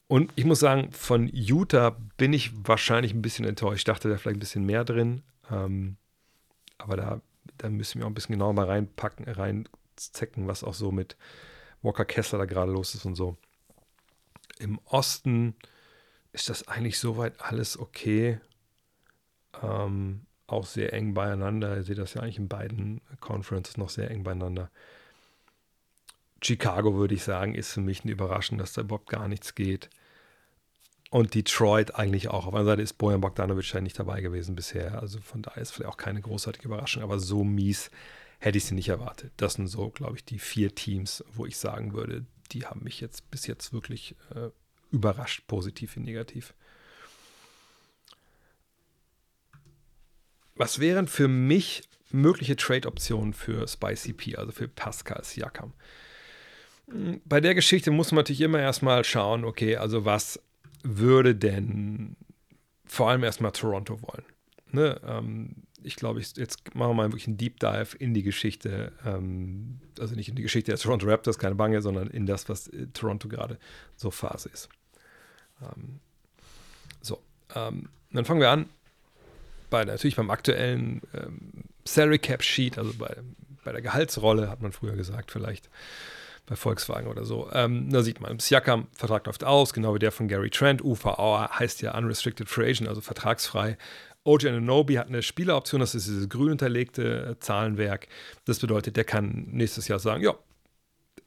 Und 0.08 0.32
ich 0.36 0.44
muss 0.44 0.60
sagen, 0.60 0.92
von 0.92 1.28
Utah 1.32 1.96
bin 2.18 2.32
ich 2.32 2.52
wahrscheinlich 2.66 3.14
ein 3.14 3.22
bisschen 3.22 3.46
enttäuscht. 3.46 3.78
Ich 3.78 3.84
dachte, 3.84 4.08
da 4.08 4.18
vielleicht 4.18 4.36
ein 4.36 4.40
bisschen 4.40 4.66
mehr 4.66 4.84
drin. 4.84 5.22
Ähm, 5.50 5.96
aber 6.76 6.96
da, 6.96 7.20
da 7.56 7.70
müssen 7.70 7.98
wir 7.98 8.04
auch 8.04 8.10
ein 8.10 8.14
bisschen 8.14 8.34
genauer 8.34 8.52
mal 8.52 8.66
reinpacken, 8.66 9.26
reinzecken, 9.26 10.48
was 10.48 10.64
auch 10.64 10.74
so 10.74 10.92
mit 10.92 11.16
Walker 11.80 12.04
Kessler 12.04 12.38
da 12.38 12.44
gerade 12.44 12.72
los 12.72 12.94
ist 12.94 13.06
und 13.06 13.14
so. 13.14 13.36
Im 14.58 14.78
Osten 14.84 15.54
ist 16.32 16.48
das 16.48 16.68
eigentlich 16.68 16.98
soweit 16.98 17.40
alles 17.40 17.78
okay. 17.78 18.38
Ähm, 19.62 20.26
auch 20.46 20.66
sehr 20.66 20.92
eng 20.92 21.14
beieinander. 21.14 21.76
Ihr 21.76 21.82
seht 21.82 21.98
das 21.98 22.14
ja 22.14 22.22
eigentlich 22.22 22.38
in 22.38 22.48
beiden 22.48 23.00
Conferences 23.20 23.76
noch 23.76 23.88
sehr 23.88 24.10
eng 24.10 24.24
beieinander. 24.24 24.70
Chicago, 26.42 26.94
würde 26.96 27.14
ich 27.14 27.22
sagen, 27.22 27.54
ist 27.54 27.72
für 27.72 27.80
mich 27.80 28.02
eine 28.02 28.12
Überraschung, 28.12 28.58
dass 28.58 28.72
da 28.72 28.82
überhaupt 28.82 29.08
gar 29.08 29.28
nichts 29.28 29.54
geht. 29.54 29.88
Und 31.10 31.34
Detroit 31.34 31.94
eigentlich 31.94 32.28
auch. 32.28 32.46
Auf 32.46 32.54
einer 32.54 32.64
Seite 32.64 32.82
ist 32.82 32.94
Bojan 32.94 33.20
Bogdanovic 33.20 33.72
ja 33.72 33.80
nicht 33.80 33.98
dabei 33.98 34.22
gewesen 34.22 34.56
bisher. 34.56 35.00
Also 35.00 35.20
von 35.20 35.42
daher 35.42 35.62
ist 35.62 35.70
vielleicht 35.72 35.92
auch 35.92 35.98
keine 35.98 36.22
großartige 36.22 36.66
Überraschung. 36.66 37.02
Aber 37.02 37.20
so 37.20 37.44
mies 37.44 37.90
hätte 38.38 38.58
ich 38.58 38.64
sie 38.64 38.74
nicht 38.74 38.88
erwartet. 38.88 39.32
Das 39.36 39.54
sind 39.54 39.68
so, 39.68 39.90
glaube 39.90 40.16
ich, 40.16 40.24
die 40.24 40.38
vier 40.38 40.74
Teams, 40.74 41.22
wo 41.32 41.46
ich 41.46 41.58
sagen 41.58 41.92
würde, 41.92 42.24
die 42.50 42.66
haben 42.66 42.82
mich 42.82 43.00
jetzt 43.00 43.30
bis 43.30 43.46
jetzt 43.46 43.72
wirklich 43.72 44.16
äh, 44.34 44.48
überrascht, 44.90 45.46
positiv 45.46 45.96
wie 45.96 46.00
negativ. 46.00 46.54
Was 50.54 50.78
wären 50.78 51.06
für 51.06 51.28
mich 51.28 51.82
mögliche 52.10 52.56
Trade-Optionen 52.56 53.32
für 53.32 53.66
Spicy 53.66 54.12
P, 54.12 54.36
also 54.36 54.52
für 54.52 54.68
Pascal 54.68 55.24
Siakam? 55.24 55.72
Hm, 56.90 57.20
bei 57.24 57.40
der 57.40 57.54
Geschichte 57.54 57.90
muss 57.90 58.12
man 58.12 58.18
natürlich 58.18 58.42
immer 58.42 58.60
erstmal 58.60 59.04
schauen, 59.04 59.44
okay, 59.44 59.76
also 59.76 60.04
was 60.04 60.40
würde 60.82 61.34
denn 61.34 62.16
vor 62.84 63.08
allem 63.08 63.24
erstmal 63.24 63.52
Toronto 63.52 64.00
wollen? 64.02 64.24
Ne, 64.70 65.00
ähm, 65.06 65.64
ich 65.82 65.96
glaube, 65.96 66.20
ich, 66.20 66.36
jetzt 66.36 66.74
machen 66.74 66.90
wir 66.90 66.94
mal 66.94 67.08
wirklich 67.08 67.26
einen 67.26 67.36
Deep 67.36 67.60
Dive 67.60 67.96
in 67.98 68.14
die 68.14 68.22
Geschichte, 68.22 68.92
ähm, 69.04 69.80
also 69.98 70.14
nicht 70.14 70.28
in 70.28 70.36
die 70.36 70.42
Geschichte 70.42 70.70
der 70.70 70.78
Toronto 70.78 71.06
Raptors, 71.06 71.38
keine 71.38 71.54
Bange, 71.54 71.82
sondern 71.82 72.08
in 72.08 72.26
das, 72.26 72.48
was 72.48 72.68
äh, 72.68 72.86
Toronto 72.92 73.28
gerade 73.28 73.58
so 73.96 74.10
Phase 74.10 74.48
ist. 74.50 74.68
Ähm, 75.60 76.00
so, 77.00 77.22
ähm, 77.54 77.88
dann 78.12 78.24
fangen 78.24 78.40
wir 78.40 78.50
an 78.50 78.66
bei 79.72 79.84
natürlich 79.84 80.16
beim 80.16 80.30
aktuellen 80.30 81.00
ähm, 81.14 81.64
Salary 81.84 82.18
Cap 82.18 82.44
Sheet, 82.44 82.78
also 82.78 82.92
bei, 82.94 83.16
bei 83.64 83.72
der 83.72 83.82
Gehaltsrolle, 83.82 84.48
hat 84.48 84.60
man 84.60 84.70
früher 84.70 84.94
gesagt, 84.94 85.32
vielleicht 85.32 85.70
bei 86.46 86.56
Volkswagen 86.56 87.08
oder 87.08 87.24
so. 87.24 87.48
Ähm, 87.52 87.90
da 87.90 88.02
sieht 88.02 88.20
man, 88.20 88.38
Siakam 88.38 88.86
Vertrag 88.92 89.26
läuft 89.26 89.44
aus, 89.44 89.72
genau 89.72 89.94
wie 89.94 89.98
der 89.98 90.12
von 90.12 90.28
Gary 90.28 90.50
Trent. 90.50 90.84
UVA 90.84 91.58
heißt 91.58 91.80
ja 91.82 91.96
Unrestricted 91.96 92.48
Free 92.48 92.70
Agent, 92.70 92.88
also 92.88 93.00
vertragsfrei. 93.00 93.78
OJ 94.24 94.48
Ananobi 94.48 94.94
hat 94.94 95.08
eine 95.08 95.22
Spieleroption, 95.22 95.80
das 95.80 95.94
ist 95.94 96.06
dieses 96.06 96.28
grün 96.28 96.52
unterlegte 96.52 97.36
Zahlenwerk. 97.40 98.06
Das 98.44 98.60
bedeutet, 98.60 98.96
der 98.96 99.04
kann 99.04 99.46
nächstes 99.50 99.88
Jahr 99.88 99.98
sagen, 99.98 100.22
ja, 100.22 100.34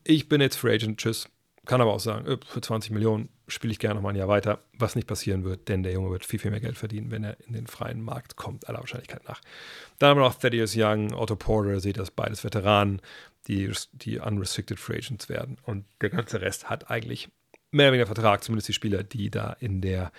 ich 0.04 0.30
bin 0.30 0.39
jetzt 0.39 0.58
Free 0.58 0.76
Agent, 0.76 1.00
tschüss. 1.00 1.28
Kann 1.66 1.82
aber 1.82 1.93
auch 1.93 1.99
sagen, 1.99 2.26
äh, 2.28 2.38
für 2.45 2.61
20 2.61 2.91
Millionen 2.91 3.30
spiele 3.47 3.72
ich 3.72 3.80
gerne 3.80 3.95
noch 3.95 4.01
mal 4.01 4.09
ein 4.09 4.16
Jahr 4.16 4.28
weiter, 4.28 4.59
was 4.78 4.95
nicht 4.95 5.07
passieren 5.07 5.43
wird, 5.43 5.68
denn 5.68 5.84
der 5.84 5.93
Junge 5.93 6.11
wird 6.11 6.26
viel, 6.26 6.39
viel 6.39 6.51
mehr 6.51 6.59
Geld 6.59 6.78
verdienen, 6.78 7.11
wenn 7.11 7.24
er 7.24 7.38
in 7.47 7.53
den 7.53 7.68
freien 7.68 8.01
Markt 8.01 8.36
kommt, 8.36 8.68
aller 8.68 8.80
Wahrscheinlichkeit 8.80 9.28
nach. 9.28 9.41
Dann 9.99 10.09
haben 10.09 10.20
wir 10.20 10.26
noch 10.26 10.36
Thaddeus 10.36 10.74
Young, 10.76 11.13
Otto 11.13 11.36
Porter, 11.36 11.80
seht 11.80 11.97
das 11.97 12.11
beides 12.11 12.43
Veteranen, 12.43 13.01
die, 13.47 13.72
die 13.93 14.20
unrestricted 14.20 14.80
Free 14.80 14.97
Agents 14.97 15.30
werden. 15.30 15.57
Und 15.63 15.86
der 16.01 16.09
ganze 16.09 16.41
Rest 16.41 16.70
hat 16.70 16.89
eigentlich 16.89 17.30
mehr 17.72 17.88
oder 17.88 17.93
weniger 17.93 18.07
Vertrag, 18.07 18.43
zumindest 18.43 18.70
die 18.70 18.74
Spieler, 18.74 19.03
die 19.03 19.30
da 19.30 19.55
in 19.59 19.82
der 19.82 20.11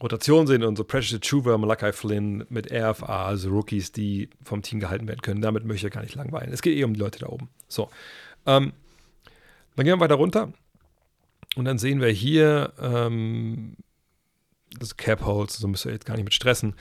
Rotation 0.00 0.46
sind 0.46 0.62
und 0.62 0.76
so 0.76 0.84
Precious 0.84 1.20
Chuva, 1.20 1.56
Malachi 1.56 1.92
Flynn 1.92 2.44
mit 2.50 2.70
RFA, 2.70 3.26
also 3.26 3.48
Rookies, 3.48 3.92
die 3.92 4.28
vom 4.44 4.62
Team 4.62 4.78
gehalten 4.78 5.08
werden 5.08 5.22
können. 5.22 5.40
Damit 5.40 5.64
möchte 5.64 5.86
ich 5.86 5.92
gar 5.92 6.02
nicht 6.02 6.14
langweilen. 6.14 6.52
Es 6.52 6.60
geht 6.60 6.76
eh 6.76 6.84
um 6.84 6.92
die 6.92 7.00
Leute 7.00 7.20
da 7.20 7.28
oben. 7.28 7.48
So. 7.66 7.90
Ähm, 8.44 8.72
dann 9.76 9.84
gehen 9.84 9.96
wir 9.96 10.00
weiter 10.00 10.16
runter. 10.16 10.52
Und 11.54 11.64
dann 11.64 11.78
sehen 11.78 12.00
wir 12.00 12.08
hier 12.08 12.72
ähm, 12.80 13.76
das 14.78 14.96
Cap 14.96 15.24
Holds, 15.24 15.58
so 15.58 15.68
müsst 15.68 15.86
ihr 15.86 15.92
jetzt 15.92 16.06
gar 16.06 16.14
nicht 16.14 16.24
mit 16.24 16.34
stressen. 16.34 16.74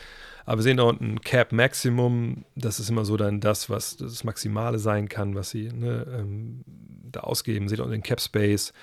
Aber 0.46 0.60
wir 0.60 0.64
sehen 0.64 0.78
da 0.78 0.84
unten 0.84 1.22
Cap 1.22 1.52
Maximum. 1.52 2.46
Das 2.56 2.80
ist 2.80 2.90
immer 2.90 3.06
so 3.06 3.18
dann 3.18 3.40
das, 3.40 3.70
was 3.70 3.98
das 3.98 4.24
Maximale 4.24 4.80
sein 4.80 5.10
kann, 5.10 5.36
was 5.36 5.50
sie 5.50 5.70
ne, 5.70 6.06
ähm, 6.12 6.64
da 7.12 7.22
ausgeben. 7.22 7.68
Seht 7.68 7.80
ihr 7.80 7.84
unten 7.84 7.94
den 7.94 8.04
Cap 8.04 8.22
Space. 8.22 8.74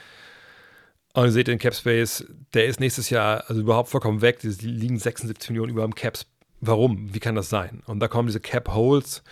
Und 1.14 1.26
ihr 1.26 1.32
seht 1.32 1.48
den 1.48 1.58
Cap 1.58 1.74
Space, 1.74 2.24
der 2.54 2.66
ist 2.66 2.80
nächstes 2.80 3.10
Jahr 3.10 3.44
also 3.48 3.60
überhaupt 3.60 3.90
vollkommen 3.90 4.22
weg. 4.22 4.38
Die 4.40 4.48
liegen 4.48 4.98
76 4.98 5.50
Millionen 5.50 5.72
über 5.72 5.82
dem 5.82 5.94
Caps. 5.94 6.26
Warum? 6.60 7.12
Wie 7.12 7.20
kann 7.20 7.34
das 7.34 7.50
sein? 7.50 7.82
Und 7.86 8.00
da 8.00 8.08
kommen 8.08 8.28
diese 8.28 8.40
Cap 8.40 8.72
Holes 8.72 9.22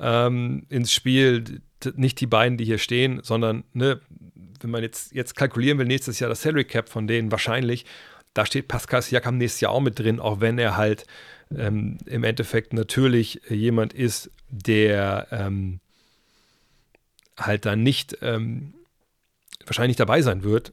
ähm, 0.00 0.66
ins 0.68 0.92
Spiel. 0.92 1.62
Nicht 1.94 2.20
die 2.20 2.26
beiden, 2.26 2.58
die 2.58 2.64
hier 2.64 2.78
stehen, 2.78 3.20
sondern, 3.22 3.64
ne, 3.72 4.00
wenn 4.60 4.70
man 4.70 4.82
jetzt, 4.82 5.12
jetzt 5.14 5.34
kalkulieren 5.36 5.78
will, 5.78 5.86
nächstes 5.86 6.20
Jahr 6.20 6.28
das 6.28 6.42
Salary 6.42 6.64
Cap 6.64 6.88
von 6.88 7.06
denen 7.06 7.30
wahrscheinlich, 7.30 7.86
da 8.34 8.44
steht 8.46 8.68
Pascal 8.68 9.02
Siakam 9.02 9.38
nächstes 9.38 9.60
Jahr 9.60 9.72
auch 9.72 9.80
mit 9.80 9.98
drin, 9.98 10.20
auch 10.20 10.40
wenn 10.40 10.58
er 10.58 10.76
halt 10.76 11.06
ähm, 11.56 11.98
im 12.06 12.24
Endeffekt 12.24 12.72
natürlich 12.72 13.40
jemand 13.48 13.92
ist, 13.92 14.30
der 14.50 15.26
ähm, 15.30 15.80
halt 17.36 17.64
dann 17.66 17.82
nicht 17.82 18.18
ähm, 18.22 18.74
wahrscheinlich 19.66 19.96
dabei 19.96 20.22
sein 20.22 20.42
wird. 20.42 20.72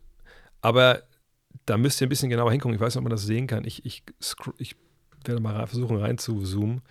Aber 0.61 1.03
da 1.65 1.77
müsst 1.77 2.01
ihr 2.01 2.07
ein 2.07 2.09
bisschen 2.09 2.29
genauer 2.29 2.51
hingucken. 2.51 2.75
Ich 2.75 2.81
weiß 2.81 2.93
nicht, 2.93 2.99
ob 2.99 3.03
man 3.03 3.11
das 3.11 3.23
sehen 3.23 3.47
kann. 3.47 3.65
Ich, 3.65 3.85
ich, 3.85 4.03
ich 4.57 4.75
werde 5.23 5.41
mal 5.41 5.65
versuchen 5.67 5.97
reinzuzoomen. 5.97 6.81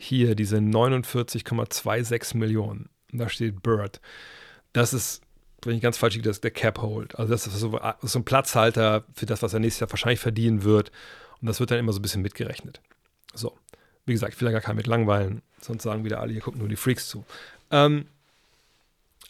Hier 0.00 0.34
diese 0.34 0.58
49,26 0.58 2.36
Millionen. 2.36 2.88
Da 3.12 3.28
steht 3.28 3.62
Bird. 3.62 4.00
Das 4.72 4.94
ist, 4.94 5.22
wenn 5.62 5.74
ich 5.74 5.82
ganz 5.82 5.98
falsch 5.98 6.14
liege, 6.14 6.28
das 6.28 6.40
der 6.40 6.52
Cap 6.52 6.80
Hold. 6.80 7.18
Also 7.18 7.32
das 7.32 7.46
ist 7.46 7.58
so, 7.58 7.78
so 8.02 8.18
ein 8.18 8.24
Platzhalter 8.24 9.04
für 9.12 9.26
das, 9.26 9.42
was 9.42 9.52
er 9.52 9.60
nächstes 9.60 9.80
Jahr 9.80 9.90
wahrscheinlich 9.90 10.20
verdienen 10.20 10.62
wird. 10.62 10.92
Und 11.40 11.46
das 11.46 11.60
wird 11.60 11.70
dann 11.70 11.78
immer 11.78 11.92
so 11.92 11.98
ein 11.98 12.02
bisschen 12.02 12.22
mitgerechnet. 12.22 12.80
So. 13.34 13.56
Wie 14.06 14.12
gesagt, 14.12 14.34
ich 14.34 14.40
will 14.40 14.46
da 14.46 14.52
gar 14.52 14.60
keinen 14.60 14.76
mit 14.76 14.86
langweilen. 14.86 15.42
Sonst 15.60 15.82
sagen 15.82 16.04
wieder 16.04 16.20
alle, 16.20 16.32
hier 16.32 16.40
gucken 16.40 16.60
nur 16.60 16.68
die 16.68 16.76
Freaks 16.76 17.08
zu. 17.08 17.24
Ähm, 17.70 18.06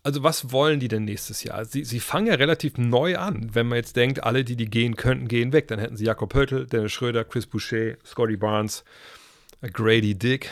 also 0.03 0.23
was 0.23 0.53
wollen 0.53 0.81
die 0.81 0.89
denn 0.89 1.05
nächstes 1.05 1.43
Jahr? 1.43 1.65
Sie, 1.65 1.85
sie 1.85 2.01
fangen 2.01 2.29
ja 2.29 2.35
relativ 2.35 2.79
neu 2.79 3.17
an. 3.17 3.51
Wenn 3.55 3.67
man 3.67 3.77
jetzt 3.77 3.97
denkt, 3.97 4.23
alle, 4.23 4.45
die 4.45 4.57
die 4.57 4.71
gehen 4.71 4.97
könnten, 4.97 5.29
gehen 5.29 5.53
weg. 5.53 5.69
Dann 5.69 5.79
hätten 5.79 5.97
sie 5.97 6.05
Jakob 6.05 6.31
Pöltl, 6.31 6.67
Dennis 6.67 6.93
Schröder, 6.93 7.25
Chris 7.25 7.47
Boucher, 7.47 7.97
Scotty 8.05 8.37
Barnes, 8.37 8.85
Grady 9.61 10.15
Dick 10.15 10.51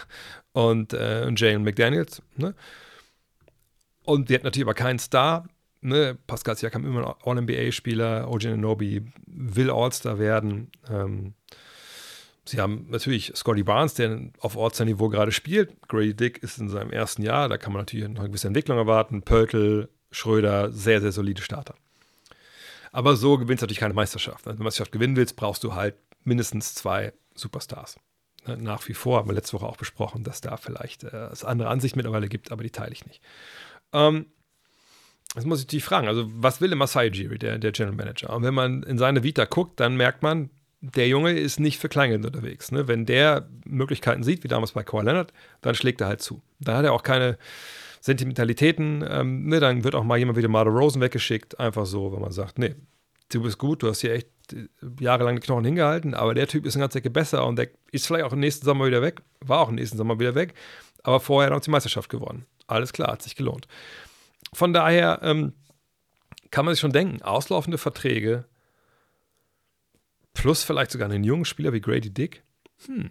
und 0.52 0.92
äh, 0.92 1.30
Jalen 1.30 1.62
McDaniels. 1.62 2.22
Ne? 2.36 2.54
Und 4.04 4.28
die 4.28 4.34
hätten 4.34 4.46
natürlich 4.46 4.66
aber 4.66 4.74
keinen 4.74 4.98
Star. 4.98 5.48
Ne? 5.80 6.16
Pascal 6.26 6.56
Siakam 6.56 6.84
immer 6.84 7.00
noch 7.00 7.26
All-NBA-Spieler. 7.26 8.30
OJ 8.30 8.56
Nobi 8.56 9.02
will 9.26 9.70
All-Star 9.70 10.18
werden. 10.18 10.70
Ähm, 10.90 11.34
Sie 12.48 12.60
haben 12.60 12.86
natürlich 12.88 13.32
Scotty 13.36 13.62
Barnes, 13.62 13.92
der 13.92 14.20
auf 14.40 14.56
Ortsniveau 14.56 15.10
gerade 15.10 15.32
spielt. 15.32 15.76
Grady 15.86 16.14
Dick 16.14 16.42
ist 16.42 16.58
in 16.58 16.70
seinem 16.70 16.90
ersten 16.90 17.22
Jahr, 17.22 17.50
da 17.50 17.58
kann 17.58 17.74
man 17.74 17.82
natürlich 17.82 18.08
noch 18.08 18.20
eine 18.20 18.30
gewisse 18.30 18.46
Entwicklung 18.46 18.78
erwarten. 18.78 19.20
Pöltl, 19.20 19.90
Schröder, 20.10 20.72
sehr, 20.72 21.02
sehr 21.02 21.12
solide 21.12 21.42
Starter. 21.42 21.74
Aber 22.90 23.16
so 23.16 23.36
gewinnst 23.36 23.60
du 23.60 23.66
natürlich 23.66 23.80
keine 23.80 23.92
Meisterschaft. 23.92 24.46
Wenn 24.46 24.52
du 24.52 24.60
eine 24.60 24.64
Meisterschaft 24.64 24.92
gewinnen 24.92 25.16
willst, 25.16 25.36
brauchst 25.36 25.62
du 25.62 25.74
halt 25.74 25.96
mindestens 26.24 26.74
zwei 26.74 27.12
Superstars. 27.34 27.96
Nach 28.56 28.86
wie 28.88 28.94
vor 28.94 29.18
haben 29.18 29.28
wir 29.28 29.34
letzte 29.34 29.54
Woche 29.54 29.66
auch 29.66 29.76
besprochen, 29.76 30.24
dass 30.24 30.40
da 30.40 30.56
vielleicht 30.56 31.04
äh, 31.04 31.26
es 31.26 31.44
andere 31.44 31.68
Ansicht 31.68 31.96
mittlerweile 31.96 32.28
gibt, 32.28 32.52
aber 32.52 32.62
die 32.62 32.70
teile 32.70 32.92
ich 32.92 33.06
nicht. 33.06 33.22
Ähm, 33.92 34.26
Jetzt 35.34 35.46
muss 35.46 35.60
ich 35.60 35.66
dich 35.66 35.84
fragen, 35.84 36.08
also 36.08 36.26
was 36.34 36.60
will 36.60 36.74
Masai 36.74 37.08
Jiri, 37.08 37.38
der, 37.38 37.58
der 37.58 37.72
General 37.72 37.94
Manager? 37.94 38.34
Und 38.34 38.44
wenn 38.44 38.54
man 38.54 38.82
in 38.82 38.96
seine 38.96 39.22
Vita 39.22 39.44
guckt, 39.44 39.78
dann 39.78 39.96
merkt 39.96 40.22
man, 40.22 40.48
der 40.80 41.08
Junge 41.08 41.32
ist 41.32 41.60
nicht 41.60 41.78
für 41.78 41.88
Kleingeld 41.88 42.24
unterwegs. 42.24 42.72
Ne? 42.72 42.88
Wenn 42.88 43.04
der 43.04 43.48
Möglichkeiten 43.64 44.22
sieht, 44.22 44.44
wie 44.44 44.48
damals 44.48 44.72
bei 44.72 44.84
Kawhi 44.84 45.04
Leonard, 45.04 45.32
dann 45.60 45.74
schlägt 45.74 46.00
er 46.00 46.06
halt 46.06 46.22
zu. 46.22 46.40
Da 46.60 46.76
hat 46.78 46.84
er 46.84 46.92
auch 46.92 47.02
keine 47.02 47.36
Sentimentalitäten. 48.00 49.04
Ähm, 49.06 49.46
ne? 49.46 49.60
Dann 49.60 49.84
wird 49.84 49.94
auch 49.94 50.04
mal 50.04 50.18
jemand 50.18 50.38
wie 50.38 50.42
der 50.42 50.50
Rosen 50.50 51.02
weggeschickt. 51.02 51.58
Einfach 51.60 51.84
so, 51.84 52.12
wenn 52.12 52.20
man 52.20 52.32
sagt, 52.32 52.58
nee, 52.58 52.74
du 53.30 53.42
bist 53.42 53.58
gut, 53.58 53.82
du 53.82 53.88
hast 53.88 54.00
hier 54.00 54.14
echt 54.14 54.28
jahrelang 55.00 55.36
die 55.36 55.42
Knochen 55.42 55.64
hingehalten, 55.64 56.14
aber 56.14 56.34
der 56.34 56.46
Typ 56.46 56.66
ist 56.66 56.76
eine 56.76 56.84
ganze 56.84 56.98
Ecke 56.98 57.10
besser 57.10 57.46
und 57.46 57.56
der 57.56 57.68
ist 57.90 58.06
vielleicht 58.06 58.24
auch 58.24 58.32
im 58.32 58.40
nächsten 58.40 58.64
Sommer 58.64 58.86
wieder 58.86 59.02
weg, 59.02 59.22
war 59.40 59.60
auch 59.60 59.68
im 59.68 59.74
nächsten 59.74 59.96
Sommer 59.96 60.18
wieder 60.18 60.34
weg, 60.34 60.54
aber 61.02 61.20
vorher 61.20 61.50
hat 61.50 61.56
er 61.56 61.64
die 61.64 61.70
Meisterschaft 61.70 62.08
gewonnen. 62.08 62.46
Alles 62.66 62.92
klar, 62.92 63.12
hat 63.12 63.22
sich 63.22 63.36
gelohnt. 63.36 63.66
Von 64.52 64.72
daher 64.72 65.20
ähm, 65.22 65.52
kann 66.50 66.64
man 66.64 66.74
sich 66.74 66.80
schon 66.80 66.92
denken, 66.92 67.22
auslaufende 67.22 67.78
Verträge 67.78 68.44
plus 70.34 70.62
vielleicht 70.62 70.92
sogar 70.92 71.10
einen 71.10 71.24
jungen 71.24 71.44
Spieler 71.44 71.72
wie 71.72 71.80
Grady 71.80 72.10
Dick, 72.10 72.42
hm, 72.86 73.10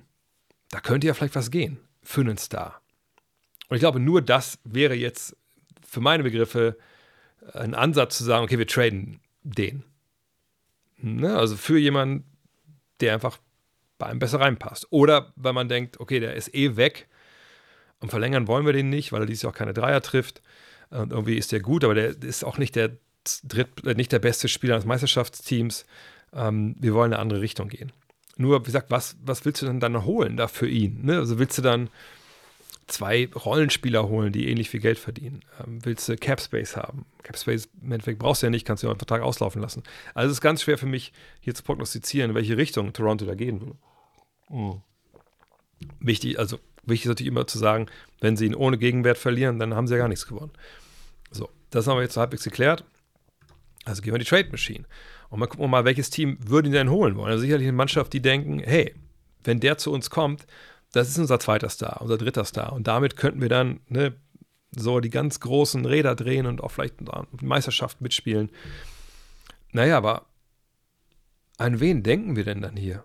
da 0.70 0.80
könnte 0.80 1.08
ja 1.08 1.14
vielleicht 1.14 1.36
was 1.36 1.52
gehen 1.52 1.80
für 2.02 2.22
einen 2.22 2.38
Star. 2.38 2.82
Und 3.68 3.76
ich 3.76 3.82
glaube, 3.82 4.00
nur 4.00 4.22
das 4.22 4.60
wäre 4.64 4.96
jetzt 4.96 5.36
für 5.86 6.00
meine 6.00 6.24
Begriffe 6.24 6.78
ein 7.54 7.76
Ansatz 7.76 8.18
zu 8.18 8.24
sagen, 8.24 8.46
okay, 8.46 8.58
wir 8.58 8.68
traden 8.68 9.20
den. 9.44 9.84
Ne? 10.98 11.38
Also 11.38 11.56
für 11.56 11.78
jemanden, 11.78 12.26
der 13.00 13.14
einfach 13.14 13.38
bei 13.98 14.08
einem 14.08 14.20
besser 14.20 14.40
reinpasst. 14.40 14.88
Oder 14.90 15.34
weil 15.36 15.54
man 15.54 15.70
denkt, 15.70 16.00
okay, 16.00 16.20
der 16.20 16.36
ist 16.36 16.54
eh 16.54 16.76
weg 16.76 17.08
und 18.00 18.10
verlängern 18.10 18.48
wollen 18.48 18.66
wir 18.66 18.74
den 18.74 18.90
nicht, 18.90 19.12
weil 19.12 19.22
er 19.22 19.26
dieses 19.26 19.44
Jahr 19.44 19.54
auch 19.54 19.58
keine 19.58 19.74
Dreier 19.74 20.02
trifft. 20.02 20.42
Und 20.90 21.12
irgendwie 21.12 21.38
ist 21.38 21.52
der 21.52 21.60
gut, 21.60 21.84
aber 21.84 21.96
der 21.96 22.22
ist 22.22 22.46
auch 22.46 22.58
nicht 22.58 22.76
der, 22.76 22.98
Dritt, 23.44 23.84
nicht 23.98 24.12
der 24.12 24.20
beste 24.20 24.48
Spieler 24.48 24.76
des 24.76 24.86
Meisterschaftsteams 24.86 25.86
ähm, 26.34 26.76
wir 26.80 26.94
wollen 26.94 27.12
in 27.12 27.16
eine 27.16 27.22
andere 27.22 27.42
Richtung 27.42 27.70
gehen. 27.70 27.92
Nur, 28.38 28.62
wie 28.62 28.66
gesagt, 28.66 28.92
was, 28.92 29.18
was 29.24 29.46
willst 29.46 29.62
du 29.62 29.66
denn 29.66 29.80
dann 29.80 30.06
holen 30.06 30.38
da 30.38 30.48
für 30.48 30.68
ihn? 30.68 31.06
Ne? 31.06 31.18
Also 31.18 31.40
willst 31.40 31.58
du 31.58 31.62
dann 31.62 31.90
zwei 32.88 33.30
Rollenspieler 33.34 34.08
holen, 34.08 34.32
die 34.32 34.50
ähnlich 34.50 34.70
viel 34.70 34.80
Geld 34.80 34.98
verdienen? 34.98 35.42
Ähm, 35.64 35.84
willst 35.84 36.08
du 36.10 36.16
Capspace 36.16 36.78
haben? 36.78 37.06
Capspace 37.24 37.70
im 37.82 37.92
Endeffekt 37.92 38.20
brauchst 38.20 38.42
du 38.42 38.48
ja 38.48 38.50
nicht, 38.50 38.66
kannst 38.66 38.84
du 38.84 38.88
ja 38.88 38.92
einen 38.92 39.00
Vertrag 39.00 39.22
auslaufen 39.22 39.62
lassen. 39.62 39.84
Also 40.14 40.32
es 40.32 40.38
ist 40.38 40.42
ganz 40.42 40.64
schwer 40.64 40.78
für 40.78 40.86
mich, 40.86 41.14
hier 41.40 41.54
zu 41.54 41.64
prognostizieren, 41.64 42.32
in 42.32 42.36
welche 42.36 42.58
Richtung 42.58 42.94
Toronto 42.94 43.26
da 43.26 43.36
gehen 43.36 43.62
will. 43.62 43.76
Mhm. 44.50 44.82
Wichtig, 46.00 46.40
also 46.40 46.58
wichtig 46.84 47.06
ist 47.06 47.10
natürlich 47.10 47.32
immer 47.32 47.46
zu 47.46 47.60
sagen, 47.60 47.88
wenn 48.22 48.38
sie 48.38 48.46
ihn 48.46 48.56
ohne 48.56 48.78
Gegenwert 48.78 49.18
verlieren, 49.18 49.60
dann 49.60 49.76
haben 49.76 49.88
sie 49.88 49.94
ja 49.94 50.00
gar 50.00 50.08
nichts 50.08 50.28
gewonnen. 50.28 50.54
So, 51.32 51.50
das 51.70 51.88
haben 51.88 51.98
wir 51.98 52.04
jetzt 52.04 52.18
halbwegs 52.18 52.44
geklärt. 52.44 52.86
Also 53.86 54.02
gehen 54.02 54.14
wir 54.14 54.18
in 54.18 54.24
die 54.24 54.30
Trade 54.30 54.50
Machine. 54.50 54.86
Und 55.30 55.40
mal 55.40 55.48
gucken 55.48 55.70
mal, 55.70 55.86
welches 55.86 56.10
Team 56.10 56.38
würden 56.42 56.72
die 56.72 56.78
denn 56.78 56.90
holen 56.90 57.16
wollen. 57.16 57.32
Also 57.32 57.42
sicherlich 57.42 57.68
eine 57.68 57.76
Mannschaft, 57.76 58.14
die 58.14 58.22
denken, 58.22 58.60
hey, 58.60 58.94
wenn 59.44 59.60
der 59.60 59.78
zu 59.78 59.92
uns 59.92 60.10
kommt, 60.10 60.46
das 60.94 61.10
ist 61.10 61.18
unser 61.18 61.40
zweiter 61.40 61.70
Star, 61.70 62.02
unser 62.02 62.18
dritter 62.18 62.46
Star. 62.46 62.74
Und 62.74 62.88
damit 62.88 63.16
könnten 63.16 63.42
wir 63.42 63.50
dann 63.50 63.82
ne, 63.88 64.14
so 64.72 65.00
die 65.00 65.10
ganz 65.10 65.40
großen 65.40 65.86
Räder 65.86 66.16
drehen 66.16 66.46
und 66.46 66.62
auch 66.62 66.72
vielleicht 66.72 66.96
Meisterschaft 67.42 68.02
mitspielen. 68.02 68.50
Naja, 69.72 69.98
aber 69.98 70.26
an 71.58 71.80
wen 71.80 72.04
denken 72.04 72.36
wir 72.36 72.44
denn 72.44 72.62
dann 72.62 72.78
hier? 72.78 73.04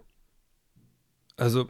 Also, 1.37 1.69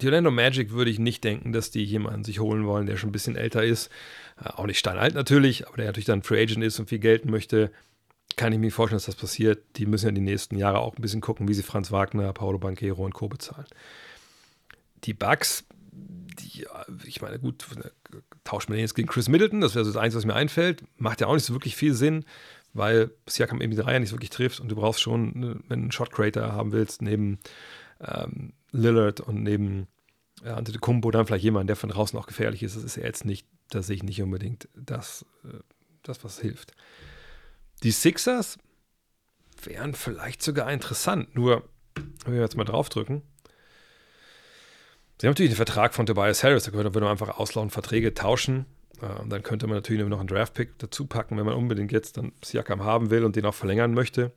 die 0.00 0.06
Orlando 0.06 0.30
Magic 0.30 0.72
würde 0.72 0.90
ich 0.90 0.98
nicht 0.98 1.22
denken, 1.22 1.52
dass 1.52 1.70
die 1.70 1.84
jemanden 1.84 2.24
sich 2.24 2.40
holen 2.40 2.66
wollen, 2.66 2.86
der 2.86 2.96
schon 2.96 3.10
ein 3.10 3.12
bisschen 3.12 3.36
älter 3.36 3.62
ist. 3.62 3.90
Auch 4.36 4.66
nicht 4.66 4.78
steinalt 4.78 5.14
natürlich, 5.14 5.66
aber 5.66 5.76
der 5.76 5.86
natürlich 5.86 6.06
dann 6.06 6.22
Free 6.22 6.42
Agent 6.42 6.64
ist 6.64 6.78
und 6.78 6.88
viel 6.88 6.98
Geld 6.98 7.26
möchte 7.26 7.70
kann 8.36 8.52
ich 8.52 8.58
mir 8.58 8.72
vorstellen, 8.72 8.96
dass 8.96 9.06
das 9.06 9.16
passiert. 9.16 9.62
Die 9.76 9.86
müssen 9.86 10.06
ja 10.06 10.12
die 10.12 10.20
nächsten 10.20 10.56
Jahre 10.56 10.78
auch 10.78 10.96
ein 10.96 11.02
bisschen 11.02 11.20
gucken, 11.20 11.48
wie 11.48 11.54
sie 11.54 11.62
Franz 11.62 11.90
Wagner, 11.92 12.32
Paulo 12.32 12.58
Banquero 12.58 13.04
und 13.04 13.14
Co. 13.14 13.28
bezahlen. 13.28 13.66
Die 15.04 15.14
Bugs, 15.14 15.64
die, 15.92 16.66
ich 17.04 17.20
meine, 17.20 17.38
gut, 17.38 17.66
tauscht 18.44 18.68
man 18.68 18.76
den 18.76 18.82
jetzt 18.82 18.94
gegen 18.94 19.08
Chris 19.08 19.28
Middleton, 19.28 19.60
das 19.60 19.74
wäre 19.74 19.84
so 19.84 19.92
das 19.92 20.00
Einzige, 20.00 20.18
was 20.18 20.26
mir 20.26 20.34
einfällt. 20.34 20.84
Macht 20.96 21.20
ja 21.20 21.26
auch 21.26 21.34
nicht 21.34 21.44
so 21.44 21.54
wirklich 21.54 21.76
viel 21.76 21.94
Sinn, 21.94 22.24
weil 22.72 23.10
Siakam 23.26 23.60
eben 23.60 23.72
die 23.72 23.80
Reihe 23.80 24.00
nicht 24.00 24.12
wirklich 24.12 24.30
trifft 24.30 24.60
und 24.60 24.68
du 24.68 24.76
brauchst 24.76 25.00
schon, 25.00 25.38
ne, 25.38 25.60
wenn 25.68 25.80
du 25.80 25.84
einen 25.84 25.92
Shot 25.92 26.12
Creator 26.12 26.52
haben 26.52 26.72
willst, 26.72 27.02
neben 27.02 27.38
ähm, 28.00 28.52
Lillard 28.70 29.20
und 29.20 29.42
neben 29.42 29.88
äh, 30.44 30.50
Antetokounmpo 30.50 31.10
dann 31.10 31.26
vielleicht 31.26 31.44
jemand, 31.44 31.68
der 31.68 31.76
von 31.76 31.90
draußen 31.90 32.18
auch 32.18 32.26
gefährlich 32.26 32.62
ist. 32.62 32.76
Das 32.76 32.84
ist 32.84 32.96
ja 32.96 33.04
jetzt 33.04 33.24
nicht, 33.24 33.46
da 33.70 33.82
sehe 33.82 33.96
ich 33.96 34.02
nicht 34.02 34.22
unbedingt 34.22 34.68
das, 34.74 35.26
äh, 35.44 35.58
das, 36.02 36.24
was 36.24 36.40
hilft. 36.40 36.72
Die 37.82 37.90
Sixers 37.90 38.58
wären 39.62 39.94
vielleicht 39.94 40.42
sogar 40.42 40.72
interessant, 40.72 41.34
nur, 41.34 41.68
wenn 42.24 42.34
wir 42.34 42.40
jetzt 42.40 42.56
mal 42.56 42.64
draufdrücken, 42.64 43.22
Sie 45.22 45.28
haben 45.28 45.34
natürlich 45.34 45.52
den 45.52 45.56
Vertrag 45.56 45.94
von 45.94 46.04
Tobias 46.04 46.42
Harris, 46.42 46.64
da 46.64 46.72
könnte 46.72 46.90
man 46.98 47.08
einfach 47.08 47.38
auslaufen, 47.38 47.70
Verträge 47.70 48.12
tauschen. 48.12 48.66
Äh, 49.00 49.06
dann 49.28 49.44
könnte 49.44 49.68
man 49.68 49.76
natürlich 49.76 50.04
noch 50.04 50.18
einen 50.18 50.26
Draftpick 50.26 50.76
dazu 50.78 51.06
packen, 51.06 51.38
wenn 51.38 51.46
man 51.46 51.54
unbedingt 51.54 51.92
jetzt 51.92 52.16
dann 52.16 52.32
Siakam 52.44 52.82
haben 52.82 53.10
will 53.10 53.24
und 53.24 53.36
den 53.36 53.46
auch 53.46 53.54
verlängern 53.54 53.94
möchte. 53.94 54.32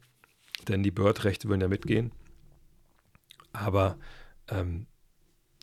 Denn 0.68 0.84
die 0.84 0.92
Bird-Rechte 0.92 1.50
würden 1.50 1.62
ja 1.62 1.70
mitgehen. 1.70 2.12
Aber 3.52 3.98
ähm, 4.48 4.86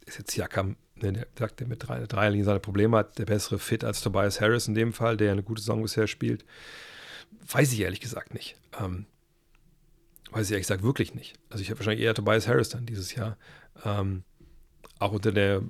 ist 0.07 0.19
jetzt 0.19 0.33
Siakam, 0.33 0.75
ne, 0.97 1.13
der 1.13 1.29
sagt, 1.39 1.61
der 1.61 1.69
mit 1.69 1.87
drei, 1.87 2.05
Dreierlinie 2.05 2.45
seine 2.45 2.59
Probleme 2.59 2.97
hat, 2.97 3.17
der 3.21 3.27
bessere 3.27 3.61
Fit 3.61 3.85
als 3.85 4.01
Tobias 4.01 4.41
Harris 4.41 4.67
in 4.67 4.75
dem 4.75 4.93
Fall, 4.93 5.17
der 5.17 5.31
eine 5.31 5.45
gute 5.45 5.63
Saison 5.63 5.83
bisher 5.83 6.09
spielt? 6.09 6.45
Weiß 7.47 7.73
ich 7.73 7.79
ehrlich 7.79 8.01
gesagt 8.01 8.35
nicht. 8.35 8.57
Ähm, 8.81 9.07
weiß 10.33 10.47
ich 10.47 10.51
ehrlich 10.51 10.67
gesagt 10.67 10.83
wirklich 10.83 11.15
nicht. 11.15 11.39
Also 11.49 11.63
ich 11.63 11.71
habe 11.71 11.79
wahrscheinlich 11.79 12.05
eher 12.05 12.13
Tobias 12.13 12.49
Harris 12.49 12.71
dann 12.71 12.87
dieses 12.87 13.15
Jahr. 13.15 13.37
Ähm, 13.85 14.25
auch 15.03 15.13
unter 15.13 15.33
der, 15.33 15.63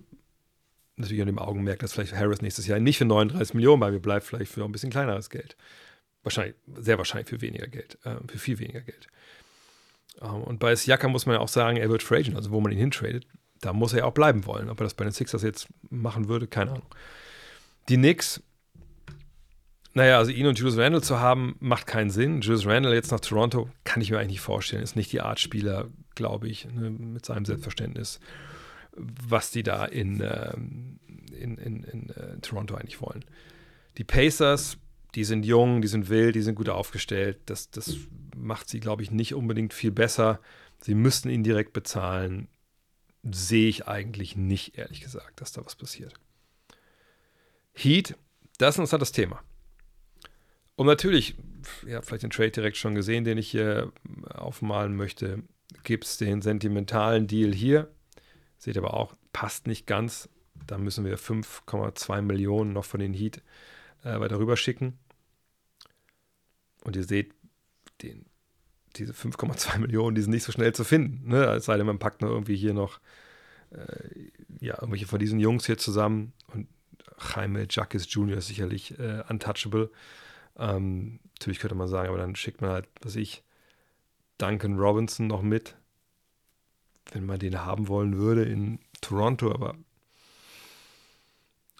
natürlich 0.96 1.22
an 1.22 1.26
dem 1.26 1.38
Augenmerk, 1.38 1.80
dass 1.80 1.92
vielleicht 1.92 2.14
Harris 2.14 2.42
nächstes 2.42 2.66
Jahr 2.66 2.78
nicht 2.78 2.98
für 2.98 3.04
39 3.04 3.54
Millionen 3.54 3.80
bei 3.80 3.90
mir 3.90 4.00
bleibt, 4.00 4.26
vielleicht 4.26 4.52
für 4.52 4.64
ein 4.64 4.72
bisschen 4.72 4.90
kleineres 4.90 5.30
Geld. 5.30 5.56
Wahrscheinlich, 6.22 6.54
sehr 6.76 6.98
wahrscheinlich 6.98 7.28
für 7.28 7.40
weniger 7.40 7.66
Geld, 7.66 7.98
äh, 8.04 8.16
für 8.28 8.38
viel 8.38 8.58
weniger 8.58 8.80
Geld. 8.80 9.08
Ähm, 10.20 10.42
und 10.42 10.58
bei 10.60 10.74
Siaka 10.76 11.08
muss 11.08 11.26
man 11.26 11.34
ja 11.34 11.40
auch 11.40 11.48
sagen, 11.48 11.76
er 11.76 11.90
wird 11.90 12.02
traden, 12.02 12.36
also 12.36 12.50
wo 12.50 12.60
man 12.60 12.72
ihn 12.72 12.78
hintradet, 12.78 13.26
da 13.60 13.72
muss 13.72 13.92
er 13.92 14.00
ja 14.00 14.04
auch 14.04 14.12
bleiben 14.12 14.46
wollen. 14.46 14.70
Ob 14.70 14.80
er 14.80 14.84
das 14.84 14.94
bei 14.94 15.04
den 15.04 15.12
Sixers 15.12 15.42
jetzt 15.42 15.68
machen 15.90 16.28
würde, 16.28 16.46
keine 16.46 16.72
Ahnung. 16.72 16.86
Die 17.88 17.96
Knicks, 17.96 18.42
naja, 19.94 20.18
also 20.18 20.30
ihn 20.30 20.46
und 20.46 20.58
Julius 20.58 20.78
Randle 20.78 21.02
zu 21.02 21.20
haben, 21.20 21.56
macht 21.60 21.86
keinen 21.86 22.10
Sinn. 22.10 22.40
Julius 22.40 22.66
Randle 22.66 22.94
jetzt 22.94 23.12
nach 23.12 23.20
Toronto 23.20 23.68
kann 23.84 24.02
ich 24.02 24.10
mir 24.10 24.18
eigentlich 24.18 24.32
nicht 24.32 24.40
vorstellen. 24.40 24.82
Ist 24.82 24.96
nicht 24.96 25.12
die 25.12 25.20
Art 25.20 25.38
Spieler, 25.38 25.88
glaube 26.14 26.48
ich, 26.48 26.66
ne, 26.66 26.90
mit 26.90 27.26
seinem 27.26 27.44
Selbstverständnis 27.44 28.20
was 28.96 29.50
die 29.50 29.62
da 29.62 29.84
in, 29.84 30.20
ähm, 30.20 31.00
in, 31.32 31.58
in, 31.58 31.84
in 31.84 32.10
äh, 32.10 32.38
Toronto 32.40 32.74
eigentlich 32.74 33.00
wollen. 33.00 33.24
Die 33.98 34.04
Pacers, 34.04 34.78
die 35.14 35.24
sind 35.24 35.44
jung, 35.44 35.82
die 35.82 35.88
sind 35.88 36.08
wild, 36.08 36.34
die 36.34 36.42
sind 36.42 36.54
gut 36.54 36.68
aufgestellt. 36.68 37.38
Das, 37.46 37.70
das 37.70 37.96
macht 38.36 38.68
sie, 38.68 38.80
glaube 38.80 39.02
ich, 39.02 39.10
nicht 39.10 39.34
unbedingt 39.34 39.74
viel 39.74 39.90
besser. 39.90 40.40
Sie 40.80 40.94
müssten 40.94 41.28
ihn 41.30 41.44
direkt 41.44 41.72
bezahlen. 41.72 42.48
Sehe 43.22 43.68
ich 43.68 43.86
eigentlich 43.86 44.36
nicht, 44.36 44.76
ehrlich 44.76 45.00
gesagt, 45.00 45.40
dass 45.40 45.52
da 45.52 45.64
was 45.64 45.76
passiert. 45.76 46.14
Heat, 47.74 48.16
das 48.58 48.74
ist 48.74 48.78
interessantes 48.78 49.12
Thema. 49.12 49.42
Und 50.74 50.86
natürlich, 50.86 51.36
ja, 51.86 52.02
vielleicht 52.02 52.24
den 52.24 52.30
Trade 52.30 52.50
direkt 52.50 52.76
schon 52.76 52.94
gesehen, 52.94 53.24
den 53.24 53.38
ich 53.38 53.50
hier 53.50 53.92
aufmalen 54.24 54.96
möchte, 54.96 55.42
gibt 55.84 56.04
es 56.04 56.16
den 56.16 56.42
sentimentalen 56.42 57.26
Deal 57.26 57.52
hier 57.52 57.88
Seht 58.62 58.78
aber 58.78 58.94
auch, 58.94 59.16
passt 59.32 59.66
nicht 59.66 59.88
ganz. 59.88 60.28
Da 60.68 60.78
müssen 60.78 61.04
wir 61.04 61.18
5,2 61.18 62.22
Millionen 62.22 62.72
noch 62.72 62.84
von 62.84 63.00
den 63.00 63.12
Heat 63.12 63.42
äh, 64.04 64.20
weiter 64.20 64.38
rüber 64.38 64.56
schicken. 64.56 65.00
Und 66.84 66.94
ihr 66.94 67.02
seht, 67.02 67.34
den, 68.02 68.24
diese 68.94 69.14
5,2 69.14 69.78
Millionen, 69.78 70.14
die 70.14 70.22
sind 70.22 70.30
nicht 70.30 70.44
so 70.44 70.52
schnell 70.52 70.72
zu 70.72 70.84
finden. 70.84 71.28
Ne? 71.28 71.42
Es 71.46 71.64
sei 71.64 71.76
denn, 71.76 71.86
man 71.86 71.98
packt 71.98 72.22
noch 72.22 72.28
irgendwie 72.28 72.54
hier 72.54 72.72
noch 72.72 73.00
äh, 73.72 74.30
ja, 74.60 74.74
irgendwelche 74.74 75.08
von 75.08 75.18
diesen 75.18 75.40
Jungs 75.40 75.66
hier 75.66 75.76
zusammen. 75.76 76.32
Und 76.54 76.68
Jaime 77.34 77.66
Jacques 77.68 78.14
Jr. 78.14 78.36
ist 78.36 78.46
sicherlich 78.46 78.96
äh, 78.96 79.24
untouchable. 79.28 79.90
Ähm, 80.56 81.18
natürlich 81.34 81.58
könnte 81.58 81.74
man 81.74 81.88
sagen, 81.88 82.10
aber 82.10 82.18
dann 82.18 82.36
schickt 82.36 82.60
man 82.60 82.70
halt, 82.70 82.88
was 83.00 83.16
ich, 83.16 83.42
Duncan 84.38 84.78
Robinson 84.78 85.26
noch 85.26 85.42
mit 85.42 85.74
wenn 87.10 87.26
man 87.26 87.38
den 87.38 87.64
haben 87.64 87.88
wollen 87.88 88.16
würde 88.16 88.44
in 88.44 88.78
Toronto, 89.00 89.52
aber 89.52 89.76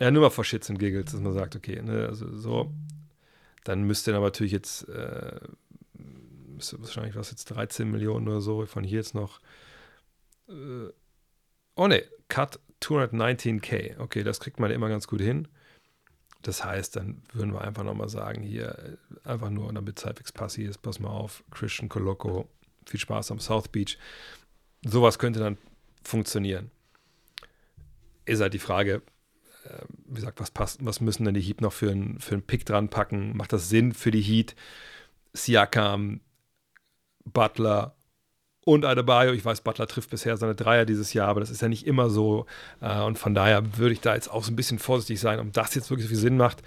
ja, 0.00 0.10
nur 0.10 0.22
mal 0.22 0.30
vor 0.30 0.44
Shits 0.44 0.68
und 0.68 0.78
Giggles, 0.78 1.12
dass 1.12 1.20
man 1.20 1.32
sagt, 1.32 1.54
okay, 1.54 1.80
ne, 1.80 2.06
also 2.08 2.36
so, 2.36 2.72
dann 3.64 3.82
müsste 3.84 4.10
er 4.10 4.16
aber 4.16 4.26
natürlich 4.26 4.52
jetzt, 4.52 4.88
äh, 4.88 5.38
müsste 5.94 6.80
wahrscheinlich 6.80 7.14
was 7.14 7.30
jetzt 7.30 7.44
13 7.46 7.90
Millionen 7.90 8.26
oder 8.28 8.40
so, 8.40 8.66
von 8.66 8.84
hier 8.84 8.98
jetzt 8.98 9.14
noch, 9.14 9.40
äh, 10.48 10.88
oh 11.76 11.86
ne, 11.86 12.02
Cut 12.28 12.58
219k, 12.80 13.98
okay, 13.98 14.24
das 14.24 14.40
kriegt 14.40 14.58
man 14.58 14.70
immer 14.70 14.88
ganz 14.88 15.06
gut 15.06 15.20
hin. 15.20 15.48
Das 16.42 16.64
heißt, 16.64 16.96
dann 16.96 17.22
würden 17.32 17.52
wir 17.52 17.60
einfach 17.60 17.84
nochmal 17.84 18.08
sagen, 18.08 18.42
hier, 18.42 18.76
äh, 19.24 19.28
einfach 19.28 19.50
nur, 19.50 19.72
damit 19.72 19.98
es 19.98 20.04
halbwegs 20.04 20.32
passiv 20.32 20.68
ist, 20.68 20.78
pass 20.82 20.98
mal 20.98 21.10
auf, 21.10 21.44
Christian 21.52 21.88
Coloco, 21.88 22.48
viel 22.86 22.98
Spaß 22.98 23.30
am 23.30 23.38
South 23.38 23.68
Beach 23.68 23.96
sowas 24.84 25.18
könnte 25.18 25.40
dann 25.40 25.58
funktionieren. 26.02 26.70
Ist 28.24 28.40
halt 28.40 28.54
die 28.54 28.58
Frage, 28.58 29.02
äh, 29.64 29.84
wie 30.06 30.14
gesagt, 30.14 30.40
was 30.40 30.50
passt, 30.50 30.84
was 30.84 31.00
müssen 31.00 31.24
denn 31.24 31.34
die 31.34 31.40
Heat 31.40 31.60
noch 31.60 31.72
für 31.72 31.90
einen 31.90 32.20
für 32.20 32.38
Pick 32.40 32.66
dran 32.66 32.88
packen? 32.88 33.36
Macht 33.36 33.52
das 33.52 33.68
Sinn 33.68 33.92
für 33.92 34.10
die 34.10 34.22
Heat? 34.22 34.54
Siakam, 35.32 36.20
Butler 37.24 37.96
und 38.64 38.84
Adebayo. 38.84 39.32
Ich 39.32 39.44
weiß, 39.44 39.62
Butler 39.62 39.86
trifft 39.86 40.10
bisher 40.10 40.36
seine 40.36 40.54
Dreier 40.54 40.84
dieses 40.84 41.12
Jahr, 41.12 41.28
aber 41.28 41.40
das 41.40 41.50
ist 41.50 41.62
ja 41.62 41.68
nicht 41.68 41.86
immer 41.86 42.10
so. 42.10 42.46
Äh, 42.80 43.00
und 43.02 43.18
von 43.18 43.34
daher 43.34 43.76
würde 43.78 43.92
ich 43.92 44.00
da 44.00 44.14
jetzt 44.14 44.30
auch 44.30 44.44
so 44.44 44.52
ein 44.52 44.56
bisschen 44.56 44.78
vorsichtig 44.78 45.20
sein, 45.20 45.40
ob 45.40 45.52
das 45.52 45.74
jetzt 45.74 45.90
wirklich 45.90 46.06
so 46.06 46.10
viel 46.10 46.20
Sinn 46.20 46.36
macht. 46.36 46.62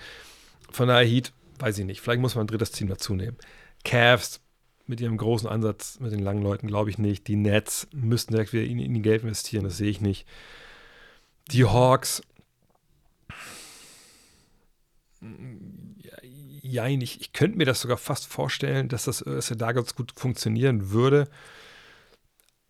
Von 0.71 0.87
daher 0.87 1.07
Heat, 1.07 1.31
weiß 1.59 1.77
ich 1.77 1.85
nicht. 1.85 2.01
Vielleicht 2.01 2.21
muss 2.21 2.35
man 2.35 2.45
ein 2.45 2.47
drittes 2.47 2.71
Team 2.71 2.87
dazu 2.87 3.13
nehmen. 3.15 3.37
Cavs, 3.83 4.41
mit 4.87 5.01
ihrem 5.01 5.17
großen 5.17 5.49
Ansatz 5.49 5.99
mit 5.99 6.11
den 6.11 6.19
langen 6.19 6.43
Leuten, 6.43 6.67
glaube 6.67 6.89
ich 6.89 6.97
nicht. 6.97 7.27
Die 7.27 7.35
Nets 7.35 7.87
müssten 7.93 8.33
direkt 8.33 8.53
wieder 8.53 8.63
in, 8.63 8.79
in 8.79 8.93
die 8.93 9.01
Geld 9.01 9.23
investieren, 9.23 9.63
das 9.63 9.77
sehe 9.77 9.89
ich 9.89 10.01
nicht. 10.01 10.25
Die 11.51 11.65
Hawks, 11.65 12.21
ja, 16.61 16.87
ich, 16.87 17.21
ich 17.21 17.33
könnte 17.33 17.57
mir 17.57 17.65
das 17.65 17.81
sogar 17.81 17.97
fast 17.97 18.27
vorstellen, 18.27 18.89
dass 18.89 19.05
das 19.05 19.19
dass 19.19 19.53
da 19.55 19.71
ganz 19.71 19.95
gut 19.95 20.13
funktionieren 20.15 20.91
würde. 20.91 21.27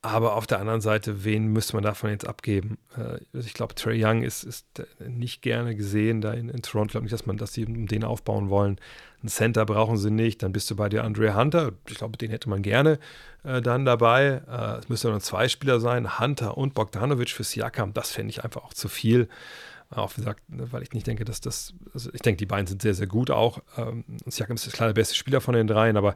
Aber 0.05 0.35
auf 0.35 0.45
der 0.45 0.59
anderen 0.59 0.81
Seite, 0.81 1.23
wen 1.23 1.47
müsste 1.47 1.75
man 1.75 1.83
davon 1.83 2.11
jetzt 2.11 2.27
abgeben? 2.27 2.77
Äh, 2.95 3.17
also 3.33 3.47
ich 3.47 3.55
glaube, 3.55 3.73
Trey 3.73 3.99
Young 4.03 4.21
ist, 4.21 4.43
ist 4.43 4.67
nicht 4.99 5.41
gerne 5.41 5.75
gesehen 5.75 6.21
da 6.21 6.31
in, 6.31 6.47
in 6.47 6.61
Toronto. 6.61 6.89
Ich 6.89 6.91
glaube 6.91 7.05
nicht, 7.05 7.13
dass 7.13 7.25
man, 7.25 7.37
dass 7.37 7.53
sie 7.53 7.65
um 7.65 7.87
den 7.87 8.03
aufbauen 8.03 8.51
wollen. 8.51 8.79
Ein 9.23 9.29
Center 9.29 9.65
brauchen 9.65 9.97
sie 9.97 10.11
nicht. 10.11 10.43
Dann 10.43 10.51
bist 10.51 10.69
du 10.69 10.75
bei 10.75 10.89
dir 10.89 11.03
Andre 11.03 11.35
Hunter. 11.35 11.71
Ich 11.87 11.95
glaube, 11.95 12.17
den 12.17 12.29
hätte 12.29 12.49
man 12.49 12.61
gerne 12.61 12.99
äh, 13.43 13.63
dann 13.63 13.83
dabei. 13.83 14.43
Äh, 14.47 14.79
es 14.79 14.89
müssten 14.89 15.09
nur 15.09 15.19
zwei 15.21 15.47
Spieler 15.47 15.79
sein, 15.79 16.19
Hunter 16.19 16.55
und 16.55 16.75
Bogdanovic 16.75 17.31
für 17.31 17.43
Siakam. 17.43 17.93
Das 17.95 18.11
fände 18.11 18.29
ich 18.29 18.43
einfach 18.43 18.63
auch 18.63 18.75
zu 18.75 18.89
viel. 18.89 19.27
Auch 19.89 20.11
wie 20.11 20.21
gesagt, 20.21 20.47
ne, 20.49 20.71
weil 20.71 20.83
ich 20.83 20.93
nicht 20.93 21.07
denke, 21.07 21.25
dass 21.25 21.41
das, 21.41 21.73
also 21.95 22.11
ich 22.13 22.21
denke, 22.21 22.37
die 22.37 22.45
beiden 22.45 22.67
sind 22.67 22.83
sehr, 22.83 22.93
sehr 22.93 23.07
gut 23.07 23.31
auch. 23.31 23.59
Ähm, 23.75 24.03
Siakam 24.27 24.55
ist 24.55 24.71
klar 24.71 24.89
der 24.89 24.93
beste 24.93 25.15
Spieler 25.15 25.41
von 25.41 25.55
den 25.55 25.65
dreien, 25.65 25.97
aber 25.97 26.15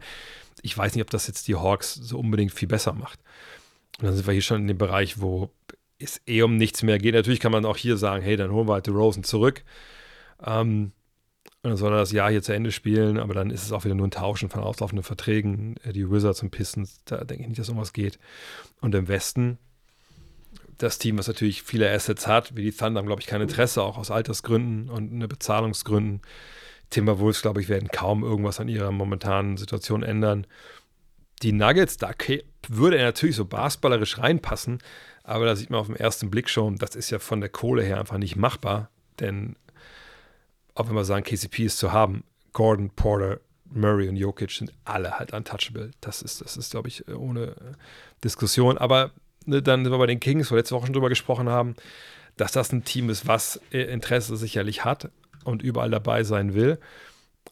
ich 0.61 0.77
weiß 0.77 0.93
nicht, 0.93 1.01
ob 1.01 1.09
das 1.09 1.25
jetzt 1.25 1.47
die 1.47 1.55
Hawks 1.55 1.95
so 1.95 2.19
unbedingt 2.19 2.51
viel 2.51 2.67
besser 2.67 2.93
macht. 2.93 3.19
Und 3.99 4.05
dann 4.05 4.15
sind 4.15 4.25
wir 4.25 4.33
hier 4.33 4.41
schon 4.41 4.61
in 4.61 4.67
dem 4.67 4.77
Bereich, 4.77 5.19
wo 5.19 5.49
es 5.99 6.21
eh 6.25 6.41
um 6.41 6.55
nichts 6.55 6.83
mehr 6.83 6.97
geht. 6.97 7.13
Natürlich 7.13 7.41
kann 7.41 7.51
man 7.51 7.65
auch 7.65 7.77
hier 7.77 7.97
sagen, 7.97 8.23
hey, 8.23 8.37
dann 8.37 8.51
holen 8.51 8.67
wir 8.67 8.73
halt 8.73 8.87
die 8.87 8.91
Rosen 8.91 9.23
zurück. 9.23 9.63
Ähm, 10.45 10.93
und 11.61 11.71
dann 11.71 11.77
soll 11.77 11.91
er 11.91 11.99
das 11.99 12.13
Jahr 12.13 12.31
hier 12.31 12.41
zu 12.41 12.53
Ende 12.53 12.71
spielen, 12.71 13.17
aber 13.17 13.33
dann 13.33 13.51
ist 13.51 13.63
es 13.63 13.73
auch 13.73 13.83
wieder 13.83 13.95
nur 13.95 14.07
ein 14.07 14.11
Tauschen 14.11 14.49
von 14.49 14.61
auslaufenden 14.61 15.03
Verträgen. 15.03 15.75
Äh, 15.83 15.91
die 15.91 16.09
Wizards 16.09 16.41
und 16.41 16.51
Pistons, 16.51 17.01
da 17.03 17.25
denke 17.25 17.43
ich 17.43 17.49
nicht, 17.49 17.59
dass 17.59 17.67
irgendwas 17.67 17.91
geht. 17.91 18.17
Und 18.79 18.95
im 18.95 19.09
Westen, 19.09 19.57
das 20.77 20.97
Team, 20.97 21.17
was 21.17 21.27
natürlich 21.27 21.63
viele 21.63 21.91
Assets 21.91 22.25
hat, 22.25 22.55
wie 22.55 22.63
die 22.63 22.71
Thunder, 22.71 22.99
haben, 22.99 23.07
glaube 23.07 23.21
ich, 23.21 23.27
kein 23.27 23.41
Interesse, 23.41 23.83
auch 23.83 23.97
aus 23.97 24.11
Altersgründen 24.11 24.89
und 24.89 25.11
ne, 25.11 25.27
Bezahlungsgründen. 25.27 26.21
Timberwolves, 26.89 27.41
glaube 27.41 27.59
ich, 27.59 27.67
werden 27.67 27.89
kaum 27.89 28.23
irgendwas 28.23 28.61
an 28.61 28.69
ihrer 28.69 28.91
momentanen 28.93 29.57
Situation 29.57 30.01
ändern 30.01 30.47
die 31.41 31.51
Nuggets, 31.51 31.97
da 31.97 32.11
würde 32.67 32.97
er 32.97 33.05
natürlich 33.05 33.35
so 33.35 33.45
basketballerisch 33.45 34.17
reinpassen, 34.17 34.79
aber 35.23 35.45
da 35.45 35.55
sieht 35.55 35.69
man 35.69 35.79
auf 35.79 35.87
den 35.87 35.95
ersten 35.95 36.29
Blick 36.29 36.49
schon, 36.49 36.77
das 36.77 36.95
ist 36.95 37.09
ja 37.09 37.19
von 37.19 37.39
der 37.39 37.49
Kohle 37.49 37.83
her 37.83 37.99
einfach 37.99 38.17
nicht 38.17 38.35
machbar, 38.35 38.89
denn 39.19 39.55
auch 40.75 40.87
wenn 40.87 40.95
wir 40.95 41.05
sagen, 41.05 41.23
KCP 41.23 41.65
ist 41.65 41.77
zu 41.77 41.91
haben, 41.91 42.23
Gordon, 42.53 42.89
Porter, 42.89 43.39
Murray 43.71 44.09
und 44.09 44.15
Jokic 44.15 44.51
sind 44.51 44.71
alle 44.85 45.19
halt 45.19 45.33
untouchable. 45.33 45.91
Das 46.01 46.21
ist, 46.21 46.41
das 46.41 46.57
ist, 46.57 46.71
glaube 46.71 46.87
ich, 46.87 47.07
ohne 47.07 47.55
Diskussion. 48.23 48.77
Aber 48.77 49.11
ne, 49.45 49.61
dann 49.61 49.83
sind 49.83 49.93
wir 49.93 49.99
bei 49.99 50.07
den 50.07 50.19
Kings, 50.19 50.49
wo 50.49 50.55
wir 50.55 50.59
letzte 50.59 50.75
Woche 50.75 50.87
schon 50.87 50.93
drüber 50.93 51.09
gesprochen 51.09 51.49
haben, 51.49 51.75
dass 52.37 52.51
das 52.51 52.71
ein 52.71 52.83
Team 52.83 53.09
ist, 53.09 53.27
was 53.27 53.59
Interesse 53.71 54.37
sicherlich 54.37 54.85
hat 54.85 55.11
und 55.43 55.61
überall 55.61 55.91
dabei 55.91 56.23
sein 56.23 56.53
will. 56.53 56.79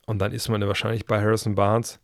Und 0.06 0.20
dann 0.20 0.32
ist 0.32 0.48
man 0.50 0.62
ja 0.62 0.68
wahrscheinlich 0.68 1.06
bei 1.06 1.22
Harrison 1.22 1.56
Barnes 1.56 2.00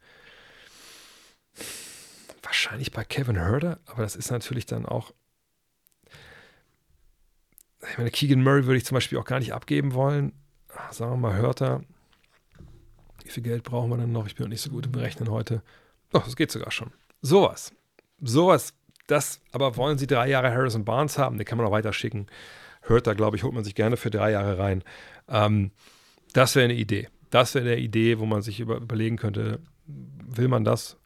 Wahrscheinlich 2.53 2.91
bei 2.91 3.03
Kevin 3.03 3.35
Herder, 3.35 3.79
aber 3.87 4.03
das 4.03 4.15
ist 4.15 4.29
natürlich 4.29 4.67
dann 4.67 4.85
auch. 4.85 5.11
Ich 7.89 7.97
meine, 7.97 8.11
Keegan 8.11 8.43
Murray 8.43 8.67
würde 8.67 8.77
ich 8.77 8.85
zum 8.85 8.93
Beispiel 8.93 9.17
auch 9.17 9.25
gar 9.25 9.39
nicht 9.39 9.53
abgeben 9.53 9.95
wollen. 9.95 10.33
Sagen 10.91 11.13
wir 11.13 11.17
mal, 11.17 11.33
Hörter. 11.33 11.81
viel 13.25 13.41
Geld 13.41 13.63
brauchen 13.63 13.89
wir 13.89 13.97
dann 13.97 14.11
noch? 14.11 14.27
Ich 14.27 14.35
bin 14.35 14.43
noch 14.43 14.51
nicht 14.51 14.61
so 14.61 14.69
gut 14.69 14.85
im 14.85 14.91
Berechnen 14.91 15.31
heute. 15.31 15.63
Doch, 16.11 16.25
das 16.25 16.35
geht 16.35 16.51
sogar 16.51 16.69
schon. 16.69 16.91
Sowas. 17.23 17.73
Sowas. 18.21 18.75
Das, 19.07 19.41
aber 19.51 19.75
wollen 19.75 19.97
Sie 19.97 20.05
drei 20.05 20.29
Jahre 20.29 20.51
Harrison 20.51 20.85
Barnes 20.85 21.17
haben? 21.17 21.39
Den 21.39 21.47
kann 21.47 21.57
man 21.57 21.65
auch 21.65 21.71
weiter 21.71 21.91
schicken. 21.91 22.27
Hört 22.81 23.07
da, 23.07 23.15
glaube 23.15 23.35
ich, 23.35 23.41
holt 23.41 23.55
man 23.55 23.63
sich 23.63 23.73
gerne 23.73 23.97
für 23.97 24.11
drei 24.11 24.29
Jahre 24.29 24.59
rein. 24.59 24.83
Ähm, 25.27 25.71
das 26.33 26.53
wäre 26.53 26.65
eine 26.65 26.75
Idee. 26.75 27.09
Das 27.31 27.55
wäre 27.55 27.65
eine 27.65 27.79
Idee, 27.79 28.19
wo 28.19 28.27
man 28.27 28.43
sich 28.43 28.59
über, 28.59 28.77
überlegen 28.77 29.17
könnte, 29.17 29.59
will 29.87 30.49
man 30.49 30.63
das? 30.63 30.99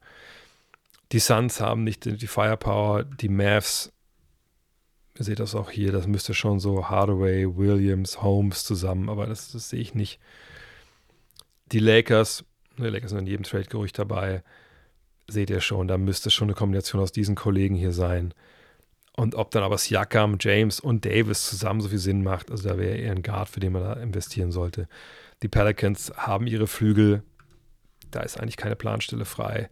Die 1.11 1.19
Suns 1.19 1.61
haben 1.61 1.83
nicht 1.83 2.05
die 2.05 2.27
Firepower, 2.27 3.03
die 3.03 3.29
Mavs, 3.29 3.93
ihr 5.17 5.25
seht 5.25 5.39
das 5.39 5.55
auch 5.55 5.71
hier, 5.71 5.91
das 5.91 6.05
müsste 6.05 6.33
schon 6.33 6.59
so 6.59 6.89
Hardaway, 6.89 7.55
Williams, 7.55 8.21
Holmes 8.21 8.65
zusammen, 8.65 9.09
aber 9.09 9.25
das, 9.25 9.51
das 9.51 9.69
sehe 9.69 9.79
ich 9.79 9.95
nicht. 9.95 10.19
Die 11.71 11.79
Lakers, 11.79 12.43
die 12.77 12.83
Lakers 12.83 13.11
sind 13.11 13.19
in 13.19 13.27
jedem 13.27 13.43
Trade-Gerücht 13.43 13.97
dabei, 13.97 14.43
seht 15.27 15.49
ihr 15.49 15.61
schon, 15.61 15.87
da 15.87 15.97
müsste 15.97 16.29
schon 16.29 16.47
eine 16.47 16.55
Kombination 16.55 17.01
aus 17.01 17.11
diesen 17.11 17.35
Kollegen 17.35 17.75
hier 17.75 17.93
sein. 17.93 18.33
Und 19.15 19.33
ob 19.33 19.49
dann 19.51 19.63
aber 19.63 19.77
Siakam, 19.77 20.37
James 20.39 20.79
und 20.79 21.03
Davis 21.03 21.49
zusammen 21.49 21.81
so 21.81 21.89
viel 21.89 21.97
Sinn 21.97 22.23
macht, 22.23 22.51
also 22.51 22.69
da 22.69 22.77
wäre 22.77 22.95
eher 22.95 23.11
ein 23.11 23.23
Guard, 23.23 23.49
für 23.49 23.59
den 23.59 23.73
man 23.73 23.81
da 23.81 23.93
investieren 23.93 24.51
sollte. 24.51 24.87
Die 25.41 25.47
Pelicans 25.47 26.13
haben 26.15 26.47
ihre 26.47 26.67
Flügel, 26.67 27.23
da 28.11 28.21
ist 28.21 28.39
eigentlich 28.39 28.57
keine 28.57 28.75
Planstelle 28.75 29.25
frei. 29.25 29.69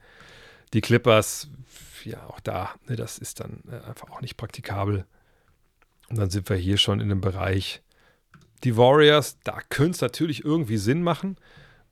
Die 0.75 0.81
Clippers, 0.81 1.47
ja, 2.03 2.25
auch 2.27 2.41
da, 2.41 2.75
ne, 2.87 2.97
das 2.97 3.17
ist 3.17 3.39
dann 3.39 3.63
äh, 3.71 3.87
einfach 3.87 4.11
auch 4.11 4.19
nicht 4.19 4.35
praktikabel. 4.35 5.05
Und 6.09 6.17
dann 6.17 6.29
sind 6.29 6.49
wir 6.49 6.57
hier 6.57 6.77
schon 6.77 6.99
in 6.99 7.07
dem 7.07 7.21
Bereich. 7.21 7.81
Die 8.65 8.75
Warriors, 8.75 9.39
da 9.45 9.61
könnte 9.69 9.91
es 9.91 10.01
natürlich 10.01 10.43
irgendwie 10.43 10.75
Sinn 10.75 11.01
machen, 11.01 11.37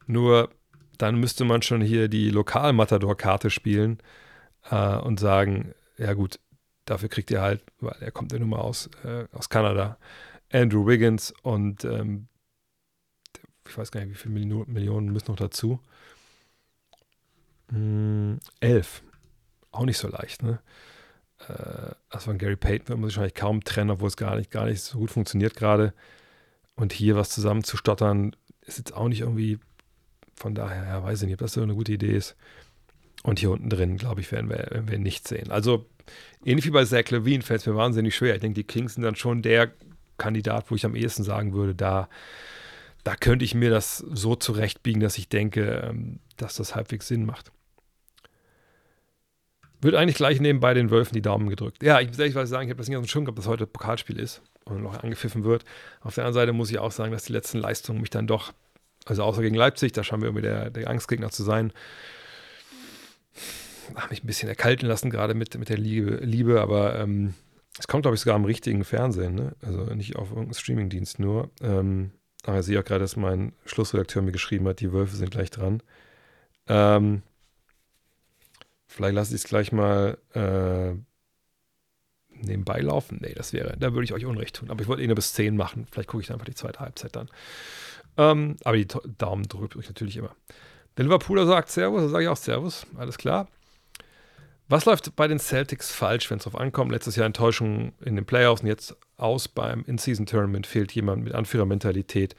nur 0.05 0.49
dann 0.97 1.17
müsste 1.17 1.45
man 1.45 1.61
schon 1.61 1.79
hier 1.79 2.09
die 2.09 2.29
Lokal-Matador-Karte 2.29 3.49
spielen 3.49 3.99
äh, 4.69 4.97
und 4.97 5.17
sagen, 5.17 5.73
ja 5.97 6.13
gut, 6.13 6.41
dafür 6.83 7.07
kriegt 7.07 7.31
ihr 7.31 7.41
halt, 7.41 7.63
weil 7.79 7.95
er 8.01 8.11
kommt 8.11 8.33
ja 8.33 8.39
nun 8.39 8.49
mal 8.49 8.59
aus, 8.59 8.89
äh, 9.05 9.27
aus 9.31 9.47
Kanada, 9.47 9.97
Andrew 10.51 10.85
Wiggins 10.85 11.33
und 11.41 11.85
ähm, 11.85 12.27
ich 13.65 13.77
weiß 13.77 13.91
gar 13.91 14.01
nicht, 14.01 14.09
wie 14.09 14.29
viele 14.29 14.65
Millionen 14.65 15.13
müssen 15.13 15.31
noch 15.31 15.37
dazu. 15.37 15.79
Hm, 17.73 18.39
elf. 18.59 19.01
Auch 19.71 19.85
nicht 19.85 19.97
so 19.97 20.07
leicht, 20.07 20.43
ne? 20.43 20.59
Äh, 21.47 21.95
also 22.09 22.25
von 22.25 22.37
Gary 22.37 22.55
Payton 22.55 22.89
wird 22.89 22.99
man 22.99 23.03
wahrscheinlich 23.03 23.33
kaum 23.33 23.63
trennen, 23.63 23.89
obwohl 23.89 24.07
es 24.07 24.17
gar 24.17 24.35
nicht, 24.35 24.51
gar 24.51 24.65
nicht 24.65 24.81
so 24.81 24.99
gut 24.99 25.11
funktioniert 25.11 25.55
gerade. 25.55 25.93
Und 26.75 26.93
hier 26.93 27.15
was 27.15 27.29
zusammenzustottern, 27.29 28.35
ist 28.61 28.77
jetzt 28.77 28.93
auch 28.93 29.07
nicht 29.07 29.21
irgendwie, 29.21 29.59
von 30.35 30.55
daher, 30.55 30.85
ja, 30.85 31.03
weiß 31.03 31.21
ich 31.21 31.25
nicht, 31.25 31.35
ob 31.35 31.39
das 31.39 31.53
so 31.53 31.61
eine 31.61 31.75
gute 31.75 31.93
Idee 31.93 32.15
ist. 32.15 32.35
Und 33.23 33.39
hier 33.39 33.51
unten 33.51 33.69
drin, 33.69 33.97
glaube 33.97 34.21
ich, 34.21 34.31
werden 34.31 34.49
wir, 34.49 34.57
werden 34.57 34.89
wir 34.89 34.99
nichts 34.99 35.29
sehen. 35.29 35.49
Also 35.49 35.85
ähnlich 36.45 36.65
wie 36.65 36.71
bei 36.71 36.85
Zach 36.85 37.09
Levine 37.09 37.41
fällt 37.41 37.61
es 37.61 37.67
mir 37.67 37.75
wahnsinnig 37.75 38.15
schwer. 38.15 38.35
Ich 38.35 38.41
denke, 38.41 38.55
die 38.55 38.67
Kings 38.67 38.95
sind 38.95 39.03
dann 39.03 39.15
schon 39.15 39.41
der 39.41 39.71
Kandidat, 40.17 40.69
wo 40.69 40.75
ich 40.75 40.85
am 40.85 40.95
ehesten 40.95 41.23
sagen 41.23 41.53
würde, 41.53 41.73
da, 41.73 42.09
da 43.03 43.15
könnte 43.15 43.45
ich 43.45 43.55
mir 43.55 43.69
das 43.69 43.97
so 43.97 44.35
zurechtbiegen, 44.35 45.01
dass 45.01 45.17
ich 45.17 45.29
denke, 45.29 45.89
ähm, 45.89 46.19
dass 46.37 46.55
das 46.55 46.75
halbwegs 46.75 47.07
Sinn 47.07 47.25
macht. 47.25 47.52
Wird 49.83 49.95
eigentlich 49.95 50.15
gleich 50.15 50.39
nebenbei 50.39 50.73
den 50.73 50.91
Wölfen 50.91 51.13
die 51.13 51.21
Daumen 51.21 51.49
gedrückt. 51.49 51.83
Ja, 51.83 51.99
ich 51.99 52.07
muss 52.07 52.17
ehrlich 52.17 52.33
sagen, 52.33 52.63
ich 52.63 52.69
habe 52.69 52.77
das 52.77 52.87
nicht 52.87 52.97
auf 52.97 53.03
dem 53.03 53.09
Schirm 53.09 53.25
gehabt, 53.25 53.37
dass 53.37 53.47
heute 53.47 53.67
Pokalspiel 53.67 54.17
ist 54.17 54.41
und 54.65 54.81
noch 54.81 55.03
angepfiffen 55.03 55.43
wird. 55.43 55.65
Auf 56.01 56.15
der 56.15 56.23
anderen 56.23 56.41
Seite 56.41 56.53
muss 56.53 56.71
ich 56.71 56.79
auch 56.79 56.91
sagen, 56.91 57.11
dass 57.11 57.25
die 57.25 57.33
letzten 57.33 57.59
Leistungen 57.59 57.99
mich 57.99 58.09
dann 58.09 58.25
doch, 58.25 58.53
also 59.05 59.23
außer 59.23 59.41
gegen 59.41 59.55
Leipzig, 59.55 59.91
da 59.91 60.03
scheinen 60.03 60.21
wir 60.21 60.27
irgendwie 60.27 60.43
der, 60.43 60.69
der 60.69 60.89
Angstgegner 60.89 61.31
zu 61.31 61.43
sein, 61.43 61.73
habe 63.95 64.09
mich 64.09 64.23
ein 64.23 64.27
bisschen 64.27 64.47
erkalten 64.47 64.87
lassen, 64.87 65.09
gerade 65.09 65.33
mit, 65.33 65.57
mit 65.57 65.67
der 65.67 65.77
Liebe, 65.77 66.15
Liebe 66.23 66.61
aber 66.61 66.97
ähm, 66.99 67.33
es 67.77 67.87
kommt, 67.87 68.03
glaube 68.03 68.15
ich, 68.15 68.21
sogar 68.21 68.35
am 68.35 68.45
richtigen 68.45 68.85
Fernsehen, 68.85 69.35
ne? 69.35 69.55
also 69.61 69.83
nicht 69.95 70.15
auf 70.15 70.29
irgendeinem 70.29 70.53
Streamingdienst 70.53 71.19
nur. 71.19 71.49
Ähm, 71.61 72.11
aber 72.45 72.59
ich 72.59 72.65
sehe 72.65 72.79
auch 72.79 72.85
gerade, 72.85 73.01
dass 73.01 73.15
mein 73.15 73.53
Schlussredakteur 73.65 74.21
mir 74.21 74.31
geschrieben 74.31 74.67
hat, 74.67 74.79
die 74.79 74.93
Wölfe 74.93 75.15
sind 75.15 75.31
gleich 75.31 75.49
dran. 75.49 75.81
Ähm, 76.67 77.23
Vielleicht 78.93 79.15
lasse 79.15 79.33
ich 79.33 79.43
es 79.43 79.49
gleich 79.49 79.71
mal 79.71 80.19
äh, 80.35 80.93
nebenbei 82.29 82.79
laufen. 82.79 83.17
Nee, 83.21 83.33
das 83.33 83.51
wäre, 83.51 83.75
da 83.79 83.91
würde 83.93 84.03
ich 84.03 84.13
euch 84.13 84.25
Unrecht 84.25 84.57
tun. 84.57 84.69
Aber 84.69 84.81
ich 84.81 84.87
wollte 84.87 85.01
eh 85.01 85.07
nur 85.07 85.15
bis 85.15 85.33
10 85.33 85.57
machen. 85.57 85.87
Vielleicht 85.89 86.09
gucke 86.09 86.21
ich 86.21 86.27
dann 86.27 86.35
einfach 86.35 86.45
die 86.45 86.53
zweite 86.53 86.79
Halbzeit 86.79 87.15
dann. 87.15 87.27
Ähm, 88.17 88.57
aber 88.63 88.77
die 88.77 88.87
Daumen 89.17 89.47
drücke 89.47 89.79
ich 89.79 89.87
natürlich 89.87 90.15
immer. 90.17 90.35
Der 90.95 91.05
Liverpooler 91.05 91.47
sagt 91.47 91.71
Servus, 91.71 92.03
da 92.03 92.09
sage 92.09 92.25
ich 92.25 92.29
auch 92.29 92.37
Servus. 92.37 92.85
Alles 92.95 93.17
klar. 93.17 93.47
Was 94.69 94.85
läuft 94.85 95.15
bei 95.15 95.27
den 95.27 95.39
Celtics 95.39 95.91
falsch, 95.91 96.29
wenn 96.29 96.37
es 96.37 96.43
darauf 96.43 96.61
ankommt? 96.61 96.91
Letztes 96.91 97.15
Jahr 97.15 97.25
Enttäuschung 97.25 97.93
in 98.05 98.15
den 98.15 98.25
Playoffs 98.25 98.61
und 98.61 98.67
jetzt 98.67 98.95
aus 99.17 99.47
beim 99.47 99.83
In-Season-Tournament 99.85 100.67
fehlt 100.67 100.91
jemand 100.91 101.23
mit 101.23 101.33
Anführermentalität. 101.33 102.35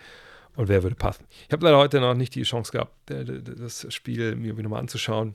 Und 0.54 0.68
wer 0.68 0.84
würde 0.84 0.94
passen? 0.94 1.24
Ich 1.48 1.52
habe 1.52 1.64
leider 1.64 1.78
heute 1.78 2.00
noch 2.00 2.14
nicht 2.14 2.36
die 2.36 2.44
Chance 2.44 2.70
gehabt, 2.70 2.94
das 3.08 3.92
Spiel 3.92 4.36
mir 4.36 4.54
nochmal 4.54 4.78
anzuschauen. 4.78 5.34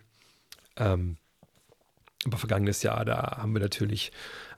Ähm, 0.78 1.18
aber 2.26 2.38
vergangenes 2.38 2.84
Jahr, 2.84 3.06
da 3.06 3.38
haben 3.38 3.54
wir 3.54 3.62
natürlich 3.62 4.12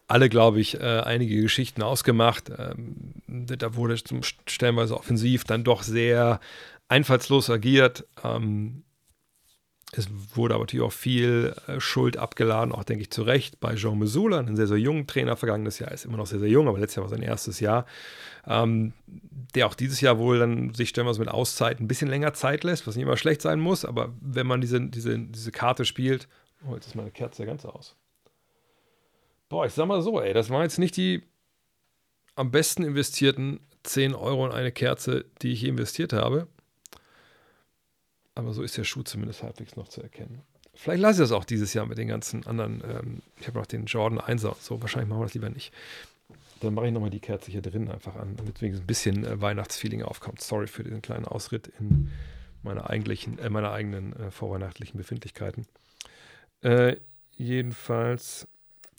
alle, 0.07 0.29
glaube 0.29 0.59
ich, 0.59 0.79
äh, 0.79 1.01
einige 1.05 1.41
Geschichten 1.41 1.81
ausgemacht. 1.81 2.51
Ähm, 2.57 3.13
da 3.27 3.75
wurde 3.75 4.03
zum 4.03 4.21
stellenweise 4.23 4.97
offensiv 4.97 5.45
dann 5.45 5.63
doch 5.63 5.83
sehr 5.83 6.39
einfallslos 6.89 7.49
agiert. 7.49 8.05
Ähm, 8.23 8.83
es 9.93 10.07
wurde 10.35 10.55
aber 10.55 10.63
natürlich 10.63 10.85
auch 10.85 10.93
viel 10.93 11.53
äh, 11.67 11.79
Schuld 11.79 12.17
abgeladen, 12.17 12.73
auch 12.73 12.83
denke 12.83 13.03
ich 13.03 13.11
zu 13.11 13.23
Recht, 13.23 13.59
bei 13.59 13.75
Jean 13.75 13.99
Mesula, 13.99 14.39
einem 14.39 14.55
sehr, 14.55 14.67
sehr 14.67 14.77
jungen 14.77 15.07
Trainer. 15.07 15.35
Vergangenes 15.35 15.79
Jahr 15.79 15.91
ist 15.91 16.05
immer 16.05 16.17
noch 16.17 16.27
sehr, 16.27 16.39
sehr 16.39 16.49
jung, 16.49 16.67
aber 16.67 16.79
letztes 16.79 16.95
Jahr 16.97 17.03
war 17.03 17.09
sein 17.09 17.23
erstes 17.23 17.59
Jahr. 17.59 17.85
Ähm, 18.47 18.93
der 19.55 19.67
auch 19.67 19.75
dieses 19.75 20.01
Jahr 20.01 20.17
wohl 20.17 20.39
dann 20.39 20.73
sich 20.73 20.89
stellenweise 20.89 21.19
mit 21.19 21.29
Auszeit 21.29 21.79
ein 21.79 21.87
bisschen 21.87 22.07
länger 22.07 22.33
Zeit 22.33 22.63
lässt, 22.63 22.87
was 22.87 22.95
nicht 22.95 23.03
immer 23.03 23.17
schlecht 23.17 23.41
sein 23.41 23.59
muss, 23.59 23.85
aber 23.85 24.13
wenn 24.21 24.47
man 24.47 24.61
diese, 24.61 24.81
diese, 24.81 25.19
diese 25.19 25.51
Karte 25.51 25.85
spielt, 25.85 26.27
oh, 26.67 26.73
jetzt 26.75 26.87
ist 26.87 26.95
meine 26.95 27.11
Kerze 27.11 27.45
ganz 27.45 27.65
aus. 27.65 27.95
Boah, 29.49 29.65
ich 29.65 29.73
sag 29.73 29.87
mal 29.87 30.01
so, 30.01 30.21
ey, 30.21 30.33
das 30.33 30.49
waren 30.49 30.63
jetzt 30.63 30.79
nicht 30.79 30.95
die 30.95 31.23
am 32.35 32.51
besten 32.51 32.83
investierten 32.83 33.59
10 33.83 34.15
Euro 34.15 34.45
in 34.45 34.53
eine 34.53 34.71
Kerze, 34.71 35.25
die 35.41 35.51
ich 35.51 35.63
investiert 35.63 36.13
habe. 36.13 36.47
Aber 38.35 38.53
so 38.53 38.63
ist 38.63 38.77
der 38.77 38.83
Schuh 38.83 39.03
zumindest 39.03 39.43
halbwegs 39.43 39.75
noch 39.75 39.89
zu 39.89 40.01
erkennen. 40.01 40.41
Vielleicht 40.73 41.01
lasse 41.01 41.21
ich 41.21 41.29
das 41.29 41.37
auch 41.37 41.43
dieses 41.43 41.73
Jahr 41.73 41.85
mit 41.85 41.97
den 41.97 42.07
ganzen 42.07 42.47
anderen. 42.47 42.81
Ähm, 42.87 43.21
ich 43.39 43.47
habe 43.47 43.59
noch 43.59 43.65
den 43.65 43.85
Jordan 43.85 44.19
1er 44.19 44.47
und 44.47 44.61
so. 44.61 44.81
Wahrscheinlich 44.81 45.09
machen 45.09 45.19
wir 45.19 45.25
das 45.25 45.33
lieber 45.33 45.49
nicht. 45.49 45.73
Dann 46.61 46.75
mache 46.75 46.87
ich 46.87 46.93
nochmal 46.93 47.09
die 47.09 47.19
Kerze 47.19 47.51
hier 47.51 47.61
drin 47.61 47.89
einfach 47.89 48.15
an, 48.15 48.35
damit 48.35 48.61
wenigstens 48.61 48.83
ein 48.83 48.87
bisschen 48.87 49.25
äh, 49.25 49.41
Weihnachtsfeeling 49.41 50.03
aufkommt. 50.03 50.41
Sorry 50.41 50.67
für 50.67 50.83
den 50.83 51.01
kleinen 51.01 51.25
Ausritt 51.25 51.67
in 51.79 52.11
meiner, 52.63 52.89
eigentlichen, 52.89 53.39
äh, 53.39 53.49
meiner 53.49 53.71
eigenen 53.71 54.15
äh, 54.15 54.31
vorweihnachtlichen 54.31 54.97
Befindlichkeiten. 54.97 55.65
Äh, 56.61 56.97
jedenfalls, 57.31 58.47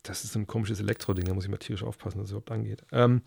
das 0.02 0.24
ist 0.24 0.34
ein 0.34 0.48
komisches 0.48 0.80
Elektroding, 0.80 1.24
da 1.24 1.34
muss 1.34 1.44
ich 1.44 1.50
mal 1.50 1.58
tierisch 1.58 1.84
aufpassen, 1.84 2.18
dass 2.18 2.26
es 2.26 2.30
überhaupt 2.32 2.50
angeht. 2.50 2.82
Ähm, 2.90 3.22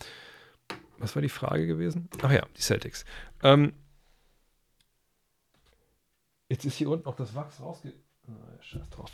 was 0.97 1.15
war 1.15 1.21
die 1.21 1.29
Frage 1.29 1.65
gewesen? 1.65 2.09
Ach 2.21 2.31
ja, 2.31 2.45
die 2.57 2.61
Celtics. 2.61 3.05
Ähm, 3.41 3.73
jetzt 6.49 6.65
ist 6.65 6.75
hier 6.75 6.89
unten 6.89 7.07
auch 7.07 7.15
das 7.15 7.33
Wachs 7.33 7.61
rausge... 7.61 7.93
Oh, 8.27 8.61
scheiß 8.61 8.89
drauf. 8.89 9.11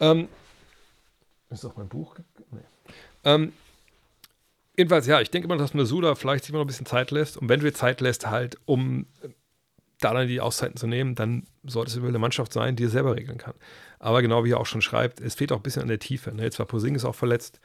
Ähm, 0.00 0.28
ist 1.50 1.64
auch 1.64 1.76
mein 1.76 1.88
Buch? 1.88 2.16
Nee. 2.50 2.60
Ähm, 3.24 3.52
Jedenfalls, 4.76 5.06
ja, 5.06 5.20
ich 5.20 5.30
denke 5.30 5.48
mal, 5.48 5.58
dass 5.58 5.74
Mesula 5.74 6.14
vielleicht 6.14 6.44
sich 6.44 6.52
mal 6.52 6.60
ein 6.60 6.66
bisschen 6.66 6.86
Zeit 6.86 7.10
lässt. 7.10 7.36
Und 7.36 7.48
wenn 7.48 7.60
du 7.60 7.66
dir 7.66 7.74
Zeit 7.74 8.00
lässt, 8.00 8.28
halt, 8.28 8.58
um 8.64 9.06
da 10.00 10.14
dann 10.14 10.26
die 10.26 10.40
Auszeiten 10.40 10.76
zu 10.76 10.86
nehmen, 10.86 11.14
dann 11.14 11.44
sollte 11.62 11.90
es 11.90 11.96
über 11.96 12.08
eine 12.08 12.18
Mannschaft 12.18 12.52
sein, 12.52 12.74
die 12.74 12.84
es 12.84 12.92
selber 12.92 13.16
regeln 13.16 13.38
kann. 13.38 13.54
Aber 13.98 14.22
genau 14.22 14.44
wie 14.44 14.52
er 14.52 14.60
auch 14.60 14.66
schon 14.66 14.80
schreibt, 14.80 15.20
es 15.20 15.34
fehlt 15.34 15.52
auch 15.52 15.58
ein 15.58 15.62
bisschen 15.62 15.82
an 15.82 15.88
der 15.88 15.98
Tiefe. 15.98 16.34
Ne? 16.34 16.42
Jetzt 16.42 16.58
war 16.58 16.66
Posing 16.66 16.98
auch 17.02 17.14
verletzt. 17.14 17.60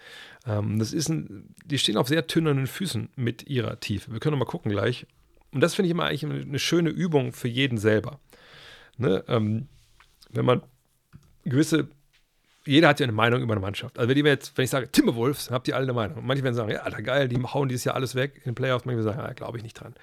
Ähm, 0.46 0.78
das 0.78 0.92
ist 0.92 1.08
ein, 1.08 1.56
die 1.64 1.78
stehen 1.78 1.98
auf 1.98 2.10
sehr 2.10 2.28
tönernen 2.28 2.68
Füßen 2.68 3.10
mit 3.16 3.48
ihrer 3.48 3.80
Tiefe. 3.80 4.12
Wir 4.12 4.20
können 4.20 4.38
mal 4.38 4.46
gucken 4.46 4.72
gleich. 4.72 5.08
Und 5.52 5.62
das 5.62 5.76
finde 5.76 5.88
ich 5.88 5.92
immer 5.92 6.06
eigentlich 6.06 6.26
eine 6.26 6.60
schöne 6.60 6.90
Übung 6.90 7.32
für 7.32 7.48
jeden 7.48 7.78
selber. 7.78 8.20
Ne? 8.98 9.24
Ähm, 9.30 9.70
wenn 10.30 10.46
man 10.46 10.62
gewisse 11.46 11.88
jeder 12.66 12.88
hat 12.90 13.00
ja 13.00 13.06
eine 13.06 13.14
Meinung 13.14 13.42
über 13.42 13.54
eine 13.54 13.62
Mannschaft. 13.62 13.98
Also 14.00 14.10
wenn 14.10 14.18
ich 14.18 14.26
jetzt, 14.26 14.58
wenn 14.58 14.66
ich 14.66 14.72
sage 14.72 14.92
Timberwolves, 14.92 15.52
habt 15.52 15.68
ihr 15.68 15.76
alle 15.76 15.84
eine 15.84 15.94
Meinung. 15.94 16.26
Manche 16.26 16.44
werden 16.44 16.56
sagen, 16.56 16.72
ja, 16.72 16.80
Alter, 16.80 17.02
geil, 17.02 17.28
die 17.28 17.42
hauen 17.42 17.70
dieses 17.70 17.84
Jahr 17.84 17.96
alles 17.96 18.16
weg 18.16 18.38
in 18.38 18.52
den 18.52 18.56
Playoffs. 18.56 18.86
Manche 18.86 19.04
sagen, 19.04 19.20
ja, 19.20 19.34
glaube 19.34 19.58
ich 19.58 19.64
nicht 19.64 19.74
dran. 19.74 19.94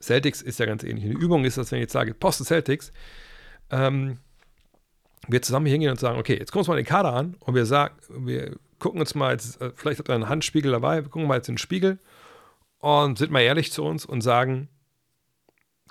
Celtics 0.00 0.42
ist 0.42 0.58
ja 0.58 0.66
ganz 0.66 0.82
ähnlich. 0.82 1.04
Eine 1.04 1.14
Übung 1.14 1.44
ist, 1.44 1.58
dass 1.58 1.70
wenn 1.72 1.78
ich 1.78 1.84
jetzt 1.84 1.92
sage, 1.92 2.14
Posten 2.14 2.44
Celtics, 2.44 2.92
ähm, 3.70 4.18
wir 5.28 5.42
zusammen 5.42 5.66
hingehen 5.66 5.90
und 5.90 6.00
sagen, 6.00 6.18
okay, 6.18 6.38
jetzt 6.38 6.52
gucken 6.52 6.58
wir 6.58 6.60
uns 6.60 6.68
mal 6.68 6.76
den 6.76 6.86
Kader 6.86 7.12
an 7.12 7.36
und 7.40 7.54
wir 7.54 7.66
sagen, 7.66 7.94
wir 8.08 8.56
gucken 8.78 9.00
uns 9.00 9.14
mal 9.14 9.32
jetzt, 9.32 9.60
äh, 9.60 9.72
vielleicht 9.74 9.98
habt 9.98 10.10
ihr 10.10 10.14
einen 10.14 10.28
Handspiegel 10.28 10.72
dabei, 10.72 11.02
wir 11.02 11.10
gucken 11.10 11.26
mal 11.26 11.36
jetzt 11.36 11.48
in 11.48 11.54
den 11.54 11.58
Spiegel 11.58 11.98
und 12.78 13.18
sind 13.18 13.30
mal 13.30 13.40
ehrlich 13.40 13.72
zu 13.72 13.82
uns 13.82 14.04
und 14.04 14.20
sagen, 14.20 14.68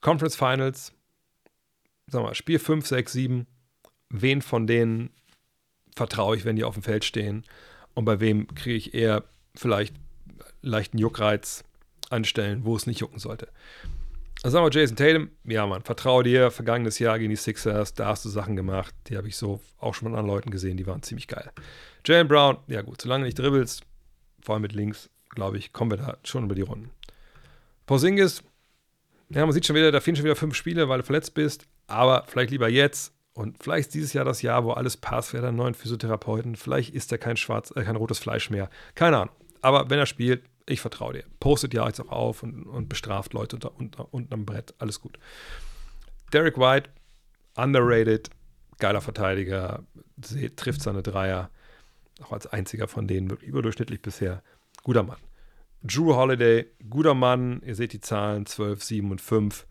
Conference 0.01 0.35
Finals, 0.35 0.93
sag 2.07 2.21
mal, 2.21 2.35
Spiel 2.35 2.59
5, 2.59 2.85
6, 2.85 3.13
7, 3.13 3.47
wen 4.09 4.41
von 4.41 4.67
denen 4.67 5.09
vertraue 5.95 6.35
ich, 6.35 6.45
wenn 6.45 6.55
die 6.55 6.63
auf 6.63 6.73
dem 6.75 6.83
Feld 6.83 7.05
stehen 7.05 7.43
und 7.93 8.05
bei 8.05 8.19
wem 8.19 8.47
kriege 8.55 8.75
ich 8.75 8.93
eher 8.93 9.23
vielleicht 9.55 9.95
leichten 10.61 10.97
Juckreiz 10.97 11.63
anstellen, 12.09 12.63
wo 12.63 12.75
es 12.75 12.87
nicht 12.87 12.99
jucken 12.99 13.19
sollte. 13.19 13.47
Also 14.41 14.55
sagen 14.55 14.65
wir 14.65 14.77
Jason 14.77 14.97
Tatum, 14.97 15.29
ja 15.45 15.65
Mann, 15.65 15.83
vertraue 15.83 16.23
dir, 16.23 16.51
vergangenes 16.51 16.99
Jahr 16.99 17.17
gegen 17.17 17.29
die 17.29 17.37
Sixers, 17.37 17.93
da 17.93 18.07
hast 18.07 18.25
du 18.25 18.29
Sachen 18.29 18.55
gemacht, 18.55 18.93
die 19.07 19.15
habe 19.15 19.27
ich 19.27 19.37
so 19.37 19.61
auch 19.77 19.93
schon 19.93 20.07
von 20.07 20.15
anderen 20.17 20.35
Leuten 20.35 20.51
gesehen, 20.51 20.75
die 20.75 20.85
waren 20.85 21.01
ziemlich 21.01 21.27
geil. 21.27 21.49
Jalen 22.05 22.27
Brown, 22.27 22.57
ja 22.67 22.81
gut, 22.81 23.01
solange 23.01 23.23
nicht 23.23 23.39
dribbelst, 23.39 23.83
vor 24.41 24.55
allem 24.55 24.63
mit 24.63 24.73
links, 24.73 25.09
glaube 25.29 25.57
ich, 25.57 25.71
kommen 25.71 25.91
wir 25.91 25.97
da 25.97 26.17
schon 26.23 26.43
über 26.43 26.55
die 26.55 26.61
Runden. 26.61 26.89
Porzingis, 27.85 28.43
ja, 29.29 29.45
man 29.45 29.53
sieht 29.53 29.65
schon 29.65 29.75
wieder, 29.75 29.91
da 29.91 30.01
fehlen 30.01 30.15
schon 30.15 30.25
wieder 30.25 30.35
fünf 30.35 30.55
Spiele, 30.55 30.89
weil 30.89 30.99
du 30.99 31.05
verletzt 31.05 31.33
bist, 31.33 31.65
aber 31.87 32.25
vielleicht 32.27 32.51
lieber 32.51 32.67
jetzt 32.67 33.13
und 33.33 33.61
vielleicht 33.63 33.87
ist 33.87 33.93
dieses 33.93 34.13
Jahr 34.13 34.25
das 34.25 34.41
Jahr, 34.41 34.63
wo 34.63 34.71
alles 34.71 34.97
passt, 34.97 35.33
wäre 35.33 35.47
einen 35.47 35.57
neuen 35.57 35.73
Physiotherapeuten, 35.73 36.55
vielleicht 36.55 36.93
ist 36.93 37.11
er 37.11 37.17
kein 37.17 37.37
schwarz, 37.37 37.71
äh, 37.75 37.83
kein 37.83 37.95
rotes 37.95 38.19
Fleisch 38.19 38.49
mehr, 38.49 38.69
keine 38.95 39.17
Ahnung. 39.17 39.35
Aber 39.61 39.89
wenn 39.89 39.99
er 39.99 40.05
spielt, 40.05 40.43
ich 40.65 40.81
vertraue 40.81 41.13
dir. 41.13 41.23
Postet 41.39 41.73
ja 41.73 41.85
jetzt 41.85 41.99
auch 41.99 42.09
auf 42.09 42.43
und, 42.43 42.63
und 42.63 42.87
bestraft 42.89 43.33
Leute 43.33 43.55
unter, 43.57 43.75
unter, 43.77 44.13
unterm 44.13 44.45
Brett, 44.45 44.73
alles 44.77 45.01
gut. 45.01 45.17
Derek 46.31 46.57
White, 46.57 46.89
underrated, 47.55 48.29
geiler 48.79 49.01
Verteidiger, 49.01 49.83
trifft 50.55 50.81
seine 50.81 51.03
Dreier, 51.03 51.49
auch 52.21 52.31
als 52.31 52.47
einziger 52.47 52.87
von 52.87 53.07
denen, 53.07 53.29
wirklich 53.29 53.49
überdurchschnittlich 53.49 54.01
bisher, 54.01 54.43
guter 54.83 55.03
Mann. 55.03 55.19
Drew 55.83 56.15
Holiday, 56.15 56.65
guter 56.89 57.13
Mann. 57.13 57.61
Ihr 57.65 57.75
seht 57.75 57.91
die 57.93 57.99
Zahlen: 57.99 58.45
12, 58.45 58.83
7 58.83 59.11
und 59.11 59.19
5. 59.19 59.67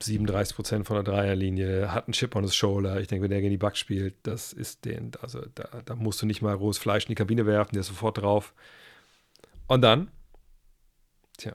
37 0.00 0.56
Prozent 0.56 0.86
von 0.86 0.96
der 0.96 1.04
Dreierlinie, 1.04 1.92
hat 1.92 2.06
einen 2.06 2.12
Chip 2.12 2.34
on 2.34 2.42
his 2.42 2.54
shoulder. 2.54 3.00
Ich 3.00 3.08
denke, 3.08 3.24
wenn 3.24 3.30
der 3.30 3.40
gegen 3.40 3.50
die 3.50 3.56
Bucks 3.58 3.78
spielt, 3.78 4.14
das 4.24 4.52
ist 4.52 4.84
den, 4.84 5.12
also 5.20 5.40
da, 5.54 5.68
da 5.84 5.94
musst 5.94 6.20
du 6.20 6.26
nicht 6.26 6.42
mal 6.42 6.54
rohes 6.54 6.78
Fleisch 6.78 7.04
in 7.04 7.10
die 7.10 7.14
Kabine 7.14 7.46
werfen, 7.46 7.74
der 7.74 7.80
ist 7.80 7.88
sofort 7.88 8.18
drauf. 8.18 8.54
Und 9.66 9.82
dann, 9.82 10.10
tja, 11.36 11.54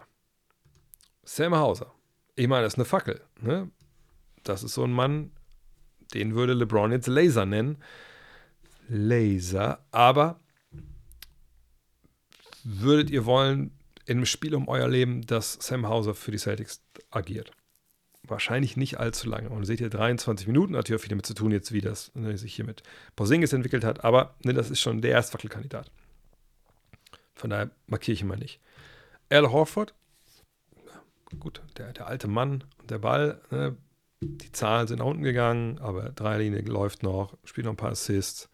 Sam 1.24 1.56
Hauser. 1.56 1.94
Ich 2.36 2.48
meine, 2.48 2.64
das 2.64 2.74
ist 2.74 2.80
eine 2.80 2.86
Fackel. 2.86 3.22
Ne? 3.42 3.70
Das 4.44 4.64
ist 4.64 4.74
so 4.74 4.84
ein 4.84 4.94
Mann, 4.94 5.32
den 6.14 6.34
würde 6.34 6.54
LeBron 6.54 6.92
jetzt 6.92 7.08
Laser 7.08 7.46
nennen. 7.46 7.78
Laser, 8.88 9.86
aber 9.92 10.40
würdet 12.64 13.10
ihr 13.10 13.26
wollen, 13.26 13.72
in 14.06 14.18
einem 14.18 14.26
Spiel 14.26 14.56
um 14.56 14.68
euer 14.68 14.88
Leben, 14.88 15.22
dass 15.28 15.54
Sam 15.54 15.88
Hauser 15.88 16.16
für 16.16 16.32
die 16.32 16.40
Celtics 16.40 16.82
agiert? 17.12 17.52
Wahrscheinlich 18.30 18.78
nicht 18.78 19.00
allzu 19.00 19.28
lange. 19.28 19.50
Und 19.50 19.66
seht 19.66 19.82
ihr 19.82 19.90
23 19.90 20.48
Minuten, 20.48 20.74
natürlich 20.74 21.00
auch 21.00 21.04
viel 21.04 21.10
damit 21.10 21.26
zu 21.26 21.34
tun, 21.34 21.52
jetzt 21.52 21.72
wie 21.72 21.82
das 21.82 22.14
ne, 22.16 22.38
sich 22.38 22.54
hier 22.54 22.66
mit 22.66 22.84
Porzingis 23.16 23.54
entwickelt 23.54 23.84
hat, 23.84 24.04
aber 24.04 24.36
ne, 24.44 24.54
das 24.54 24.70
ist 24.70 24.82
schon 24.82 25.02
der 25.02 25.12
erste 25.12 25.34
Wackelkandidat. 25.34 25.92
Von 27.36 27.50
daher 27.50 27.72
markiere 27.88 28.14
ich 28.14 28.22
ihn 28.22 28.28
mal 28.28 28.38
nicht. 28.38 28.60
Al 29.30 29.52
Horford, 29.52 29.94
gut, 31.40 31.62
der, 31.78 31.94
der 31.94 32.08
alte 32.08 32.28
Mann 32.28 32.64
und 32.80 32.92
der 32.92 33.00
Ball, 33.00 33.42
ne, 33.50 33.78
die 34.22 34.52
Zahlen 34.52 34.88
sind 34.88 35.00
nach 35.00 35.06
unten 35.06 35.24
gegangen, 35.24 35.80
aber 35.80 36.10
Dreierlinie 36.10 36.62
läuft 36.62 37.04
noch, 37.04 37.38
spielt 37.46 37.66
noch 37.66 37.74
ein 37.74 37.78
paar 37.78 37.92
Assists. 37.92 38.50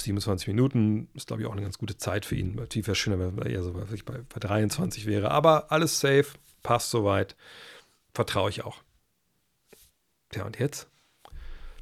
27 0.00 0.48
Minuten 0.48 1.08
ist, 1.14 1.26
glaube 1.26 1.42
ich, 1.42 1.48
auch 1.48 1.52
eine 1.52 1.60
ganz 1.60 1.76
gute 1.76 1.98
Zeit 1.98 2.24
für 2.24 2.34
ihn. 2.34 2.58
Tief 2.70 2.86
wäre 2.86 2.94
schöner, 2.94 3.18
wenn 3.18 3.36
er 3.38 3.50
eher 3.50 3.62
so 3.62 3.72
bei, 3.72 3.84
bei 3.84 4.40
23 4.40 5.04
wäre. 5.04 5.30
Aber 5.30 5.70
alles 5.70 6.00
safe, 6.00 6.28
passt 6.62 6.90
soweit. 6.90 7.36
Vertraue 8.14 8.50
ich 8.50 8.64
auch. 8.64 8.82
Ja, 10.34 10.44
und 10.44 10.58
jetzt? 10.58 10.88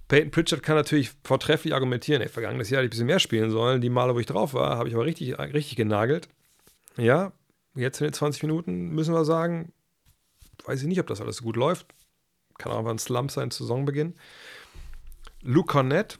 Peyton 0.09 0.31
Pritchard 0.31 0.63
kann 0.63 0.77
natürlich 0.77 1.13
vortrefflich 1.23 1.75
argumentieren, 1.75 2.23
ey, 2.23 2.29
vergangenes 2.29 2.71
Jahr 2.71 2.83
hätte 2.83 2.87
ich 2.87 2.89
ein 2.89 2.91
bisschen 2.91 3.07
mehr 3.07 3.21
spielen 3.21 3.51
sollen. 3.51 3.83
Die 3.83 3.91
Male, 3.91 4.15
wo 4.15 4.19
ich 4.19 4.27
drauf 4.27 4.55
war, 4.55 4.79
habe 4.79 4.89
ich 4.89 4.95
aber 4.95 5.05
richtig, 5.05 5.39
richtig 5.39 5.77
genagelt. 5.77 6.29
Ja, 6.97 7.33
jetzt 7.75 8.01
in 8.01 8.07
den 8.07 8.15
20 8.15 8.43
Minuten 8.43 8.89
müssen 8.89 9.13
wir 9.13 9.27
sagen, 9.27 9.73
weiß 10.65 10.81
ich 10.81 10.89
nicht, 10.89 11.01
ob 11.01 11.07
das 11.07 11.21
alles 11.21 11.37
so 11.37 11.45
gut 11.45 11.57
läuft. 11.57 11.87
Kann 12.57 12.73
auch 12.73 12.85
ein 12.87 12.99
Slump 12.99 13.31
sein 13.31 13.51
Saisonbeginn. 13.51 14.15
Luke 15.43 15.71
Cornett, 15.71 16.19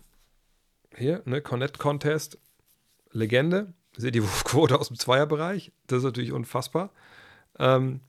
hier, 0.95 1.23
ne, 1.25 1.41
Connect 1.41 1.79
Contest, 1.79 2.39
Legende. 3.11 3.73
Seht 3.97 4.15
die 4.15 4.23
Wurfquote 4.23 4.79
aus 4.79 4.89
dem 4.89 4.99
Zweierbereich. 4.99 5.73
Das 5.87 5.99
ist 5.99 6.05
natürlich 6.05 6.33
unfassbar. 6.33 6.93
Ähm, 7.59 8.01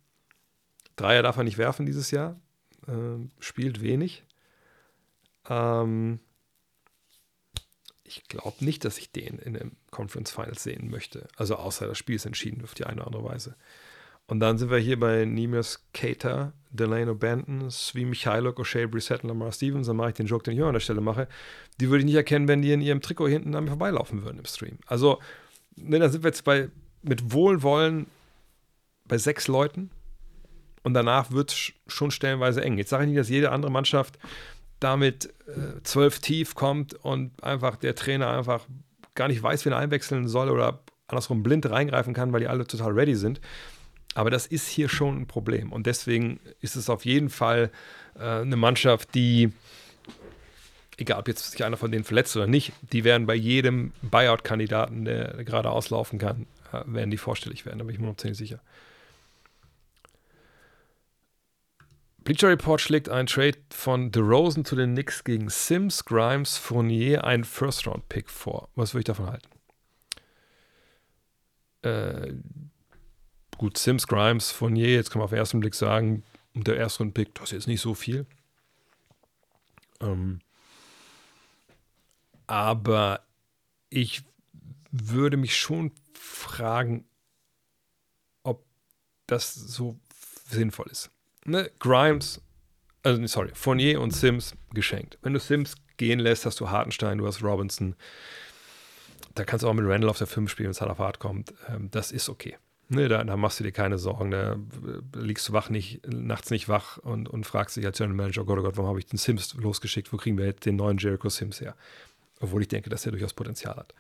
Dreier 1.00 1.24
darf 1.24 1.38
er 1.38 1.44
nicht 1.44 1.58
werfen 1.58 1.86
dieses 1.86 2.12
Jahr. 2.12 2.40
Ähm, 2.88 3.32
spielt 3.40 3.82
wenig. 3.82 4.24
Ähm, 5.50 6.20
ich 8.04 8.28
glaube 8.28 8.66
nicht, 8.66 8.86
dass 8.86 8.98
ich 8.98 9.12
den 9.12 9.38
in 9.40 9.54
den 9.54 9.72
Conference 9.92 10.32
Finals 10.32 10.64
sehen 10.64 10.90
möchte. 10.90 11.28
Also 11.36 11.56
außer 11.56 11.88
das 11.88 11.98
Spiel 11.98 12.16
ist 12.16 12.26
entschieden 12.26 12.64
auf 12.64 12.74
die 12.74 12.86
eine 12.86 13.02
oder 13.02 13.08
andere 13.08 13.24
Weise. 13.24 13.56
Und 14.26 14.40
dann 14.40 14.58
sind 14.58 14.70
wir 14.70 14.78
hier 14.78 15.00
bei 15.00 15.26
Neemias 15.26 15.88
Cater, 15.94 16.54
Delano 16.70 17.16
Benton, 17.16 17.70
Svi 17.72 18.06
Michailuk, 18.06 18.60
O'Shea 18.60 18.86
Brissett 18.88 19.24
und 19.24 19.30
Lamar 19.30 19.52
Stevens. 19.52 19.88
Dann 19.88 19.96
mache 19.96 20.10
ich 20.10 20.16
den 20.16 20.28
Joke, 20.28 20.44
den 20.44 20.56
ich 20.56 20.64
an 20.64 20.74
der 20.74 20.80
Stelle 20.80 21.02
mache. 21.02 21.28
Die 21.80 21.90
würde 21.90 22.00
ich 22.00 22.06
nicht 22.06 22.16
erkennen, 22.16 22.48
wenn 22.48 22.62
die 22.62 22.72
in 22.72 22.82
ihrem 22.82 23.02
Trikot 23.02 23.28
hinten 23.28 23.56
an 23.56 23.64
mir 23.64 23.72
vorbeilaufen 23.72 24.24
würden 24.24 24.38
im 24.38 24.46
Stream. 24.46 24.78
Also, 24.86 25.20
ne, 25.76 25.98
da 25.98 26.10
sind 26.10 26.24
wir 26.24 26.30
jetzt 26.30 26.44
bei, 26.44 26.70
mit 27.02 27.32
Wohlwollen 27.34 28.06
bei 29.06 29.18
sechs 29.18 29.48
Leuten. 29.48 29.90
Und 30.84 30.94
danach 30.94 31.32
wird 31.32 31.52
es 31.52 31.74
schon 31.88 32.12
stellenweise 32.12 32.64
eng. 32.64 32.78
Jetzt 32.78 32.90
sage 32.90 33.04
ich 33.04 33.10
nicht, 33.10 33.20
dass 33.20 33.30
jede 33.30 33.52
andere 33.52 33.72
Mannschaft 33.72 34.18
damit 34.80 35.34
äh, 35.48 35.82
zwölf 35.84 36.20
tief 36.20 36.56
kommt 36.56 36.94
und 36.94 37.44
einfach 37.44 37.76
der 37.76 37.96
Trainer 37.96 38.30
einfach 38.30 38.66
gar 39.16 39.28
nicht 39.28 39.44
weiß, 39.44 39.66
wen 39.66 39.74
er 39.74 39.80
einwechseln 39.80 40.28
soll 40.28 40.50
oder 40.50 40.80
andersrum 41.08 41.44
blind 41.44 41.70
reingreifen 41.70 42.14
kann, 42.14 42.32
weil 42.32 42.40
die 42.40 42.48
alle 42.48 42.66
total 42.66 42.92
ready 42.92 43.16
sind. 43.16 43.42
Aber 44.16 44.30
das 44.30 44.48
ist 44.48 44.68
hier 44.68 44.90
schon 44.90 45.22
ein 45.22 45.28
Problem. 45.28 45.72
Und 45.72 45.86
deswegen 45.86 46.40
ist 46.62 46.76
es 46.76 46.90
auf 46.90 47.06
jeden 47.06 47.30
Fall 47.30 47.72
äh, 48.18 48.42
eine 48.42 48.56
Mannschaft, 48.56 49.14
die, 49.16 49.52
egal 50.98 51.20
ob 51.20 51.28
jetzt 51.28 51.52
sich 51.52 51.64
einer 51.64 51.78
von 51.78 51.92
denen 51.92 52.04
verletzt 52.04 52.36
oder 52.36 52.48
nicht, 52.48 52.74
die 52.94 53.04
werden 53.04 53.28
bei 53.28 53.36
jedem 53.36 53.92
Buyout-Kandidaten, 54.02 55.06
der 55.06 55.44
gerade 55.44 55.70
auslaufen 55.70 56.20
kann, 56.20 56.48
äh, 56.72 56.82
werden 56.86 57.12
die 57.12 57.18
vorstellig 57.18 57.66
werden. 57.66 57.80
Da 57.80 57.86
bin 57.86 57.94
ich 57.94 58.02
mir 58.02 58.08
noch 58.08 58.18
ziemlich 58.18 58.38
sicher. 58.38 58.60
Bleacher 62.30 62.50
Report 62.50 62.80
schlägt 62.80 63.10
einen 63.10 63.26
Trade 63.26 63.58
von 63.72 64.12
DeRozan 64.12 64.64
zu 64.64 64.76
den 64.76 64.92
Knicks 64.92 65.24
gegen 65.24 65.50
Sims, 65.50 66.06
Grimes, 66.06 66.58
Fournier, 66.58 67.24
einen 67.24 67.44
First-Round-Pick 67.44 68.30
vor. 68.30 68.70
Was 68.76 68.94
würde 68.94 69.00
ich 69.00 69.06
davon 69.06 69.32
halten? 69.32 69.50
Äh, 71.82 72.34
Gut, 73.58 73.80
Sims, 73.80 74.06
Grimes, 74.06 74.52
Fournier, 74.52 74.94
jetzt 74.94 75.10
kann 75.10 75.22
man 75.22 75.24
auf 75.24 75.32
den 75.32 75.40
ersten 75.40 75.60
Blick 75.60 75.74
sagen, 75.74 76.22
der 76.54 76.78
erste 76.78 77.04
Pick, 77.08 77.34
das 77.34 77.46
ist 77.46 77.52
jetzt 77.52 77.68
nicht 77.68 77.82
so 77.82 77.96
viel. 77.96 78.28
Ähm, 80.00 80.42
aber 82.46 83.26
ich 83.90 84.22
würde 84.92 85.38
mich 85.38 85.58
schon 85.58 85.94
fragen, 86.14 87.06
ob 88.44 88.64
das 89.26 89.56
so 89.56 90.00
sinnvoll 90.48 90.90
ist. 90.92 91.10
Ne? 91.46 91.72
Grimes, 91.80 92.42
also 93.04 93.26
sorry, 93.28 93.52
Fournier 93.54 94.02
und 94.02 94.12
Sims 94.12 94.54
geschenkt. 94.74 95.18
Wenn 95.22 95.34
du 95.34 95.40
Sims 95.40 95.76
gehen 95.98 96.20
lässt, 96.20 96.46
hast 96.46 96.60
du 96.60 96.70
Hartenstein, 96.70 97.18
du 97.18 97.28
hast 97.28 97.44
Robinson. 97.44 97.96
Da 99.36 99.46
kannst 99.46 99.64
du 99.64 99.70
auch 99.70 99.74
mit 99.74 99.86
Randall 99.86 100.10
auf 100.10 100.18
der 100.18 100.28
5 100.28 100.50
spielen, 100.50 100.68
wenn 100.68 100.72
es 100.72 100.82
halt 100.82 100.92
auf 100.92 101.00
hart 101.00 101.20
kommt. 101.20 101.54
Ähm, 101.68 101.90
das 101.92 102.12
ist 102.12 102.30
okay. 102.30 102.58
Nee, 102.92 103.08
da, 103.08 103.24
da, 103.24 103.38
machst 103.38 103.60
du 103.60 103.64
dir 103.64 103.72
keine 103.72 104.00
Sorgen. 104.00 104.32
Da 104.32 104.58
liegst 105.16 105.48
du 105.48 105.54
wach 105.54 105.70
nicht, 105.70 106.06
nachts 106.08 106.50
nicht 106.50 106.68
wach 106.68 106.98
und, 106.98 107.30
und 107.30 107.46
fragst 107.46 107.78
dich 107.78 107.86
als 107.86 108.00
General 108.00 108.16
Manager, 108.16 108.42
oh 108.42 108.46
Gott, 108.46 108.58
oh 108.58 108.64
Gott, 108.64 108.78
warum 108.78 108.90
habe 108.90 109.00
ich 109.00 109.06
den 109.06 109.18
Sims 109.18 109.54
losgeschickt? 109.54 110.12
Wo 110.12 110.18
kriegen 110.18 110.40
wir 110.40 110.46
jetzt 110.46 110.66
den 110.66 110.76
neuen 110.76 110.98
Jericho 110.98 111.30
Sims 111.30 111.62
her? 111.62 111.76
Obwohl 112.40 112.64
ich 112.64 112.68
denke, 112.68 112.90
dass 112.90 113.06
er 113.06 113.12
durchaus 113.12 113.34
Potenzial 113.34 113.76
hat. 113.76 113.94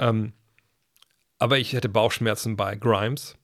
Ähm, 0.00 0.32
aber 1.38 1.58
ich 1.58 1.72
hätte 1.72 1.88
Bauchschmerzen 1.88 2.56
bei 2.56 2.74
Grimes. 2.74 3.36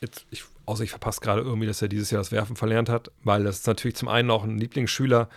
Jetzt, 0.00 0.24
ich, 0.30 0.44
außer 0.72 0.84
ich 0.84 0.90
verpasse 0.90 1.20
gerade 1.20 1.42
irgendwie, 1.42 1.66
dass 1.66 1.82
er 1.82 1.88
dieses 1.88 2.10
Jahr 2.10 2.20
das 2.20 2.32
Werfen 2.32 2.56
verlernt 2.56 2.88
hat, 2.88 3.10
weil 3.22 3.44
das 3.44 3.58
ist 3.58 3.66
natürlich 3.66 3.96
zum 3.96 4.08
einen 4.08 4.30
auch 4.30 4.44
ein 4.44 4.58
Lieblingsschüler 4.58 5.28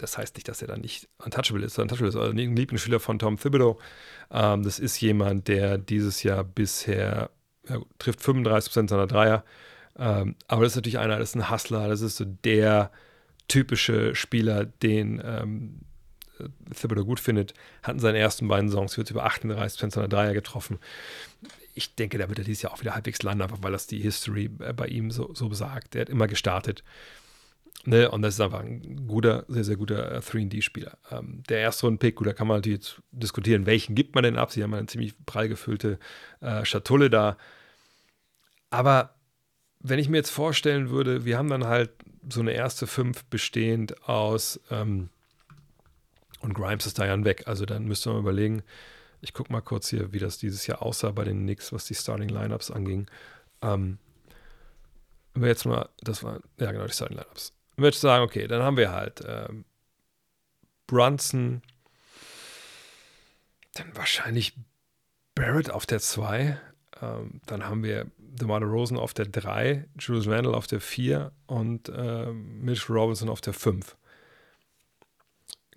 das 0.00 0.18
heißt 0.18 0.36
nicht, 0.36 0.48
dass 0.48 0.62
er 0.62 0.68
dann 0.68 0.80
nicht 0.80 1.08
untouchable 1.18 1.64
ist. 1.64 1.78
Untouchable 1.78 2.08
ist 2.08 2.16
also 2.16 2.30
ein 2.30 2.56
Lieblingsschüler 2.56 3.00
von 3.00 3.18
Tom 3.18 3.38
Thibodeau. 3.38 3.78
Ähm, 4.30 4.62
das 4.62 4.78
ist 4.78 5.00
jemand, 5.00 5.48
der 5.48 5.78
dieses 5.78 6.22
Jahr 6.22 6.44
bisher 6.44 7.30
ja, 7.68 7.80
trifft 7.98 8.20
35% 8.20 8.88
seiner 8.88 9.06
Dreier. 9.06 9.44
Ähm, 9.98 10.36
aber 10.48 10.62
das 10.62 10.72
ist 10.72 10.76
natürlich 10.76 10.98
einer, 10.98 11.18
das 11.18 11.30
ist 11.30 11.36
ein 11.36 11.50
Hustler, 11.50 11.88
das 11.88 12.00
ist 12.00 12.16
so 12.16 12.24
der 12.24 12.90
typische 13.48 14.14
Spieler, 14.14 14.64
den 14.64 15.20
ähm, 15.24 15.80
Thibodeau 16.74 17.04
gut 17.04 17.20
findet. 17.20 17.52
Hat 17.82 17.94
in 17.94 18.00
seinen 18.00 18.16
ersten 18.16 18.48
beiden 18.48 18.70
Saisons 18.70 18.96
jetzt 18.96 19.10
über 19.10 19.26
38% 19.26 19.90
seiner 19.90 20.08
Dreier 20.08 20.32
getroffen. 20.32 20.78
Ich 21.80 21.94
denke, 21.94 22.18
da 22.18 22.28
wird 22.28 22.38
er 22.38 22.44
dieses 22.44 22.62
Jahr 22.62 22.72
auch 22.72 22.80
wieder 22.80 22.94
halbwegs 22.94 23.22
landen, 23.22 23.42
einfach 23.42 23.58
weil 23.62 23.72
das 23.72 23.86
die 23.86 24.00
History 24.00 24.50
äh, 24.60 24.72
bei 24.72 24.86
ihm 24.86 25.10
so, 25.10 25.34
so 25.34 25.48
besagt. 25.48 25.94
Der 25.94 26.02
hat 26.02 26.08
immer 26.08 26.28
gestartet. 26.28 26.84
Ne? 27.84 28.10
Und 28.10 28.22
das 28.22 28.34
ist 28.34 28.40
einfach 28.40 28.60
ein 28.60 29.06
guter, 29.06 29.44
sehr, 29.48 29.64
sehr 29.64 29.76
guter 29.76 30.18
3D-Spieler. 30.18 30.98
Ähm, 31.10 31.42
der 31.48 31.60
erste 31.60 31.86
Runden-Pick, 31.86 32.16
gut, 32.16 32.26
da 32.26 32.32
kann 32.32 32.46
man 32.46 32.58
natürlich 32.58 32.96
diskutieren, 33.10 33.66
welchen 33.66 33.94
gibt 33.94 34.14
man 34.14 34.24
denn 34.24 34.36
ab? 34.36 34.52
Sie 34.52 34.62
haben 34.62 34.74
eine 34.74 34.86
ziemlich 34.86 35.14
prall 35.24 35.48
gefüllte 35.48 35.98
äh, 36.40 36.64
Schatulle 36.64 37.08
da. 37.08 37.38
Aber 38.68 39.14
wenn 39.80 39.98
ich 39.98 40.08
mir 40.08 40.18
jetzt 40.18 40.30
vorstellen 40.30 40.90
würde, 40.90 41.24
wir 41.24 41.38
haben 41.38 41.48
dann 41.48 41.64
halt 41.64 41.90
so 42.28 42.40
eine 42.40 42.52
erste 42.52 42.86
Fünf 42.86 43.24
bestehend 43.24 44.06
aus 44.06 44.60
ähm, 44.70 45.08
und 46.40 46.54
Grimes 46.54 46.86
ist 46.86 46.98
da 46.98 47.06
ja 47.06 47.24
weg. 47.24 47.44
Also 47.46 47.64
dann 47.64 47.84
müsste 47.84 48.10
man 48.10 48.20
überlegen, 48.20 48.62
ich 49.20 49.32
gucke 49.32 49.52
mal 49.52 49.60
kurz 49.60 49.88
hier, 49.88 50.12
wie 50.12 50.18
das 50.18 50.38
dieses 50.38 50.66
Jahr 50.66 50.82
aussah 50.82 51.10
bei 51.10 51.24
den 51.24 51.42
Knicks, 51.42 51.72
was 51.72 51.84
die 51.84 51.94
Starting 51.94 52.28
Lineups 52.28 52.70
anging. 52.70 53.10
Ähm, 53.62 53.98
wenn 55.34 55.42
wir 55.42 55.48
jetzt 55.48 55.66
mal, 55.66 55.88
das 56.00 56.22
war, 56.22 56.40
ja 56.58 56.72
genau, 56.72 56.86
die 56.86 56.92
Starting 56.92 57.18
Lineups. 57.18 57.52
Wenn 57.76 57.82
wir 57.84 57.90
jetzt 57.90 58.00
sagen, 58.00 58.24
okay, 58.24 58.46
dann 58.46 58.62
haben 58.62 58.76
wir 58.76 58.90
halt 58.90 59.22
ähm, 59.26 59.64
Brunson, 60.86 61.62
dann 63.74 63.96
wahrscheinlich 63.96 64.54
Barrett 65.34 65.70
auf 65.70 65.86
der 65.86 66.00
2, 66.00 66.58
ähm, 67.00 67.40
dann 67.46 67.64
haben 67.64 67.82
wir 67.82 68.06
DeMar 68.18 68.62
Rosen 68.62 68.98
auf 68.98 69.14
der 69.14 69.26
3, 69.26 69.86
Julius 69.98 70.26
Randle 70.26 70.54
auf 70.54 70.66
der 70.66 70.80
4 70.80 71.32
und 71.46 71.88
äh, 71.88 72.26
Mitch 72.32 72.92
Robinson 72.92 73.28
auf 73.28 73.40
der 73.40 73.52
5. 73.52 73.96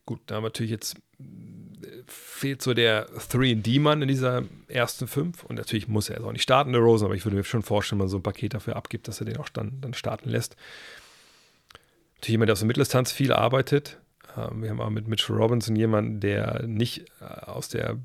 Gut, 0.06 0.22
da 0.26 0.36
haben 0.36 0.44
wir 0.44 0.48
natürlich 0.48 0.72
jetzt 0.72 0.98
fehlt 2.08 2.62
so 2.62 2.74
der 2.74 3.10
3D-Mann 3.10 4.02
in 4.02 4.08
dieser 4.08 4.44
ersten 4.68 5.08
5 5.08 5.44
und 5.44 5.56
natürlich 5.56 5.88
muss 5.88 6.10
er 6.10 6.18
jetzt 6.18 6.26
auch 6.26 6.32
nicht 6.32 6.44
starten, 6.44 6.72
der 6.72 6.82
Rosen, 6.82 7.06
aber 7.06 7.16
ich 7.16 7.26
würde 7.26 7.38
mir 7.38 7.44
schon 7.44 7.64
vorstellen, 7.64 8.00
wenn 8.00 8.06
man 8.06 8.10
so 8.10 8.18
ein 8.18 8.24
Paket 8.24 8.54
dafür 8.54 8.76
abgibt, 8.76 9.08
dass 9.08 9.20
er 9.20 9.26
den 9.26 9.38
auch 9.38 9.50
dann, 9.50 9.80
dann 9.82 9.94
starten 9.94 10.30
lässt. 10.30 10.56
Natürlich 12.16 12.34
jemand, 12.34 12.50
der 12.50 12.54
aus 12.54 12.60
der 12.60 12.68
Mitteldistanz 12.68 13.12
viel 13.12 13.34
arbeitet. 13.34 14.00
Ähm, 14.38 14.62
wir 14.62 14.70
haben 14.70 14.82
auch 14.82 14.90
mit 14.90 15.08
Mitchell 15.08 15.36
Robinson 15.36 15.76
jemanden, 15.76 16.20
der 16.20 16.64
nicht 16.66 17.06
äh, 17.22 17.26
aus 17.46 17.70
der 17.70 17.98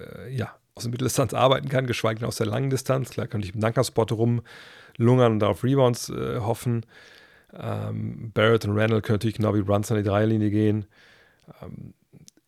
äh, 0.00 0.34
ja, 0.34 0.54
aus 0.74 0.82
der 0.82 0.90
Mitteldistanz 0.90 1.32
arbeiten 1.34 1.68
kann, 1.68 1.86
geschweige 1.86 2.20
denn 2.20 2.28
aus 2.28 2.36
der 2.36 2.46
langen 2.46 2.70
Distanz. 2.70 3.10
Klar 3.10 3.26
kann 3.26 3.42
ich 3.42 3.54
im 3.54 3.60
Dankerspot 3.60 4.12
rumlungern 4.12 5.32
und 5.32 5.42
auf 5.42 5.64
Rebounds 5.64 6.10
äh, 6.10 6.40
hoffen. 6.40 6.84
Ähm, 7.54 8.30
Barrett 8.34 8.66
und 8.66 8.78
Randall 8.78 9.00
können 9.00 9.16
natürlich 9.16 9.36
genau 9.36 9.54
wie 9.54 9.62
Brunson 9.62 9.96
an 9.96 10.02
die 10.02 10.08
Dreierlinie 10.08 10.50
gehen. 10.50 10.86
Ähm, 11.62 11.94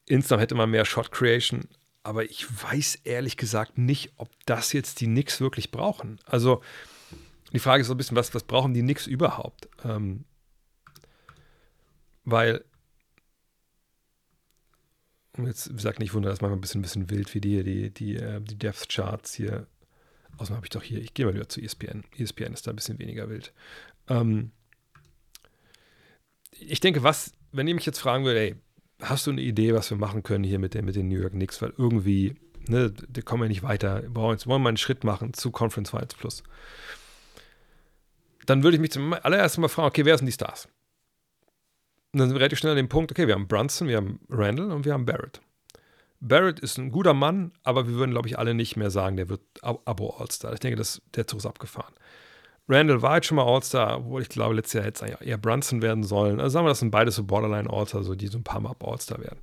insgesamt 0.08 0.42
hätte 0.42 0.54
man 0.54 0.70
mehr 0.70 0.84
Shot 0.84 1.10
Creation, 1.10 1.68
aber 2.02 2.24
ich 2.24 2.46
weiß 2.62 2.96
ehrlich 3.04 3.36
gesagt 3.36 3.78
nicht, 3.78 4.12
ob 4.16 4.30
das 4.46 4.72
jetzt 4.72 5.00
die 5.00 5.06
Knicks 5.06 5.40
wirklich 5.40 5.70
brauchen. 5.70 6.20
Also 6.24 6.62
die 7.52 7.58
Frage 7.58 7.80
ist 7.82 7.88
so 7.88 7.94
ein 7.94 7.96
bisschen, 7.96 8.16
was, 8.16 8.34
was 8.34 8.44
brauchen 8.44 8.74
die 8.74 8.82
Knicks 8.82 9.06
überhaupt? 9.06 9.68
Ähm, 9.84 10.24
weil 12.24 12.64
Jetzt, 15.46 15.70
gesagt, 15.70 16.00
nicht 16.00 16.14
wundern, 16.14 16.32
dass 16.32 16.40
manchmal 16.40 16.58
ein 16.58 16.60
bisschen, 16.60 16.80
ein 16.80 16.82
bisschen 16.82 17.10
wild 17.10 17.34
wie 17.34 17.40
die, 17.40 17.62
die, 17.62 17.90
die, 17.90 18.16
äh, 18.16 18.40
die 18.40 18.58
Depth 18.58 18.88
Charts 18.88 19.34
hier. 19.34 19.66
Außerdem 20.36 20.56
habe 20.56 20.66
ich 20.66 20.70
doch 20.70 20.82
hier, 20.82 21.00
ich 21.00 21.14
gehe 21.14 21.26
mal 21.26 21.34
wieder 21.34 21.48
zu 21.48 21.60
ESPN. 21.60 22.04
ESPN 22.16 22.52
ist 22.52 22.66
da 22.66 22.72
ein 22.72 22.76
bisschen 22.76 22.98
weniger 22.98 23.28
wild. 23.28 23.52
Ähm, 24.08 24.50
ich 26.50 26.80
denke, 26.80 27.02
was, 27.02 27.32
wenn 27.52 27.68
ihr 27.68 27.74
mich 27.74 27.86
jetzt 27.86 28.00
fragen 28.00 28.24
würde, 28.24 28.40
ey, 28.40 28.56
hast 29.02 29.26
du 29.26 29.30
eine 29.30 29.40
Idee, 29.40 29.74
was 29.74 29.90
wir 29.90 29.96
machen 29.96 30.22
können 30.22 30.44
hier 30.44 30.58
mit 30.58 30.74
den, 30.74 30.84
mit 30.84 30.96
den 30.96 31.08
New 31.08 31.20
York 31.20 31.32
Knicks? 31.32 31.60
Weil 31.62 31.72
irgendwie, 31.76 32.34
ne, 32.68 32.90
da 32.90 33.22
kommen 33.22 33.42
wir 33.42 33.48
nicht 33.48 33.62
weiter. 33.62 34.02
Wir 34.02 34.14
wollen, 34.14 34.32
jetzt 34.32 34.46
wollen 34.46 34.60
wir 34.60 34.64
mal 34.64 34.68
einen 34.70 34.76
Schritt 34.76 35.04
machen 35.04 35.34
zu 35.34 35.50
Conference 35.50 35.90
Finals 35.90 36.14
Plus. 36.14 36.42
Dann 38.46 38.62
würde 38.62 38.76
ich 38.76 38.80
mich 38.80 38.92
zum 38.92 39.12
allerersten 39.12 39.60
Mal 39.60 39.68
fragen, 39.68 39.88
okay, 39.88 40.04
wer 40.04 40.16
sind 40.16 40.26
die 40.26 40.32
Stars? 40.32 40.68
Und 42.12 42.20
dann 42.20 42.28
sind 42.28 42.36
wir 42.36 42.40
relativ 42.40 42.58
schnell 42.58 42.72
an 42.72 42.78
dem 42.78 42.88
Punkt, 42.88 43.12
okay, 43.12 43.26
wir 43.26 43.34
haben 43.34 43.46
Brunson, 43.46 43.88
wir 43.88 43.98
haben 43.98 44.20
Randall 44.30 44.72
und 44.72 44.84
wir 44.86 44.94
haben 44.94 45.04
Barrett. 45.04 45.42
Barrett 46.20 46.58
ist 46.58 46.78
ein 46.78 46.90
guter 46.90 47.14
Mann, 47.14 47.52
aber 47.62 47.86
wir 47.86 47.94
würden, 47.94 48.10
glaube 48.10 48.26
ich, 48.26 48.38
alle 48.38 48.54
nicht 48.54 48.76
mehr 48.76 48.90
sagen, 48.90 49.16
der 49.16 49.28
wird 49.28 49.42
Abo-All-Star. 49.62 50.52
Ich 50.54 50.60
denke, 50.60 50.76
das, 50.76 51.02
der 51.14 51.26
Zug 51.26 51.40
ist 51.40 51.46
abgefahren. 51.46 51.94
Randall 52.68 53.00
war 53.00 53.16
jetzt 53.16 53.26
schon 53.26 53.36
mal 53.36 53.46
All-Star, 53.46 53.98
obwohl 53.98 54.20
ich 54.20 54.28
glaube, 54.28 54.54
letztes 54.54 54.74
Jahr 54.74 54.84
hätte 54.84 55.04
es 55.06 55.20
eher 55.20 55.38
Brunson 55.38 55.80
werden 55.80 56.04
sollen. 56.04 56.38
Also 56.38 56.54
sagen 56.54 56.66
wir, 56.66 56.70
das 56.70 56.80
sind 56.80 56.90
beide 56.90 57.10
so 57.10 57.24
Borderline-All-Star, 57.24 58.02
so, 58.02 58.14
die 58.14 58.26
so 58.26 58.38
ein 58.38 58.44
paar 58.44 58.60
Mal 58.60 58.74
All-Star 58.78 59.20
werden. 59.20 59.40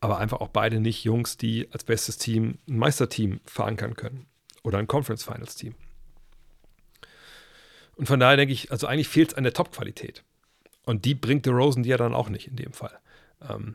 Aber 0.00 0.18
einfach 0.18 0.40
auch 0.40 0.48
beide 0.48 0.80
nicht 0.80 1.04
Jungs, 1.04 1.36
die 1.36 1.68
als 1.72 1.84
bestes 1.84 2.16
Team 2.16 2.58
ein 2.68 2.78
Meisterteam 2.78 3.40
verankern 3.44 3.94
können. 3.96 4.26
Oder 4.62 4.78
ein 4.78 4.86
Conference 4.86 5.24
Finals 5.24 5.56
Team. 5.56 5.74
Und 7.96 8.06
von 8.06 8.20
daher 8.20 8.36
denke 8.36 8.54
ich, 8.54 8.70
also 8.70 8.86
eigentlich 8.86 9.08
fehlt 9.08 9.32
es 9.32 9.34
an 9.36 9.44
der 9.44 9.52
Top-Qualität. 9.52 10.22
Und 10.84 11.04
die 11.04 11.14
bringt 11.14 11.46
Rosen 11.46 11.82
dir 11.82 11.98
dann 11.98 12.14
auch 12.14 12.28
nicht 12.28 12.46
in 12.46 12.56
dem 12.56 12.72
Fall. 12.72 12.98
Ähm, 13.46 13.74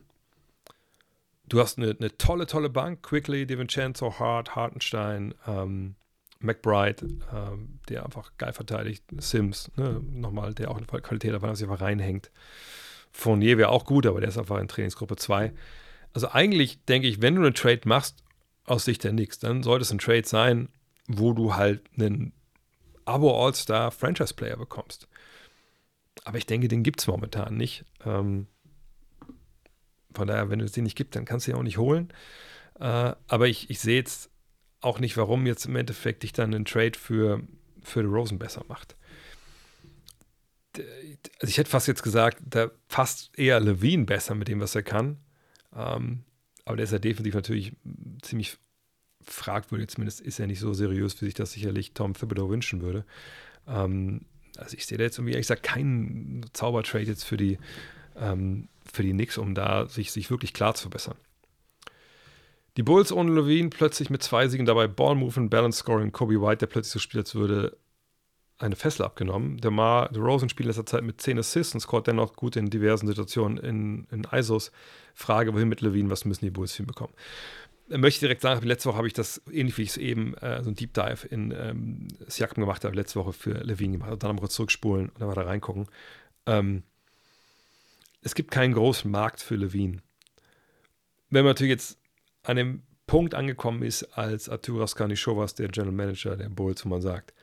du 1.48 1.60
hast 1.60 1.78
eine, 1.78 1.92
eine, 1.92 2.18
tolle, 2.18 2.48
tolle 2.48 2.70
Bank. 2.70 3.04
Quickly, 3.04 3.46
DiVincenzo, 3.46 4.20
Hart, 4.20 4.56
Hartenstein, 4.56 5.36
ähm, 5.46 5.96
McBride, 6.46 7.08
ähm, 7.34 7.80
der 7.90 8.06
einfach 8.06 8.32
geil 8.38 8.54
verteidigt. 8.54 9.04
Sims, 9.18 9.72
ne, 9.76 10.02
nochmal, 10.12 10.54
der 10.54 10.72
auch 10.72 10.78
eine 10.78 10.86
Qualität 10.86 11.34
hat, 11.34 11.44
dass 11.44 11.60
sich 11.60 11.70
einfach 11.70 11.84
reinhängt. 11.84 12.32
Fournier 13.12 13.58
wäre 13.58 13.70
auch 13.70 13.86
gut, 13.86 14.06
aber 14.06 14.20
der 14.20 14.30
ist 14.30 14.38
einfach 14.38 14.60
in 14.60 14.68
Trainingsgruppe 14.68 15.16
2. 15.16 15.54
Also 16.14 16.30
eigentlich 16.30 16.84
denke 16.86 17.08
ich, 17.08 17.22
wenn 17.22 17.36
du 17.36 17.42
einen 17.42 17.54
Trade 17.54 17.82
machst, 17.86 18.24
aus 18.66 18.86
Sicht 18.86 19.04
der 19.04 19.12
Knicks, 19.12 19.40
dann 19.40 19.64
sollte 19.64 19.84
es 19.84 19.92
ein 19.92 20.00
Trade 20.00 20.28
sein, 20.28 20.70
wo 21.08 21.34
du 21.34 21.56
halt 21.56 21.82
einen 21.98 22.34
Abo-All-Star 23.06 23.92
Franchise-Player 23.92 24.58
bekommst. 24.58 25.08
Aber 26.24 26.38
ich 26.38 26.46
denke, 26.46 26.68
den 26.68 26.84
gibt 26.84 27.00
es 27.00 27.08
momentan 27.08 27.56
nicht. 27.58 27.86
Ähm, 28.04 28.48
von 30.14 30.28
daher, 30.28 30.50
wenn 30.50 30.60
es 30.62 30.72
den 30.72 30.86
nicht 30.86 30.98
gibt, 30.98 31.16
dann 31.16 31.26
kannst 31.26 31.46
du 31.46 31.52
ihn 31.52 31.58
auch 31.58 31.64
nicht 31.64 31.78
holen. 31.78 32.10
Äh, 32.80 33.14
aber 33.28 33.48
ich, 33.48 33.70
ich 33.70 33.80
sehe 33.80 33.98
jetzt 33.98 34.32
auch 34.82 35.00
nicht, 35.00 35.18
warum 35.18 35.46
jetzt 35.46 35.66
im 35.66 35.76
Endeffekt 35.76 36.24
dich 36.24 36.34
dann 36.34 36.54
einen 36.54 36.66
Trade 36.66 36.98
für, 36.98 37.42
für 37.82 38.02
The 38.02 38.08
Rosen 38.08 38.40
besser 38.40 38.64
macht. 38.68 38.96
Also 40.76 41.50
ich 41.50 41.58
hätte 41.58 41.70
fast 41.70 41.88
jetzt 41.88 42.04
gesagt, 42.04 42.40
da 42.46 42.70
passt 42.90 43.38
eher 43.38 43.60
Levine 43.60 44.06
besser 44.06 44.36
mit 44.36 44.48
dem, 44.48 44.60
was 44.60 44.76
er 44.76 44.84
kann. 44.84 45.18
Ähm, 45.76 46.24
aber 46.66 46.78
der 46.78 46.84
ist 46.84 46.92
ja 46.92 47.00
definitiv 47.00 47.36
natürlich 47.36 47.74
ziemlich 48.22 48.58
fragwürdig. 49.22 49.90
Zumindest 49.90 50.22
ist 50.22 50.40
er 50.40 50.48
nicht 50.48 50.60
so 50.60 50.74
seriös, 50.74 51.20
wie 51.22 51.26
sich 51.26 51.34
das 51.34 51.52
sicherlich 51.52 51.94
Tom 51.94 52.14
Thibodeau 52.14 52.50
wünschen 52.50 52.82
würde. 52.82 53.06
Ähm, 53.68 54.26
also 54.58 54.76
ich 54.76 54.86
sehe 54.86 54.98
da 54.98 55.04
jetzt 55.04 55.18
irgendwie, 55.18 55.34
ehrlich 55.34 55.48
gesagt, 55.48 55.64
keinen 55.64 56.46
Zaubertrade 56.54 57.06
jetzt 57.06 57.24
für 57.24 57.38
die, 57.38 57.58
ähm, 58.16 58.70
für 58.92 59.04
die 59.04 59.12
Knicks, 59.12 59.38
um 59.38 59.56
da 59.56 59.88
sich, 59.88 60.12
sich 60.12 60.30
wirklich 60.30 60.54
klar 60.54 60.76
zu 60.76 60.84
verbessern. 60.84 61.18
Die 62.78 62.84
Bulls 62.84 63.12
ohne 63.12 63.34
Levine 63.34 63.70
plötzlich 63.70 64.10
mit 64.10 64.22
zwei 64.22 64.48
Siegen 64.48 64.66
dabei, 64.66 64.88
Ball 64.88 65.16
Movement, 65.16 65.50
Balance 65.50 65.80
Scoring, 65.80 66.12
Kobe 66.12 66.42
White, 66.42 66.58
der 66.58 66.68
plötzlich 66.68 66.92
so 66.92 67.00
spielt, 67.00 67.26
als 67.26 67.36
würde 67.36 67.78
eine 68.58 68.76
Fessel 68.76 69.04
abgenommen. 69.04 69.58
Der 69.58 69.72
Mar, 69.72 70.10
der 70.10 70.22
Rosen 70.22 70.50
spielt 70.50 70.66
in 70.66 70.70
letzter 70.70 70.86
Zeit 70.86 71.04
mit 71.04 71.22
10 71.22 71.40
Assists 71.40 71.74
und 71.74 71.82
scoret 71.82 72.08
dennoch 72.08 72.36
gut 72.36 72.56
in 72.56 72.70
diversen 72.70 73.08
Situationen 73.08 73.58
in, 73.58 74.08
in 74.12 74.28
ISOs. 74.32 74.72
Frage, 75.14 75.54
wohin 75.54 75.70
mit 75.70 75.82
Levine, 75.82 76.10
was 76.10 76.26
müssen 76.26 76.46
die 76.46 76.52
Bulls 76.52 76.76
hinbekommen? 76.76 77.16
möchte 77.88 78.22
direkt 78.22 78.42
sagen, 78.42 78.66
letzte 78.66 78.90
Woche 78.90 78.98
habe 78.98 79.08
ich 79.08 79.14
das, 79.14 79.42
ähnlich 79.52 79.78
wie 79.78 79.84
ich 79.84 79.90
es 79.90 79.98
eben, 79.98 80.34
äh, 80.36 80.64
so 80.64 80.72
ein 80.72 80.76
Deep 80.76 80.94
Dive 80.94 81.28
in 81.28 81.52
ähm, 81.52 82.08
Siakam 82.28 82.64
gemacht 82.64 82.84
habe, 82.84 82.96
letzte 82.96 83.20
Woche 83.20 83.34
für 83.34 83.64
Levine 83.64 83.94
gemacht. 83.94 84.12
Und 84.12 84.24
dann 84.24 84.32
am 84.32 84.40
kurz 84.40 84.56
zurückspulen 84.56 85.10
und 85.10 85.22
dann 85.22 85.28
mal 85.28 85.36
da 85.36 85.44
reingucken. 85.44 85.88
Ähm, 86.46 86.84
es 88.22 88.34
gibt 88.34 88.50
keinen 88.52 88.74
großen 88.74 89.10
Markt 89.10 89.42
für 89.42 89.56
Levine. 89.56 90.00
Wenn 91.30 91.44
man 91.44 91.52
natürlich 91.52 91.72
jetzt 91.72 92.00
an 92.46 92.58
dem 92.58 92.84
Punkt 93.08 93.36
angekommen 93.36 93.84
ist, 93.84 94.04
als 94.18 94.50
Arturas 94.50 94.96
Karnishovas, 94.96 95.56
der 95.56 95.68
General 95.68 95.94
Manager 95.94 96.36
der 96.36 96.50
Bulls, 96.50 96.86
wo 96.86 96.90
man 96.90 97.02
sagt, 97.02 97.34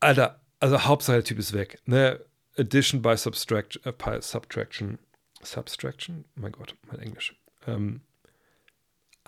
Alter, 0.00 0.40
also 0.60 0.84
Hauptsache 0.84 1.16
der 1.16 1.24
Typ 1.24 1.38
ist 1.38 1.52
weg. 1.52 1.80
Ne? 1.86 2.20
Addition 2.56 3.02
by 3.02 3.16
Subtraction, 3.16 3.82
äh, 3.84 4.20
Subtraction, 4.20 4.98
Subtraction, 5.42 6.24
mein 6.34 6.52
Gott, 6.52 6.74
mein 6.90 7.00
Englisch. 7.00 7.34
Ähm, 7.66 8.00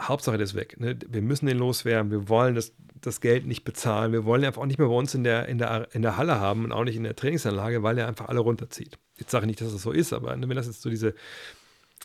Hauptsache 0.01 0.37
der 0.37 0.45
ist 0.45 0.55
weg. 0.55 0.79
Ne? 0.79 0.97
Wir 1.09 1.23
müssen 1.23 1.47
den 1.47 1.59
loswerden. 1.59 2.11
Wir 2.11 2.29
wollen 2.29 2.55
das, 2.55 2.73
das 3.01 3.21
Geld 3.21 3.47
nicht 3.47 3.65
bezahlen. 3.65 4.13
Wir 4.13 4.25
wollen 4.25 4.43
ihn 4.43 4.47
einfach 4.47 4.63
auch 4.63 4.67
nicht 4.67 4.79
mehr 4.79 4.89
bei 4.89 4.95
uns 4.95 5.15
in 5.15 5.25
der, 5.25 5.49
in, 5.49 5.59
der, 5.59 5.89
in 5.93 6.03
der 6.03 6.17
Halle 6.17 6.39
haben 6.39 6.65
und 6.65 6.73
auch 6.73 6.85
nicht 6.85 6.97
in 6.97 7.03
der 7.03 7.17
Trainingsanlage, 7.17 7.83
weil 7.83 7.99
er 7.99 8.07
einfach 8.07 8.29
alle 8.29 8.41
runterzieht. 8.41 8.99
Jetzt 9.17 9.33
sage 9.33 9.45
ich 9.45 9.49
nicht, 9.49 9.61
dass 9.61 9.73
das 9.73 9.83
so 9.83 9.91
ist, 9.91 10.13
aber 10.13 10.41
wenn 10.41 10.49
das 10.51 10.67
jetzt 10.67 10.83
so 10.83 10.91
diese 10.91 11.15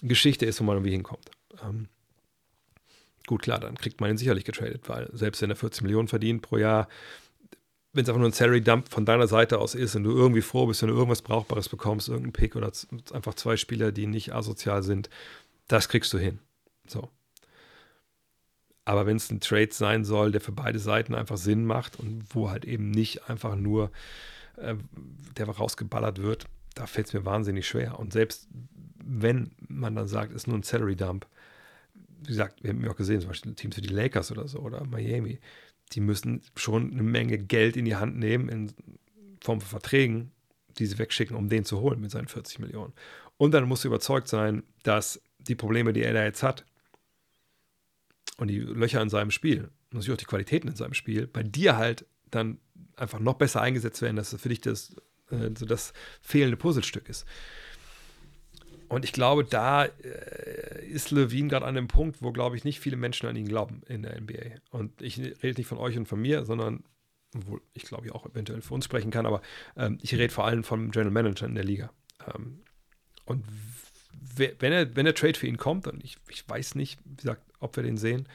Geschichte 0.01 0.45
ist, 0.45 0.59
wo 0.59 0.63
man 0.63 0.77
irgendwie 0.77 0.91
hinkommt. 0.91 1.29
Ähm, 1.63 1.87
gut, 3.27 3.41
klar, 3.41 3.59
dann 3.59 3.75
kriegt 3.75 4.01
man 4.01 4.11
ihn 4.11 4.17
sicherlich 4.17 4.45
getradet, 4.45 4.87
weil 4.87 5.09
selbst 5.13 5.41
wenn 5.41 5.49
er 5.49 5.55
40 5.55 5.83
Millionen 5.83 6.07
verdient 6.07 6.41
pro 6.41 6.57
Jahr, 6.57 6.87
wenn 7.93 8.03
es 8.03 8.09
einfach 8.09 8.19
nur 8.19 8.29
ein 8.29 8.33
Salary-Dump 8.33 8.89
von 8.89 9.05
deiner 9.05 9.27
Seite 9.27 9.59
aus 9.59 9.75
ist 9.75 9.95
und 9.95 10.03
du 10.03 10.11
irgendwie 10.11 10.41
froh 10.41 10.65
bist, 10.65 10.81
wenn 10.81 10.89
du 10.89 10.95
irgendwas 10.95 11.21
Brauchbares 11.21 11.69
bekommst, 11.69 12.09
irgendeinen 12.09 12.33
Pick 12.33 12.55
oder 12.55 12.71
einfach 13.13 13.35
zwei 13.35 13.55
Spieler, 13.55 13.91
die 13.91 14.07
nicht 14.07 14.33
asozial 14.33 14.81
sind, 14.81 15.09
das 15.67 15.89
kriegst 15.89 16.11
du 16.11 16.17
hin. 16.17 16.39
So. 16.87 17.09
Aber 18.85 19.05
wenn 19.05 19.17
es 19.17 19.29
ein 19.29 19.39
Trade 19.39 19.69
sein 19.71 20.03
soll, 20.03 20.31
der 20.31 20.41
für 20.41 20.51
beide 20.51 20.79
Seiten 20.79 21.13
einfach 21.13 21.37
Sinn 21.37 21.65
macht 21.65 21.99
und 21.99 22.25
wo 22.31 22.49
halt 22.49 22.65
eben 22.65 22.89
nicht 22.89 23.29
einfach 23.29 23.55
nur 23.55 23.91
äh, 24.57 24.75
der 25.37 25.47
rausgeballert 25.47 26.21
wird, 26.21 26.45
da 26.73 26.87
fällt 26.87 27.07
es 27.07 27.13
mir 27.13 27.25
wahnsinnig 27.25 27.67
schwer. 27.67 27.99
Und 27.99 28.11
selbst 28.11 28.47
wenn 29.05 29.51
man 29.67 29.95
dann 29.95 30.07
sagt, 30.07 30.31
es 30.31 30.37
ist 30.43 30.47
nur 30.47 30.57
ein 30.57 30.63
Salary 30.63 30.95
Dump, 30.95 31.27
wie 32.23 32.29
gesagt, 32.29 32.63
wir 32.63 32.71
haben 32.71 32.83
ja 32.83 32.91
auch 32.91 32.95
gesehen, 32.95 33.21
zum 33.21 33.29
Beispiel 33.29 33.53
Teams 33.53 33.77
wie 33.77 33.81
die 33.81 33.93
Lakers 33.93 34.31
oder 34.31 34.47
so 34.47 34.59
oder 34.59 34.83
Miami, 34.85 35.39
die 35.91 36.01
müssen 36.01 36.41
schon 36.55 36.91
eine 36.91 37.03
Menge 37.03 37.37
Geld 37.37 37.77
in 37.77 37.85
die 37.85 37.95
Hand 37.95 38.17
nehmen 38.17 38.49
in 38.49 38.71
Form 39.41 39.61
von 39.61 39.69
Verträgen, 39.69 40.31
die 40.77 40.85
sie 40.85 40.97
wegschicken, 40.97 41.35
um 41.35 41.49
den 41.49 41.65
zu 41.65 41.81
holen 41.81 41.99
mit 41.99 42.11
seinen 42.11 42.27
40 42.27 42.59
Millionen. 42.59 42.93
Und 43.37 43.51
dann 43.51 43.67
musst 43.67 43.83
du 43.83 43.89
überzeugt 43.89 44.27
sein, 44.27 44.63
dass 44.83 45.21
die 45.39 45.55
Probleme, 45.55 45.93
die 45.93 46.03
er 46.03 46.13
da 46.13 46.23
jetzt 46.23 46.43
hat, 46.43 46.65
und 48.37 48.47
die 48.47 48.59
Löcher 48.59 49.01
in 49.01 49.09
seinem 49.09 49.31
Spiel, 49.31 49.69
natürlich 49.91 50.11
auch 50.11 50.17
die 50.17 50.25
Qualitäten 50.25 50.67
in 50.67 50.75
seinem 50.75 50.93
Spiel, 50.93 51.27
bei 51.27 51.43
dir 51.43 51.77
halt 51.77 52.05
dann 52.31 52.57
einfach 52.95 53.19
noch 53.19 53.35
besser 53.35 53.61
eingesetzt 53.61 54.01
werden, 54.01 54.15
dass 54.15 54.31
das 54.31 54.41
für 54.41 54.49
dich 54.49 54.61
das, 54.61 54.95
äh, 55.29 55.51
so 55.57 55.65
das 55.65 55.93
fehlende 56.21 56.57
Puzzlestück 56.57 57.09
ist. 57.09 57.25
Und 58.93 59.05
ich 59.05 59.11
glaube, 59.11 59.43
da 59.43 59.85
äh, 59.85 60.85
ist 60.85 61.09
Levine 61.09 61.47
gerade 61.47 61.65
an 61.65 61.73
dem 61.73 61.87
Punkt, 61.87 62.21
wo, 62.21 62.31
glaube 62.31 62.55
ich, 62.55 62.63
nicht 62.63 62.79
viele 62.79 62.95
Menschen 62.95 63.27
an 63.27 63.35
ihn 63.35 63.47
glauben 63.47 63.81
in 63.87 64.03
der 64.03 64.19
NBA. 64.21 64.57
Und 64.69 65.01
ich 65.01 65.17
rede 65.17 65.59
nicht 65.59 65.67
von 65.67 65.79
euch 65.79 65.97
und 65.97 66.07
von 66.07 66.21
mir, 66.21 66.45
sondern, 66.45 66.83
obwohl 67.35 67.61
ich 67.73 67.83
glaube, 67.83 68.05
ich 68.05 68.11
auch 68.11 68.27
eventuell 68.27 68.61
für 68.61 68.75
uns 68.75 68.85
sprechen 68.85 69.09
kann, 69.09 69.25
aber 69.25 69.41
ähm, 69.75 69.97
ich 70.03 70.13
rede 70.13 70.31
vor 70.31 70.45
allem 70.45 70.63
vom 70.63 70.91
General 70.91 71.11
Manager 71.11 71.47
in 71.47 71.55
der 71.55 71.63
Liga. 71.63 71.91
Ähm, 72.35 72.59
und 73.25 73.43
wenn, 74.35 74.71
er, 74.71 74.95
wenn 74.95 75.05
der 75.05 75.15
Trade 75.15 75.39
für 75.39 75.47
ihn 75.47 75.57
kommt, 75.57 75.87
und 75.87 76.03
ich, 76.03 76.17
ich 76.29 76.47
weiß 76.47 76.75
nicht, 76.75 76.99
wie 77.03 77.15
gesagt, 77.15 77.41
ob 77.59 77.75
wir 77.75 77.83
den 77.83 77.97
sehen, 77.97 78.27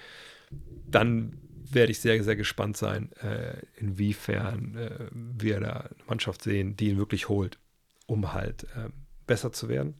dann 0.86 1.38
werde 1.70 1.92
ich 1.92 2.00
sehr, 2.00 2.22
sehr 2.24 2.34
gespannt 2.34 2.76
sein, 2.76 3.12
äh, 3.22 3.58
inwiefern 3.76 4.76
äh, 4.76 5.08
wir 5.12 5.60
da 5.60 5.72
eine 5.72 6.04
Mannschaft 6.08 6.42
sehen, 6.42 6.76
die 6.76 6.88
ihn 6.88 6.98
wirklich 6.98 7.28
holt, 7.28 7.58
um 8.06 8.32
halt 8.32 8.64
äh, 8.74 8.88
besser 9.26 9.52
zu 9.52 9.68
werden. 9.68 9.94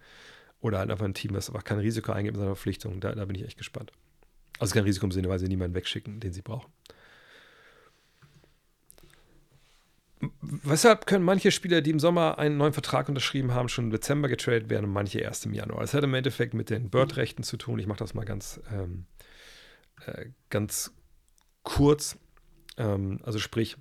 Oder 0.60 0.78
halt 0.78 0.90
einfach 0.90 1.04
ein 1.04 1.14
Team, 1.14 1.32
das 1.34 1.50
aber 1.50 1.62
kein 1.62 1.78
Risiko 1.78 2.12
eingeht 2.12 2.34
in 2.34 2.40
seiner 2.40 2.54
Verpflichtung. 2.54 3.00
Da, 3.00 3.14
da 3.14 3.24
bin 3.24 3.36
ich 3.36 3.44
echt 3.44 3.58
gespannt. 3.58 3.92
Also 4.58 4.74
kein 4.74 4.84
Risiko 4.84 5.06
im 5.06 5.12
Sinne, 5.12 5.28
weil 5.28 5.38
sie 5.38 5.46
niemanden 5.46 5.74
wegschicken, 5.74 6.20
den 6.20 6.32
sie 6.32 6.42
brauchen. 6.42 6.72
Weshalb 10.40 11.06
können 11.06 11.24
manche 11.24 11.52
Spieler, 11.52 11.80
die 11.80 11.90
im 11.90 12.00
Sommer 12.00 12.38
einen 12.38 12.56
neuen 12.56 12.72
Vertrag 12.72 13.08
unterschrieben 13.08 13.52
haben, 13.52 13.68
schon 13.68 13.84
im 13.84 13.90
Dezember 13.92 14.28
getradet 14.28 14.68
werden 14.68 14.86
und 14.86 14.92
manche 14.92 15.20
erst 15.20 15.46
im 15.46 15.54
Januar? 15.54 15.80
Das 15.80 15.94
hat 15.94 16.02
im 16.02 16.14
Endeffekt 16.14 16.54
mit 16.54 16.70
den 16.70 16.90
Bird-Rechten 16.90 17.44
zu 17.44 17.56
tun. 17.56 17.78
Ich 17.78 17.86
mache 17.86 17.98
das 17.98 18.14
mal 18.14 18.24
ganz, 18.24 18.60
ähm, 18.72 19.06
äh, 20.06 20.26
ganz 20.50 20.92
kurz. 21.62 22.18
Ähm, 22.76 23.20
also 23.22 23.38
sprich, 23.38 23.76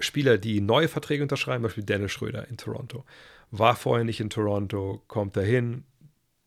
Spieler, 0.00 0.38
die 0.38 0.60
neue 0.60 0.88
Verträge 0.88 1.22
unterschreiben, 1.22 1.62
Beispiel 1.62 1.84
Dennis 1.84 2.12
Schröder 2.12 2.48
in 2.48 2.56
Toronto, 2.56 3.04
war 3.50 3.76
vorher 3.76 4.04
nicht 4.04 4.20
in 4.20 4.30
Toronto, 4.30 5.02
kommt 5.08 5.36
dahin, 5.36 5.84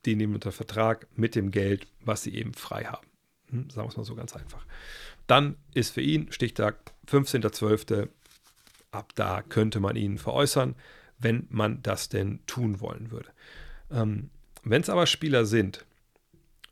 die 0.05 0.15
nehmen 0.15 0.35
unter 0.35 0.51
Vertrag 0.51 1.07
mit 1.15 1.35
dem 1.35 1.51
Geld, 1.51 1.87
was 2.01 2.23
sie 2.23 2.35
eben 2.35 2.53
frei 2.53 2.85
haben. 2.85 3.07
Hm, 3.49 3.69
sagen 3.69 3.85
wir 3.87 3.89
es 3.89 3.97
mal 3.97 4.03
so 4.03 4.15
ganz 4.15 4.35
einfach. 4.35 4.65
Dann 5.27 5.55
ist 5.73 5.91
für 5.91 6.01
ihn 6.01 6.31
Stichtag 6.31 6.77
15.12 7.07 8.09
ab 8.91 9.13
da 9.15 9.41
könnte 9.41 9.79
man 9.79 9.95
ihn 9.95 10.17
veräußern, 10.17 10.75
wenn 11.17 11.47
man 11.49 11.81
das 11.81 12.09
denn 12.09 12.39
tun 12.45 12.81
wollen 12.81 13.11
würde. 13.11 13.29
Ähm, 13.89 14.29
wenn 14.63 14.81
es 14.81 14.89
aber 14.89 15.07
Spieler 15.07 15.45
sind, 15.45 15.85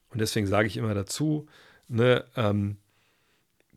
und 0.09 0.19
deswegen 0.19 0.47
sage 0.47 0.67
ich 0.67 0.77
immer 0.77 0.93
dazu, 0.93 1.47
ne, 1.87 2.25
ähm, 2.35 2.77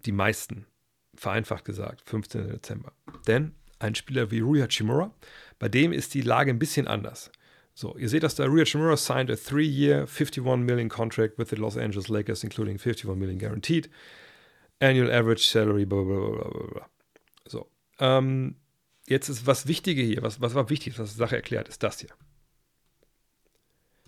die 0.05 0.13
meisten, 0.13 0.67
vereinfacht 1.15 1.65
gesagt, 1.65 2.03
15. 2.09 2.49
Dezember. 2.49 2.93
Denn 3.27 3.55
ein 3.83 3.95
Spieler 3.95 4.31
wie 4.31 4.41
Rui 4.41 4.61
Hachimura, 4.61 5.13
bei 5.59 5.69
dem 5.69 5.93
ist 5.93 6.15
die 6.15 6.23
Lage 6.23 6.51
ein 6.51 6.59
bisschen 6.59 6.87
anders. 6.87 7.31
So, 7.75 7.97
ihr 7.97 8.09
seht, 8.09 8.23
dass 8.23 8.35
da 8.35 8.45
Rui 8.45 8.61
Hachimura 8.61 8.97
signed 8.97 9.31
a 9.31 9.37
three-year, 9.37 10.07
51 10.07 10.65
million 10.65 10.89
contract 10.89 11.39
with 11.39 11.49
the 11.49 11.57
Los 11.57 11.77
Angeles 11.77 12.09
Lakers, 12.09 12.45
including 12.45 12.79
51 12.79 13.19
million 13.19 13.39
guaranteed. 13.39 13.89
Annual 14.81 15.11
average 15.11 15.47
salary, 15.47 15.85
blah, 15.85 16.03
blah, 16.03 16.19
blah, 16.19 16.51
blah, 16.51 16.67
blah. 16.67 16.87
So, 17.47 17.69
ähm, 17.99 18.57
jetzt 19.07 19.29
ist 19.29 19.47
was 19.47 19.67
Wichtige 19.67 20.03
hier, 20.03 20.23
was, 20.23 20.41
was 20.41 20.55
war 20.55 20.69
wichtig, 20.71 20.99
was 20.99 21.13
die 21.13 21.19
Sache 21.19 21.37
erklärt, 21.37 21.69
ist 21.69 21.83
das 21.83 22.01
hier. 22.01 22.11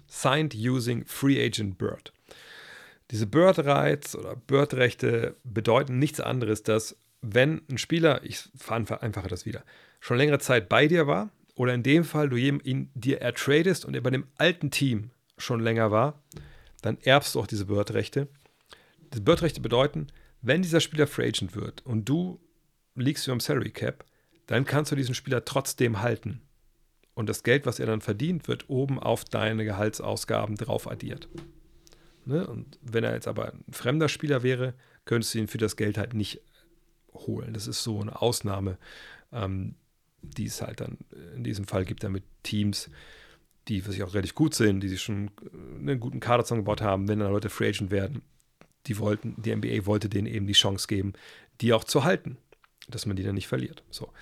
Signed 0.07 0.55
using 0.55 1.05
Free 1.07 1.45
Agent 1.45 1.79
Bird. 1.79 2.13
Diese 3.11 3.27
Bird-Rights 3.27 4.17
oder 4.17 4.37
Bird-Rechte 4.37 5.37
bedeuten 5.45 5.99
nichts 5.99 6.21
anderes, 6.21 6.63
dass 6.63 6.97
wenn 7.33 7.63
ein 7.71 7.79
Spieler, 7.79 8.23
ich 8.25 8.49
vereinfache 8.57 9.29
das 9.29 9.47
wieder, 9.47 9.65
schon 10.01 10.19
längere 10.19 10.39
Zeit 10.39 10.69
bei 10.69 10.87
dir 10.87 11.07
war 11.07 11.31
oder 11.55 11.73
in 11.73 11.83
dem 11.83 12.05
Fall 12.05 12.29
du 12.29 12.37
ihn 12.37 12.91
dir 12.95 13.21
ertradest 13.21 13.85
und 13.85 13.95
er 13.95 14.03
bei 14.03 14.11
dem 14.11 14.27
alten 14.37 14.71
Team 14.71 15.11
schon 15.39 15.61
länger 15.61 15.91
war, 15.91 16.23
dann 16.83 16.99
erbst 17.03 17.35
du 17.35 17.41
auch 17.41 17.47
diese 17.47 17.67
Bird-Rechte. 17.67 18.29
Diese 19.13 19.23
Bird-Rechte 19.23 19.61
bedeuten, 19.61 20.09
wenn 20.43 20.63
dieser 20.63 20.81
Spieler 20.81 21.07
Free 21.07 21.29
Agent 21.29 21.57
wird 21.57 21.85
und 21.87 22.09
du 22.09 22.41
liegst 22.95 23.27
du 23.27 23.33
am 23.33 23.41
Salary 23.41 23.71
Cap, 23.71 24.05
dann 24.47 24.67
kannst 24.67 24.93
du 24.93 24.97
diesen 24.97 25.15
Spieler 25.15 25.45
trotzdem 25.45 26.03
halten. 26.03 26.43
Und 27.15 27.29
das 27.29 27.43
Geld, 27.43 27.65
was 27.65 27.79
er 27.79 27.87
dann 27.87 28.01
verdient, 28.01 28.49
wird 28.49 28.69
oben 28.69 28.99
auf 28.99 29.25
deine 29.25 29.65
Gehaltsausgaben 29.65 30.57
drauf 30.57 30.91
addiert. 30.91 31.29
Ne? 32.27 32.47
Und 32.47 32.79
wenn 32.83 33.05
er 33.05 33.15
jetzt 33.15 33.29
aber 33.29 33.53
ein 33.53 33.65
fremder 33.71 34.09
Spieler 34.09 34.43
wäre, 34.43 34.75
könntest 35.05 35.35
du 35.35 35.39
ihn 35.39 35.49
für 35.49 35.59
das 35.59 35.77
Geld 35.77 35.97
halt 35.97 36.15
nicht 36.15 36.43
holen. 37.15 37.55
Das 37.55 37.67
ist 37.67 37.83
so 37.83 38.01
eine 38.01 38.21
Ausnahme, 38.21 38.79
ähm, 39.33 39.75
die 40.23 40.47
es 40.47 40.63
halt 40.63 40.81
dann 40.81 40.99
in 41.35 41.45
diesem 41.45 41.67
Fall 41.67 41.85
gibt, 41.85 42.03
damit 42.03 42.25
Teams, 42.43 42.91
die 43.69 43.81
für 43.81 43.93
sich 43.93 44.03
auch 44.03 44.15
relativ 44.15 44.35
gut 44.35 44.55
sind, 44.55 44.81
die 44.81 44.89
sich 44.89 45.03
schon 45.03 45.31
einen 45.79 46.01
guten 46.01 46.21
Kader 46.21 46.45
zusammengebaut 46.45 46.83
haben, 46.83 47.09
wenn 47.09 47.19
dann 47.19 47.33
Leute 47.33 47.51
Free 47.51 47.69
Agent 47.69 47.91
werden, 47.91 48.23
die 48.87 48.99
wollten, 48.99 49.35
die 49.41 49.55
NBA 49.55 49.87
wollte 49.87 50.09
denen 50.09 50.27
eben 50.27 50.47
die 50.47 50.53
Chance 50.53 50.87
geben, 50.87 51.15
die 51.61 51.73
auch 51.73 51.85
zu 51.85 52.05
halten 52.05 52.37
dass 52.89 53.07
man 53.07 53.17
die 53.17 53.23
dann 53.23 53.35
nicht 53.35 53.49
verliert. 53.49 53.83
So. 53.91 54.13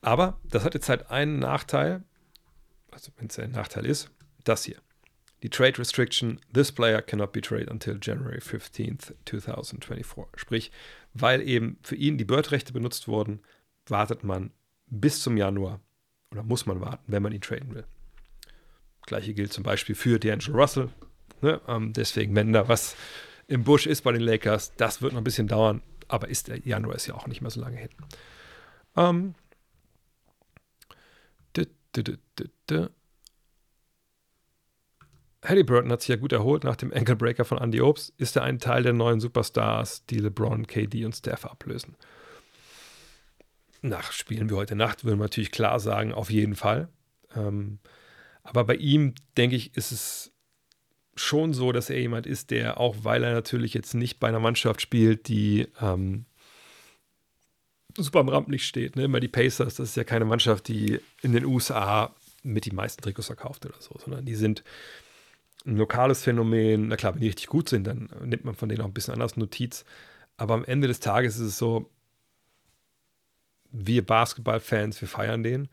Aber 0.00 0.38
das 0.44 0.64
hat 0.64 0.74
jetzt 0.74 0.88
halt 0.88 1.10
einen 1.10 1.38
Nachteil, 1.38 2.02
also 2.90 3.10
wenn 3.16 3.28
es 3.28 3.38
ein 3.38 3.52
Nachteil 3.52 3.86
ist, 3.86 4.10
das 4.44 4.64
hier. 4.64 4.76
Die 5.42 5.50
Trade 5.50 5.78
Restriction, 5.78 6.40
this 6.52 6.72
player 6.72 7.02
cannot 7.02 7.32
be 7.32 7.40
traded 7.40 7.70
until 7.70 7.98
January 8.00 8.38
15th, 8.38 9.14
2024. 9.26 10.40
Sprich, 10.40 10.70
weil 11.14 11.40
eben 11.42 11.78
für 11.82 11.96
ihn 11.96 12.18
die 12.18 12.24
Bird-Rechte 12.24 12.72
benutzt 12.72 13.08
wurden, 13.08 13.40
wartet 13.86 14.24
man 14.24 14.50
bis 14.86 15.22
zum 15.22 15.36
Januar 15.36 15.80
oder 16.30 16.42
muss 16.42 16.66
man 16.66 16.80
warten, 16.80 17.04
wenn 17.06 17.22
man 17.22 17.32
ihn 17.32 17.40
traden 17.40 17.74
will. 17.74 17.84
Gleiche 19.06 19.34
gilt 19.34 19.52
zum 19.52 19.64
Beispiel 19.64 19.94
für 19.94 20.18
D'Angelo 20.18 20.54
Russell. 20.54 20.88
Ne? 21.40 21.60
Ähm, 21.68 21.92
deswegen, 21.92 22.34
wenn 22.34 22.52
da 22.52 22.68
was 22.68 22.96
im 23.46 23.64
Busch 23.64 23.86
ist 23.86 24.02
bei 24.02 24.12
den 24.12 24.22
Lakers, 24.22 24.74
das 24.76 25.02
wird 25.02 25.12
noch 25.12 25.20
ein 25.20 25.24
bisschen 25.24 25.48
dauern 25.48 25.82
aber 26.08 26.28
ist 26.28 26.48
der 26.48 26.58
Januar 26.60 26.96
ist 26.96 27.06
ja 27.06 27.14
auch 27.14 27.26
nicht 27.26 27.40
mehr 27.40 27.50
so 27.50 27.60
lange 27.60 27.76
hin. 27.76 27.90
Ähm, 28.96 29.34
Halliburton 35.44 35.92
hat 35.92 36.00
sich 36.00 36.08
ja 36.08 36.16
gut 36.16 36.32
erholt 36.32 36.64
nach 36.64 36.76
dem 36.76 36.92
Ankle 36.92 37.16
Breaker 37.16 37.44
von 37.44 37.58
Andy 37.58 37.80
Obst. 37.80 38.14
Ist 38.16 38.36
er 38.36 38.42
ein 38.42 38.58
Teil 38.58 38.82
der 38.82 38.94
neuen 38.94 39.20
Superstars, 39.20 40.06
die 40.06 40.18
LeBron, 40.18 40.66
KD 40.66 41.04
und 41.04 41.14
Steph 41.14 41.44
ablösen? 41.44 41.96
Nach 43.82 44.12
Spielen 44.12 44.48
wie 44.48 44.54
heute 44.54 44.74
Nacht 44.74 45.04
würden 45.04 45.18
wir 45.18 45.24
natürlich 45.24 45.50
klar 45.50 45.78
sagen, 45.78 46.14
auf 46.14 46.30
jeden 46.30 46.56
Fall. 46.56 46.88
Ähm, 47.36 47.78
aber 48.42 48.64
bei 48.64 48.76
ihm, 48.76 49.14
denke 49.36 49.56
ich, 49.56 49.76
ist 49.76 49.92
es 49.92 50.32
schon 51.16 51.52
so, 51.52 51.72
dass 51.72 51.90
er 51.90 52.00
jemand 52.00 52.26
ist, 52.26 52.50
der 52.50 52.80
auch, 52.80 52.96
weil 53.02 53.22
er 53.22 53.34
natürlich 53.34 53.74
jetzt 53.74 53.94
nicht 53.94 54.18
bei 54.20 54.28
einer 54.28 54.40
Mannschaft 54.40 54.80
spielt, 54.80 55.28
die 55.28 55.68
ähm, 55.80 56.24
super 57.96 58.20
am 58.20 58.28
Rampenlicht 58.28 58.64
steht, 58.64 58.96
ne? 58.96 59.04
immer 59.04 59.20
die 59.20 59.28
Pacers, 59.28 59.76
das 59.76 59.90
ist 59.90 59.96
ja 59.96 60.04
keine 60.04 60.24
Mannschaft, 60.24 60.68
die 60.68 61.00
in 61.22 61.32
den 61.32 61.44
USA 61.44 62.14
mit 62.42 62.66
die 62.66 62.72
meisten 62.72 63.02
Trikots 63.02 63.26
verkauft 63.26 63.64
oder 63.64 63.80
so, 63.80 63.96
sondern 63.98 64.24
die 64.24 64.34
sind 64.34 64.64
ein 65.66 65.76
lokales 65.76 66.22
Phänomen. 66.22 66.88
Na 66.88 66.96
klar, 66.96 67.14
wenn 67.14 67.20
die 67.20 67.28
richtig 67.28 67.46
gut 67.46 67.68
sind, 67.68 67.86
dann 67.86 68.10
nimmt 68.24 68.44
man 68.44 68.54
von 68.54 68.68
denen 68.68 68.82
auch 68.82 68.86
ein 68.86 68.94
bisschen 68.94 69.14
anders 69.14 69.36
Notiz. 69.36 69.84
Aber 70.36 70.54
am 70.54 70.64
Ende 70.64 70.88
des 70.88 71.00
Tages 71.00 71.36
ist 71.36 71.46
es 71.46 71.58
so, 71.58 71.90
wir 73.70 74.04
Basketballfans, 74.04 75.00
wir 75.00 75.08
feiern 75.08 75.42
den. 75.42 75.68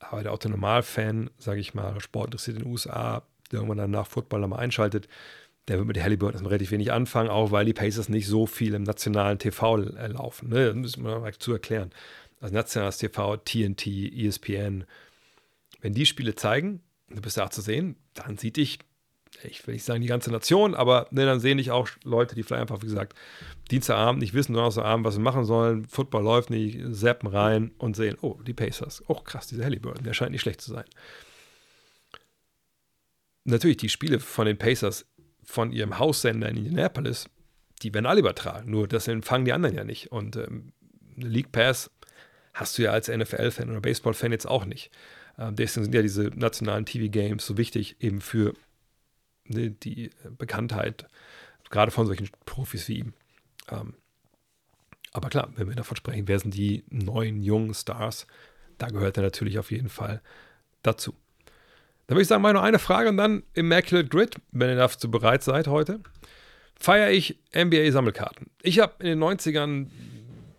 Aber 0.00 0.22
der 0.22 0.32
Autonormal-Fan, 0.32 1.30
sage 1.38 1.60
ich 1.60 1.74
mal, 1.74 2.00
sportinteressiert 2.00 2.56
in 2.58 2.64
den 2.64 2.72
USA, 2.72 3.22
der 3.50 3.58
irgendwann 3.58 3.78
dann 3.78 3.90
nach 3.90 4.06
Football 4.06 4.40
nochmal 4.40 4.60
einschaltet, 4.60 5.08
der 5.66 5.76
wird 5.76 5.88
mit 5.88 6.02
Halliburton 6.02 6.34
erstmal 6.34 6.52
relativ 6.52 6.70
wenig 6.70 6.92
anfangen, 6.92 7.28
auch 7.28 7.50
weil 7.50 7.66
die 7.66 7.74
Pacers 7.74 8.08
nicht 8.08 8.26
so 8.26 8.46
viel 8.46 8.74
im 8.74 8.84
nationalen 8.84 9.38
TV 9.38 9.76
laufen. 9.76 10.48
Ne? 10.48 10.66
Das 10.66 10.74
müssen 10.74 11.04
wir 11.04 11.18
mal 11.18 11.34
zu 11.34 11.52
erklären. 11.52 11.90
Also 12.40 12.54
nationales 12.54 12.98
TV, 12.98 13.36
TNT, 13.38 13.86
ESPN, 13.86 14.84
wenn 15.80 15.94
die 15.94 16.06
Spiele 16.06 16.34
zeigen, 16.34 16.80
du 17.08 17.20
bist 17.20 17.36
da 17.36 17.50
zu 17.50 17.60
sehen, 17.60 17.96
dann 18.14 18.38
sieht 18.38 18.56
dich 18.56 18.78
ich 19.42 19.66
will 19.66 19.74
nicht 19.74 19.84
sagen 19.84 20.00
die 20.00 20.08
ganze 20.08 20.30
Nation, 20.30 20.74
aber 20.74 21.06
ne, 21.10 21.24
dann 21.24 21.40
sehen 21.40 21.58
dich 21.58 21.70
auch 21.70 21.88
Leute, 22.04 22.34
die 22.34 22.42
vielleicht 22.42 22.62
einfach, 22.62 22.82
wie 22.82 22.86
gesagt, 22.86 23.16
Dienstagabend 23.70 24.20
nicht 24.20 24.34
wissen, 24.34 24.54
Donnerstagabend, 24.54 25.04
was 25.06 25.14
sie 25.14 25.20
machen 25.20 25.44
sollen. 25.44 25.84
Football 25.84 26.24
läuft 26.24 26.50
nicht, 26.50 26.78
zappen 26.94 27.28
rein 27.28 27.72
und 27.78 27.96
sehen, 27.96 28.16
oh, 28.20 28.38
die 28.46 28.54
Pacers. 28.54 29.02
Oh, 29.08 29.14
krass, 29.14 29.46
dieser 29.46 29.64
Halliburton, 29.64 30.04
der 30.04 30.14
scheint 30.14 30.32
nicht 30.32 30.40
schlecht 30.40 30.60
zu 30.60 30.72
sein. 30.72 30.84
Natürlich, 33.44 33.78
die 33.78 33.88
Spiele 33.88 34.20
von 34.20 34.46
den 34.46 34.58
Pacers 34.58 35.06
von 35.44 35.72
ihrem 35.72 35.98
Haussender 35.98 36.48
in 36.48 36.58
Indianapolis, 36.58 37.28
die 37.82 37.94
werden 37.94 38.06
alle 38.06 38.20
übertragen. 38.20 38.70
Nur 38.70 38.88
das 38.88 39.08
empfangen 39.08 39.44
die 39.44 39.52
anderen 39.52 39.76
ja 39.76 39.84
nicht. 39.84 40.12
Und 40.12 40.36
ähm, 40.36 40.72
League 41.16 41.52
Pass 41.52 41.90
hast 42.52 42.76
du 42.76 42.82
ja 42.82 42.90
als 42.90 43.08
NFL-Fan 43.08 43.70
oder 43.70 43.80
Baseball-Fan 43.80 44.32
jetzt 44.32 44.46
auch 44.46 44.64
nicht. 44.64 44.90
Ähm, 45.38 45.56
deswegen 45.56 45.84
sind 45.84 45.94
ja 45.94 46.02
diese 46.02 46.24
nationalen 46.34 46.84
TV-Games 46.84 47.46
so 47.46 47.56
wichtig, 47.56 47.96
eben 48.00 48.20
für 48.20 48.54
ne, 49.48 49.70
die 49.70 50.10
Bekanntheit, 50.36 51.06
gerade 51.70 51.90
von 51.90 52.06
solchen 52.06 52.28
Profis 52.44 52.86
wie 52.88 52.98
ihm. 52.98 53.14
Ähm, 53.70 53.94
aber 55.12 55.30
klar, 55.30 55.50
wenn 55.56 55.68
wir 55.68 55.76
davon 55.76 55.96
sprechen, 55.96 56.28
wer 56.28 56.38
sind 56.38 56.54
die 56.54 56.84
neuen, 56.90 57.42
jungen 57.42 57.72
Stars, 57.74 58.26
da 58.78 58.88
gehört 58.88 59.16
er 59.16 59.22
natürlich 59.24 59.58
auf 59.58 59.70
jeden 59.70 59.88
Fall 59.88 60.20
dazu. 60.82 61.14
Dann 62.06 62.16
würde 62.16 62.22
ich 62.22 62.28
sagen, 62.28 62.42
mal 62.42 62.52
nur 62.52 62.62
eine 62.62 62.78
Frage 62.78 63.08
und 63.10 63.16
dann 63.16 63.42
Immaculate 63.54 64.08
Grid, 64.08 64.36
wenn 64.52 64.70
ihr 64.70 64.76
dazu 64.76 65.10
bereit 65.10 65.42
seid 65.42 65.66
heute. 65.66 66.00
Feiere 66.78 67.10
ich 67.10 67.40
NBA-Sammelkarten. 67.54 68.48
Ich 68.62 68.78
habe 68.78 68.94
in 69.00 69.06
den 69.08 69.18
90ern, 69.22 69.88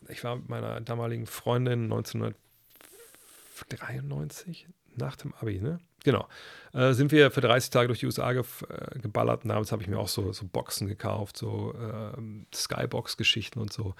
ich 0.10 0.24
war 0.24 0.36
mit 0.36 0.48
meiner 0.50 0.80
damaligen 0.82 1.26
Freundin 1.26 1.86
1993, 1.86 4.68
nach 4.96 5.16
dem 5.16 5.34
Abi, 5.36 5.60
ne? 5.60 5.80
Genau. 6.04 6.28
Äh, 6.74 6.94
sind 6.94 7.12
wir 7.12 7.32
für 7.32 7.42
30 7.42 7.72
Tage 7.72 7.88
durch 7.88 8.00
die 8.00 8.06
USA 8.06 8.32
ge 8.34 8.44
äh, 8.70 9.00
geballert 9.00 9.44
und 9.44 9.50
damals 9.50 9.72
habe 9.72 9.82
ich 9.82 9.88
mir 9.88 9.98
auch 9.98 10.08
so, 10.08 10.32
so 10.34 10.46
Boxen 10.46 10.88
gekauft, 10.88 11.38
so 11.38 11.74
äh, 11.74 12.22
Skybox-Geschichten 12.54 13.60
und 13.60 13.74
so. 13.74 13.96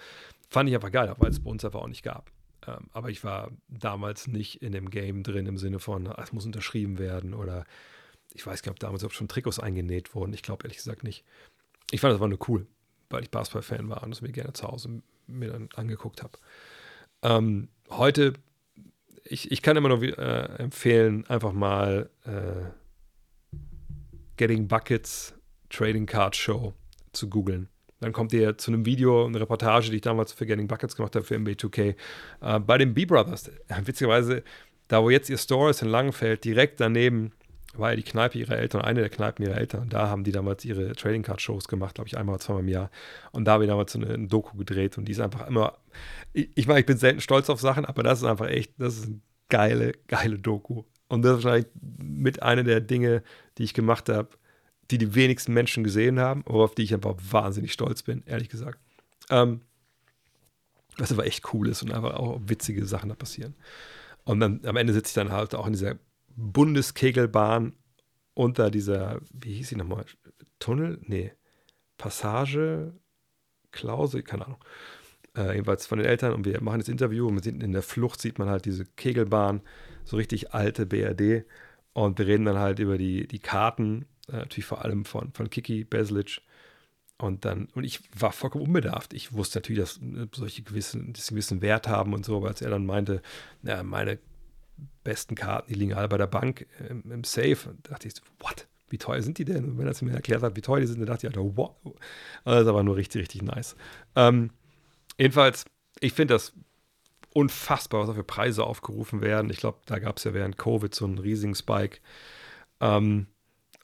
Fand 0.50 0.70
ich 0.70 0.76
einfach 0.76 0.92
geil, 0.92 1.14
weil 1.18 1.32
es 1.32 1.44
bei 1.44 1.50
uns 1.50 1.66
einfach 1.66 1.82
auch 1.82 1.88
nicht 1.88 2.04
gab. 2.04 2.32
Ähm, 2.68 2.90
aber 2.94 3.10
ich 3.10 3.24
war 3.24 3.52
damals 3.68 4.28
nicht 4.28 4.62
in 4.62 4.72
dem 4.72 4.90
Game 4.90 5.24
drin 5.24 5.46
im 5.48 5.58
Sinne 5.58 5.80
von, 5.80 6.08
ah, 6.08 6.22
es 6.22 6.34
muss 6.34 6.46
unterschrieben 6.46 7.00
werden 7.00 7.34
oder 7.34 7.66
ich 8.34 8.46
weiß 8.46 8.62
gar 8.62 8.72
nicht, 8.72 8.78
ob 8.78 8.80
damals 8.80 9.04
auch 9.04 9.12
schon 9.12 9.28
Trikots 9.28 9.60
eingenäht 9.60 10.14
wurden. 10.14 10.34
Ich 10.34 10.44
glaube 10.44 10.66
ehrlich 10.66 10.78
gesagt 10.78 11.04
nicht. 11.04 11.26
Ich 11.92 12.02
fand 12.02 12.14
das 12.14 12.20
war 12.20 12.28
nur 12.28 12.40
cool, 12.48 12.68
weil 13.10 13.24
ich 13.24 13.32
Basketball-Fan 13.32 13.90
war 13.90 14.04
und 14.04 14.12
es 14.12 14.22
mir 14.22 14.32
gerne 14.32 14.54
zu 14.54 14.68
Hause 14.68 15.02
mir 15.26 15.52
dann 15.52 15.70
angeguckt 15.76 16.22
habe. 16.22 16.38
Ähm, 17.22 17.70
heute 17.90 18.34
ich, 19.30 19.52
ich 19.52 19.62
kann 19.62 19.78
immer 19.78 19.90
nur 19.90 20.02
äh, 20.02 20.62
empfehlen, 20.62 21.26
einfach 21.28 21.54
mal 21.54 22.10
äh, 22.26 22.70
Getting 24.38 24.68
Buckets 24.68 25.34
Trading 25.70 26.06
Card 26.06 26.36
Show 26.36 26.74
zu 27.14 27.30
googeln. 27.30 27.70
Dann 28.00 28.14
kommt 28.14 28.32
ihr 28.34 28.58
zu 28.58 28.72
einem 28.72 28.86
Video, 28.86 29.26
eine 29.26 29.40
Reportage, 29.42 29.90
die 29.90 29.98
ich 29.98 30.02
damals 30.02 30.32
für 30.32 30.46
Getting 30.46 30.68
Buckets 30.68 30.96
gemacht 30.96 31.16
habe 31.16 31.26
für 31.26 31.36
MB2K. 31.36 31.96
Äh, 32.42 32.60
bei 32.60 32.78
den 32.78 32.94
B-Brothers, 32.94 33.52
witzigerweise, 33.84 34.44
da 34.88 35.04
wo 35.04 35.10
jetzt 35.10 35.30
ihr 35.30 35.38
Store 35.38 35.70
ist 35.70 35.82
in 35.82 35.90
Langenfeld, 35.90 36.44
direkt 36.44 36.80
daneben 36.80 37.32
war 37.76 37.92
ja 37.92 37.96
die 37.96 38.04
Kneipe 38.04 38.38
ihrer 38.38 38.58
Eltern, 38.58 38.82
eine 38.82 39.02
der 39.02 39.10
Kneipen 39.10 39.46
ihrer 39.46 39.58
Eltern. 39.58 39.82
Und 39.82 39.94
da 39.94 40.10
haben 40.10 40.24
die 40.24 40.32
damals 40.32 40.66
ihre 40.66 40.94
Trading 40.94 41.22
Card 41.22 41.42
Shows 41.42 41.68
gemacht, 41.68 41.96
glaube 41.96 42.08
ich, 42.08 42.18
einmal 42.18 42.36
oder 42.36 42.44
zweimal 42.44 42.64
im 42.64 42.70
Jahr. 42.70 42.90
Und 43.32 43.46
da 43.46 43.54
habe 43.54 43.66
ich 43.66 43.70
damals 43.70 43.92
so 43.92 44.00
eine, 44.00 44.14
eine 44.14 44.28
Doku 44.28 44.58
gedreht 44.58 44.98
und 44.98 45.06
die 45.06 45.12
ist 45.12 45.20
einfach 45.20 45.48
immer. 45.48 45.78
Ich, 46.34 46.50
ich 46.56 46.68
meine, 46.68 46.80
ich 46.80 46.86
bin 46.86 46.98
selten 46.98 47.22
stolz 47.22 47.50
auf 47.50 47.62
Sachen, 47.62 47.86
aber 47.86 48.04
das 48.04 48.20
ist 48.20 48.26
einfach 48.26 48.48
echt, 48.48 48.74
das 48.78 48.98
ist 48.98 49.08
ein 49.08 49.22
geile, 49.50 49.94
geile 50.08 50.40
Doku. 50.40 50.84
Und 51.08 51.24
das 51.24 51.38
ist 51.38 51.44
wahrscheinlich 51.44 51.68
mit 51.82 52.42
einer 52.42 52.64
der 52.64 52.82
Dinge, 52.82 53.24
die 53.58 53.64
ich 53.64 53.74
gemacht 53.74 54.10
habe, 54.10 54.30
die 54.92 54.98
die 54.98 55.14
wenigsten 55.14 55.54
Menschen 55.54 55.84
gesehen 55.84 56.20
haben, 56.20 56.44
aber 56.46 56.64
auf 56.64 56.76
die 56.76 56.84
ich 56.84 56.94
einfach 56.94 57.16
wahnsinnig 57.30 57.74
stolz 57.74 58.04
bin, 58.04 58.24
ehrlich 58.26 58.50
gesagt. 58.50 58.80
Ähm, 59.30 59.62
was 60.98 61.12
aber 61.12 61.26
echt 61.26 61.54
cool 61.54 61.68
ist 61.70 61.84
und 61.84 61.94
einfach 61.94 62.16
auch 62.16 62.42
witzige 62.46 62.86
Sachen 62.86 63.10
da 63.10 63.16
passieren. 63.16 63.56
Und 64.26 64.40
dann 64.40 64.62
am 64.66 64.76
Ende 64.76 64.94
sitze 64.94 65.10
ich 65.10 65.14
dann 65.14 65.32
halt 65.32 65.56
auch 65.56 65.66
in 65.66 65.74
dieser 65.74 65.96
Bundeskegelbahn 66.40 67.74
unter 68.34 68.72
dieser, 68.72 69.20
wie 69.34 69.54
hieß 69.54 69.70
sie 69.70 69.76
nochmal? 69.76 70.06
Tunnel? 70.60 71.00
Nee. 71.04 71.34
Passage? 71.98 72.94
Klausel? 73.72 74.24
Keine 74.24 74.46
Ahnung 74.46 74.64
äh, 75.40 75.54
jedenfalls 75.54 75.86
von 75.88 76.00
den 76.00 76.08
Eltern 76.08 76.34
und 76.34 76.46
wir 76.46 76.62
machen 76.62 76.80
das 76.80 76.90
Interview 76.90 77.28
und 77.28 77.44
sind 77.44 77.64
in 77.64 77.72
der 77.72 77.82
Flucht, 77.82 78.22
sieht 78.22 78.40
man 78.40 78.50
halt 78.50 78.66
diese 78.66 78.86
Kegelbahn, 78.86 79.62
so 80.04 80.18
richtig 80.18 80.54
alte 80.54 80.86
BRD 80.86 81.46
und 81.94 82.20
wir 82.20 82.28
reden 82.28 82.46
dann 82.46 82.58
halt 82.58 82.80
über 82.80 82.98
die, 82.98 83.28
die 83.28 83.40
Karten, 83.40 84.06
äh, 84.28 84.38
natürlich 84.38 84.66
vor 84.66 84.84
allem 84.84 85.06
von, 85.06 85.32
von 85.34 85.50
Kiki 85.50 85.84
Beslic 85.84 86.42
und 87.18 87.46
dann, 87.46 87.68
und 87.74 87.84
ich 87.84 88.02
war 88.18 88.32
vollkommen 88.32 88.66
unbedarft. 88.66 89.14
Ich 89.14 89.34
wusste 89.34 89.60
natürlich, 89.60 89.82
dass 89.82 89.98
äh, 89.98 90.28
solche 90.34 90.64
gewissen, 90.64 91.14
gewissen 91.14 91.62
Wert 91.62 91.88
haben 91.88 92.14
und 92.14 92.26
so, 92.26 92.38
aber 92.38 92.48
als 92.48 92.62
er 92.62 92.70
dann 92.70 92.86
meinte, 92.86 93.22
na, 93.62 93.84
meine 93.84 94.20
besten 95.04 95.36
Karten, 95.36 95.72
die 95.72 95.80
liegen 95.80 95.94
alle 95.94 96.08
bei 96.08 96.18
der 96.18 96.28
Bank 96.28 96.66
im, 96.90 97.12
im 97.12 97.24
Safe, 97.24 97.76
dachte 97.84 98.08
ich 98.08 98.16
so, 98.16 98.22
what? 98.40 98.68
Wie 98.92 98.98
teuer 98.98 99.22
sind 99.22 99.38
die 99.38 99.46
denn? 99.46 99.66
Und 99.66 99.78
wenn 99.78 99.86
er 99.86 99.92
es 99.92 100.02
mir 100.02 100.14
erklärt 100.14 100.42
hat, 100.42 100.56
wie 100.56 100.62
teuer 100.62 100.80
die 100.80 100.88
sind, 100.88 101.00
dann 101.00 101.06
dachte 101.06 101.28
ich, 101.28 101.36
Alter, 101.36 101.56
wow. 101.56 101.76
Also 101.84 101.94
das 102.44 102.62
ist 102.62 102.68
aber 102.68 102.84
nur 102.84 102.96
richtig, 102.96 103.22
richtig 103.22 103.44
nice. 103.44 103.76
Ähm, 104.16 104.50
Jedenfalls, 105.20 105.66
ich 106.00 106.14
finde 106.14 106.36
das 106.36 106.54
unfassbar, 107.34 108.00
was 108.00 108.08
da 108.08 108.14
für 108.14 108.24
Preise 108.24 108.64
aufgerufen 108.64 109.22
werden. 109.22 109.52
Ich 109.52 109.58
glaube, 109.58 109.80
da 109.86 110.00
gab 110.00 110.18
es 110.18 110.24
ja 110.24 110.34
während 110.34 110.58
Covid 110.58 110.96
so 110.96 111.06
einen 111.06 111.18
riesigen 111.18 111.56
Spike. 111.56 112.00
Ähm, 112.80 113.28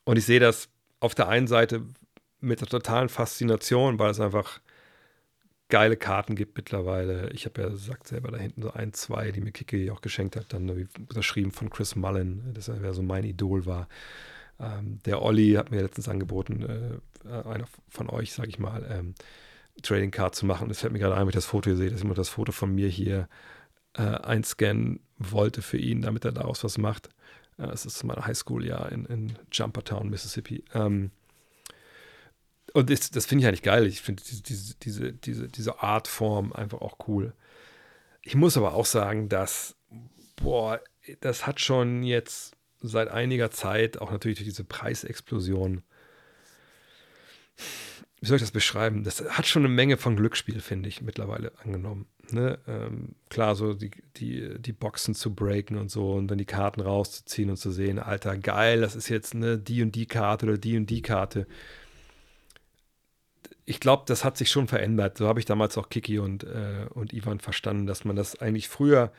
und 0.05 0.17
ich 0.17 0.25
sehe 0.25 0.39
das 0.39 0.69
auf 1.01 1.13
der 1.13 1.27
einen 1.27 1.47
Seite 1.47 1.81
mit 2.39 2.61
der 2.61 2.69
totalen 2.69 3.09
Faszination, 3.09 3.99
weil 3.99 4.11
es 4.11 4.21
einfach 4.21 4.61
geile 5.69 5.97
Karten 5.97 6.35
gibt 6.35 6.57
mittlerweile. 6.57 7.29
Ich 7.31 7.45
habe 7.45 7.61
ja 7.61 7.75
sagt 7.75 8.07
selber 8.07 8.31
da 8.31 8.37
hinten 8.37 8.61
so 8.61 8.71
ein, 8.71 8.93
zwei, 8.93 9.31
die 9.31 9.41
mir 9.41 9.51
Kiki 9.51 9.89
auch 9.89 10.01
geschenkt 10.01 10.35
hat, 10.35 10.53
dann 10.53 10.69
unterschrieben 10.69 11.51
von 11.51 11.69
Chris 11.69 11.95
Mullen, 11.95 12.53
das 12.53 12.67
ja 12.67 12.93
so 12.93 13.01
mein 13.01 13.23
Idol 13.23 13.65
war. 13.65 13.87
Ähm, 14.59 14.99
der 15.05 15.21
Olli 15.21 15.53
hat 15.53 15.71
mir 15.71 15.81
letztens 15.81 16.07
angeboten, 16.07 17.01
äh, 17.27 17.47
einer 17.47 17.65
von 17.89 18.09
euch, 18.09 18.33
sage 18.33 18.49
ich 18.49 18.59
mal, 18.59 18.85
ähm, 18.89 19.15
Trading 19.81 20.11
Card 20.11 20.35
zu 20.35 20.45
machen. 20.45 20.69
Es 20.69 20.79
fällt 20.79 20.93
mir 20.93 20.99
gerade 20.99 21.15
ein, 21.15 21.21
wenn 21.21 21.29
ich 21.29 21.35
das 21.35 21.45
Foto 21.45 21.69
hier 21.69 21.77
sehe, 21.77 21.89
dass 21.89 21.99
ich 21.99 22.05
nur 22.05 22.15
das 22.15 22.29
Foto 22.29 22.51
von 22.51 22.73
mir 22.73 22.87
hier 22.87 23.27
äh, 23.97 24.03
einscannen 24.03 24.99
wollte 25.17 25.61
für 25.61 25.77
ihn, 25.77 26.01
damit 26.01 26.25
er 26.25 26.31
daraus 26.31 26.63
was 26.63 26.77
macht. 26.77 27.09
Äh, 27.57 27.67
das 27.67 27.85
ist 27.85 28.03
mein 28.03 28.25
Highschool-Jahr 28.25 28.91
in, 28.91 29.05
in 29.05 29.33
Jumpertown, 29.51 30.09
Mississippi. 30.09 30.63
Ähm, 30.73 31.11
und 32.75 32.89
das, 32.89 33.09
das 33.09 33.25
finde 33.25 33.43
ich 33.43 33.47
eigentlich 33.47 33.61
geil. 33.61 33.87
Ich 33.87 34.01
finde 34.01 34.21
diese, 34.21 34.75
diese, 34.75 35.13
diese, 35.13 35.47
diese 35.47 35.81
Artform 35.81 36.51
einfach 36.51 36.81
auch 36.81 36.97
cool. 37.07 37.33
Ich 38.21 38.35
muss 38.35 38.57
aber 38.57 38.73
auch 38.73 38.85
sagen, 38.85 39.29
dass, 39.29 39.77
boah, 40.35 40.81
das 41.21 41.47
hat 41.47 41.61
schon 41.61 42.03
jetzt 42.03 42.53
seit 42.81 43.07
einiger 43.07 43.49
Zeit, 43.49 44.01
auch 44.01 44.11
natürlich 44.11 44.39
durch 44.39 44.49
diese 44.49 44.65
Preisexplosion, 44.65 45.83
wie 48.19 48.25
soll 48.25 48.35
ich 48.35 48.43
das 48.43 48.51
beschreiben? 48.51 49.05
Das 49.05 49.23
hat 49.23 49.47
schon 49.47 49.63
eine 49.63 49.73
Menge 49.73 49.95
von 49.95 50.17
Glücksspiel, 50.17 50.59
finde 50.59 50.89
ich, 50.89 51.01
mittlerweile 51.01 51.53
angenommen. 51.63 52.07
Ne? 52.31 52.59
Ähm, 52.67 53.15
klar, 53.29 53.55
so 53.55 53.73
die, 53.73 53.91
die, 54.17 54.59
die 54.59 54.73
Boxen 54.73 55.15
zu 55.15 55.33
breaken 55.33 55.77
und 55.77 55.89
so 55.89 56.11
und 56.11 56.27
dann 56.27 56.39
die 56.39 56.45
Karten 56.45 56.81
rauszuziehen 56.81 57.49
und 57.51 57.55
zu 57.55 57.71
sehen, 57.71 57.99
Alter, 57.99 58.37
geil, 58.37 58.81
das 58.81 58.97
ist 58.97 59.07
jetzt 59.07 59.33
eine 59.33 59.57
die 59.57 59.81
und 59.81 59.95
die 59.95 60.07
Karte 60.07 60.45
oder 60.45 60.57
die 60.57 60.75
und 60.75 60.89
die 60.89 61.01
Karte. 61.01 61.47
Ich 63.65 63.79
glaube, 63.79 64.03
das 64.05 64.23
hat 64.23 64.37
sich 64.37 64.49
schon 64.49 64.67
verändert. 64.67 65.17
So 65.17 65.27
habe 65.27 65.39
ich 65.39 65.45
damals 65.45 65.77
auch 65.77 65.89
Kiki 65.89 66.19
und, 66.19 66.43
äh, 66.43 66.85
und 66.93 67.13
Ivan 67.13 67.39
verstanden, 67.39 67.87
dass 67.87 68.05
man 68.05 68.15
das 68.15 68.39
eigentlich 68.39 68.69
früher 68.69 69.11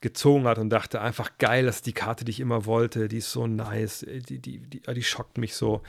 gezogen 0.00 0.44
hat 0.44 0.58
und 0.58 0.70
dachte 0.70 1.00
einfach 1.00 1.38
geil, 1.38 1.66
das 1.66 1.76
ist 1.76 1.86
die 1.86 1.92
Karte, 1.92 2.24
die 2.24 2.30
ich 2.30 2.40
immer 2.40 2.66
wollte, 2.66 3.08
die 3.08 3.18
ist 3.18 3.32
so 3.32 3.46
nice, 3.46 4.06
die, 4.08 4.38
die, 4.40 4.58
die, 4.58 4.80
die 4.80 5.02
schockt 5.02 5.38
mich 5.38 5.54
so. 5.54 5.82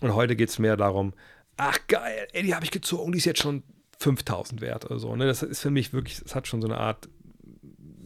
Und 0.00 0.14
heute 0.14 0.36
geht 0.36 0.50
es 0.50 0.58
mehr 0.58 0.76
darum, 0.76 1.14
ach 1.56 1.78
geil, 1.88 2.28
ey, 2.32 2.42
die 2.42 2.54
habe 2.54 2.64
ich 2.64 2.70
gezogen, 2.70 3.12
die 3.12 3.18
ist 3.18 3.24
jetzt 3.24 3.42
schon 3.42 3.62
5000 3.98 4.60
wert 4.60 4.86
oder 4.86 4.98
so. 4.98 5.14
Ne? 5.16 5.26
Das 5.26 5.42
ist 5.42 5.60
für 5.60 5.70
mich 5.70 5.92
wirklich, 5.92 6.20
es 6.24 6.34
hat 6.34 6.46
schon 6.46 6.62
so 6.62 6.68
eine 6.68 6.78
Art, 6.78 7.08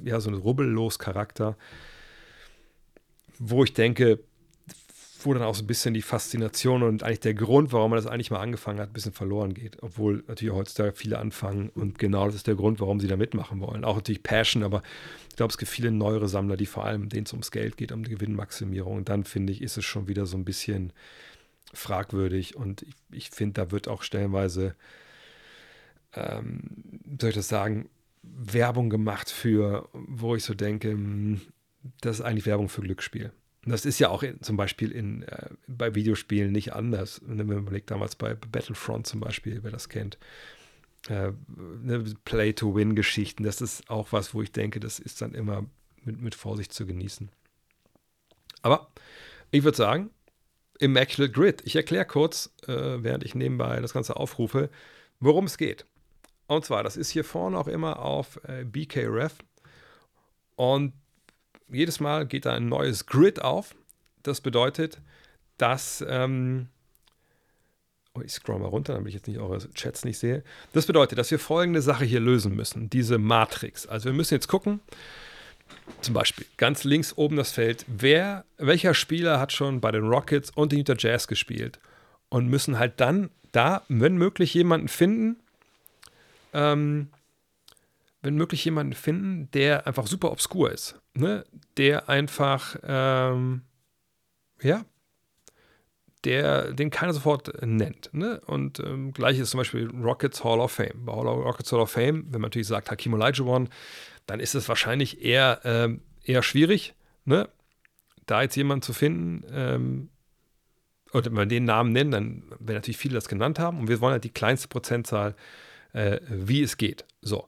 ja, 0.05 0.21
so 0.21 0.31
einen 0.31 0.41
rubbellos 0.41 0.99
Charakter, 0.99 1.57
wo 3.39 3.65
ich 3.65 3.75
denke, 3.75 4.21
wo 5.25 5.35
dann 5.35 5.43
auch 5.43 5.55
so 5.55 5.63
ein 5.63 5.67
bisschen 5.67 5.95
die 5.95 6.03
Faszination 6.03 6.83
und 6.83 7.03
eigentlich 7.03 7.21
der 7.21 7.35
Grund, 7.35 7.73
warum 7.73 7.91
man 7.91 7.99
das 7.99 8.07
eigentlich 8.07 8.31
mal 8.31 8.41
angefangen 8.41 8.81
hat, 8.81 8.91
ein 8.91 8.93
bisschen 8.93 9.13
verloren 9.13 9.55
geht. 9.55 9.83
Obwohl 9.83 10.25
natürlich 10.27 10.55
heutzutage 10.55 10.93
viele 10.93 11.19
anfangen 11.19 11.71
und 11.71 11.99
genau 11.99 12.27
das 12.27 12.35
ist 12.37 12.47
der 12.47 12.55
Grund, 12.55 12.81
warum 12.81 13.01
sie 13.01 13.09
da 13.09 13.17
mitmachen 13.17 13.61
wollen. 13.61 13.85
Auch 13.85 13.97
natürlich 13.97 14.23
Passion, 14.23 14.63
aber 14.63 14.83
ich 15.31 15.37
glaube, 15.37 15.51
es 15.51 15.59
gibt 15.59 15.71
viele 15.71 15.91
neuere 15.91 16.29
Sammler, 16.29 16.57
die 16.57 16.67
vor 16.67 16.85
allem 16.85 17.09
denen 17.09 17.27
es 17.27 17.33
ums 17.33 17.51
Geld 17.51 17.77
geht, 17.77 17.93
um 17.93 18.05
die 18.05 18.11
Gewinnmaximierung. 18.11 18.97
Und 18.97 19.09
dann 19.09 19.25
finde 19.25 19.53
ich, 19.53 19.63
ist 19.63 19.77
es 19.77 19.85
schon 19.85 20.09
wieder 20.09 20.27
so 20.27 20.37
ein 20.37 20.45
bisschen 20.45 20.93
fragwürdig 21.73 22.57
und 22.57 22.83
ich, 22.83 22.95
ich 23.11 23.31
finde, 23.31 23.63
da 23.63 23.71
wird 23.71 23.89
auch 23.89 24.03
stellenweise, 24.03 24.75
ähm, 26.15 26.61
soll 27.21 27.31
ich 27.31 27.37
das 27.37 27.49
sagen, 27.49 27.89
Werbung 28.23 28.91
gemacht 28.91 29.31
für, 29.31 29.89
wo 29.93 30.37
ich 30.37 30.45
so 30.45 30.55
denke, 30.55 30.91
hm, 30.91 31.41
das 32.01 32.21
ist 32.21 32.25
eigentlich 32.25 32.47
Werbung 32.47 32.69
für 32.69 32.81
Glücksspiel. 32.81 33.33
Das 33.73 33.85
ist 33.85 33.99
ja 33.99 34.09
auch 34.09 34.23
in, 34.23 34.43
zum 34.43 34.57
Beispiel 34.57 34.91
in, 34.91 35.23
äh, 35.23 35.49
bei 35.67 35.95
Videospielen 35.95 36.53
nicht 36.53 36.73
anders. 36.73 37.21
Wenn 37.25 37.47
man 37.47 37.59
überlegt, 37.59 37.91
damals 37.91 38.17
bei 38.17 38.35
Battlefront 38.35 39.07
zum 39.07 39.21
Beispiel, 39.21 39.63
wer 39.63 39.71
das 39.71 39.89
kennt, 39.89 40.19
äh, 41.09 41.33
ne, 41.57 42.05
Play-to-Win-Geschichten, 42.25 43.45
das 43.45 43.61
ist 43.61 43.89
auch 43.89 44.13
was, 44.13 44.35
wo 44.35 44.43
ich 44.43 44.53
denke, 44.53 44.81
das 44.81 44.99
ist 44.99 45.23
dann 45.23 45.35
immer 45.35 45.67
mit, 46.03 46.21
mit 46.21 46.35
Vorsicht 46.35 46.73
zu 46.73 46.87
genießen. 46.87 47.31
Aber 48.63 48.91
ich 49.51 49.63
würde 49.63 49.77
sagen, 49.77 50.11
Immaculate 50.79 51.33
Grid. 51.33 51.63
Ich 51.65 51.77
erkläre 51.77 52.05
kurz, 52.05 52.53
äh, 52.67 52.73
während 53.03 53.25
ich 53.25 53.35
nebenbei 53.35 53.81
das 53.81 53.93
Ganze 53.93 54.17
aufrufe, 54.17 54.71
worum 55.21 55.45
es 55.45 55.57
geht. 55.57 55.87
Und 56.47 56.65
zwar, 56.65 56.83
das 56.83 56.97
ist 56.97 57.11
hier 57.11 57.25
vorne 57.25 57.59
auch 57.59 57.69
immer 57.69 58.01
auf 58.01 58.41
äh, 58.45 58.65
BKRef. 58.65 59.39
Und 60.57 60.93
jedes 61.69 62.01
Mal 62.01 62.27
geht 62.27 62.47
da 62.47 62.55
ein 62.55 62.69
neues 62.69 63.07
Grid 63.07 63.43
auf. 63.43 63.75
Das 64.23 64.41
bedeutet, 64.41 65.01
dass. 65.59 66.05
Ähm, 66.07 66.69
oh, 68.15 68.21
ich 68.21 68.33
scroll 68.33 68.59
mal 68.59 68.69
runter, 68.69 68.95
damit 68.95 69.09
ich 69.09 69.15
jetzt 69.15 69.29
nicht 69.29 69.39
eure 69.39 69.59
Chats 69.75 70.05
nicht 70.05 70.19
sehe. 70.19 70.43
Das 70.73 70.87
bedeutet, 70.87 71.19
dass 71.19 71.31
wir 71.31 71.39
folgende 71.39 71.83
Sache 71.83 72.05
hier 72.05 72.21
lösen 72.21 72.55
müssen: 72.55 72.91
diese 72.91 73.19
Matrix. 73.19 73.87
Also, 73.87 74.07
wir 74.07 74.13
müssen 74.13 74.35
jetzt 74.35 74.49
gucken, 74.49 74.81
zum 76.01 76.15
Beispiel 76.15 76.47
ganz 76.57 76.85
links 76.85 77.17
oben 77.17 77.37
das 77.37 77.53
Feld, 77.53 77.85
wer, 77.89 78.45
welcher 78.59 78.95
Spieler 78.95 79.41
hat 79.41 79.53
schon 79.53 79.81
bei 79.81 79.91
den 79.91 80.07
Rockets 80.07 80.51
und 80.51 80.73
den 80.73 80.81
Utah 80.81 80.97
Jazz 80.99 81.29
gespielt 81.29 81.79
und 82.29 82.49
müssen 82.49 82.79
halt 82.79 83.01
dann 83.01 83.31
da, 83.53 83.83
wenn 83.89 84.17
möglich, 84.17 84.55
jemanden 84.55 84.89
finden, 84.89 85.37
ähm, 86.53 87.09
wenn 88.25 88.35
möglich 88.37 88.65
jemanden 88.65 88.95
finden, 88.95 89.51
der 89.53 89.87
einfach 89.87 90.07
super 90.07 90.33
obskur 90.33 90.73
ist, 90.73 90.99
ne? 91.15 91.45
der 91.77 92.09
einfach, 92.09 92.77
ähm, 92.83 93.63
ja, 94.63 94.85
der, 96.25 96.73
den 96.73 96.91
keiner 96.91 97.13
sofort 97.13 97.63
nennt. 97.63 98.09
Ne? 98.15 98.41
Und 98.47 98.81
ähm, 98.81 99.13
gleich 99.13 99.39
ist 99.39 99.51
zum 99.51 99.59
Beispiel 99.59 99.91
Rockets 99.91 100.43
Hall 100.43 100.59
of 100.59 100.73
Fame. 100.73 101.05
Bei 101.05 101.13
Rockets 101.13 101.71
Hall 101.71 101.81
of 101.81 101.91
Fame, 101.91 102.25
wenn 102.31 102.41
man 102.41 102.49
natürlich 102.49 102.69
sagt 102.69 102.91
Hakim 102.91 103.13
Olajuwon, 103.13 103.69
dann 104.25 104.41
ist 104.41 104.55
es 104.55 104.69
wahrscheinlich 104.71 105.23
eher, 105.23 105.61
ähm, 105.65 106.01
eher 106.25 106.43
schwierig, 106.43 106.95
ne? 107.27 107.49
da 108.25 108.41
jetzt 108.41 108.57
jemanden 108.57 108.81
zu 108.81 108.95
finden, 108.95 109.45
ähm, 109.53 110.09
oder 111.13 111.27
wenn 111.27 111.37
wir 111.37 111.47
den 111.47 111.65
Namen 111.65 111.93
nennen, 111.93 112.11
dann 112.11 112.43
werden 112.59 112.77
natürlich 112.77 112.97
viele 112.97 113.15
das 113.15 113.29
genannt 113.29 113.59
haben 113.59 113.81
und 113.81 113.89
wir 113.89 114.01
wollen 114.01 114.13
halt 114.13 114.25
die 114.25 114.33
kleinste 114.33 114.67
Prozentzahl, 114.69 115.37
äh, 115.93 116.21
wie 116.29 116.63
es 116.63 116.79
geht. 116.79 117.05
So. 117.21 117.47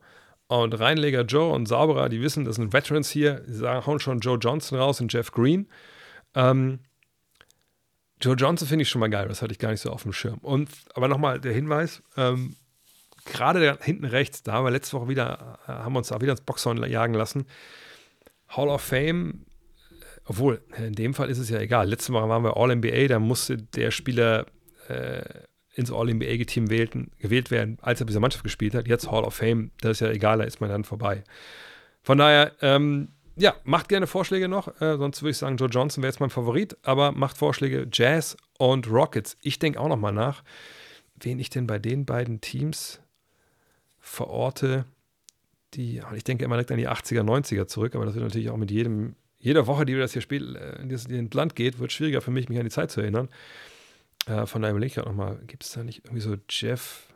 Und 0.48 0.78
Reinleger 0.78 1.22
Joe 1.22 1.52
und 1.52 1.66
Sauberer, 1.66 2.08
die 2.08 2.20
wissen, 2.20 2.44
das 2.44 2.56
sind 2.56 2.72
Veterans 2.72 3.10
hier, 3.10 3.40
die 3.40 3.54
sagen, 3.54 3.84
hauen 3.84 3.98
schon 3.98 4.20
Joe 4.20 4.38
Johnson 4.38 4.78
raus 4.78 5.00
und 5.00 5.12
Jeff 5.12 5.32
Green. 5.32 5.68
Ähm, 6.34 6.80
Joe 8.20 8.34
Johnson 8.34 8.68
finde 8.68 8.82
ich 8.82 8.88
schon 8.88 9.00
mal 9.00 9.10
geil, 9.10 9.28
das 9.28 9.42
hatte 9.42 9.52
ich 9.52 9.58
gar 9.58 9.70
nicht 9.70 9.80
so 9.80 9.90
auf 9.90 10.02
dem 10.02 10.12
Schirm. 10.12 10.38
Und 10.38 10.70
aber 10.94 11.08
nochmal 11.08 11.40
der 11.40 11.52
Hinweis, 11.52 12.02
ähm, 12.16 12.56
gerade 13.24 13.78
hinten 13.82 14.04
rechts, 14.04 14.42
da 14.42 14.52
haben 14.52 14.64
wir 14.64 14.70
letzte 14.70 14.96
Woche 14.96 15.08
wieder, 15.08 15.58
äh, 15.66 15.72
haben 15.72 15.92
wir 15.92 15.98
uns 15.98 16.12
auch 16.12 16.20
wieder 16.20 16.32
ins 16.32 16.40
Boxhorn 16.40 16.82
jagen 16.88 17.14
lassen. 17.14 17.46
Hall 18.48 18.68
of 18.68 18.80
Fame, 18.80 19.44
obwohl, 20.24 20.62
in 20.78 20.94
dem 20.94 21.14
Fall 21.14 21.28
ist 21.28 21.38
es 21.38 21.50
ja 21.50 21.58
egal. 21.58 21.88
Letzte 21.88 22.12
Woche 22.12 22.28
waren 22.28 22.44
wir 22.44 22.56
All-NBA, 22.56 23.08
da 23.08 23.18
musste 23.18 23.56
der 23.56 23.90
Spieler 23.90 24.46
äh, 24.88 25.22
ins 25.76 25.92
All-NBA-Team 25.92 26.68
gewählt 26.68 27.50
werden, 27.50 27.78
als 27.82 28.00
er 28.00 28.06
bei 28.06 28.08
dieser 28.08 28.20
Mannschaft 28.20 28.42
gespielt 28.42 28.74
hat. 28.74 28.88
Jetzt 28.88 29.10
Hall 29.10 29.24
of 29.24 29.34
Fame, 29.34 29.70
das 29.80 29.92
ist 29.92 30.00
ja 30.00 30.10
egal, 30.10 30.38
da 30.38 30.44
ist 30.44 30.60
man 30.60 30.70
dann 30.70 30.84
vorbei. 30.84 31.22
Von 32.02 32.18
daher, 32.18 32.52
ähm, 32.62 33.08
ja, 33.36 33.54
macht 33.64 33.90
gerne 33.90 34.06
Vorschläge 34.06 34.48
noch, 34.48 34.68
äh, 34.80 34.96
sonst 34.96 35.22
würde 35.22 35.32
ich 35.32 35.36
sagen, 35.36 35.58
Joe 35.58 35.68
Johnson 35.68 36.02
wäre 36.02 36.10
jetzt 36.10 36.20
mein 36.20 36.30
Favorit, 36.30 36.78
aber 36.82 37.12
macht 37.12 37.36
Vorschläge 37.36 37.86
Jazz 37.92 38.38
und 38.58 38.90
Rockets. 38.90 39.36
Ich 39.42 39.58
denke 39.58 39.78
auch 39.78 39.88
noch 39.88 39.98
mal 39.98 40.12
nach, 40.12 40.42
wen 41.20 41.38
ich 41.38 41.50
denn 41.50 41.66
bei 41.66 41.78
den 41.78 42.06
beiden 42.06 42.40
Teams 42.40 43.00
verorte, 44.00 44.86
die, 45.74 46.00
ich 46.14 46.24
denke 46.24 46.44
immer 46.46 46.54
direkt 46.54 46.72
an 46.72 46.78
die 46.78 46.88
80er, 46.88 47.20
90er 47.20 47.66
zurück, 47.66 47.94
aber 47.94 48.06
das 48.06 48.14
wird 48.14 48.24
natürlich 48.24 48.48
auch 48.48 48.56
mit 48.56 48.70
jedem, 48.70 49.14
jeder 49.38 49.66
Woche, 49.66 49.84
die 49.84 49.92
wir 49.92 50.00
das 50.00 50.14
hier 50.14 50.22
spielen, 50.22 50.56
äh, 50.56 50.80
in 50.80 50.88
das 50.88 51.06
Land 51.34 51.54
geht, 51.54 51.78
wird 51.78 51.92
schwieriger 51.92 52.22
für 52.22 52.30
mich, 52.30 52.48
mich 52.48 52.58
an 52.58 52.64
die 52.64 52.70
Zeit 52.70 52.90
zu 52.90 53.02
erinnern. 53.02 53.28
Äh, 54.26 54.46
von 54.46 54.62
daher 54.62 54.72
überlege 54.72 54.88
ich 54.88 54.94
gerade 54.94 55.08
nochmal, 55.08 55.38
gibt 55.46 55.64
es 55.64 55.72
da 55.72 55.82
nicht 55.82 56.04
irgendwie 56.04 56.20
so 56.20 56.36
Jeff, 56.50 57.08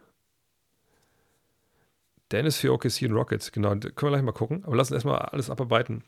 Dennis 2.30 2.58
für 2.58 2.72
OKC 2.72 3.02
und 3.02 3.12
Rockets, 3.12 3.50
genau, 3.52 3.70
können 3.70 3.82
wir 3.82 4.10
gleich 4.10 4.22
mal 4.22 4.32
gucken, 4.32 4.64
aber 4.64 4.76
lassen 4.76 4.94
erstmal 4.94 5.18
alles 5.18 5.50
abarbeiten. 5.50 6.04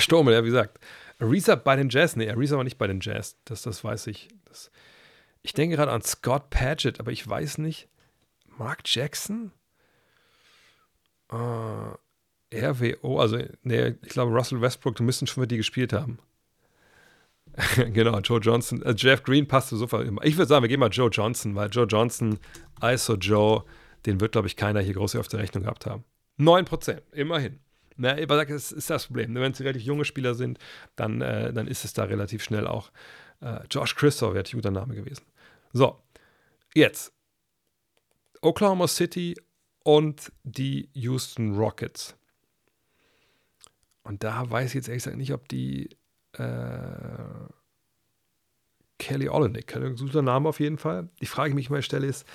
Sturmel, 0.00 0.34
ja, 0.34 0.42
wie 0.42 0.48
gesagt. 0.48 0.78
Ariza 1.18 1.54
bei 1.54 1.76
den 1.76 1.88
Jazz, 1.88 2.16
nee, 2.16 2.30
Ariza 2.30 2.56
war 2.56 2.64
nicht 2.64 2.78
bei 2.78 2.86
den 2.86 3.00
Jazz, 3.00 3.36
das, 3.44 3.62
das 3.62 3.82
weiß 3.82 4.06
ich. 4.08 4.28
Das, 4.44 4.70
ich 5.42 5.54
denke 5.54 5.76
gerade 5.76 5.92
an 5.92 6.02
Scott 6.02 6.50
Padgett, 6.50 7.00
aber 7.00 7.12
ich 7.12 7.26
weiß 7.26 7.58
nicht, 7.58 7.88
Mark 8.58 8.82
Jackson? 8.84 9.52
Uh, 11.32 11.94
äh, 12.50 12.66
RWO, 12.66 13.18
also 13.18 13.38
nee, 13.62 13.94
ich 14.02 14.08
glaube 14.08 14.32
Russell 14.32 14.60
Westbrook, 14.60 14.96
du 14.96 15.02
müssten 15.02 15.26
schon 15.26 15.40
mit 15.40 15.50
die 15.50 15.56
gespielt 15.56 15.92
haben. 15.92 16.18
genau, 17.92 18.18
Joe 18.18 18.40
Johnson. 18.40 18.82
Uh, 18.84 18.92
Jeff 18.92 19.22
Green 19.22 19.46
passte 19.46 19.76
sofort 19.76 20.06
immer. 20.06 20.24
Ich 20.24 20.36
würde 20.36 20.48
sagen, 20.48 20.62
wir 20.62 20.68
gehen 20.68 20.80
mal 20.80 20.88
Joe 20.90 21.10
Johnson, 21.10 21.54
weil 21.54 21.68
Joe 21.70 21.86
Johnson, 21.86 22.38
ISO 22.82 23.14
Joe, 23.14 23.64
den 24.06 24.20
wird, 24.20 24.32
glaube 24.32 24.48
ich, 24.48 24.56
keiner 24.56 24.80
hier 24.80 24.94
groß 24.94 25.16
auf 25.16 25.28
der 25.28 25.40
Rechnung 25.40 25.64
gehabt 25.64 25.86
haben. 25.86 26.04
9%, 26.38 27.00
immerhin. 27.12 27.60
Na, 27.96 28.16
aber 28.20 28.44
das 28.44 28.72
ist 28.72 28.90
das 28.90 29.06
Problem. 29.06 29.34
Wenn 29.34 29.52
es 29.52 29.60
relativ 29.60 29.82
junge 29.82 30.04
Spieler 30.04 30.34
sind, 30.34 30.58
dann, 30.96 31.20
äh, 31.20 31.52
dann 31.52 31.68
ist 31.68 31.84
es 31.84 31.92
da 31.92 32.04
relativ 32.04 32.42
schnell 32.42 32.66
auch. 32.66 32.90
Äh, 33.40 33.60
Josh 33.70 33.94
Christoph 33.94 34.34
wäre 34.34 34.44
ein 34.44 34.52
guter 34.52 34.72
Name 34.72 34.94
gewesen. 34.94 35.24
So, 35.72 36.02
jetzt 36.74 37.12
Oklahoma 38.42 38.88
City 38.88 39.36
und 39.84 40.32
die 40.42 40.88
Houston 40.94 41.54
Rockets. 41.54 42.16
Und 44.02 44.24
da 44.24 44.50
weiß 44.50 44.70
ich 44.70 44.74
jetzt 44.74 44.88
ehrlich 44.88 45.04
gesagt 45.04 45.16
nicht, 45.16 45.32
ob 45.32 45.48
die 45.48 45.88
äh, 46.38 47.48
Kelly 48.98 49.28
Olenek, 49.28 49.76
ein 49.76 49.96
guter 49.96 50.22
Name 50.22 50.48
auf 50.48 50.60
jeden 50.60 50.78
Fall. 50.78 51.08
Die 51.20 51.26
Frage, 51.26 51.50
die 51.50 51.56
mich 51.56 51.70
mal 51.70 51.82
stelle, 51.82 52.06
ist, 52.06 52.26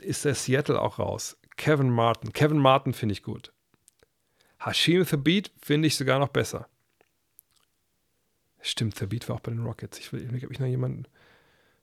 ist 0.00 0.24
der 0.24 0.34
Seattle 0.34 0.80
auch 0.80 0.98
raus? 0.98 1.36
Kevin 1.56 1.90
Martin. 1.90 2.32
Kevin 2.32 2.58
Martin 2.58 2.92
finde 2.92 3.12
ich 3.12 3.22
gut. 3.22 3.52
Hashim 4.58 5.06
Thabit 5.06 5.52
finde 5.60 5.88
ich 5.88 5.96
sogar 5.96 6.18
noch 6.18 6.28
besser. 6.28 6.68
Stimmt, 8.60 8.96
Thabit 8.96 9.28
war 9.28 9.36
auch 9.36 9.40
bei 9.40 9.52
den 9.52 9.64
Rockets. 9.64 9.98
Ich 9.98 10.12
will, 10.12 10.26
ob 10.44 10.50
ich 10.50 10.58
noch 10.58 10.66
jemanden 10.66 11.06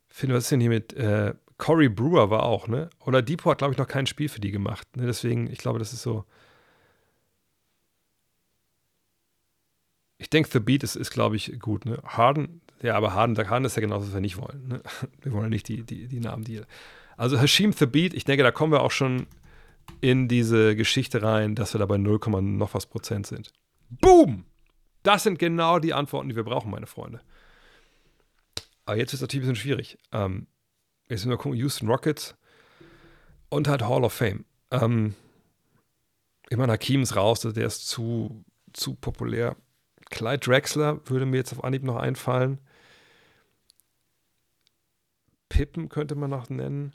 finde. 0.07 0.35
Was 0.35 0.45
ist 0.45 0.51
denn 0.51 0.61
hier 0.61 0.69
mit 0.69 0.93
äh, 0.93 1.33
Corey 1.57 1.89
Brewer 1.89 2.31
war 2.31 2.43
auch, 2.43 2.67
ne? 2.67 2.89
Oder 3.05 3.21
Depot 3.21 3.51
hat, 3.51 3.59
glaube 3.59 3.73
ich, 3.73 3.77
noch 3.77 3.88
kein 3.88 4.07
Spiel 4.07 4.29
für 4.29 4.39
die 4.39 4.49
gemacht. 4.49 4.97
Ne? 4.97 5.05
Deswegen, 5.05 5.47
ich 5.47 5.59
glaube, 5.59 5.77
das 5.77 5.93
ist 5.93 6.01
so. 6.01 6.25
Ich 10.22 10.30
denke, 10.30 10.49
The 10.52 10.60
Beat 10.60 10.84
ist, 10.84 10.95
ist 10.95 11.11
glaube 11.11 11.35
ich, 11.35 11.60
gut. 11.60 11.85
Ne? 11.85 11.99
Harden, 12.06 12.61
ja, 12.81 12.95
aber 12.95 13.14
Harden, 13.14 13.38
Harden 13.38 13.65
ist 13.65 13.76
ja 13.76 13.81
genauso, 13.81 14.07
was 14.07 14.14
wir 14.14 14.22
nicht 14.22 14.38
wollen. 14.38 14.68
Ne? 14.68 14.81
Wir 15.22 15.31
wollen 15.34 15.43
ja 15.43 15.49
nicht 15.49 15.68
die, 15.68 15.84
die, 15.84 16.07
die 16.07 16.19
Namen, 16.19 16.43
die. 16.43 16.61
Also 17.18 17.39
Hashim 17.39 17.73
The 17.73 17.85
Beat, 17.85 18.14
ich 18.14 18.23
denke, 18.23 18.43
da 18.43 18.52
kommen 18.52 18.72
wir 18.72 18.81
auch 18.81 18.91
schon 18.91 19.27
in 19.99 20.27
diese 20.27 20.76
Geschichte 20.76 21.22
rein, 21.22 21.56
dass 21.56 21.73
wir 21.73 21.80
da 21.80 21.85
bei 21.85 21.98
0, 21.98 22.19
noch 22.41 22.73
was 22.73 22.85
Prozent 22.85 23.27
sind. 23.27 23.52
Boom! 23.89 24.45
Das 25.03 25.23
sind 25.23 25.38
genau 25.38 25.80
die 25.80 25.93
Antworten, 25.93 26.30
die 26.30 26.35
wir 26.35 26.43
brauchen, 26.43 26.72
meine 26.72 26.88
Freunde. 26.88 27.22
Aber 28.85 28.98
jetzt 28.98 29.14
ist 29.14 29.22
natürlich 29.22 29.45
ein 29.45 29.52
bisschen 29.52 29.64
schwierig. 29.64 29.98
Ähm, 30.11 30.48
Jetzt 31.11 31.26
müssen 31.26 31.31
wir 31.31 31.38
gucken, 31.38 31.57
Houston 31.57 31.89
Rockets 31.89 32.35
und 33.49 33.68
halt 33.68 33.81
Hall 33.81 34.06
of 34.06 34.14
Fame. 34.14 34.45
Ähm, 34.72 35.14
ich 36.49 36.56
meine, 36.56 36.72
Hakim 36.72 37.02
ist 37.02 37.18
raus, 37.18 37.41
der 37.41 37.68
ist 37.68 37.89
zu, 37.89 38.45
zu 38.72 38.95
populär. 38.95 39.57
Clyde 40.11 40.39
Drexler 40.39 41.01
würde 41.09 41.25
mir 41.25 41.38
jetzt 41.38 41.53
auf 41.53 41.63
Anhieb 41.63 41.83
noch 41.83 41.95
einfallen. 41.95 42.59
Pippen 45.49 45.89
könnte 45.89 46.15
man 46.15 46.29
noch 46.29 46.49
nennen. 46.49 46.93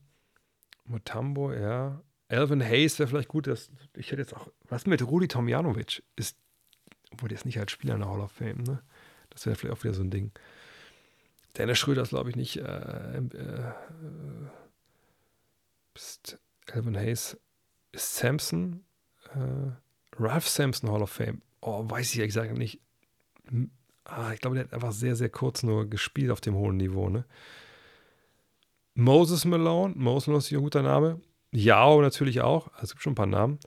Mutambo, 0.85 1.53
ja. 1.53 2.01
Alvin 2.29 2.63
Hayes 2.63 2.99
wäre 2.99 3.09
vielleicht 3.09 3.29
gut. 3.29 3.47
Das, 3.47 3.71
ich 3.97 4.13
hätte 4.13 4.23
jetzt 4.23 4.35
auch. 4.35 4.49
Was 4.69 4.87
mit 4.87 5.07
Rudi 5.07 5.29
Tomjanovic? 5.29 6.03
Ist, 6.17 6.39
obwohl 7.13 7.29
der 7.29 7.37
ist 7.37 7.45
nicht 7.45 7.59
als 7.59 7.73
Spieler 7.73 7.95
in 7.95 8.01
der 8.01 8.09
Hall 8.09 8.21
of 8.21 8.33
Fame, 8.33 8.63
ne? 8.63 8.83
Das 9.31 9.45
wäre 9.47 9.57
vielleicht 9.57 9.79
auch 9.79 9.85
wieder 9.85 9.95
so 9.95 10.03
ein 10.03 10.11
Ding. 10.11 10.33
Dennis 11.57 11.79
Schröder 11.79 12.03
ist, 12.03 12.11
glaube 12.11 12.31
ich, 12.31 12.37
nicht. 12.37 12.57
Äh, 12.59 13.19
äh, 13.19 13.73
ist 15.95 16.39
Alvin 16.71 16.97
Hayes. 16.97 17.39
Ist 17.93 18.17
Samson? 18.17 18.85
Äh, 19.35 19.73
Ralph 20.19 20.49
Sampson 20.49 20.91
Hall 20.91 21.03
of 21.03 21.11
Fame. 21.11 21.43
Oh, 21.61 21.89
weiß 21.89 22.13
ich 22.13 22.19
ehrlich 22.19 22.35
gesagt 22.35 22.57
nicht. 22.57 22.81
Ah, 24.05 24.33
ich 24.33 24.41
glaube, 24.41 24.57
der 24.57 24.65
hat 24.65 24.73
einfach 24.73 24.93
sehr, 24.93 25.17
sehr 25.17 25.29
kurz 25.29 25.63
nur 25.63 25.89
gespielt 25.91 26.31
auf 26.31 26.41
dem 26.41 26.55
hohen 26.55 26.77
Niveau. 26.77 27.09
Ne? 27.09 27.25
Moses 28.95 29.45
Malone. 29.45 29.95
Moses 29.97 30.29
Malone 30.29 30.39
ist 30.39 30.53
ein 30.53 30.61
guter 30.61 30.83
Name. 30.83 31.21
Yao 31.53 32.01
natürlich 32.01 32.41
auch. 32.41 32.69
Also, 32.75 32.85
es 32.85 32.91
gibt 32.91 33.03
schon 33.03 33.13
ein 33.13 33.17
paar 33.17 33.27
Namen. 33.27 33.59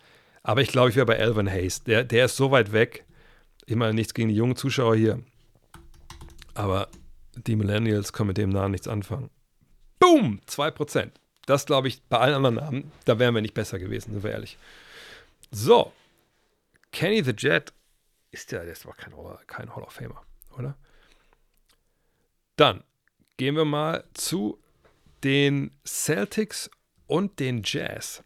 Aber 0.43 0.61
ich 0.61 0.69
glaube, 0.69 0.89
ich 0.89 0.95
wäre 0.95 1.05
bei 1.05 1.19
Alvin 1.19 1.49
Hayes. 1.49 1.83
Der, 1.83 2.03
der 2.03 2.25
ist 2.25 2.37
so 2.37 2.51
weit 2.51 2.71
weg. 2.71 3.05
Immer 3.65 3.93
nichts 3.93 4.13
gegen 4.13 4.29
die 4.29 4.35
jungen 4.35 4.55
Zuschauer 4.55 4.95
hier. 4.95 5.19
Aber 6.53 6.87
die 7.35 7.55
Millennials 7.55 8.13
können 8.13 8.27
mit 8.27 8.37
dem 8.37 8.49
Namen 8.49 8.71
nichts 8.71 8.87
anfangen. 8.87 9.29
Boom! 9.99 10.39
2%. 10.47 11.11
Das 11.45 11.65
glaube 11.65 11.87
ich, 11.87 12.01
bei 12.03 12.17
allen 12.17 12.35
anderen 12.35 12.55
Namen, 12.55 12.91
da 13.05 13.19
wären 13.19 13.33
wir 13.33 13.41
nicht 13.41 13.53
besser 13.53 13.79
gewesen, 13.79 14.13
sind 14.13 14.23
wir 14.23 14.31
ehrlich. 14.31 14.57
So. 15.51 15.91
Kenny 16.91 17.23
the 17.23 17.33
Jet 17.35 17.73
ist 18.31 18.51
ja, 18.51 18.61
ist 18.61 18.85
aber 18.85 18.95
kein, 18.95 19.13
kein 19.47 19.75
Hall 19.75 19.83
of 19.83 19.93
Famer, 19.93 20.23
oder? 20.57 20.77
Dann 22.55 22.83
gehen 23.37 23.55
wir 23.55 23.65
mal 23.65 24.03
zu 24.13 24.61
den 25.23 25.71
Celtics 25.85 26.69
und 27.07 27.39
den 27.39 27.61
Jazz. 27.63 28.23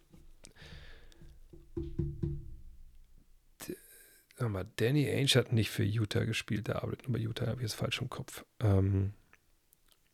Danny 4.76 5.08
Ainge 5.08 5.36
hat 5.36 5.54
nicht 5.54 5.70
für 5.70 5.84
Utah 5.84 6.26
gespielt, 6.26 6.68
der 6.68 6.84
arbeitet 6.84 7.08
nur 7.08 7.18
bei 7.18 7.24
Utah, 7.24 7.48
habe 7.48 7.58
ich 7.58 7.70
jetzt 7.70 7.76
falsch 7.76 8.02
im 8.02 8.10
Kopf. 8.10 8.44
Ähm, 8.60 9.14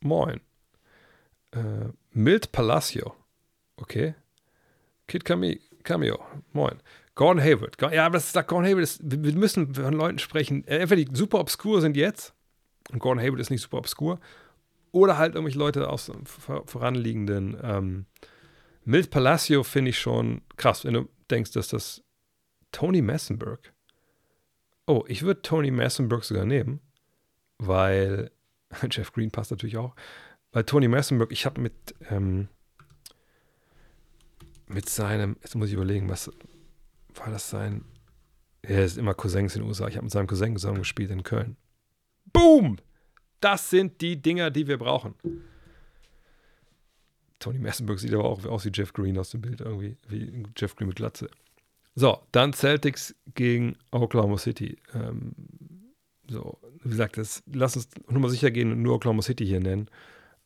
moin. 0.02 0.41
Äh, 1.52 1.90
Milt 2.11 2.52
Palacio. 2.52 3.16
Okay. 3.78 4.16
Kid 5.07 5.26
Cameo. 5.26 6.26
Moin. 6.53 6.82
Gordon 7.20 7.44
Hayward. 7.44 7.76
Ja, 7.91 8.06
aber 8.06 8.14
das 8.14 8.34
ist, 8.34 8.48
Gordon 8.48 8.66
Hayward 8.66 8.84
ist, 8.84 9.02
wir 9.04 9.34
müssen 9.34 9.76
von 9.76 9.94
Leuten 9.94 10.20
sprechen, 10.20 10.66
äh, 10.66 10.78
entweder 10.78 11.04
die 11.04 11.18
super 11.18 11.41
obskur 11.41 11.82
sind 11.82 11.98
jetzt, 11.98 12.34
und 12.94 13.00
Gordon 13.00 13.22
Hayward 13.22 13.41
ist 13.41 13.50
nicht 13.50 13.62
super 13.62 13.80
obskur, 13.80 14.22
oder 14.94 15.18
halt 15.18 15.36
irgendwelche 15.36 15.60
Leute 15.60 15.90
aus 15.90 16.10
voranliegenden. 16.66 17.58
Ähm, 17.62 18.06
Milt 18.86 19.10
Palacio 19.10 19.64
finde 19.64 19.90
ich 19.90 20.00
schon 20.00 20.44
krass, 20.56 20.86
wenn 20.86 20.94
du 20.94 21.10
denkst, 21.30 21.52
dass 21.52 21.68
das 21.68 22.06
Tony 22.72 23.02
Massenberg. 23.02 23.74
Oh, 24.88 25.04
ich 25.10 25.24
würde 25.24 25.41
Tony 25.41 25.72
Massenberg 25.72 26.24
sogar 26.24 26.46
nehmen, 26.46 26.80
weil 27.58 28.32
Jeff 28.90 29.12
Green 29.12 29.30
passt 29.30 29.52
natürlich 29.52 29.76
auch. 29.76 29.94
Weil 30.54 30.64
Tony 30.64 30.88
Massenberg, 30.88 31.34
ich 31.34 31.46
habe 31.46 31.60
mit, 31.60 31.74
ähm, 32.10 32.48
mit 34.68 34.88
seinem, 34.88 35.36
jetzt 35.41 35.56
muss 35.56 35.68
ich 35.68 35.74
überlegen, 35.74 36.08
was 36.08 36.32
war 37.15 37.30
das 37.30 37.49
sein? 37.49 37.86
Er 38.61 38.84
ist 38.84 38.98
immer 38.98 39.14
Cousins 39.14 39.56
in 39.56 39.61
den 39.61 39.68
USA. 39.68 39.88
Ich 39.88 39.95
habe 39.95 40.06
mit 40.06 40.11
seinem 40.11 40.27
Cousin 40.27 40.56
zusammen 40.56 40.80
gespielt 40.80 41.11
in 41.11 41.23
Köln. 41.23 41.56
Boom! 42.31 42.77
Das 43.40 43.69
sind 43.69 44.02
die 44.02 44.22
Dinger, 44.22 44.52
die 44.52 44.68
wir 44.68 44.77
brauchen. 44.77 45.15
Tony 47.40 47.57
Massenberg 47.57 47.99
sieht 47.99 48.14
aber 48.14 48.26
auch 48.26 48.45
aus 48.45 48.65
wie 48.65 48.72
Jeff 48.73 48.91
Green 48.91 49.18
aus 49.18 49.30
dem 49.30 49.41
Bild, 49.41 49.61
irgendwie, 49.61 49.95
wie 50.10 50.44
Jeff 50.57 50.76
Green 50.76 50.90
mit 50.90 50.98
Glatze. 50.98 51.30
So, 51.95 52.19
dann 52.31 52.53
Celtics 52.53 53.15
gegen 53.34 53.77
Oklahoma 53.91 54.38
City. 54.38 54.77
Ähm, 54.94 55.34
so, 56.30 56.60
wie 56.84 56.90
gesagt, 56.90 57.18
das, 57.18 57.44
lass 57.52 57.76
uns 57.76 57.90
nur 58.10 58.19
mal 58.19 58.30
sicher 58.30 58.52
gehen 58.52 58.72
und 58.72 58.81
nur 58.81 58.95
Oklahoma 58.95 59.22
City 59.22 59.45
hier 59.45 59.61
nennen 59.61 59.90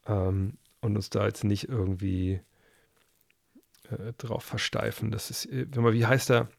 ähm, 0.06 0.53
und 0.81 0.95
uns 0.95 1.10
da 1.10 1.26
jetzt 1.26 1.44
nicht 1.44 1.68
irgendwie 1.68 2.41
äh, 3.89 4.14
drauf 4.18 4.43
versteifen. 4.43 5.11
Das 5.11 5.30
ist, 5.30 5.45
äh, 5.45 5.68
wenn 5.69 5.84
man, 5.84 5.93
wie 5.93 6.05
heißt 6.05 6.31
er? 6.31 6.49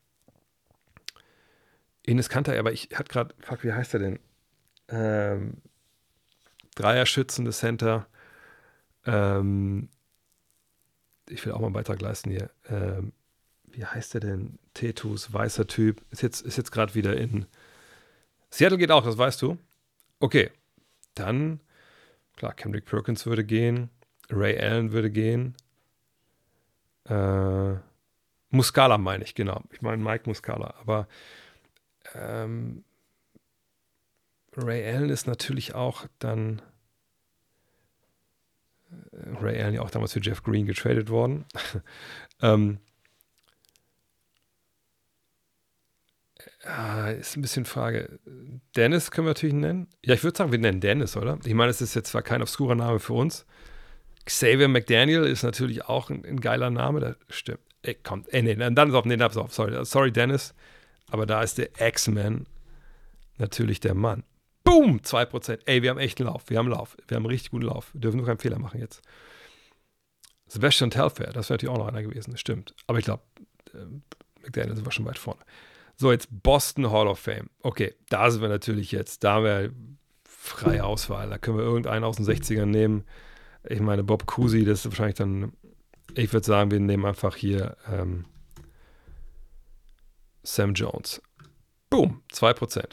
Ines 2.02 2.28
Kanter, 2.28 2.59
aber 2.59 2.72
ich 2.72 2.90
hatte 2.94 3.10
gerade, 3.10 3.34
fuck, 3.40 3.64
wie 3.64 3.72
heißt 3.72 3.94
er 3.94 4.01
denn? 4.01 4.18
Ähm, 4.88 5.62
Dreierschützende 6.74 7.51
Center. 7.52 8.06
Ähm, 9.06 9.88
ich 11.28 11.44
will 11.44 11.52
auch 11.52 11.60
mal 11.60 11.66
einen 11.66 11.74
Beitrag 11.74 12.01
leisten 12.01 12.30
hier. 12.30 12.51
Ähm, 12.68 13.12
wie 13.64 13.84
heißt 13.84 14.14
der 14.14 14.20
denn? 14.20 14.59
Tetus, 14.74 15.32
weißer 15.32 15.66
Typ. 15.66 16.02
Ist 16.10 16.22
jetzt, 16.22 16.42
ist 16.42 16.56
jetzt 16.56 16.72
gerade 16.72 16.94
wieder 16.94 17.16
in. 17.16 17.46
Seattle 18.51 18.78
geht 18.78 18.90
auch, 18.90 19.05
das 19.05 19.18
weißt 19.18 19.40
du. 19.42 19.59
Okay. 20.20 20.51
Dann, 21.14 21.60
klar, 22.36 22.55
Kendrick 22.55 22.84
Perkins 22.84 23.24
würde 23.24 23.44
gehen. 23.44 23.90
Ray 24.30 24.59
Allen 24.59 24.92
würde 24.92 25.10
gehen. 25.10 25.56
Äh, 27.09 27.74
Muscala 28.51 28.98
meine 28.98 29.24
ich, 29.24 29.35
genau. 29.35 29.62
Ich 29.70 29.82
meine 29.82 30.02
Mike 30.02 30.24
Muscala. 30.26 30.74
Aber 30.81 31.09
ähm, 32.14 32.85
Ray 34.56 34.86
Allen 34.86 35.10
ist 35.10 35.26
natürlich 35.26 35.74
auch 35.74 36.06
dann. 36.18 36.62
Äh, 39.12 39.36
Ray 39.40 39.62
Allen 39.62 39.74
ja 39.74 39.82
auch 39.82 39.90
damals 39.90 40.12
für 40.12 40.20
Jeff 40.20 40.43
Green 40.43 40.66
getradet 40.66 41.09
worden. 41.10 41.44
ähm, 42.43 42.78
Ja, 46.64 47.10
ist 47.10 47.36
ein 47.36 47.43
bisschen 47.43 47.66
Frage. 47.66 48.18
Dennis 48.74 49.10
können 49.10 49.26
wir 49.26 49.31
natürlich 49.31 49.55
nennen. 49.55 49.89
Ja, 50.05 50.14
ich 50.14 50.24
würde 50.24 50.36
sagen, 50.36 50.51
wir 50.52 50.59
nennen 50.59 50.81
Dennis, 50.81 51.16
oder? 51.16 51.39
Ich 51.44 51.55
meine, 51.55 51.70
es 51.70 51.82
ist 51.82 51.94
jetzt 51.94 52.10
zwar 52.10 52.22
kein 52.22 52.40
obskurer 52.43 52.74
Name 52.74 53.01
für 53.01 53.12
uns. 53.12 53.44
Xavier 54.26 54.68
McDaniel 54.68 55.24
ist 55.24 55.42
natürlich 55.42 55.84
auch 55.84 56.10
ein, 56.10 56.24
ein 56.24 56.40
geiler 56.40 56.70
Name. 56.70 57.01
Das 57.01 57.16
stimmt. 57.28 57.60
Ey, 57.82 57.94
kommt. 57.94 58.32
Ey, 58.32 58.42
nee, 58.42 58.55
dann 58.55 58.88
ist 58.88 58.94
auf. 58.94 59.05
Nee, 59.05 59.22
auf. 59.22 59.52
Sorry, 59.52 59.84
sorry, 59.84 60.10
Dennis. 60.10 60.55
Aber 61.10 61.26
da 61.26 61.42
ist 61.42 61.59
der 61.59 61.68
X-Man 61.78 62.46
natürlich 63.38 63.80
der 63.80 63.94
Mann. 63.94 64.24
Boom! 64.64 65.01
2%. 65.01 65.60
Ey, 65.66 65.82
wir 65.82 65.90
haben 65.90 65.98
echt 65.98 66.18
einen 66.18 66.28
Lauf. 66.28 66.44
Wir 66.48 66.59
haben 66.59 66.66
einen 66.66 66.76
Lauf. 66.76 66.96
Wir 67.06 67.16
haben 67.16 67.24
einen 67.24 67.30
richtig 67.30 67.51
guten 67.51 67.66
Lauf. 67.66 67.92
Wir 67.92 68.01
dürfen 68.01 68.16
nur 68.16 68.26
keinen 68.26 68.38
Fehler 68.38 68.59
machen 68.59 68.80
jetzt. 68.80 69.02
Sebastian 70.46 70.90
Telfair, 70.90 71.32
das 71.32 71.48
wäre 71.48 71.55
natürlich 71.55 71.74
auch 71.74 71.78
noch 71.78 71.88
einer 71.88 72.02
gewesen. 72.02 72.30
Das 72.30 72.40
stimmt. 72.40 72.74
Aber 72.86 72.98
ich 72.98 73.05
glaube, 73.05 73.22
äh, 73.74 73.84
McDaniel 74.42 74.84
war 74.84 74.92
schon 74.92 75.05
weit 75.05 75.18
vorne. 75.18 75.40
So, 75.96 76.10
jetzt 76.10 76.28
Boston 76.30 76.90
Hall 76.90 77.06
of 77.06 77.18
Fame. 77.18 77.51
Okay, 77.62 77.94
da 78.09 78.30
sind 78.30 78.40
wir 78.40 78.48
natürlich 78.48 78.90
jetzt, 78.92 79.24
da 79.24 79.34
haben 79.34 79.44
wir 79.44 79.72
freie 80.24 80.84
Auswahl. 80.84 81.28
Da 81.30 81.38
können 81.38 81.59
wir 81.59 81.64
irgendeinen 81.64 82.05
aus 82.05 82.16
den 82.16 82.26
60ern 82.26 82.66
nehmen. 82.66 83.05
Ich 83.69 83.81
meine, 83.81 84.05
Bob 84.05 84.27
Cousy, 84.27 84.65
das 84.65 84.81
ist 84.81 84.86
wahrscheinlich 84.86 85.16
dann, 85.16 85.53
ich 86.15 86.32
würde 86.32 86.47
sagen, 86.47 86.70
wir 86.70 86.81
nehmen 86.81 87.07
einfach 87.07 87.36
hier 87.36 87.77
ähm, 87.91 88.27
Sam 90.43 90.74
Jones. 90.74 91.23
Boom, 91.91 92.23
2%. 92.32 92.85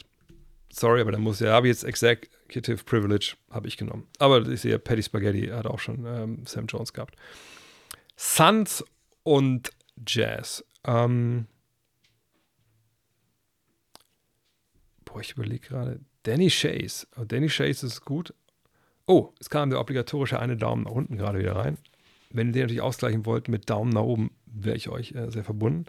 Sorry, 0.72 1.00
aber 1.00 1.12
da 1.12 1.18
muss 1.18 1.40
ja, 1.40 1.52
habe 1.52 1.68
ich 1.68 1.72
jetzt 1.72 1.84
Executive 1.84 2.84
Privilege, 2.84 3.34
habe 3.50 3.68
ich 3.68 3.76
genommen. 3.76 4.06
Aber 4.18 4.46
ich 4.48 4.62
sehe, 4.62 4.78
Patty 4.78 5.02
Spaghetti 5.02 5.48
hat 5.48 5.66
auch 5.66 5.78
schon 5.78 6.06
ähm, 6.06 6.44
Sam 6.46 6.66
Jones 6.66 6.92
gehabt. 6.92 7.16
Suns 8.16 8.82
und 9.22 9.70
Jazz. 10.06 10.64
Ähm, 10.84 11.46
Boah, 15.12 15.20
ich 15.20 15.32
überlege 15.32 15.68
gerade. 15.68 16.00
Danny 16.22 16.48
Chase. 16.48 17.06
Oh, 17.16 17.24
Danny 17.24 17.48
Chase 17.48 17.86
ist 17.86 18.04
gut. 18.04 18.32
Oh, 19.06 19.32
es 19.40 19.50
kam 19.50 19.70
der 19.70 19.80
obligatorische 19.80 20.38
eine 20.38 20.56
Daumen 20.56 20.84
nach 20.84 20.92
unten 20.92 21.16
gerade 21.16 21.38
wieder 21.38 21.56
rein. 21.56 21.78
Wenn 22.30 22.48
ihr 22.48 22.52
den 22.52 22.62
natürlich 22.62 22.82
ausgleichen 22.82 23.26
wollt 23.26 23.48
mit 23.48 23.68
Daumen 23.68 23.90
nach 23.90 24.02
oben, 24.02 24.30
wäre 24.46 24.76
ich 24.76 24.88
euch 24.88 25.12
äh, 25.12 25.30
sehr 25.30 25.44
verbunden. 25.44 25.86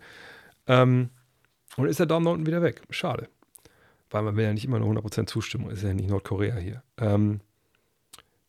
Ähm, 0.68 1.10
und 1.78 1.88
ist 1.88 2.00
der 2.00 2.06
Daumen 2.06 2.26
nach 2.26 2.34
unten 2.34 2.46
wieder 2.46 2.62
weg. 2.62 2.82
Schade. 2.90 3.30
Weil 4.10 4.24
man 4.24 4.36
will 4.36 4.46
ja 4.46 4.54
nicht 4.54 4.66
immer 4.66 4.80
nur 4.80 4.90
100% 4.90 5.28
Zustimmung. 5.28 5.70
Ist 5.70 5.84
ja 5.84 5.94
nicht 5.94 6.10
Nordkorea 6.10 6.56
hier. 6.56 6.84
Ähm, 6.98 7.40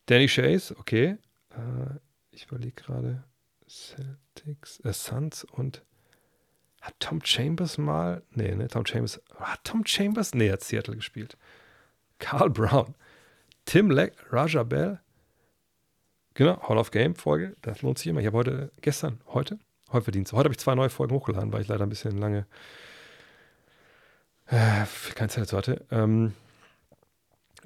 Danny 0.07 0.27
Chase, 0.27 0.77
okay. 0.79 1.17
Äh, 1.51 1.99
ich 2.31 2.47
überlege 2.47 2.83
gerade. 2.83 3.25
Celtics, 3.67 4.81
äh, 4.81 4.93
Suns 4.93 5.45
und 5.45 5.83
hat 6.81 6.95
Tom 7.01 7.21
Chambers 7.25 7.79
mal. 7.79 8.23
Nee, 8.31 8.55
ne, 8.55 8.69
Tom 8.69 8.85
Chambers. 8.85 9.21
Hat 9.37 9.65
Tom 9.65 9.87
Chambers? 9.87 10.35
Nee, 10.35 10.53
hat 10.53 10.63
Seattle 10.63 10.97
gespielt. 10.97 11.39
Carl 12.19 12.51
Brown. 12.51 12.95
Tim 13.65 13.91
Leck, 13.91 14.15
Raja 14.31 14.63
Bell. 14.63 15.01
Genau, 16.35 16.61
Hall 16.69 16.79
of 16.79 16.91
Game 16.91 17.15
Folge. 17.15 17.57
Das 17.63 17.83
lohnt 17.83 17.99
sich 17.99 18.09
immer. 18.09 18.21
Ich 18.21 18.27
habe 18.27 18.37
heute, 18.37 18.73
gestern, 18.81 19.21
heute, 19.27 19.59
heute 19.93 20.05
verdient 20.05 20.31
Heute 20.33 20.45
habe 20.45 20.53
ich 20.53 20.59
zwei 20.59 20.75
neue 20.75 20.91
Folgen 20.91 21.15
hochgeladen, 21.15 21.53
weil 21.53 21.63
ich 21.63 21.69
leider 21.69 21.85
ein 21.85 21.89
bisschen 21.89 22.19
lange 22.19 22.47
äh, 24.47 24.85
keine 25.15 25.29
Zeit 25.29 25.45
dazu 25.45 25.57
hatte. 25.57 25.85
Ähm, 25.91 26.35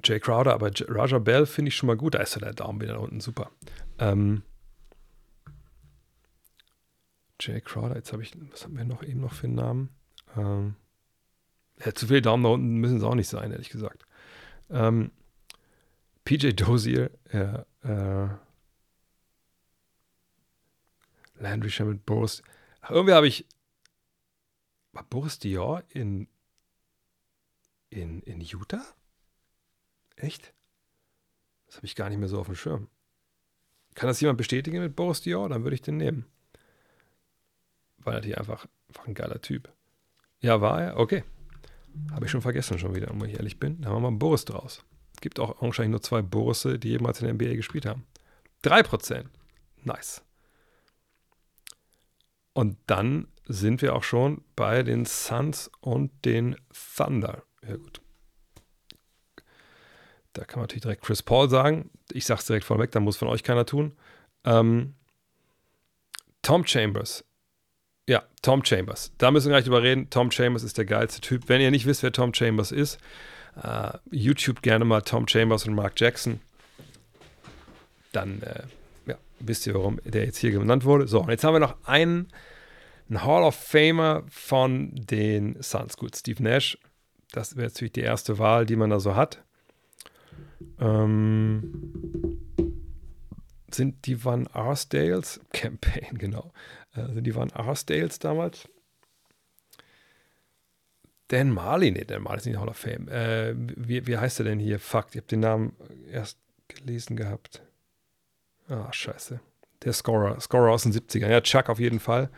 Jay 0.03 0.19
Crowder, 0.19 0.53
aber 0.53 0.69
J 0.69 0.87
Raja 0.89 1.19
Bell 1.19 1.45
finde 1.45 1.69
ich 1.69 1.75
schon 1.75 1.87
mal 1.87 1.97
gut. 1.97 2.15
Da 2.15 2.19
ist 2.19 2.35
ja 2.35 2.41
der 2.41 2.53
Daumen 2.53 2.79
wieder 2.79 2.93
da 2.93 2.99
unten 2.99 3.19
super. 3.19 3.51
Ähm, 3.97 4.43
Jay 7.41 7.59
Crowder, 7.61 7.95
jetzt 7.95 8.13
habe 8.13 8.21
ich, 8.21 8.33
was 8.51 8.63
haben 8.63 8.77
wir 8.77 8.85
noch 8.85 9.03
eben 9.03 9.21
noch 9.21 9.33
für 9.33 9.47
einen 9.47 9.55
Namen? 9.55 9.89
Ähm, 10.37 10.75
ja, 11.83 11.93
zu 11.93 12.07
viele 12.07 12.21
Daumen 12.21 12.43
da 12.43 12.49
unten 12.49 12.75
müssen 12.75 12.97
es 12.97 13.03
auch 13.03 13.15
nicht 13.15 13.29
sein, 13.29 13.51
ehrlich 13.51 13.69
gesagt. 13.69 14.05
Ähm, 14.69 15.11
PJ 16.29 16.53
Dozier, 16.53 17.09
ja, 17.33 17.65
äh, 17.81 18.29
Landry 21.39 21.69
Shaman, 21.71 21.99
Boris. 21.99 22.43
Ach, 22.81 22.91
irgendwie 22.91 23.13
habe 23.13 23.27
ich. 23.27 23.47
War 24.91 25.03
Boris 25.03 25.39
Dior 25.39 25.83
in, 25.89 26.27
in, 27.89 28.21
in 28.21 28.41
Utah? 28.41 28.85
Echt? 30.17 30.53
Das 31.67 31.77
habe 31.77 31.85
ich 31.85 31.95
gar 31.95 32.09
nicht 32.09 32.19
mehr 32.19 32.27
so 32.27 32.39
auf 32.39 32.47
dem 32.47 32.55
Schirm. 32.55 32.89
Kann 33.95 34.07
das 34.07 34.21
jemand 34.21 34.37
bestätigen 34.37 34.81
mit 34.81 34.95
Boris 34.95 35.21
Dior? 35.21 35.49
Dann 35.49 35.63
würde 35.63 35.75
ich 35.75 35.81
den 35.81 35.97
nehmen 35.97 36.25
war 38.09 38.13
natürlich 38.13 38.37
einfach, 38.37 38.65
einfach 38.87 39.07
ein 39.07 39.13
geiler 39.13 39.41
Typ. 39.41 39.71
Ja, 40.41 40.61
war 40.61 40.81
er? 40.81 40.97
Okay. 40.97 41.23
Habe 42.11 42.25
ich 42.25 42.31
schon 42.31 42.41
vergessen 42.41 42.79
schon 42.79 42.95
wieder, 42.95 43.11
wo 43.13 43.25
ich 43.25 43.33
ehrlich 43.33 43.59
bin. 43.59 43.81
Da 43.81 43.89
haben 43.89 44.01
wir 44.01 44.11
mal 44.11 44.17
Boris 44.17 44.45
draus. 44.45 44.83
Gibt 45.21 45.39
auch 45.39 45.61
wahrscheinlich 45.61 45.91
nur 45.91 46.01
zwei 46.01 46.21
Borusse, 46.21 46.79
die 46.79 46.89
jemals 46.89 47.21
in 47.21 47.25
der 47.25 47.33
NBA 47.33 47.55
gespielt 47.55 47.85
haben. 47.85 48.05
3%. 48.63 49.25
Nice. 49.83 50.23
Und 52.53 52.77
dann 52.87 53.27
sind 53.45 53.81
wir 53.81 53.95
auch 53.95 54.03
schon 54.03 54.43
bei 54.55 54.83
den 54.83 55.05
Suns 55.05 55.71
und 55.81 56.11
den 56.25 56.55
Thunder. 56.95 57.43
Ja, 57.67 57.77
gut. 57.77 58.01
Da 60.33 60.43
kann 60.45 60.59
man 60.59 60.63
natürlich 60.63 60.83
direkt 60.83 61.03
Chris 61.03 61.23
Paul 61.23 61.49
sagen. 61.49 61.89
Ich 62.11 62.25
sage 62.25 62.39
es 62.39 62.45
direkt 62.45 62.65
vorweg, 62.65 62.91
da 62.91 62.99
muss 62.99 63.17
von 63.17 63.27
euch 63.27 63.43
keiner 63.43 63.65
tun. 63.65 63.97
Ähm, 64.43 64.95
Tom 66.41 66.65
Chambers. 66.65 67.25
Ja, 68.07 68.23
Tom 68.41 68.63
Chambers. 68.63 69.11
Da 69.17 69.31
müssen 69.31 69.47
wir 69.47 69.53
gleich 69.53 69.65
drüber 69.65 69.83
reden. 69.83 70.09
Tom 70.09 70.31
Chambers 70.31 70.63
ist 70.63 70.77
der 70.77 70.85
geilste 70.85 71.21
Typ. 71.21 71.47
Wenn 71.47 71.61
ihr 71.61 71.71
nicht 71.71 71.85
wisst, 71.85 72.03
wer 72.03 72.11
Tom 72.11 72.33
Chambers 72.33 72.71
ist, 72.71 72.99
uh, 73.57 73.97
YouTube 74.11 74.61
gerne 74.61 74.85
mal 74.85 75.01
Tom 75.01 75.27
Chambers 75.27 75.65
und 75.67 75.75
Mark 75.75 75.99
Jackson. 75.99 76.39
Dann 78.11 78.41
äh, 78.41 78.63
ja, 79.05 79.15
wisst 79.39 79.67
ihr, 79.67 79.73
warum 79.73 79.99
der 80.03 80.25
jetzt 80.25 80.37
hier 80.37 80.51
genannt 80.51 80.85
wurde. 80.85 81.07
So, 81.07 81.21
und 81.21 81.29
jetzt 81.29 81.43
haben 81.43 81.53
wir 81.53 81.59
noch 81.59 81.75
einen, 81.85 82.27
einen 83.09 83.23
Hall 83.23 83.43
of 83.43 83.55
Famer 83.55 84.23
von 84.29 84.91
den 84.93 85.61
Suns. 85.61 85.97
Gut, 85.97 86.15
Steve 86.15 86.41
Nash. 86.41 86.77
Das 87.31 87.55
wäre 87.55 87.67
natürlich 87.67 87.93
die 87.93 88.01
erste 88.01 88.39
Wahl, 88.39 88.65
die 88.65 88.75
man 88.75 88.89
da 88.89 88.99
so 88.99 89.15
hat. 89.15 89.43
Ähm, 90.79 92.39
sind 93.71 94.05
die 94.05 94.23
Van 94.23 94.47
Arsdales? 94.47 95.39
Campaign, 95.53 96.17
genau. 96.17 96.51
Äh, 96.93 97.13
sind 97.13 97.23
die 97.25 97.35
Van 97.35 97.51
Arsdales 97.51 98.19
damals? 98.19 98.67
Dan 101.29 101.51
Marley, 101.51 101.91
nee, 101.91 102.05
Dan 102.05 102.23
Marley 102.23 102.39
ist 102.39 102.45
nicht 102.45 102.59
Hall 102.59 102.69
of 102.69 102.77
Fame. 102.77 103.07
Äh, 103.07 103.53
wie, 103.55 104.05
wie 104.07 104.17
heißt 104.17 104.39
er 104.39 104.45
denn 104.45 104.59
hier? 104.59 104.79
Fuck, 104.79 105.07
ich 105.11 105.17
habe 105.17 105.27
den 105.27 105.39
Namen 105.41 105.75
erst 106.11 106.39
gelesen 106.67 107.15
gehabt. 107.15 107.61
Ah, 108.67 108.91
scheiße. 108.91 109.39
Der 109.83 109.93
Scorer, 109.93 110.39
Scorer 110.39 110.71
aus 110.71 110.83
den 110.83 110.91
70ern. 110.91 111.29
Ja, 111.29 111.41
Chuck 111.41 111.69
auf 111.69 111.79
jeden 111.79 111.99
Fall. 111.99 112.29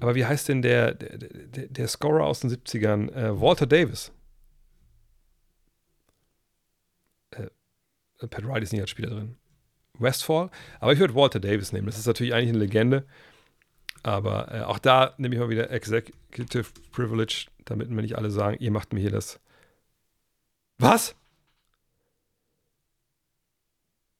Aber 0.00 0.14
wie 0.14 0.24
heißt 0.24 0.48
denn 0.48 0.62
der, 0.62 0.94
der, 0.94 1.18
der, 1.18 1.66
der 1.68 1.88
Scorer 1.88 2.24
aus 2.24 2.40
den 2.40 2.50
70ern? 2.50 3.12
Äh, 3.12 3.40
Walter 3.40 3.66
Davis. 3.66 4.12
Äh, 7.30 7.48
Pat 8.28 8.44
Riley 8.44 8.62
ist 8.62 8.72
nicht 8.72 8.82
als 8.82 8.90
Spieler 8.90 9.10
drin. 9.10 9.36
Westfall. 9.98 10.50
Aber 10.80 10.92
ich 10.92 10.98
würde 10.98 11.14
Walter 11.14 11.40
Davis 11.40 11.72
nehmen. 11.72 11.86
Das 11.86 11.98
ist 11.98 12.06
natürlich 12.06 12.32
eigentlich 12.32 12.50
eine 12.50 12.58
Legende. 12.58 13.06
Aber 14.02 14.54
äh, 14.54 14.60
auch 14.62 14.78
da 14.78 15.14
nehme 15.18 15.34
ich 15.34 15.40
mal 15.40 15.48
wieder 15.48 15.70
Executive 15.70 16.68
Privilege, 16.92 17.46
damit 17.66 17.90
mir 17.90 18.02
nicht 18.02 18.16
alle 18.16 18.30
sagen, 18.30 18.56
ihr 18.58 18.70
macht 18.70 18.94
mir 18.94 19.00
hier 19.00 19.10
das. 19.10 19.38
Was? 20.78 21.14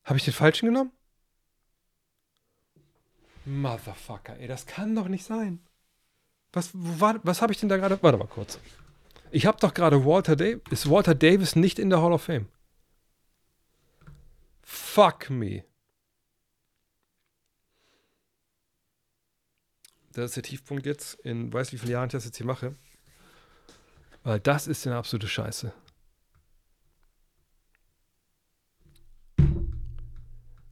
Habe 0.04 0.18
ich 0.18 0.24
den 0.24 0.34
falschen 0.34 0.66
genommen? 0.66 0.92
Motherfucker, 3.46 4.38
ey, 4.38 4.48
das 4.48 4.66
kann 4.66 4.94
doch 4.94 5.08
nicht 5.08 5.24
sein. 5.24 5.60
Was, 6.52 6.70
was 6.74 7.42
habe 7.42 7.52
ich 7.52 7.60
denn 7.60 7.68
da 7.68 7.76
gerade? 7.76 8.02
Warte 8.02 8.18
mal 8.18 8.26
kurz. 8.26 8.58
Ich 9.30 9.46
habe 9.46 9.58
doch 9.60 9.74
gerade 9.74 10.04
Walter 10.04 10.36
Davis. 10.36 10.62
Ist 10.70 10.90
Walter 10.90 11.14
Davis 11.14 11.54
nicht 11.56 11.78
in 11.78 11.90
der 11.90 12.00
Hall 12.00 12.12
of 12.12 12.22
Fame? 12.22 12.48
Fuck 14.62 15.30
me. 15.30 15.64
Das 20.12 20.30
ist 20.30 20.36
der 20.36 20.42
Tiefpunkt 20.44 20.86
jetzt. 20.86 21.14
In 21.20 21.52
weiß 21.52 21.72
wie 21.72 21.78
vielen 21.78 21.92
Jahren 21.92 22.06
ich 22.06 22.12
das 22.12 22.24
jetzt 22.24 22.38
hier 22.38 22.46
mache. 22.46 22.74
Weil 24.26 24.40
das 24.40 24.66
ist 24.66 24.84
eine 24.84 24.96
absolute 24.96 25.28
Scheiße. 25.28 25.72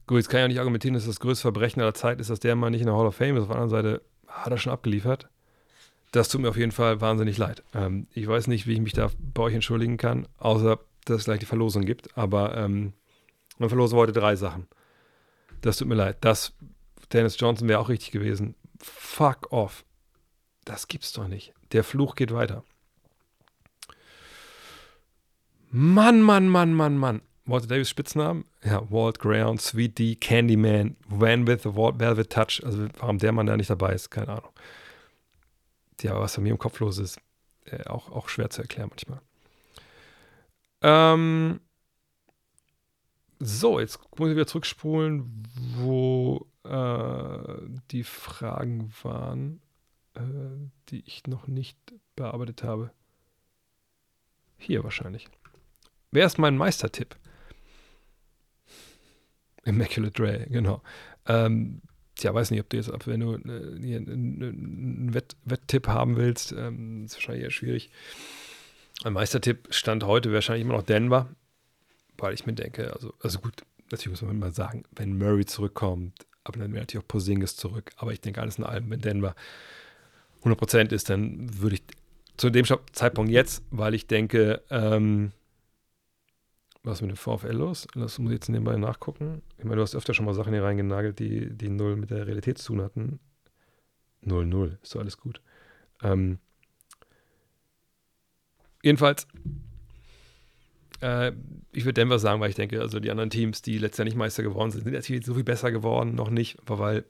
Gut, 0.07 0.17
jetzt 0.17 0.27
kann 0.27 0.39
ich 0.39 0.43
auch 0.43 0.47
nicht 0.49 0.59
argumentieren, 0.59 0.93
dass 0.93 1.05
das 1.05 1.21
größte 1.21 1.43
Verbrechen 1.43 1.81
aller 1.81 1.93
Zeit 1.93 2.19
ist, 2.19 2.29
dass 2.29 2.41
der 2.41 2.57
mal 2.57 2.69
nicht 2.69 2.81
in 2.81 2.87
der 2.87 2.97
Hall 2.97 3.07
of 3.07 3.15
Fame 3.15 3.37
ist. 3.37 3.43
Auf 3.43 3.47
der 3.47 3.55
anderen 3.55 3.69
Seite 3.69 4.01
hat 4.27 4.51
er 4.51 4.57
schon 4.57 4.73
abgeliefert. 4.73 5.29
Das 6.11 6.27
tut 6.27 6.41
mir 6.41 6.49
auf 6.49 6.57
jeden 6.57 6.73
Fall 6.73 6.99
wahnsinnig 6.99 7.37
leid. 7.37 7.63
Ähm, 7.73 8.07
ich 8.13 8.27
weiß 8.27 8.47
nicht, 8.47 8.67
wie 8.67 8.73
ich 8.73 8.81
mich 8.81 8.91
da 8.91 9.09
bei 9.33 9.43
euch 9.43 9.53
entschuldigen 9.53 9.95
kann, 9.95 10.27
außer 10.37 10.77
dass 11.05 11.19
es 11.19 11.23
gleich 11.23 11.39
die 11.39 11.45
Verlosung 11.45 11.85
gibt. 11.85 12.17
Aber 12.17 12.57
ähm, 12.57 12.91
man 13.57 13.69
verlosen 13.69 13.97
heute 13.97 14.11
drei 14.11 14.35
Sachen. 14.35 14.67
Das 15.61 15.77
tut 15.77 15.87
mir 15.87 15.95
leid. 15.95 16.17
Das, 16.19 16.51
Dennis 17.13 17.39
Johnson 17.39 17.69
wäre 17.69 17.79
auch 17.79 17.87
richtig 17.87 18.11
gewesen. 18.11 18.55
Fuck 18.81 19.53
off. 19.53 19.85
Das 20.65 20.89
gibt's 20.89 21.13
doch 21.13 21.29
nicht. 21.29 21.53
Der 21.71 21.85
Fluch 21.85 22.15
geht 22.15 22.33
weiter. 22.33 22.65
Mann, 25.71 26.21
Mann, 26.21 26.47
Mann, 26.49 26.73
Mann, 26.73 26.97
Mann. 26.97 27.21
Walter 27.45 27.67
Davis 27.67 27.89
Spitznamen? 27.89 28.45
Ja, 28.63 28.89
Walt 28.89 29.19
Ground, 29.19 29.61
Sweet 29.61 29.99
D, 29.99 30.15
Candyman, 30.15 30.97
Van 31.07 31.45
with 31.45 31.61
the 31.63 31.75
Velvet 31.75 32.31
Touch. 32.31 32.61
Also 32.63 32.87
warum 32.97 33.19
der 33.19 33.31
Mann 33.31 33.45
da 33.45 33.55
nicht 33.55 33.69
dabei 33.69 33.93
ist, 33.93 34.09
keine 34.09 34.29
Ahnung. 34.29 34.51
Ja, 36.01 36.19
was 36.19 36.35
bei 36.35 36.41
mir 36.41 36.49
im 36.49 36.57
Kopf 36.57 36.79
los 36.79 36.97
ist, 36.97 37.19
äh, 37.65 37.83
auch, 37.85 38.11
auch 38.11 38.29
schwer 38.29 38.49
zu 38.49 38.61
erklären 38.61 38.89
manchmal. 38.89 39.21
Ähm, 40.81 41.59
so, 43.39 43.79
jetzt 43.79 43.99
muss 44.17 44.29
ich 44.29 44.35
wieder 44.35 44.47
zurückspulen, 44.47 45.43
wo 45.75 46.47
äh, 46.63 47.61
die 47.91 48.03
Fragen 48.03 48.91
waren, 49.03 49.61
äh, 50.15 50.21
die 50.89 51.03
ich 51.05 51.27
noch 51.27 51.47
nicht 51.47 51.77
bearbeitet 52.15 52.63
habe. 52.63 52.91
Hier 54.57 54.83
wahrscheinlich. 54.83 55.27
Wer 56.11 56.25
ist 56.25 56.37
mein 56.37 56.57
Meistertipp? 56.57 57.15
Immaculate 59.63 60.13
Dre, 60.13 60.47
genau. 60.49 60.81
Ähm, 61.27 61.81
tja, 62.15 62.33
weiß 62.33 62.51
nicht, 62.51 62.61
ob 62.61 62.69
du 62.69 62.77
jetzt, 62.77 62.89
ob, 62.89 63.07
wenn 63.07 63.19
du 63.19 63.33
äh, 63.33 63.95
einen 63.97 65.13
Wett, 65.13 65.35
Wetttipp 65.43 65.87
haben 65.87 66.17
willst, 66.17 66.51
ähm, 66.51 67.05
ist 67.05 67.15
wahrscheinlich 67.15 67.43
eher 67.43 67.51
schwierig. 67.51 67.89
Ein 69.03 69.13
Meistertipp 69.13 69.67
stand 69.71 70.03
heute 70.03 70.31
wahrscheinlich 70.31 70.63
immer 70.63 70.75
noch 70.75 70.83
Denver 70.83 71.29
weil 72.17 72.33
ich 72.33 72.45
mir 72.45 72.53
denke, 72.53 72.93
also, 72.93 73.13
also 73.21 73.39
gut, 73.39 73.63
natürlich 73.91 74.21
muss 74.21 74.27
man 74.27 74.39
mal 74.39 74.53
sagen, 74.53 74.83
wenn 74.95 75.17
Murray 75.17 75.45
zurückkommt, 75.45 76.25
aber 76.43 76.59
dann 76.59 76.71
wäre 76.71 76.81
natürlich 76.81 77.03
auch 77.03 77.07
Posingis 77.07 77.55
zurück. 77.55 77.91
Aber 77.97 78.13
ich 78.13 78.21
denke, 78.21 78.41
alles 78.41 78.57
in 78.57 78.63
allem, 78.63 78.89
wenn 78.89 79.01
Denver 79.01 79.35
100% 80.43 80.93
ist, 80.93 81.09
dann 81.09 81.59
würde 81.59 81.75
ich 81.75 81.83
zu 82.37 82.49
dem 82.49 82.65
Zeitpunkt 82.91 83.31
jetzt, 83.31 83.63
weil 83.71 83.93
ich 83.93 84.07
denke, 84.07 84.61
ähm, 84.69 85.31
was 86.85 87.01
mit 87.01 87.09
dem 87.09 87.17
VfL 87.17 87.51
los? 87.51 87.87
Das 87.95 88.19
muss 88.19 88.31
ich 88.31 88.35
jetzt 88.35 88.49
nebenbei 88.49 88.75
nachgucken. 88.77 89.41
Ich 89.57 89.63
meine, 89.63 89.77
du 89.77 89.81
hast 89.81 89.95
öfter 89.95 90.13
schon 90.13 90.25
mal 90.25 90.33
Sachen 90.33 90.53
hier 90.53 90.63
reingenagelt, 90.63 91.19
die, 91.19 91.49
die 91.49 91.69
null 91.69 91.95
mit 91.95 92.11
der 92.11 92.27
Realität 92.27 92.57
zu 92.57 92.73
tun 92.73 92.81
hatten. 92.81 93.19
0-0, 94.23 94.77
ist 94.81 94.95
doch 94.95 95.01
alles 95.01 95.17
gut. 95.17 95.41
Ähm, 96.03 96.39
jedenfalls, 98.81 99.27
äh, 101.01 101.31
ich 101.71 101.85
würde 101.85 101.93
Denver 101.93 102.19
sagen, 102.19 102.41
weil 102.41 102.49
ich 102.49 102.55
denke, 102.55 102.81
also 102.81 102.99
die 102.99 103.11
anderen 103.11 103.29
Teams, 103.29 103.61
die 103.61 103.77
letztendlich 103.77 104.15
Meister 104.15 104.43
geworden 104.43 104.71
sind, 104.71 104.83
sind 104.83 104.93
natürlich 104.93 105.25
so 105.25 105.33
viel 105.33 105.43
besser 105.43 105.71
geworden, 105.71 106.15
noch 106.15 106.29
nicht, 106.29 106.59
aber 106.61 106.79
weil 106.79 107.05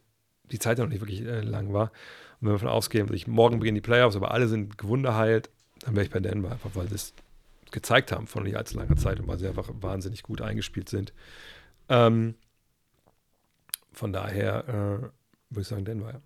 die 0.51 0.59
Zeit 0.59 0.77
noch 0.77 0.87
nicht 0.87 1.01
wirklich 1.01 1.21
äh, 1.21 1.41
lang 1.41 1.73
war. 1.73 1.91
Und 2.39 2.47
wenn 2.47 2.49
wir 2.49 2.53
davon 2.53 2.69
ausgehen, 2.69 3.13
ich, 3.13 3.27
morgen 3.27 3.59
beginnen 3.59 3.75
die 3.75 3.81
Playoffs, 3.81 4.15
aber 4.15 4.31
alle 4.31 4.47
sind 4.47 4.77
gewunderheilt, 4.77 5.49
dann 5.81 5.95
wäre 5.95 6.05
ich 6.05 6.11
bei 6.11 6.19
Denver, 6.19 6.51
einfach 6.51 6.71
weil 6.75 6.87
es 6.93 7.13
gezeigt 7.75 8.11
haben 8.11 8.25
vor 8.25 8.41
nicht 8.41 8.57
allzu 8.57 8.77
langer 8.77 8.97
Zeit 8.97 9.19
und 9.19 9.27
weil 9.27 9.37
sie 9.37 9.47
einfach 9.47 9.69
wahnsinnig 9.81 10.23
gut 10.23 10.41
eingespielt 10.41 10.89
sind. 10.89 11.13
Ähm, 11.89 12.33
von 13.91 14.11
daher 14.11 14.67
äh, 14.67 14.73
würde 15.49 15.61
ich 15.61 15.67
sagen 15.67 15.85
Denver, 15.85 16.11
ja 16.11 16.21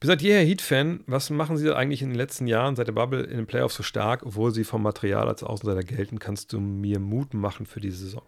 bin 0.00 0.08
seit 0.08 0.22
jeher 0.22 0.42
Heat-Fan. 0.42 1.04
Was 1.06 1.28
machen 1.28 1.58
Sie 1.58 1.74
eigentlich 1.76 2.00
in 2.00 2.08
den 2.08 2.16
letzten 2.16 2.46
Jahren 2.46 2.74
seit 2.74 2.86
der 2.86 2.92
Bubble 2.92 3.22
in 3.22 3.36
den 3.36 3.46
Playoffs 3.46 3.76
so 3.76 3.82
stark, 3.82 4.24
obwohl 4.24 4.50
Sie 4.50 4.64
vom 4.64 4.82
Material 4.82 5.28
als 5.28 5.42
Außenseiter 5.42 5.84
gelten? 5.84 6.18
Kannst 6.18 6.54
du 6.54 6.60
mir 6.60 6.98
Mut 6.98 7.34
machen 7.34 7.66
für 7.66 7.80
diese 7.80 7.98
Saison? 7.98 8.22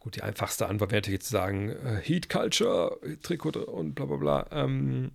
Gut, 0.00 0.16
die 0.16 0.22
einfachste 0.22 0.68
Antwort 0.68 0.92
wäre 0.92 1.10
jetzt 1.10 1.28
zu 1.28 1.32
sagen, 1.32 1.70
äh, 1.70 1.98
Heat 2.02 2.28
Culture, 2.28 2.98
Trikot 3.22 3.58
und 3.58 3.94
bla 3.94 4.04
bla 4.04 4.16
bla. 4.16 4.46
Ähm, 4.50 5.12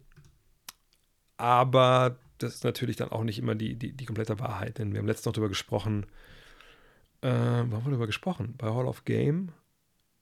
aber 1.38 2.18
das 2.40 2.56
ist 2.56 2.64
natürlich 2.64 2.96
dann 2.96 3.10
auch 3.10 3.24
nicht 3.24 3.40
immer 3.40 3.56
die, 3.56 3.76
die, 3.76 3.94
die 3.94 4.06
komplette 4.06 4.40
Wahrheit, 4.40 4.80
denn 4.80 4.92
wir 4.92 5.00
haben 5.00 5.08
letztens 5.08 5.28
noch 5.28 5.34
darüber 5.34 5.50
gesprochen, 5.50 6.06
äh, 7.22 7.30
haben 7.30 7.72
wir 7.72 7.80
darüber 7.80 8.08
gesprochen? 8.08 8.56
Bei 8.58 8.68
Hall 8.74 8.88
of 8.88 9.06
Game 9.06 9.52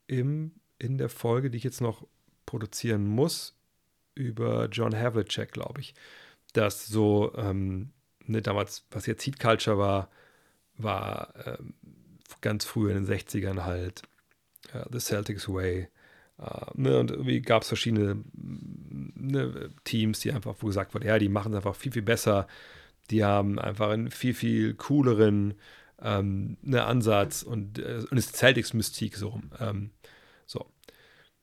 im, 0.08 0.52
in 0.80 0.98
der 0.98 1.10
Folge, 1.10 1.50
die 1.50 1.58
ich 1.58 1.64
jetzt 1.64 1.82
noch 1.82 2.06
produzieren 2.46 3.08
muss, 3.08 3.56
über 4.16 4.68
John 4.72 4.96
Havlicek, 4.96 5.52
glaube 5.52 5.82
ich, 5.82 5.94
dass 6.54 6.88
so 6.88 7.34
ähm, 7.36 7.92
ne, 8.26 8.42
damals, 8.42 8.86
was 8.92 9.06
jetzt 9.06 9.26
Heat 9.26 9.40
Culture 9.40 9.78
war, 9.78 10.10
war 10.78 11.34
ähm, 11.46 11.74
ganz 12.42 12.66
früh 12.66 12.92
in 12.92 13.06
den 13.06 13.08
60ern 13.08 13.64
halt 13.64 14.04
uh, 14.74 14.86
The 14.92 15.00
Celtics 15.00 15.48
Way. 15.48 15.90
Uh, 16.40 16.70
ne, 16.76 17.00
und 17.00 17.10
irgendwie 17.10 17.42
gab 17.42 17.64
es 17.64 17.68
verschiedene 17.68 18.24
ne, 18.36 19.72
Teams, 19.84 20.20
die 20.20 20.32
einfach, 20.32 20.56
wo 20.60 20.68
gesagt 20.68 20.94
wurde, 20.94 21.08
ja, 21.08 21.18
die 21.18 21.30
machen 21.30 21.52
es 21.52 21.58
einfach 21.58 21.76
viel, 21.76 21.92
viel 21.92 22.04
besser. 22.04 22.48
Die 23.10 23.24
haben 23.24 23.58
einfach 23.58 23.90
einen 23.90 24.12
viel, 24.12 24.36
viel 24.36 24.76
cooleren 24.76 25.56
ähm, 26.02 26.58
ne, 26.62 26.84
Ansatz 26.84 27.42
und, 27.42 27.80
äh, 27.80 28.04
und 28.10 28.18
ist 28.18 28.36
Celtics-Mystik 28.36 29.16
so 29.16 29.30
rum. 29.30 29.52
Ähm, 29.60 29.90
so. 30.46 30.66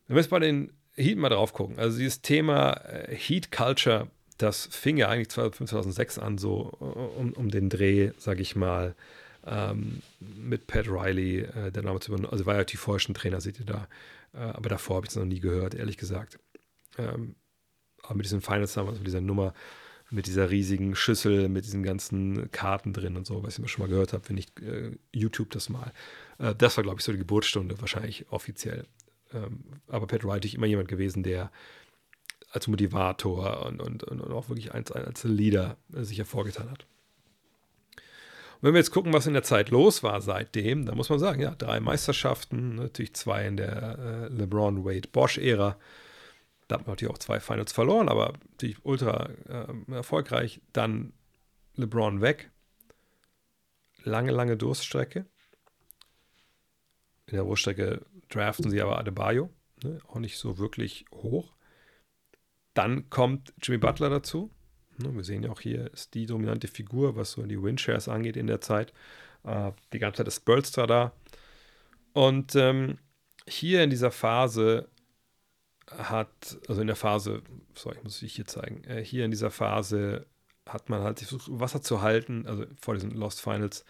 Wir 0.06 0.16
jetzt 0.16 0.30
bei 0.30 0.38
den 0.38 0.72
Heat 0.96 1.18
mal 1.18 1.28
drauf 1.28 1.52
gucken, 1.52 1.78
also 1.78 1.98
dieses 1.98 2.22
Thema 2.22 2.74
äh, 2.84 3.16
Heat 3.16 3.50
Culture, 3.50 4.08
das 4.38 4.66
fing 4.70 4.96
ja 4.96 5.08
eigentlich 5.08 5.30
2006 5.30 6.18
an, 6.18 6.38
so 6.38 6.72
äh, 6.80 6.84
um, 7.20 7.32
um 7.32 7.50
den 7.50 7.68
Dreh, 7.68 8.12
sag 8.18 8.38
ich 8.38 8.54
mal, 8.54 8.94
ähm, 9.46 10.02
mit 10.20 10.66
Pat 10.66 10.88
Riley, 10.88 11.40
äh, 11.40 11.72
der 11.72 11.82
damals 11.82 12.06
über, 12.08 12.32
also 12.32 12.46
war 12.46 12.54
ja 12.54 12.64
die 12.64 12.76
vorher 12.76 13.00
schon 13.00 13.14
Trainer, 13.14 13.40
seht 13.40 13.58
ihr 13.58 13.66
da, 13.66 13.82
äh, 13.82 13.86
aber 14.38 14.68
davor 14.68 14.96
habe 14.96 15.06
ich 15.06 15.10
es 15.10 15.16
noch 15.16 15.24
nie 15.24 15.40
gehört, 15.40 15.74
ehrlich 15.74 15.96
gesagt. 15.96 16.38
Ähm, 16.98 17.36
aber 18.02 18.16
mit 18.16 18.26
diesen 18.26 18.40
Finals 18.40 18.74
damals, 18.74 18.98
mit 18.98 19.06
dieser 19.06 19.20
Nummer, 19.20 19.54
mit 20.10 20.26
dieser 20.26 20.50
riesigen 20.50 20.94
Schüssel, 20.94 21.48
mit 21.48 21.64
diesen 21.64 21.82
ganzen 21.82 22.50
Karten 22.50 22.92
drin 22.92 23.16
und 23.16 23.26
so, 23.26 23.42
was 23.42 23.58
ich 23.58 23.70
schon 23.70 23.82
mal 23.82 23.88
gehört 23.88 24.12
habe, 24.12 24.28
wenn 24.28 24.36
ich 24.36 24.48
äh, 24.60 24.92
YouTube 25.12 25.50
das 25.50 25.68
mal. 25.68 25.92
Äh, 26.38 26.54
das 26.54 26.76
war, 26.76 26.84
glaube 26.84 27.00
ich, 27.00 27.04
so 27.04 27.12
die 27.12 27.18
Geburtsstunde, 27.18 27.80
wahrscheinlich 27.80 28.30
offiziell. 28.30 28.86
Ähm, 29.32 29.64
aber 29.88 30.06
Pat 30.06 30.24
Wright 30.24 30.44
ist 30.44 30.54
immer 30.54 30.66
jemand 30.66 30.88
gewesen, 30.88 31.22
der 31.22 31.50
als 32.50 32.68
Motivator 32.68 33.66
und, 33.66 33.80
und, 33.80 34.04
und 34.04 34.22
auch 34.30 34.48
wirklich 34.48 34.72
als, 34.72 34.92
als 34.92 35.24
Leader 35.24 35.76
äh, 35.92 36.04
sich 36.04 36.18
hervorgetan 36.18 36.70
hat. 36.70 36.86
Wenn 38.64 38.72
wir 38.72 38.78
jetzt 38.80 38.92
gucken, 38.92 39.12
was 39.12 39.26
in 39.26 39.34
der 39.34 39.42
Zeit 39.42 39.68
los 39.68 40.02
war 40.02 40.22
seitdem, 40.22 40.86
dann 40.86 40.96
muss 40.96 41.10
man 41.10 41.18
sagen, 41.18 41.42
ja, 41.42 41.54
drei 41.54 41.80
Meisterschaften, 41.80 42.76
natürlich 42.76 43.12
zwei 43.12 43.46
in 43.46 43.58
der 43.58 43.98
äh, 43.98 44.28
LeBron 44.28 44.86
Wade 44.86 45.06
Bosch 45.12 45.36
Ära, 45.36 45.76
da 46.66 46.76
hat 46.76 46.86
man 46.86 46.92
natürlich 46.92 47.12
auch 47.12 47.18
zwei 47.18 47.40
Finals 47.40 47.74
verloren, 47.74 48.08
aber 48.08 48.32
natürlich 48.52 48.82
ultra 48.82 49.28
äh, 49.50 49.92
erfolgreich. 49.92 50.62
Dann 50.72 51.12
LeBron 51.74 52.22
weg. 52.22 52.52
Lange, 54.02 54.32
lange 54.32 54.56
Durststrecke. 54.56 55.26
In 57.26 57.34
der 57.34 57.44
Durststrecke 57.44 58.06
draften 58.30 58.70
sie 58.70 58.80
aber 58.80 58.98
Adebayo. 58.98 59.50
Ne? 59.82 59.98
Auch 60.08 60.20
nicht 60.20 60.38
so 60.38 60.56
wirklich 60.56 61.04
hoch. 61.12 61.52
Dann 62.72 63.10
kommt 63.10 63.52
Jimmy 63.62 63.76
Butler 63.76 64.08
dazu. 64.08 64.50
Ne? 64.98 65.14
Wir 65.14 65.24
sehen 65.24 65.42
ja 65.42 65.50
auch 65.50 65.60
hier, 65.60 65.92
ist 65.92 66.14
die 66.14 66.26
dominante 66.26 66.68
Figur, 66.68 67.16
was 67.16 67.32
so 67.32 67.42
die 67.42 67.62
Windshares 67.62 68.08
angeht 68.08 68.36
in 68.36 68.46
der 68.46 68.60
Zeit. 68.60 68.92
Äh, 69.44 69.72
die 69.92 69.98
ganze 69.98 70.18
Zeit 70.18 70.28
ist 70.28 70.36
Spolstra 70.36 70.86
da. 70.86 71.12
Und 72.12 72.54
ähm, 72.54 72.98
hier 73.46 73.82
in 73.82 73.90
dieser 73.90 74.10
Phase 74.10 74.88
hat, 75.90 76.58
also 76.68 76.80
in 76.80 76.86
der 76.86 76.96
Phase, 76.96 77.42
sorry, 77.74 77.98
muss 78.02 78.22
ich 78.22 78.34
hier 78.34 78.46
zeigen, 78.46 78.84
äh, 78.84 79.04
hier 79.04 79.24
in 79.24 79.30
dieser 79.30 79.50
Phase 79.50 80.26
hat 80.66 80.88
man 80.88 81.02
halt 81.02 81.18
versucht, 81.18 81.48
Wasser 81.48 81.82
zu 81.82 82.00
halten, 82.00 82.46
also 82.46 82.64
vor 82.80 82.94
diesen 82.94 83.10
Lost 83.10 83.40
Finals, 83.40 83.84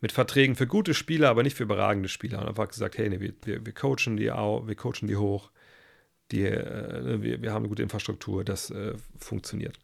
mit 0.00 0.12
Verträgen 0.12 0.56
für 0.56 0.66
gute 0.66 0.94
Spieler, 0.94 1.30
aber 1.30 1.42
nicht 1.42 1.56
für 1.56 1.64
überragende 1.64 2.08
Spieler. 2.08 2.40
Und 2.40 2.48
einfach 2.48 2.68
gesagt, 2.68 2.98
hey, 2.98 3.08
nee, 3.08 3.20
wir, 3.20 3.34
wir, 3.44 3.64
wir 3.64 3.72
coachen 3.72 4.16
die 4.16 4.30
auch, 4.30 4.66
wir 4.66 4.74
coachen 4.74 5.08
die 5.08 5.16
hoch, 5.16 5.50
die, 6.30 6.44
äh, 6.44 7.22
wir, 7.22 7.42
wir 7.42 7.52
haben 7.52 7.62
eine 7.62 7.68
gute 7.68 7.82
Infrastruktur, 7.82 8.44
das 8.44 8.70
äh, 8.70 8.94
funktioniert. 9.18 9.78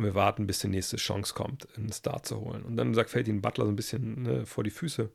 Und 0.00 0.06
wir 0.06 0.14
warten, 0.14 0.46
bis 0.46 0.60
die 0.60 0.68
nächste 0.68 0.96
Chance 0.96 1.34
kommt, 1.34 1.68
einen 1.76 1.92
Star 1.92 2.22
zu 2.22 2.40
holen. 2.40 2.62
Und 2.62 2.78
dann 2.78 2.94
sagt, 2.94 3.10
fällt 3.10 3.28
ihnen 3.28 3.42
Butler 3.42 3.66
so 3.66 3.70
ein 3.70 3.76
bisschen 3.76 4.22
ne, 4.22 4.46
vor 4.46 4.64
die 4.64 4.70
Füße 4.70 5.10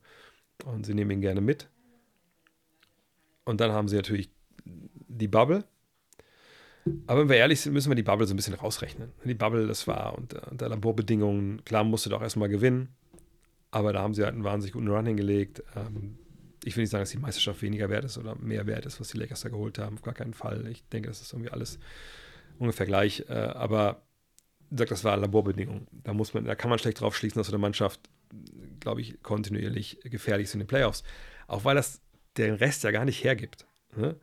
und 0.63 0.85
sie 0.85 0.93
nehmen 0.93 1.09
ihn 1.09 1.21
gerne 1.21 1.41
mit. 1.41 1.67
Und 3.45 3.61
dann 3.61 3.71
haben 3.71 3.87
sie 3.87 3.95
natürlich 3.95 4.29
die 5.07 5.27
Bubble. 5.27 5.63
Aber 7.07 7.21
wenn 7.21 7.29
wir 7.29 7.37
ehrlich 7.37 7.61
sind, 7.61 7.73
müssen 7.73 7.89
wir 7.89 7.95
die 7.95 8.03
Bubble 8.03 8.27
so 8.27 8.35
ein 8.35 8.37
bisschen 8.37 8.53
rausrechnen. 8.53 9.11
Die 9.23 9.33
Bubble, 9.33 9.65
das 9.65 9.87
war 9.87 10.15
unter, 10.15 10.51
unter 10.51 10.69
Laborbedingungen, 10.69 11.65
klar 11.65 11.83
musste 11.83 12.11
doch 12.11 12.21
erstmal 12.21 12.49
gewinnen, 12.49 12.89
aber 13.71 13.91
da 13.91 14.03
haben 14.03 14.13
sie 14.13 14.23
halt 14.23 14.35
einen 14.35 14.43
wahnsinnig 14.43 14.73
guten 14.73 14.89
Run 14.89 15.07
hingelegt. 15.07 15.63
Ähm, 15.75 16.19
ich 16.63 16.77
will 16.77 16.83
nicht 16.83 16.91
sagen, 16.91 17.01
dass 17.01 17.09
die 17.09 17.17
Meisterschaft 17.17 17.63
weniger 17.63 17.89
wert 17.89 18.05
ist 18.05 18.19
oder 18.19 18.35
mehr 18.35 18.67
wert 18.67 18.85
ist, 18.85 18.99
was 18.99 19.07
die 19.07 19.17
Lakers 19.17 19.41
da 19.41 19.49
geholt 19.49 19.79
haben, 19.79 19.95
auf 19.95 20.03
gar 20.03 20.13
keinen 20.13 20.35
Fall. 20.35 20.67
Ich 20.67 20.87
denke, 20.89 21.07
das 21.07 21.21
ist 21.21 21.33
irgendwie 21.33 21.51
alles 21.51 21.79
ungefähr 22.59 22.85
gleich. 22.85 23.25
Äh, 23.29 23.33
aber 23.33 24.04
sagt, 24.77 24.91
das 24.91 25.03
war 25.03 25.17
Laborbedingungen. 25.17 25.87
Da 26.03 26.13
muss 26.13 26.33
man, 26.33 26.45
da 26.45 26.55
kann 26.55 26.69
man 26.69 26.79
schlecht 26.79 27.01
drauf 27.01 27.15
schließen, 27.15 27.39
dass 27.39 27.47
so 27.47 27.53
eine 27.53 27.61
Mannschaft, 27.61 27.99
glaube 28.79 29.01
ich, 29.01 29.21
kontinuierlich 29.23 29.99
gefährlich 30.03 30.45
ist 30.45 30.53
in 30.53 30.59
den 30.59 30.67
Playoffs. 30.67 31.03
Auch 31.47 31.65
weil 31.65 31.75
das 31.75 32.01
den 32.37 32.55
Rest 32.55 32.83
ja 32.83 32.91
gar 32.91 33.05
nicht 33.05 33.23
hergibt. 33.23 33.65
Ne? 33.95 34.15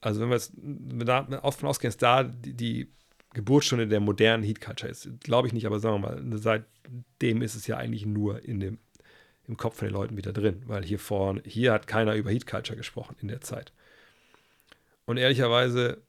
Also 0.00 0.20
wenn 0.20 0.28
wir 0.28 0.36
jetzt 0.36 0.52
da 0.56 1.22
davon 1.22 1.68
ausgehen, 1.68 1.88
dass 1.88 1.96
da 1.96 2.22
die, 2.22 2.54
die 2.54 2.92
Geburtsstunde 3.34 3.88
der 3.88 4.00
modernen 4.00 4.44
Heat 4.44 4.60
Culture 4.60 4.90
ist, 4.90 5.08
glaube 5.20 5.48
ich 5.48 5.52
nicht, 5.52 5.66
aber 5.66 5.80
sagen 5.80 6.00
wir 6.00 6.10
mal, 6.10 6.38
seitdem 6.38 7.42
ist 7.42 7.54
es 7.54 7.66
ja 7.66 7.76
eigentlich 7.76 8.06
nur 8.06 8.44
in 8.44 8.60
dem, 8.60 8.78
im 9.48 9.56
Kopf 9.56 9.78
von 9.78 9.88
den 9.88 9.94
Leuten 9.94 10.16
wieder 10.16 10.32
drin, 10.32 10.62
weil 10.66 10.84
hier 10.84 10.98
vorne, 10.98 11.42
hier 11.44 11.72
hat 11.72 11.86
keiner 11.86 12.14
über 12.14 12.30
Heat 12.30 12.46
Culture 12.46 12.76
gesprochen 12.76 13.16
in 13.20 13.28
der 13.28 13.40
Zeit. 13.40 13.72
Und 15.06 15.18
ehrlicherweise 15.18 16.02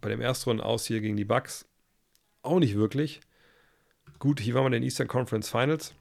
bei 0.00 0.08
dem 0.08 0.20
Erstrunden 0.20 0.62
aus 0.62 0.86
hier 0.86 1.00
gegen 1.00 1.16
die 1.16 1.24
Bucks 1.24 1.67
auch 2.48 2.58
nicht 2.58 2.74
wirklich. 2.74 3.20
Gut, 4.18 4.40
hier 4.40 4.54
war 4.54 4.62
man 4.62 4.72
in 4.72 4.80
den 4.80 4.84
Eastern 4.84 5.08
Conference 5.08 5.48
Finals, 5.48 5.94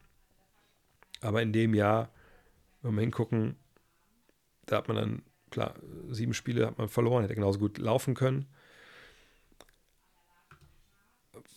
aber 1.22 1.42
in 1.42 1.54
dem 1.54 1.74
Jahr, 1.74 2.10
wenn 2.82 2.96
wir 2.96 3.02
hingucken, 3.02 3.56
da 4.66 4.78
hat 4.78 4.88
man 4.88 4.98
dann 4.98 5.22
klar, 5.52 5.76
sieben 6.10 6.34
Spiele 6.34 6.68
hat 6.68 6.78
man 6.78 6.90
verloren, 6.90 7.24
hätte 7.24 7.36
genauso 7.36 7.60
gut 7.60 7.78
laufen 7.78 8.16
können. 8.16 8.48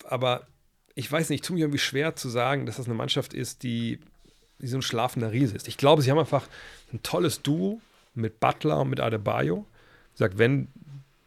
Aber 0.05 0.47
ich 0.95 1.11
weiß 1.11 1.31
nicht, 1.31 1.45
tut 1.45 1.55
mir 1.55 1.63
irgendwie 1.63 1.79
schwer 1.79 2.17
zu 2.17 2.29
sagen, 2.29 2.67
dass 2.67 2.77
das 2.77 2.87
eine 2.87 2.95
Mannschaft 2.95 3.35
ist, 3.35 3.63
die, 3.63 4.01
die 4.59 4.67
so 4.67 4.77
ein 4.77 4.83
schlafender 4.83 5.33
Riese 5.33 5.57
ist. 5.57 5.69
Ich 5.69 5.77
glaube, 5.77 6.03
sie 6.03 6.11
haben 6.11 6.19
einfach 6.19 6.47
ein 6.93 7.03
tolles 7.03 7.43
Duo 7.43 7.81
mit 8.15 8.41
Butler 8.41 8.81
und 8.81 8.91
mit 8.91 9.01
Adebayo. 9.01 9.67
Sagt, 10.15 10.39
wenn 10.39 10.69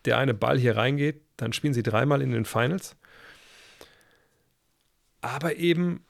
der 0.06 0.18
eine 0.18 0.34
Ball 0.34 0.60
hier 0.60 0.78
reingeht, 0.78 1.22
dann 1.38 1.54
spielen 1.54 1.74
sie 1.74 1.84
dreimal 1.84 2.22
in 2.22 2.32
den 2.32 2.46
Finals. 2.46 2.96
Aber 5.24 5.56
eben 5.56 6.04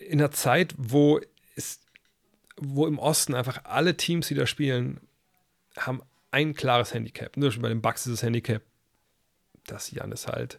in 0.00 0.20
einer 0.20 0.32
Zeit, 0.32 0.74
wo 0.76 1.20
es 1.54 1.80
wo 2.56 2.86
im 2.88 2.98
Osten 2.98 3.34
einfach 3.34 3.64
alle 3.64 3.96
Teams, 3.96 4.26
die 4.26 4.34
da 4.34 4.44
spielen, 4.44 5.00
haben 5.76 6.02
ein 6.32 6.54
klares 6.54 6.92
Handicap. 6.92 7.34
Zum 7.34 7.44
Beispiel 7.44 7.62
bei 7.62 7.68
den 7.68 7.80
Bucks 7.80 8.06
ist 8.06 8.14
das 8.14 8.22
Handicap, 8.24 8.62
dass 9.66 9.92
Janis 9.92 10.26
halt 10.26 10.58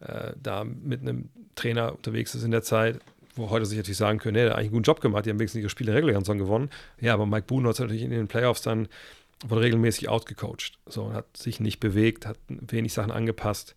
äh, 0.00 0.32
da 0.36 0.64
mit 0.64 1.00
einem 1.00 1.30
Trainer 1.54 1.94
unterwegs 1.94 2.34
ist 2.34 2.42
in 2.42 2.50
der 2.50 2.62
Zeit, 2.62 3.00
wo 3.34 3.48
heute 3.48 3.64
sich 3.64 3.78
natürlich 3.78 3.96
sagen 3.96 4.18
können, 4.18 4.36
er 4.36 4.50
hat 4.50 4.52
eigentlich 4.52 4.66
einen 4.66 4.72
guten 4.72 4.84
Job 4.84 5.00
gemacht, 5.00 5.24
die 5.24 5.30
haben 5.30 5.38
wenigstens 5.38 5.60
ihre 5.60 5.70
Spiele 5.70 5.94
regulären 5.94 6.26
Song 6.26 6.36
gewonnen. 6.36 6.68
Ja, 7.00 7.14
aber 7.14 7.24
Mike 7.24 7.46
Boone 7.46 7.66
hat 7.66 7.78
natürlich 7.78 8.02
in 8.02 8.10
den 8.10 8.28
Playoffs 8.28 8.60
dann 8.60 8.88
wurde 9.46 9.62
regelmäßig 9.62 10.10
outgecoacht. 10.10 10.78
So, 10.86 11.14
hat 11.14 11.36
sich 11.36 11.60
nicht 11.60 11.80
bewegt, 11.80 12.26
hat 12.26 12.38
wenig 12.48 12.92
Sachen 12.92 13.12
angepasst, 13.12 13.76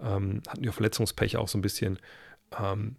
ähm, 0.00 0.42
hatten 0.48 0.64
ja 0.64 0.72
Verletzungspech 0.72 1.36
auch 1.36 1.48
so 1.48 1.58
ein 1.58 1.62
bisschen. 1.62 1.98
Ähm, 2.58 2.96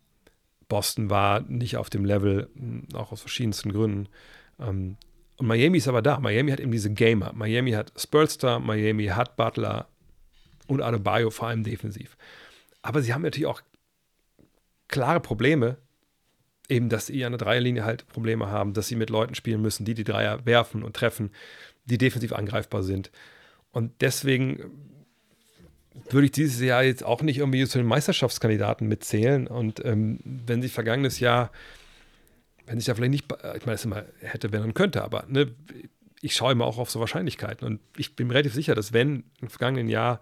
Boston 0.67 1.09
war 1.09 1.41
nicht 1.41 1.77
auf 1.77 1.89
dem 1.89 2.05
Level, 2.05 2.49
hm, 2.55 2.87
auch 2.93 3.11
aus 3.11 3.21
verschiedensten 3.21 3.71
Gründen. 3.71 4.07
Ähm, 4.59 4.97
und 5.37 5.47
Miami 5.47 5.77
ist 5.77 5.87
aber 5.87 6.01
da. 6.01 6.19
Miami 6.19 6.51
hat 6.51 6.59
eben 6.59 6.71
diese 6.71 6.91
Gamer. 6.91 7.33
Miami 7.33 7.71
hat 7.71 7.93
Spurster, 7.97 8.59
Miami 8.59 9.07
hat 9.07 9.35
Butler 9.37 9.87
und 10.67 10.81
Adebayo 10.81 11.29
vor 11.31 11.47
allem 11.47 11.63
defensiv. 11.63 12.17
Aber 12.81 13.01
sie 13.01 13.13
haben 13.13 13.21
natürlich 13.21 13.47
auch 13.47 13.61
klare 14.87 15.19
Probleme, 15.19 15.77
eben, 16.67 16.89
dass 16.89 17.07
sie 17.07 17.25
an 17.25 17.31
der 17.31 17.39
Dreierlinie 17.39 17.83
halt 17.83 18.07
Probleme 18.07 18.49
haben, 18.49 18.73
dass 18.73 18.87
sie 18.87 18.95
mit 18.95 19.09
Leuten 19.09 19.35
spielen 19.35 19.61
müssen, 19.61 19.85
die 19.85 19.93
die 19.93 20.03
Dreier 20.03 20.45
werfen 20.45 20.83
und 20.83 20.95
treffen, 20.95 21.31
die 21.85 21.97
defensiv 21.97 22.33
angreifbar 22.33 22.83
sind. 22.83 23.11
Und 23.71 24.01
deswegen 24.01 24.98
würde 26.09 26.25
ich 26.25 26.31
dieses 26.31 26.61
Jahr 26.61 26.83
jetzt 26.83 27.03
auch 27.03 27.21
nicht 27.21 27.37
irgendwie 27.37 27.65
zu 27.67 27.77
den 27.77 27.87
Meisterschaftskandidaten 27.87 28.87
mitzählen. 28.87 29.47
Und 29.47 29.83
ähm, 29.85 30.19
wenn 30.23 30.61
sich 30.61 30.71
vergangenes 30.71 31.19
Jahr, 31.19 31.51
wenn 32.65 32.77
sich 32.77 32.85
da 32.85 32.95
vielleicht 32.95 33.11
nicht, 33.11 33.25
ich 33.55 33.65
meine, 33.65 33.75
es 33.75 33.85
immer 33.85 34.05
hätte, 34.21 34.51
wenn 34.51 34.63
und 34.63 34.73
könnte, 34.73 35.03
aber 35.03 35.25
ne, 35.27 35.51
ich 36.21 36.33
schaue 36.33 36.51
immer 36.51 36.65
auch 36.65 36.77
auf 36.77 36.89
so 36.89 36.99
Wahrscheinlichkeiten. 36.99 37.65
Und 37.65 37.79
ich 37.97 38.15
bin 38.15 38.27
mir 38.27 38.33
relativ 38.33 38.53
sicher, 38.53 38.75
dass 38.75 38.93
wenn 38.93 39.23
im 39.41 39.49
vergangenen 39.49 39.89
Jahr 39.89 40.19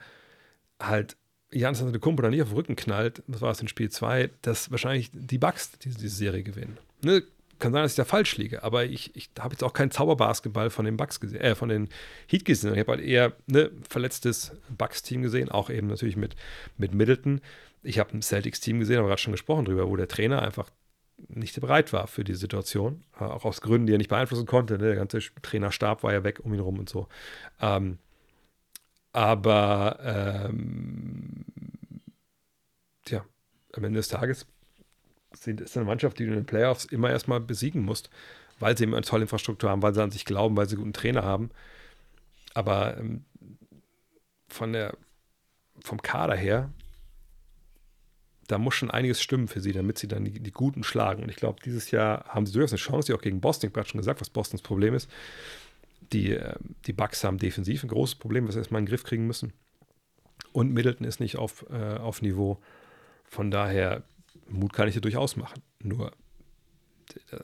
halt 0.79 1.17
Janis 1.51 1.81
Antetokounmpo 1.81 2.21
da 2.21 2.29
nicht 2.29 2.41
auf 2.41 2.49
den 2.49 2.57
Rücken 2.57 2.75
knallt, 2.75 3.23
das 3.27 3.41
war 3.41 3.51
es 3.51 3.61
in 3.61 3.67
Spiel 3.67 3.89
2, 3.89 4.29
dass 4.41 4.69
wahrscheinlich 4.69 5.09
die 5.13 5.37
Bucks 5.37 5.71
diese, 5.79 5.97
diese 5.97 6.15
Serie 6.15 6.43
gewinnen. 6.43 6.77
Ne? 7.01 7.23
Kann 7.59 7.73
sein, 7.73 7.83
dass 7.83 7.93
ich 7.93 7.97
da 7.97 8.05
falsch 8.05 8.37
liege, 8.37 8.63
aber 8.63 8.85
ich, 8.85 9.15
ich 9.15 9.29
habe 9.39 9.53
jetzt 9.53 9.63
auch 9.63 9.73
keinen 9.73 9.91
Zauberbasketball 9.91 10.69
von 10.69 10.85
den 10.85 10.97
Bucks 10.97 11.19
gesehen, 11.19 11.41
äh, 11.41 11.55
von 11.55 11.69
den 11.69 11.89
Heat 12.27 12.45
gesehen. 12.45 12.73
Ich 12.73 12.79
habe 12.79 12.93
halt 12.93 13.01
eher 13.01 13.33
ne 13.47 13.71
verletztes 13.89 14.53
Bucks-Team 14.69 15.21
gesehen, 15.21 15.49
auch 15.49 15.69
eben 15.69 15.87
natürlich 15.87 16.17
mit, 16.17 16.35
mit 16.77 16.93
Middleton. 16.93 17.41
Ich 17.83 17.99
habe 17.99 18.13
ein 18.13 18.21
Celtics-Team 18.21 18.79
gesehen, 18.79 18.99
aber 18.99 19.07
gerade 19.07 19.21
schon 19.21 19.33
gesprochen 19.33 19.65
drüber, 19.65 19.89
wo 19.89 19.95
der 19.95 20.07
Trainer 20.07 20.41
einfach 20.41 20.69
nicht 21.29 21.59
bereit 21.59 21.93
war 21.93 22.07
für 22.07 22.23
die 22.23 22.35
Situation, 22.35 23.03
auch 23.17 23.45
aus 23.45 23.61
Gründen, 23.61 23.87
die 23.87 23.93
er 23.93 23.97
nicht 23.97 24.09
beeinflussen 24.09 24.45
konnte. 24.45 24.77
Ne? 24.77 24.85
Der 24.85 24.95
ganze 24.95 25.19
Trainerstab 25.41 26.03
war 26.03 26.13
ja 26.13 26.23
weg 26.23 26.41
um 26.43 26.53
ihn 26.53 26.59
rum 26.59 26.79
und 26.79 26.89
so. 26.89 27.07
Ähm, 27.59 27.97
aber 29.13 29.97
ähm, 30.03 31.45
tja, 33.03 33.25
am 33.73 33.83
Ende 33.83 33.97
des 33.97 34.09
Tages 34.09 34.45
ist 35.45 35.77
eine 35.77 35.85
Mannschaft, 35.85 36.17
die 36.19 36.25
du 36.25 36.31
in 36.31 36.37
den 36.37 36.45
Playoffs 36.45 36.85
immer 36.85 37.09
erstmal 37.09 37.39
besiegen 37.39 37.83
musst, 37.83 38.09
weil 38.59 38.77
sie 38.77 38.85
immer 38.85 38.97
eine 38.97 39.05
tolle 39.05 39.23
Infrastruktur 39.23 39.69
haben, 39.69 39.81
weil 39.81 39.93
sie 39.93 40.01
an 40.01 40.11
sich 40.11 40.25
glauben, 40.25 40.57
weil 40.57 40.67
sie 40.67 40.75
einen 40.75 40.83
guten 40.83 40.93
Trainer 40.93 41.23
haben. 41.23 41.51
Aber 42.53 42.97
ähm, 42.97 43.25
von 44.47 44.73
der, 44.73 44.97
vom 45.79 46.01
Kader 46.01 46.35
her, 46.35 46.71
da 48.47 48.57
muss 48.57 48.75
schon 48.75 48.89
einiges 48.89 49.21
stimmen 49.21 49.47
für 49.47 49.59
sie, 49.59 49.73
damit 49.73 49.97
sie 49.97 50.07
dann 50.07 50.25
die, 50.25 50.39
die 50.39 50.51
Guten 50.51 50.83
schlagen. 50.83 51.21
Und 51.21 51.29
ich 51.29 51.35
glaube, 51.35 51.59
dieses 51.63 51.91
Jahr 51.91 52.25
haben 52.29 52.45
sie 52.45 52.53
durchaus 52.53 52.71
eine 52.71 52.79
Chance, 52.79 53.07
die 53.07 53.13
auch 53.13 53.21
gegen 53.21 53.41
Boston, 53.41 53.69
ich 53.69 53.77
habe 53.77 53.87
schon 53.87 53.99
gesagt, 53.99 54.21
was 54.21 54.29
Bostons 54.29 54.61
Problem 54.61 54.93
ist. 54.93 55.09
Die, 56.13 56.31
ähm, 56.31 56.75
die 56.85 56.93
Bucks 56.93 57.23
haben 57.23 57.37
defensiv 57.37 57.83
ein 57.83 57.89
großes 57.89 58.15
Problem, 58.15 58.47
was 58.47 58.53
sie 58.53 58.59
erstmal 58.59 58.79
in 58.79 58.85
den 58.85 58.89
Griff 58.89 59.03
kriegen 59.03 59.27
müssen. 59.27 59.53
Und 60.53 60.73
Middleton 60.73 61.05
ist 61.05 61.19
nicht 61.19 61.35
auf, 61.35 61.65
äh, 61.69 61.97
auf 61.97 62.21
Niveau. 62.21 62.59
Von 63.25 63.51
daher, 63.51 64.03
Mut 64.49 64.73
kann 64.73 64.87
ich 64.87 64.93
dir 64.93 65.01
durchaus 65.01 65.35
machen. 65.35 65.61
Nur, 65.81 66.11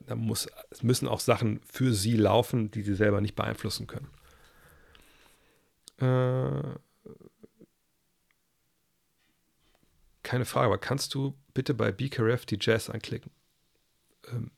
da, 0.05 0.15
muss, 0.15 0.47
es 0.69 0.83
müssen 0.83 1.07
auch 1.07 1.19
Sachen 1.19 1.61
für 1.65 1.93
sie 1.93 2.15
laufen, 2.15 2.71
die 2.71 2.81
sie 2.81 2.95
selber 2.95 3.21
nicht 3.21 3.35
beeinflussen 3.35 3.87
können. 3.87 4.09
Äh, 5.97 6.79
keine 10.23 10.45
Frage, 10.45 10.67
aber 10.67 10.77
kannst 10.77 11.13
du 11.13 11.37
bitte 11.53 11.73
bei 11.73 11.91
BKRF 11.91 12.45
die 12.45 12.57
Jazz 12.59 12.89
anklicken? 12.89 13.31
Ähm, 14.31 14.51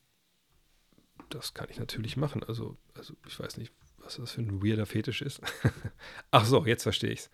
das 1.30 1.54
kann 1.54 1.68
ich 1.70 1.78
natürlich 1.78 2.16
machen. 2.16 2.42
Also, 2.44 2.76
also 2.94 3.14
ich 3.26 3.38
weiß 3.38 3.56
nicht, 3.56 3.72
was 3.98 4.16
das 4.16 4.32
für 4.32 4.42
ein 4.42 4.62
weirder 4.62 4.86
Fetisch 4.86 5.22
ist. 5.22 5.40
Ach 6.30 6.44
so, 6.44 6.64
jetzt 6.64 6.84
verstehe 6.84 7.10
ich 7.10 7.20
es. 7.20 7.30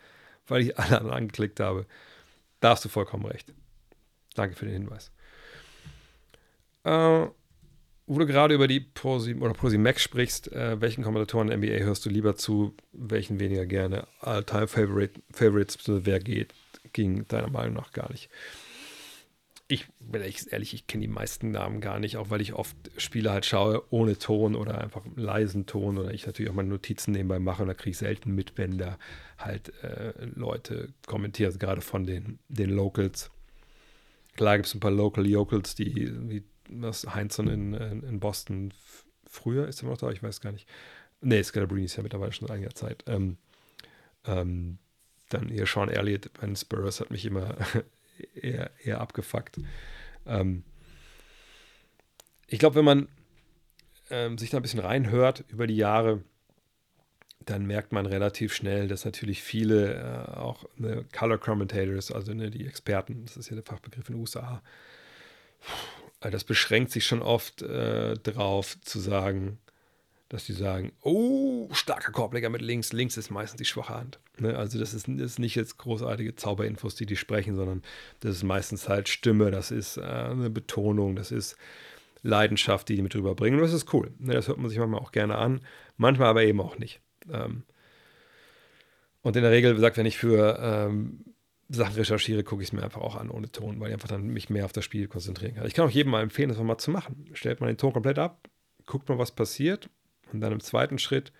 Weil 0.47 0.63
ich 0.63 0.79
alle 0.79 0.99
anderen 0.99 1.17
angeklickt 1.17 1.61
habe. 1.61 1.87
Da 2.61 2.71
hast 2.71 2.85
du 2.85 2.89
vollkommen 2.89 3.27
recht. 3.27 3.53
Danke 4.35 4.57
für 4.57 4.67
den 4.67 4.75
Hinweis. 4.75 5.11
Äh, 6.85 7.27
wo 8.07 8.19
du 8.19 8.27
gerade 8.27 8.55
über 8.55 8.67
die 8.67 8.81
Prosi 8.81 9.35
oder 9.35 9.55
Prosi 9.55 9.79
Max 9.79 10.03
sprichst, 10.03 10.53
äh, 10.53 10.81
welchen 10.81 11.05
Kommentatoren 11.05 11.49
der 11.49 11.57
NBA 11.57 11.85
hörst 11.85 12.05
du 12.05 12.11
lieber 12.11 12.37
zu, 12.37 12.75
welchen 12.93 13.39
weniger 13.39 13.65
gerne? 13.65 14.07
All-Time 14.21 14.67
Favorite, 14.67 15.21
Favorites, 15.33 15.79
wer 15.87 16.19
geht, 16.19 16.53
ging 16.93 17.27
deiner 17.29 17.51
Meinung 17.51 17.75
nach 17.75 17.93
gar 17.93 18.11
nicht. 18.11 18.29
Ich 19.69 19.87
bin 20.01 20.21
ehrlich, 20.21 20.75
ich 20.75 20.87
kenne 20.87 21.03
die 21.03 21.13
meisten 21.13 21.53
Namen 21.53 21.81
gar 21.81 21.99
nicht, 21.99 22.19
auch 22.19 22.29
weil 22.29 22.43
ich 22.43 22.53
oft 22.53 22.77
Spiele 22.99 23.31
halt 23.31 23.47
schaue 23.47 23.83
ohne 23.91 24.19
Ton 24.19 24.55
oder 24.55 24.79
einfach 24.79 25.03
leisen 25.17 25.65
Ton 25.65 25.97
oder 25.97 26.13
ich 26.13 26.27
natürlich 26.27 26.51
auch 26.51 26.57
meine 26.57 26.69
Notizen 26.69 27.13
nebenbei 27.13 27.39
mache 27.39 27.63
und 27.63 27.69
da 27.69 27.75
kriege 27.75 27.93
ich 27.93 27.99
selten 27.99 28.35
mit, 28.35 28.59
wenn 28.59 28.77
da 28.77 28.99
halt 29.39 29.73
äh, 29.83 30.13
Leute 30.35 30.93
kommentieren, 31.07 31.49
also 31.49 31.59
gerade 31.59 31.81
von 31.81 32.05
den, 32.05 32.41
den 32.49 32.69
Locals. 32.69 33.31
Klar 34.37 34.57
gibt 34.57 34.67
es 34.67 34.75
ein 34.75 34.81
paar 34.81 34.91
Local 34.91 35.27
Yokels, 35.27 35.75
die, 35.75 36.13
wie 36.29 36.45
was 36.69 37.07
Heinzson 37.15 37.49
in, 37.49 37.75
in, 37.75 38.03
in, 38.03 38.21
Boston 38.21 38.73
früher 39.27 39.69
ist 39.69 39.83
er 39.83 39.89
noch 39.89 39.99
da, 39.99 40.11
ich 40.11 40.23
weiß 40.23 40.41
gar 40.41 40.53
nicht. 40.53 40.69
Nee, 41.21 41.43
Scalabrini 41.43 41.85
ist 41.85 41.97
ja 41.97 42.03
mittlerweile 42.03 42.33
schon 42.33 42.49
seit 42.49 42.57
einiger 42.57 42.75
Zeit. 42.75 43.05
Ähm, 43.07 43.37
ähm, 44.27 44.79
dann 45.29 45.49
hier 45.49 45.67
Sean 45.67 45.89
Elliott 45.89 46.33
bei 46.35 46.47
den 46.47 46.57
Spurs 46.57 47.01
hat 47.01 47.11
mich 47.11 47.27
immer 47.27 47.57
eher, 48.35 48.71
eher 48.83 49.01
abgefuckt. 49.01 49.61
Ähm, 50.27 50.65
ich 52.47 52.59
glaube, 52.59 52.77
wenn 52.77 52.85
man 52.85 53.09
ähm, 54.11 54.39
sich 54.39 54.51
da 54.51 54.59
ein 54.59 54.63
bisschen 54.63 54.81
reinhört 54.81 55.45
über 55.49 55.67
die 55.67 55.77
Jahre, 55.77 56.23
dann 57.47 57.67
merkt 57.67 57.93
man 57.93 58.07
relativ 58.07 58.55
schnell, 58.55 58.89
dass 58.89 59.05
natürlich 59.05 59.43
viele 59.43 59.95
äh, 59.95 60.39
auch 60.39 60.65
ne, 60.77 61.05
Color 61.13 61.39
Commentators, 61.39 62.11
also 62.13 62.35
ne, 62.35 62.51
die 62.51 62.67
Experten, 62.67 63.25
das 63.25 63.37
ist 63.37 63.51
ja 63.51 63.57
der 63.57 63.65
Fachbegriff 63.65 64.09
in 64.09 64.15
den 64.15 64.21
USA, 64.21 64.63
das 66.21 66.45
beschränkt 66.45 66.93
sich 66.93 67.05
schon 67.05 67.23
oft 67.23 67.63
äh, 67.63 68.15
drauf 68.15 68.81
zu 68.81 69.01
sagen, 69.01 69.59
dass 70.33 70.47
die 70.47 70.55
sagen, 70.55 70.93
oh, 71.03 71.69
starker 71.73 72.11
Korbleger 72.11 72.49
mit 72.49 72.63
links, 72.63 72.95
links 72.95 73.19
ist 73.19 73.31
meistens 73.31 73.59
die 73.59 73.67
schwache 73.67 73.95
Hand. 73.95 74.19
Ne? 74.39 74.57
Also 74.57 74.79
das 74.79 74.95
ist, 74.95 75.07
das 75.07 75.33
ist, 75.33 75.39
nicht 75.39 75.57
jetzt 75.57 75.77
großartige 75.77 76.35
Zauberinfos, 76.37 76.95
die 76.95 77.05
die 77.05 77.17
sprechen, 77.17 77.55
sondern 77.55 77.83
das 78.21 78.37
ist 78.37 78.43
meistens 78.43 78.89
halt 78.89 79.11
Stimme, 79.11 79.51
das 79.51 79.71
ist 79.71 79.99
äh, 79.99 80.01
eine 80.01 80.49
Betonung, 80.49 81.17
das 81.17 81.33
ist 81.33 81.57
Leidenschaft, 82.23 82.89
die 82.89 82.97
die 82.97 83.03
mit 83.03 83.15
rüberbringen. 83.15 83.61
Und 83.61 83.67
das 83.67 83.75
ist 83.75 83.93
cool. 83.93 84.11
Ne? 84.21 84.33
Das 84.33 84.49
hört 84.49 84.57
man 84.57 84.71
sich 84.71 84.79
manchmal 84.79 85.01
auch 85.01 85.13
gerne 85.13 85.37
an, 85.37 85.61
manchmal 85.99 86.29
aber 86.29 86.45
eben 86.45 86.63
auch 86.63 86.79
nicht. 86.79 87.02
Ähm, 87.31 87.65
und 89.23 89.37
in 89.37 89.43
der 89.43 89.53
Regel, 89.53 89.73
wie 89.73 89.77
gesagt, 89.77 89.97
wenn 89.97 90.07
ich 90.07 90.19
für 90.19 90.59
ähm, 90.61 91.25
Sachen 91.69 91.95
recherchiere, 91.95 92.43
gucke 92.43 92.63
ich 92.63 92.69
es 92.69 92.73
mir 92.73 92.83
einfach 92.83 93.01
auch 93.01 93.17
an 93.17 93.31
ohne 93.31 93.51
Ton, 93.51 93.81
weil 93.81 93.89
ich 93.89 93.95
einfach 93.95 94.09
dann 94.09 94.27
mich 94.27 94.51
mehr 94.51 94.65
auf 94.65 94.73
das 94.73 94.85
Spiel 94.85 95.09
konzentrieren 95.09 95.55
kann. 95.55 95.67
Ich 95.67 95.75
kann 95.75 95.87
auch 95.87 95.91
jedem 95.91 96.11
mal 96.11 96.23
empfehlen, 96.23 96.49
das 96.49 96.59
mal 96.59 96.79
zu 96.79 96.91
machen. 96.91 97.31
Stellt 97.33 97.61
man 97.61 97.69
den 97.69 97.79
Ton 97.79 97.93
komplett 97.93 98.19
ab, 98.19 98.49
guckt 98.87 99.09
mal, 99.09 99.19
was 99.19 99.31
passiert 99.31 99.89
und 100.33 100.41
dann 100.41 100.53
im 100.53 100.61
zweiten 100.61 100.99
Schritt 100.99 101.33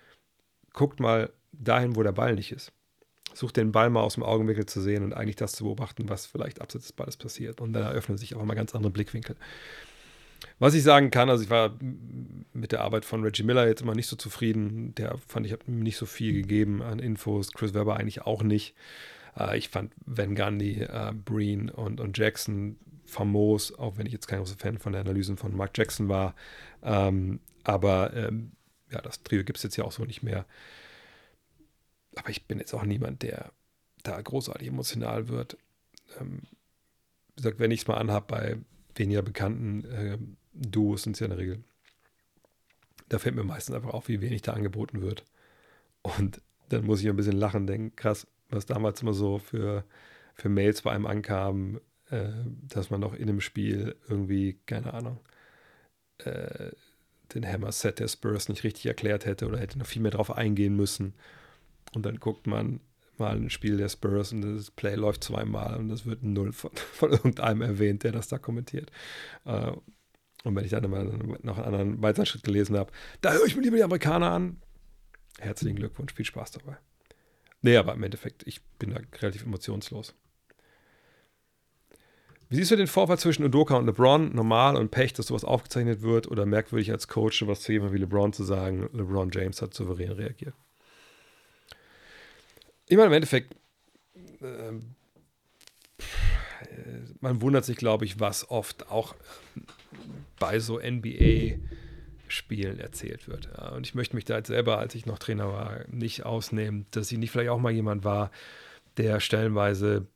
guckt 0.73 0.99
mal 0.99 1.31
dahin, 1.51 1.95
wo 1.95 2.03
der 2.03 2.11
Ball 2.11 2.35
nicht 2.35 2.51
ist. 2.51 2.71
Sucht 3.33 3.57
den 3.57 3.71
Ball 3.71 3.89
mal 3.89 4.01
aus 4.01 4.15
dem 4.15 4.23
Augenwinkel 4.23 4.65
zu 4.65 4.81
sehen 4.81 5.03
und 5.03 5.13
eigentlich 5.13 5.35
das 5.35 5.53
zu 5.53 5.63
beobachten, 5.63 6.07
was 6.09 6.25
vielleicht 6.25 6.61
abseits 6.61 6.85
des 6.85 6.93
Balles 6.93 7.17
passiert. 7.17 7.61
Und 7.61 7.73
dann 7.73 7.83
eröffnen 7.83 8.17
sich 8.17 8.35
auch 8.35 8.43
mal 8.43 8.53
ganz 8.53 8.75
andere 8.75 8.91
Blickwinkel. 8.91 9.35
Was 10.59 10.73
ich 10.73 10.83
sagen 10.83 11.11
kann, 11.11 11.29
also 11.29 11.43
ich 11.43 11.49
war 11.49 11.77
mit 12.53 12.71
der 12.71 12.81
Arbeit 12.81 13.05
von 13.05 13.23
Reggie 13.23 13.43
Miller 13.43 13.67
jetzt 13.67 13.81
immer 13.81 13.95
nicht 13.95 14.07
so 14.07 14.15
zufrieden. 14.15 14.93
Der 14.95 15.17
fand 15.27 15.45
ich, 15.45 15.51
hat 15.51 15.67
mir 15.67 15.83
nicht 15.83 15.97
so 15.97 16.05
viel 16.05 16.33
gegeben 16.33 16.81
an 16.81 16.99
Infos. 16.99 17.51
Chris 17.51 17.73
Webber 17.73 17.97
eigentlich 17.97 18.21
auch 18.21 18.43
nicht. 18.43 18.75
Äh, 19.37 19.57
ich 19.57 19.69
fand 19.69 19.93
Van 20.05 20.35
Gundy, 20.35 20.81
äh, 20.81 21.11
Breen 21.13 21.69
und, 21.69 21.99
und 21.99 22.17
Jackson 22.17 22.77
famos, 23.05 23.77
auch 23.77 23.97
wenn 23.97 24.05
ich 24.05 24.13
jetzt 24.13 24.27
kein 24.27 24.39
großer 24.39 24.57
Fan 24.57 24.77
von 24.77 24.93
der 24.93 25.01
Analysen 25.01 25.37
von 25.37 25.55
Mark 25.55 25.77
Jackson 25.77 26.09
war. 26.09 26.35
Ähm, 26.81 27.39
aber 27.63 28.13
ähm, 28.13 28.51
ja, 28.91 29.01
das 29.01 29.23
Trio 29.23 29.43
gibt 29.43 29.57
es 29.57 29.63
jetzt 29.63 29.75
ja 29.75 29.83
auch 29.83 29.91
so 29.91 30.05
nicht 30.05 30.23
mehr. 30.23 30.45
Aber 32.15 32.29
ich 32.29 32.45
bin 32.45 32.59
jetzt 32.59 32.73
auch 32.73 32.83
niemand, 32.83 33.23
der 33.23 33.51
da 34.03 34.21
großartig 34.21 34.67
emotional 34.67 35.29
wird. 35.29 35.57
Ähm, 36.19 36.41
wie 37.35 37.41
gesagt, 37.41 37.59
wenn 37.59 37.71
ich 37.71 37.81
es 37.81 37.87
mal 37.87 37.97
anhabe 37.97 38.27
bei 38.27 38.57
weniger 38.95 39.23
bekannten 39.23 39.85
äh, 39.85 40.17
Duos, 40.53 41.03
sind 41.03 41.13
es 41.13 41.19
ja 41.19 41.25
in 41.25 41.31
der 41.31 41.39
Regel, 41.39 41.63
da 43.09 43.19
fällt 43.19 43.35
mir 43.35 43.43
meistens 43.43 43.75
einfach 43.75 43.93
auf, 43.93 44.07
wie 44.07 44.21
wenig 44.21 44.41
da 44.41 44.53
angeboten 44.53 45.01
wird. 45.01 45.23
Und 46.01 46.41
dann 46.69 46.85
muss 46.85 47.01
ich 47.01 47.09
ein 47.09 47.15
bisschen 47.15 47.37
lachen, 47.37 47.67
denken, 47.67 47.95
krass, 47.95 48.27
was 48.49 48.65
damals 48.65 49.01
immer 49.01 49.13
so 49.13 49.39
für, 49.39 49.83
für 50.33 50.49
Mails 50.49 50.81
bei 50.81 50.91
einem 50.91 51.05
ankamen, 51.05 51.79
äh, 52.09 52.29
dass 52.67 52.89
man 52.89 53.01
noch 53.01 53.13
in 53.13 53.29
einem 53.29 53.41
Spiel 53.41 53.95
irgendwie, 54.07 54.59
keine 54.65 54.93
Ahnung, 54.93 55.19
äh, 56.19 56.71
den 57.33 57.47
Hammer-Set 57.47 57.99
der 57.99 58.07
Spurs 58.07 58.49
nicht 58.49 58.63
richtig 58.63 58.85
erklärt 58.85 59.25
hätte 59.25 59.47
oder 59.47 59.59
hätte 59.59 59.79
noch 59.79 59.87
viel 59.87 60.01
mehr 60.01 60.11
drauf 60.11 60.31
eingehen 60.35 60.75
müssen. 60.75 61.13
Und 61.93 62.05
dann 62.05 62.19
guckt 62.19 62.47
man 62.47 62.79
mal 63.17 63.35
ein 63.35 63.49
Spiel 63.49 63.77
der 63.77 63.89
Spurs 63.89 64.33
und 64.33 64.41
das 64.41 64.71
Play 64.71 64.95
läuft 64.95 65.23
zweimal 65.23 65.77
und 65.77 65.89
das 65.89 66.05
wird 66.05 66.23
null 66.23 66.51
von, 66.51 66.71
von 66.93 67.11
irgendeinem 67.11 67.61
erwähnt, 67.61 68.03
der 68.03 68.11
das 68.11 68.27
da 68.27 68.37
kommentiert. 68.37 68.91
Äh, 69.45 69.73
und 70.43 70.55
wenn 70.55 70.65
ich 70.65 70.71
dann 70.71 70.89
mal 70.89 71.05
noch 71.41 71.57
einen 71.57 71.65
anderen 71.65 72.01
weiteren 72.01 72.25
Schritt 72.25 72.43
gelesen 72.43 72.77
habe, 72.77 72.91
da 73.21 73.31
höre 73.31 73.45
ich 73.45 73.55
mir 73.55 73.61
lieber 73.61 73.77
die 73.77 73.83
Amerikaner 73.83 74.31
an. 74.31 74.61
Herzlichen 75.39 75.77
Glückwunsch, 75.77 76.13
viel 76.13 76.25
Spaß 76.25 76.51
dabei. 76.51 76.77
Nee, 77.61 77.77
aber 77.77 77.93
im 77.93 78.03
Endeffekt, 78.03 78.45
ich 78.45 78.61
bin 78.77 78.91
da 78.91 78.99
relativ 79.21 79.43
emotionslos. 79.43 80.13
Wie 82.49 82.57
siehst 82.57 82.71
du 82.71 82.75
den 82.75 82.87
Vorfall 82.87 83.17
zwischen 83.17 83.45
Udoka 83.45 83.75
und 83.77 83.85
LeBron? 83.85 84.35
Normal 84.35 84.75
und 84.75 84.91
Pech, 84.91 85.13
dass 85.13 85.27
sowas 85.27 85.45
aufgezeichnet 85.45 86.01
wird 86.01 86.27
oder 86.27 86.45
merkwürdig 86.45 86.91
als 86.91 87.07
Coach, 87.07 87.47
was 87.47 87.61
zu 87.61 87.71
jemandem 87.71 87.95
wie 87.95 88.01
LeBron 88.01 88.33
zu 88.33 88.43
sagen, 88.43 88.89
LeBron 88.93 89.31
James 89.31 89.61
hat 89.61 89.73
souverän 89.73 90.11
reagiert? 90.11 90.53
Ich 92.85 92.97
meine, 92.97 93.07
im 93.07 93.13
Endeffekt, 93.13 93.55
äh, 94.41 94.73
man 97.21 97.41
wundert 97.41 97.63
sich, 97.65 97.77
glaube 97.77 98.05
ich, 98.05 98.19
was 98.19 98.49
oft 98.51 98.91
auch 98.91 99.15
bei 100.39 100.59
so 100.59 100.79
NBA- 100.79 101.59
Spielen 102.33 102.79
erzählt 102.79 103.27
wird. 103.27 103.47
Ja, 103.55 103.69
und 103.69 103.85
ich 103.85 103.95
möchte 103.95 104.15
mich 104.15 104.25
da 104.25 104.37
jetzt 104.37 104.47
selber, 104.47 104.79
als 104.79 104.95
ich 104.95 105.05
noch 105.05 105.19
Trainer 105.19 105.49
war, 105.49 105.85
nicht 105.89 106.25
ausnehmen, 106.25 106.87
dass 106.91 107.11
ich 107.11 107.17
nicht 107.17 107.31
vielleicht 107.31 107.51
auch 107.51 107.59
mal 107.59 107.71
jemand 107.71 108.03
war, 108.03 108.31
der 108.97 109.19
stellenweise 109.19 110.07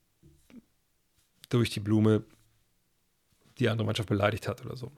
durch 1.48 1.70
die 1.70 1.80
Blume 1.80 2.24
die 3.58 3.68
andere 3.68 3.86
Mannschaft 3.86 4.08
beleidigt 4.08 4.48
hat 4.48 4.64
oder 4.64 4.76
so. 4.76 4.92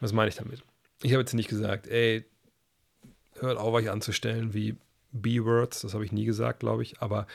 Was 0.00 0.12
meine 0.12 0.28
ich 0.28 0.36
damit? 0.36 0.62
Ich 1.02 1.12
habe 1.12 1.20
jetzt 1.20 1.34
nicht 1.34 1.48
gesagt, 1.48 1.86
ey, 1.86 2.24
hört 3.34 3.58
auf, 3.58 3.74
euch 3.74 3.90
anzustellen 3.90 4.54
wie 4.54 4.76
B-Words, 5.12 5.80
das 5.80 5.94
habe 5.94 6.04
ich 6.04 6.12
nie 6.12 6.24
gesagt, 6.24 6.60
glaube 6.60 6.82
ich, 6.82 7.00
aber 7.00 7.26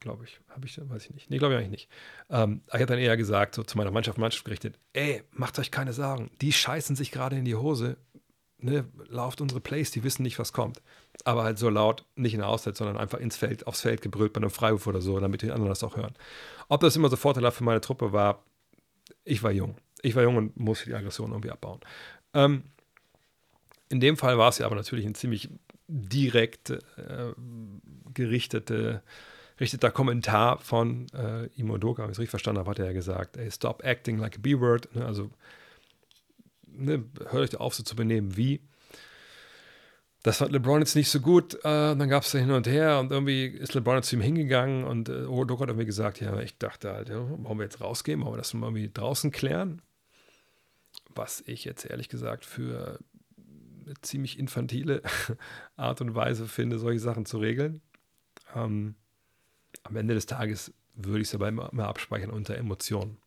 glaube 0.00 0.24
ich, 0.24 0.40
habe 0.48 0.66
ich, 0.66 0.78
weiß 0.78 1.06
ich 1.06 1.14
nicht. 1.14 1.30
Nee, 1.30 1.38
glaube 1.38 1.54
ich 1.54 1.58
eigentlich 1.58 1.70
nicht. 1.70 1.88
Ähm, 2.30 2.62
ich 2.66 2.74
habe 2.74 2.86
dann 2.86 2.98
eher 2.98 3.16
gesagt, 3.16 3.54
so 3.54 3.62
zu 3.62 3.76
meiner 3.76 3.90
Mannschaft, 3.90 4.18
Mannschaft 4.18 4.44
gerichtet, 4.44 4.78
ey, 4.92 5.22
macht 5.32 5.58
euch 5.58 5.70
keine 5.70 5.92
Sorgen, 5.92 6.30
die 6.40 6.52
scheißen 6.52 6.96
sich 6.96 7.10
gerade 7.10 7.36
in 7.36 7.44
die 7.44 7.56
Hose, 7.56 7.96
ne, 8.58 8.84
lauft 9.08 9.40
unsere 9.40 9.60
Plays, 9.60 9.90
die 9.90 10.04
wissen 10.04 10.22
nicht, 10.22 10.38
was 10.38 10.52
kommt. 10.52 10.82
Aber 11.24 11.44
halt 11.44 11.58
so 11.58 11.68
laut, 11.68 12.04
nicht 12.16 12.34
in 12.34 12.40
der 12.40 12.48
Auszeit, 12.48 12.76
sondern 12.76 12.96
einfach 12.96 13.18
ins 13.18 13.36
Feld, 13.36 13.66
aufs 13.66 13.80
Feld 13.80 14.02
gebrüllt 14.02 14.32
bei 14.32 14.40
einem 14.40 14.50
Freiwurf 14.50 14.86
oder 14.86 15.00
so, 15.00 15.18
damit 15.18 15.42
die 15.42 15.50
anderen 15.50 15.68
das 15.68 15.84
auch 15.84 15.96
hören. 15.96 16.14
Ob 16.68 16.80
das 16.80 16.96
immer 16.96 17.08
so 17.08 17.16
vorteilhaft 17.16 17.58
für 17.58 17.64
meine 17.64 17.80
Truppe 17.80 18.12
war, 18.12 18.44
ich 19.24 19.42
war 19.42 19.50
jung. 19.50 19.76
Ich 20.02 20.14
war 20.14 20.22
jung 20.22 20.36
und 20.36 20.58
musste 20.58 20.86
die 20.86 20.94
Aggression 20.94 21.30
irgendwie 21.30 21.50
abbauen. 21.50 21.80
Ähm, 22.34 22.64
in 23.88 24.00
dem 24.00 24.16
Fall 24.16 24.38
war 24.38 24.50
es 24.50 24.58
ja 24.58 24.66
aber 24.66 24.76
natürlich 24.76 25.06
ein 25.06 25.14
ziemlich 25.14 25.48
direkt 25.88 26.70
äh, 26.70 27.32
gerichtete, 28.12 29.02
gerichteter 29.58 29.90
Kommentar 29.90 30.58
von 30.58 31.06
äh, 31.12 31.46
Imo 31.56 31.78
Doka, 31.78 32.02
wenn 32.02 32.10
ich 32.10 32.14
es 32.14 32.20
richtig 32.20 32.30
verstanden 32.30 32.60
habe, 32.60 32.70
hat 32.70 32.78
er 32.78 32.86
ja 32.86 32.92
gesagt, 32.92 33.36
hey, 33.36 33.50
stop 33.50 33.84
acting 33.84 34.18
like 34.18 34.36
a 34.36 34.40
B-Word, 34.40 34.94
ne, 34.94 35.04
also 35.04 35.30
ne, 36.66 37.04
hört 37.30 37.54
euch 37.54 37.60
auf, 37.60 37.74
so 37.74 37.82
zu 37.82 37.96
benehmen 37.96 38.36
wie. 38.36 38.60
Das 40.22 40.38
fand 40.38 40.52
LeBron 40.52 40.80
jetzt 40.80 40.94
nicht 40.94 41.10
so 41.10 41.20
gut. 41.20 41.54
Äh, 41.56 41.60
dann 41.96 42.08
gab 42.08 42.22
es 42.22 42.30
da 42.30 42.38
hin 42.38 42.50
und 42.50 42.66
her 42.66 43.00
und 43.00 43.10
irgendwie 43.10 43.46
ist 43.46 43.74
LeBron 43.74 44.02
zu 44.02 44.16
ihm 44.16 44.22
hingegangen 44.22 44.84
und 44.84 45.08
äh, 45.08 45.24
Doka 45.24 45.60
hat 45.60 45.68
irgendwie 45.68 45.86
gesagt, 45.86 46.20
ja, 46.20 46.38
ich 46.40 46.56
dachte 46.58 46.92
halt, 46.92 47.08
ja, 47.08 47.28
wollen 47.28 47.58
wir 47.58 47.64
jetzt 47.64 47.80
rausgehen, 47.80 48.20
wollen 48.20 48.34
wir 48.34 48.38
das 48.38 48.54
mal 48.54 48.66
irgendwie 48.66 48.90
draußen 48.92 49.32
klären? 49.32 49.82
Was 51.14 51.42
ich 51.46 51.64
jetzt 51.64 51.84
ehrlich 51.84 52.08
gesagt 52.08 52.44
für 52.44 53.00
eine 53.86 53.94
ziemlich 54.02 54.38
infantile 54.38 55.02
Art 55.76 56.00
und 56.00 56.14
Weise 56.14 56.46
finde, 56.46 56.78
solche 56.78 57.00
Sachen 57.00 57.26
zu 57.26 57.38
regeln. 57.38 57.80
Ähm, 58.54 58.94
am 59.82 59.96
Ende 59.96 60.14
des 60.14 60.26
Tages 60.26 60.72
würde 60.94 61.20
ich 61.20 61.28
es 61.28 61.34
aber 61.34 61.48
immer, 61.48 61.72
immer 61.72 61.88
abspeichern 61.88 62.30
unter 62.30 62.56
Emotionen. 62.56 63.18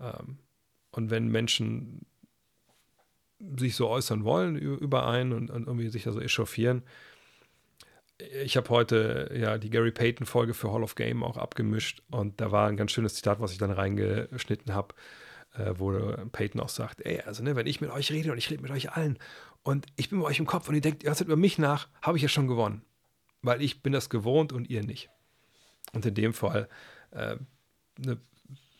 Ähm, 0.00 0.38
und 0.90 1.10
wenn 1.10 1.28
Menschen 1.28 2.06
sich 3.38 3.76
so 3.76 3.88
äußern 3.88 4.24
wollen 4.24 4.56
über 4.56 5.06
einen 5.06 5.32
und, 5.32 5.50
und 5.50 5.66
irgendwie 5.66 5.88
sich 5.88 6.04
da 6.04 6.12
so 6.12 6.20
echauffieren, 6.20 6.82
ich 8.42 8.56
habe 8.56 8.68
heute 8.70 9.30
ja 9.32 9.58
die 9.58 9.70
Gary 9.70 9.92
Payton-Folge 9.92 10.54
für 10.54 10.72
Hall 10.72 10.82
of 10.82 10.96
Game 10.96 11.22
auch 11.22 11.36
abgemischt 11.36 12.02
und 12.10 12.40
da 12.40 12.50
war 12.50 12.68
ein 12.68 12.76
ganz 12.76 12.90
schönes 12.90 13.14
Zitat, 13.14 13.40
was 13.40 13.52
ich 13.52 13.58
dann 13.58 13.70
reingeschnitten 13.70 14.74
habe, 14.74 14.94
äh, 15.54 15.74
wo 15.76 15.92
Payton 16.32 16.60
auch 16.60 16.68
sagt: 16.68 17.00
Ey, 17.02 17.20
also 17.20 17.44
ne, 17.44 17.54
wenn 17.54 17.68
ich 17.68 17.80
mit 17.80 17.90
euch 17.90 18.10
rede 18.10 18.32
und 18.32 18.38
ich 18.38 18.50
rede 18.50 18.62
mit 18.62 18.72
euch 18.72 18.90
allen 18.90 19.18
und 19.62 19.86
ich 19.96 20.10
bin 20.10 20.20
bei 20.20 20.26
euch 20.26 20.40
im 20.40 20.46
Kopf 20.46 20.68
und 20.68 20.74
ihr 20.74 20.80
denkt, 20.80 21.04
ihr 21.04 21.14
seid 21.14 21.28
über 21.28 21.36
mich 21.36 21.58
nach, 21.58 21.88
habe 22.02 22.16
ich 22.16 22.22
ja 22.22 22.28
schon 22.28 22.48
gewonnen. 22.48 22.82
Weil 23.42 23.62
ich 23.62 23.82
bin 23.82 23.92
das 23.92 24.10
gewohnt 24.10 24.52
und 24.52 24.68
ihr 24.68 24.82
nicht. 24.82 25.10
Und 25.92 26.04
in 26.06 26.14
dem 26.14 26.32
Fall, 26.32 26.68
äh, 27.10 27.36
ne, 27.98 28.18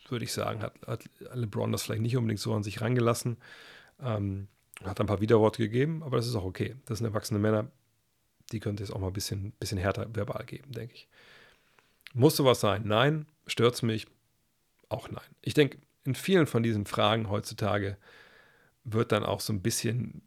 würde 0.09 0.24
ich 0.24 0.32
sagen, 0.32 0.62
hat, 0.62 0.74
hat, 0.86 1.05
LeBron 1.35 1.72
das 1.72 1.82
vielleicht 1.82 2.02
nicht 2.02 2.16
unbedingt 2.16 2.40
so 2.40 2.55
an 2.55 2.62
sich 2.62 2.80
rangelassen. 2.80 3.36
Ähm, 4.01 4.48
hat 4.85 5.01
ein 5.01 5.06
paar 5.06 5.20
Widerworte 5.20 5.62
gegeben, 5.62 6.02
aber 6.02 6.16
das 6.16 6.26
ist 6.26 6.35
auch 6.35 6.44
okay. 6.44 6.76
Das 6.86 6.98
sind 6.98 7.06
erwachsene 7.06 7.40
Männer, 7.40 7.70
die 8.52 8.60
könnte 8.60 8.82
es 8.82 8.90
auch 8.90 9.01
mal 9.01 9.09
ein 9.09 9.12
bisschen, 9.12 9.52
bisschen 9.52 9.78
härter 9.78 10.06
verbal 10.14 10.44
geben, 10.44 10.72
denke 10.72 10.94
ich. 10.94 11.09
Muss 12.14 12.36
sowas 12.36 12.60
sein? 12.60 12.82
Nein. 12.86 13.26
Stört 13.47 13.74
es 13.74 13.82
mich? 13.82 14.06
Auch 14.89 15.10
nein. 15.10 15.24
Ich 15.43 15.55
denke, 15.55 15.78
in 16.05 16.14
vielen 16.14 16.47
von 16.47 16.62
diesen 16.62 16.86
Fragen 16.86 17.28
heutzutage 17.28 17.98
wird 18.85 19.12
dann 19.12 19.24
auch 19.24 19.40
so 19.40 19.52
ein 19.52 19.60
bisschen 19.60 20.22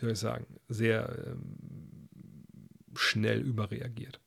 wie 0.00 0.06
soll 0.06 0.12
ich 0.12 0.18
sagen, 0.18 0.46
sehr 0.68 1.26
ähm, 1.26 2.08
schnell 2.94 3.40
überreagiert. 3.40 4.20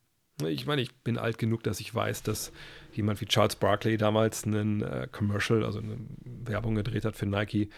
Ich 0.46 0.66
meine, 0.66 0.82
ich 0.82 0.94
bin 0.98 1.18
alt 1.18 1.38
genug, 1.38 1.64
dass 1.64 1.80
ich 1.80 1.94
weiß, 1.94 2.24
dass 2.24 2.52
jemand 2.94 3.22
wie 3.22 3.26
Charles 3.26 3.56
Barkley 3.56 3.98
damals 3.98 4.46
einen 4.46 4.82
äh, 4.82 5.08
Commercial, 5.12 5.64
also 5.64 5.80
eine 5.80 5.98
Werbung 6.24 6.76
gedreht 6.76 7.06
hat 7.06 7.16
für 7.16 7.26
Nike. 7.26 7.70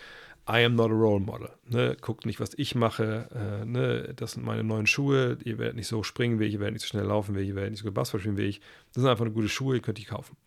I 0.47 0.63
am 0.63 0.75
not 0.75 0.91
a 0.91 0.93
role 0.93 1.19
model. 1.19 1.49
Ne? 1.67 1.97
Guckt 1.99 2.25
nicht, 2.25 2.39
was 2.39 2.53
ich 2.55 2.75
mache. 2.75 3.29
Äh, 3.33 3.65
ne? 3.65 4.13
Das 4.15 4.33
sind 4.33 4.45
meine 4.45 4.63
neuen 4.63 4.85
Schuhe. 4.85 5.39
Ihr 5.43 5.57
werdet 5.57 5.75
nicht 5.75 5.87
so 5.87 6.03
springen 6.03 6.39
wie 6.39 6.45
ich, 6.45 6.53
ihr 6.53 6.59
werdet 6.59 6.73
nicht 6.73 6.83
so 6.83 6.89
schnell 6.89 7.05
laufen 7.05 7.35
wie 7.35 7.39
ich, 7.39 7.49
ihr 7.49 7.55
werdet 7.55 7.71
nicht 7.71 7.79
so 7.79 7.85
gut 7.85 7.95
Basketball 7.95 8.19
spielen 8.19 8.37
wie 8.37 8.43
ich. 8.43 8.59
Das 8.93 9.01
sind 9.01 9.09
einfach 9.09 9.25
eine 9.25 9.33
gute 9.33 9.49
Schuhe, 9.49 9.75
ihr 9.75 9.81
könnt 9.81 9.97
die 9.97 10.05
kaufen. 10.05 10.37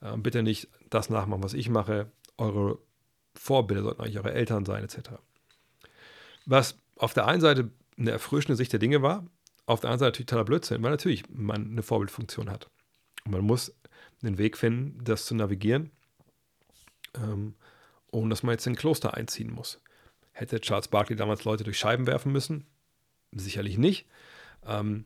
Äh, 0.00 0.16
bitte 0.16 0.42
nicht 0.42 0.68
das 0.90 1.10
nachmachen, 1.10 1.42
was 1.42 1.54
ich 1.54 1.68
mache. 1.68 2.10
Eure 2.36 2.78
Vorbilder 3.34 3.82
sollten 3.82 4.00
eigentlich 4.00 4.18
eure 4.18 4.32
Eltern 4.32 4.64
sein, 4.64 4.84
etc. 4.84 5.10
Was 6.46 6.78
auf 6.96 7.14
der 7.14 7.26
einen 7.26 7.40
Seite 7.40 7.70
eine 7.98 8.12
erfrischende 8.12 8.56
Sicht 8.56 8.72
der 8.72 8.78
Dinge 8.78 9.02
war, 9.02 9.26
auf 9.68 9.80
der 9.80 9.90
anderen 9.90 10.00
Seite 10.00 10.12
natürlich 10.12 10.26
totaler 10.26 10.44
Blödsinn, 10.44 10.82
weil 10.82 10.90
natürlich 10.90 11.24
man 11.28 11.70
eine 11.70 11.82
Vorbildfunktion 11.82 12.50
hat. 12.50 12.70
Und 13.24 13.32
man 13.32 13.42
muss 13.42 13.74
einen 14.22 14.38
Weg 14.38 14.56
finden, 14.56 15.04
das 15.04 15.26
zu 15.26 15.34
navigieren, 15.34 15.90
ähm, 17.14 17.54
ohne 18.10 18.30
dass 18.30 18.42
man 18.42 18.52
jetzt 18.52 18.66
in 18.66 18.72
ein 18.72 18.76
Kloster 18.76 19.14
einziehen 19.14 19.52
muss. 19.52 19.80
Hätte 20.32 20.60
Charles 20.60 20.88
Barkley 20.88 21.16
damals 21.16 21.44
Leute 21.44 21.64
durch 21.64 21.78
Scheiben 21.78 22.06
werfen 22.06 22.32
müssen? 22.32 22.66
Sicherlich 23.32 23.76
nicht. 23.76 24.06
Ähm, 24.66 25.04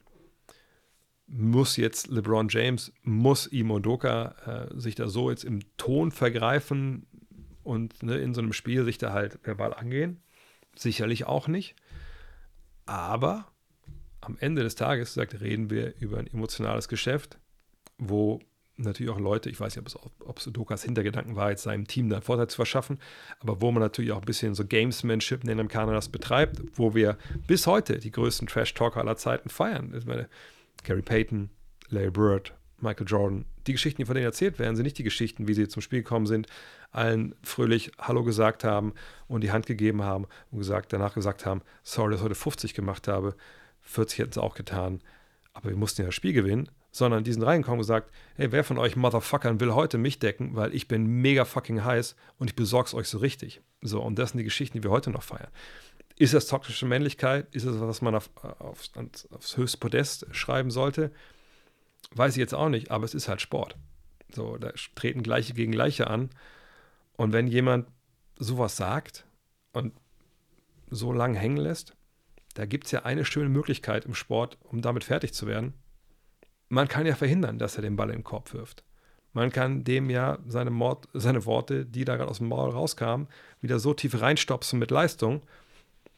muss 1.26 1.76
jetzt 1.76 2.08
LeBron 2.08 2.48
James, 2.48 2.92
muss 3.02 3.46
Imo 3.46 3.80
Doka 3.80 4.68
äh, 4.70 4.78
sich 4.78 4.94
da 4.94 5.08
so 5.08 5.30
jetzt 5.30 5.44
im 5.44 5.60
Ton 5.76 6.12
vergreifen 6.12 7.06
und 7.64 8.02
ne, 8.02 8.18
in 8.18 8.34
so 8.34 8.40
einem 8.40 8.52
Spiel 8.52 8.84
sich 8.84 8.98
da 8.98 9.12
halt 9.12 9.40
verbal 9.42 9.74
angehen? 9.74 10.22
Sicherlich 10.76 11.26
auch 11.26 11.48
nicht. 11.48 11.74
Aber 12.86 13.51
am 14.22 14.38
Ende 14.40 14.62
des 14.62 14.74
Tages, 14.74 15.14
sagt, 15.14 15.40
reden 15.40 15.68
wir 15.68 15.94
über 16.00 16.18
ein 16.18 16.26
emotionales 16.26 16.88
Geschäft, 16.88 17.38
wo 17.98 18.40
natürlich 18.76 19.12
auch 19.12 19.20
Leute, 19.20 19.50
ich 19.50 19.60
weiß 19.60 19.76
nicht, 19.76 19.96
ob 20.20 20.38
es, 20.38 20.44
Dokas 20.50 20.82
Hintergedanken 20.82 21.36
war, 21.36 21.50
jetzt 21.50 21.64
seinem 21.64 21.86
Team 21.86 22.08
da 22.08 22.16
einen 22.16 22.22
Vorteil 22.22 22.48
zu 22.48 22.56
verschaffen, 22.56 22.98
aber 23.40 23.60
wo 23.60 23.70
man 23.70 23.82
natürlich 23.82 24.12
auch 24.12 24.20
ein 24.20 24.24
bisschen 24.24 24.54
so 24.54 24.64
Gamesmanship 24.64 25.42
in 25.42 25.48
den 25.48 25.60
Amerikanern 25.60 26.00
betreibt, 26.10 26.62
wo 26.74 26.94
wir 26.94 27.18
bis 27.46 27.66
heute 27.66 27.98
die 27.98 28.10
größten 28.10 28.48
Trash-Talker 28.48 29.00
aller 29.00 29.16
Zeiten 29.16 29.50
feiern. 29.50 29.92
Ich 29.96 30.06
meine, 30.06 30.28
Gary 30.84 31.02
Payton, 31.02 31.50
Larry 31.88 32.10
Bird, 32.10 32.54
Michael 32.80 33.06
Jordan, 33.06 33.44
die 33.66 33.72
Geschichten, 33.72 34.02
die 34.02 34.06
von 34.06 34.14
denen 34.14 34.26
erzählt 34.26 34.58
werden, 34.58 34.74
sind 34.74 34.84
nicht 34.84 34.98
die 34.98 35.04
Geschichten, 35.04 35.46
wie 35.46 35.54
sie 35.54 35.68
zum 35.68 35.82
Spiel 35.82 36.02
gekommen 36.02 36.26
sind, 36.26 36.48
allen 36.90 37.34
fröhlich 37.42 37.92
Hallo 37.98 38.24
gesagt 38.24 38.64
haben 38.64 38.94
und 39.28 39.42
die 39.42 39.52
Hand 39.52 39.66
gegeben 39.66 40.02
haben 40.02 40.26
und 40.50 40.58
gesagt, 40.58 40.92
danach 40.92 41.14
gesagt 41.14 41.46
haben, 41.46 41.62
sorry, 41.82 42.10
dass 42.10 42.20
ich 42.20 42.24
heute 42.24 42.34
50 42.34 42.74
gemacht 42.74 43.06
habe, 43.06 43.36
40 43.82 44.18
hätten 44.18 44.32
sie 44.32 44.42
auch 44.42 44.54
getan, 44.54 45.00
aber 45.52 45.70
wir 45.70 45.76
mussten 45.76 46.02
ja 46.02 46.06
das 46.06 46.14
Spiel 46.14 46.32
gewinnen, 46.32 46.68
sondern 46.90 47.24
die 47.24 47.32
sind 47.32 47.42
reingekommen 47.42 47.80
und 47.80 47.82
gesagt, 47.82 48.10
hey, 48.36 48.52
wer 48.52 48.64
von 48.64 48.78
euch 48.78 48.96
Motherfuckern 48.96 49.60
will 49.60 49.74
heute 49.74 49.98
mich 49.98 50.18
decken, 50.18 50.54
weil 50.54 50.74
ich 50.74 50.88
bin 50.88 51.06
mega 51.06 51.44
fucking 51.44 51.84
heiß 51.84 52.16
und 52.38 52.50
ich 52.50 52.56
besorg's 52.56 52.94
euch 52.94 53.08
so 53.08 53.18
richtig. 53.18 53.62
So, 53.80 54.02
und 54.02 54.18
das 54.18 54.30
sind 54.30 54.38
die 54.38 54.44
Geschichten, 54.44 54.78
die 54.78 54.84
wir 54.84 54.90
heute 54.90 55.10
noch 55.10 55.22
feiern. 55.22 55.48
Ist 56.18 56.34
das 56.34 56.46
toxische 56.46 56.86
Männlichkeit? 56.86 57.52
Ist 57.54 57.66
das, 57.66 57.80
was 57.80 58.02
man 58.02 58.14
auf, 58.14 58.30
auf, 58.36 58.90
aufs 59.30 59.56
höchste 59.56 59.78
Podest 59.78 60.26
schreiben 60.32 60.70
sollte? 60.70 61.10
Weiß 62.14 62.34
ich 62.34 62.40
jetzt 62.40 62.54
auch 62.54 62.68
nicht, 62.68 62.90
aber 62.90 63.04
es 63.04 63.14
ist 63.14 63.28
halt 63.28 63.40
Sport. 63.40 63.76
So, 64.34 64.56
da 64.58 64.72
treten 64.94 65.22
Gleiche 65.22 65.54
gegen 65.54 65.72
Gleiche 65.72 66.08
an. 66.08 66.30
Und 67.16 67.32
wenn 67.32 67.46
jemand 67.46 67.88
sowas 68.38 68.76
sagt 68.76 69.24
und 69.72 69.94
so 70.90 71.12
lang 71.12 71.34
hängen 71.34 71.56
lässt, 71.56 71.96
da 72.54 72.66
gibt 72.66 72.86
es 72.86 72.92
ja 72.92 73.04
eine 73.04 73.24
schöne 73.24 73.48
Möglichkeit 73.48 74.04
im 74.04 74.14
Sport, 74.14 74.58
um 74.62 74.82
damit 74.82 75.04
fertig 75.04 75.32
zu 75.34 75.46
werden. 75.46 75.74
Man 76.68 76.88
kann 76.88 77.06
ja 77.06 77.14
verhindern, 77.14 77.58
dass 77.58 77.76
er 77.76 77.82
den 77.82 77.96
Ball 77.96 78.10
in 78.10 78.16
den 78.16 78.24
Korb 78.24 78.52
wirft. 78.54 78.84
Man 79.32 79.50
kann 79.50 79.84
dem 79.84 80.10
ja 80.10 80.38
seine, 80.46 80.70
Mord, 80.70 81.08
seine 81.14 81.46
Worte, 81.46 81.86
die 81.86 82.04
da 82.04 82.16
gerade 82.16 82.30
aus 82.30 82.38
dem 82.38 82.48
Maul 82.48 82.70
rauskamen, 82.70 83.28
wieder 83.60 83.78
so 83.78 83.94
tief 83.94 84.20
reinstopsen 84.20 84.78
mit 84.78 84.90
Leistung, 84.90 85.42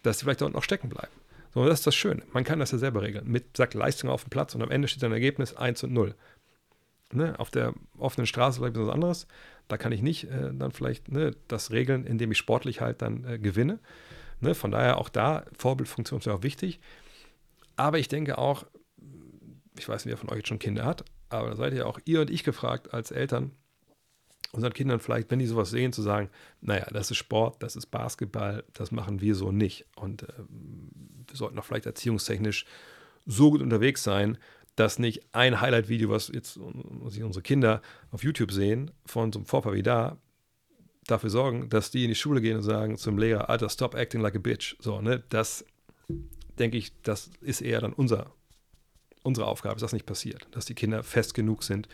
dass 0.03 0.19
sie 0.19 0.25
vielleicht 0.25 0.41
dort 0.41 0.53
noch 0.53 0.65
stecken 0.65 0.89
bleiben. 0.89 1.13
So, 1.55 1.65
das 1.65 1.81
ist 1.81 1.87
das 1.87 1.95
Schöne. 1.95 2.23
Man 2.33 2.43
kann 2.43 2.59
das 2.59 2.73
ja 2.73 2.79
selber 2.79 3.03
regeln. 3.03 3.31
Mit, 3.31 3.57
sagt 3.57 3.75
Leistung 3.75 4.11
auf 4.11 4.25
dem 4.25 4.31
Platz 4.31 4.57
und 4.57 4.63
am 4.63 4.71
Ende 4.73 4.89
steht 4.89 5.05
ein 5.05 5.13
Ergebnis 5.13 5.55
1 5.55 5.85
und 5.85 5.93
0. 5.93 6.15
Ne? 7.13 7.39
Auf 7.39 7.51
der 7.51 7.75
offenen 7.97 8.27
Straße 8.27 8.59
vielleicht 8.59 8.77
was 8.77 8.89
anderes. 8.89 9.29
Da 9.69 9.77
kann 9.77 9.93
ich 9.93 10.03
nicht 10.03 10.25
äh, 10.25 10.53
dann 10.53 10.73
vielleicht 10.73 11.11
ne, 11.13 11.37
das 11.47 11.71
regeln, 11.71 12.05
indem 12.05 12.33
ich 12.33 12.39
sportlich 12.39 12.81
halt 12.81 13.03
dann 13.03 13.25
äh, 13.25 13.39
gewinne. 13.39 13.79
Ne? 14.45 14.55
Von 14.55 14.71
daher 14.71 14.99
auch 14.99 15.09
da, 15.09 15.45
Vorbildfunktion 15.57 16.21
ist 16.21 16.27
ja 16.27 16.35
auch 16.35 16.43
wichtig. 16.43 16.81
Aber 17.77 17.99
ich 17.99 18.09
denke 18.09 18.39
auch, 18.39 18.65
ich 19.77 19.89
weiß 19.89 20.05
nicht, 20.05 20.13
wer 20.13 20.19
von 20.19 20.31
euch 20.31 20.39
jetzt 20.39 20.49
schon 20.49 20.61
Kinder 20.61 20.85
hat, 20.85 21.05
aber 21.29 21.51
da 21.51 21.57
seid 21.57 21.75
ihr 21.75 21.89
auch 21.89 21.99
ihr 22.05 22.21
und 22.21 22.31
ich 22.31 22.45
gefragt 22.45 22.95
als 22.95 23.11
Eltern, 23.11 23.51
unseren 24.53 24.73
Kindern 24.73 25.01
vielleicht, 25.01 25.31
wenn 25.31 25.41
die 25.41 25.47
sowas 25.47 25.71
sehen, 25.71 25.93
zu 25.93 26.03
sagen, 26.03 26.31
naja, 26.61 26.87
das 26.93 27.11
ist 27.11 27.17
Sport, 27.17 27.63
das 27.63 27.75
ist 27.75 27.87
Basketball, 27.87 28.63
das 28.73 28.93
machen 28.93 29.21
wir 29.21 29.35
so 29.35 29.51
nicht. 29.51 29.87
Und 29.97 30.23
äh, 30.23 30.33
wir 31.27 31.37
sollten 31.37 31.59
auch 31.59 31.65
vielleicht 31.65 31.87
erziehungstechnisch 31.87 32.65
so 33.27 33.51
gut 33.51 33.63
unterwegs 33.63 34.05
sein, 34.05 34.39
dass 34.77 34.99
nicht 34.99 35.25
ein 35.33 35.61
Highlight-Video, 35.61 36.11
was 36.11 36.29
jetzt 36.29 36.57
unsere 36.57 37.43
Kinder 37.43 37.81
auf 38.11 38.23
YouTube 38.23 38.53
sehen, 38.53 38.91
von 39.07 39.33
so 39.33 39.41
einem 39.41 39.47
Vorfall 39.47 39.75
wie 39.75 39.83
da, 39.83 40.19
dafür 41.07 41.31
sorgen, 41.31 41.69
dass 41.69 41.91
die 41.91 42.05
in 42.05 42.09
die 42.09 42.15
Schule 42.15 42.41
gehen 42.41 42.57
und 42.57 42.63
sagen 42.63 42.97
zum 42.97 43.19
Lehrer, 43.19 43.51
Alter, 43.51 43.69
stop 43.69 43.95
acting 43.95 44.21
like 44.21 44.35
a 44.35 44.39
bitch. 44.39 44.77
So, 44.81 45.01
ne, 45.01 45.23
das 45.29 45.65
denke 46.59 46.77
ich, 46.77 46.93
das 47.03 47.31
ist 47.41 47.61
eher 47.61 47.81
dann 47.81 47.93
unser, 47.93 48.33
unsere 49.23 49.47
Aufgabe, 49.47 49.75
dass 49.75 49.83
das 49.83 49.93
nicht 49.93 50.07
passiert, 50.07 50.47
dass 50.53 50.65
die 50.65 50.75
Kinder 50.75 51.03
fest 51.03 51.35
genug 51.35 51.63
sind, 51.63 51.89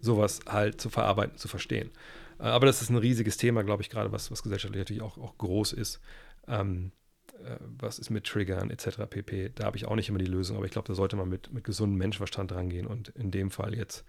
sowas 0.00 0.40
halt 0.48 0.80
zu 0.80 0.90
verarbeiten, 0.90 1.36
zu 1.36 1.48
verstehen. 1.48 1.90
Äh, 2.38 2.44
aber 2.44 2.66
das 2.66 2.82
ist 2.82 2.90
ein 2.90 2.96
riesiges 2.96 3.36
Thema, 3.36 3.62
glaube 3.62 3.82
ich, 3.82 3.90
gerade 3.90 4.12
was, 4.12 4.30
was 4.30 4.42
gesellschaftlich 4.42 4.80
natürlich 4.80 5.02
auch, 5.02 5.18
auch 5.18 5.36
groß 5.38 5.72
ist. 5.72 6.00
Ähm, 6.46 6.92
äh, 7.44 7.56
was 7.60 7.98
ist 7.98 8.10
mit 8.10 8.24
Triggern 8.24 8.70
etc. 8.70 9.06
pp. 9.08 9.50
Da 9.54 9.64
habe 9.64 9.76
ich 9.76 9.86
auch 9.86 9.96
nicht 9.96 10.08
immer 10.08 10.18
die 10.18 10.24
Lösung, 10.24 10.56
aber 10.56 10.66
ich 10.66 10.72
glaube, 10.72 10.88
da 10.88 10.94
sollte 10.94 11.16
man 11.16 11.28
mit, 11.28 11.52
mit 11.52 11.64
gesundem 11.64 11.98
Menschenverstand 11.98 12.52
rangehen 12.52 12.86
und 12.86 13.08
in 13.10 13.30
dem 13.30 13.50
Fall 13.50 13.74
jetzt 13.74 14.04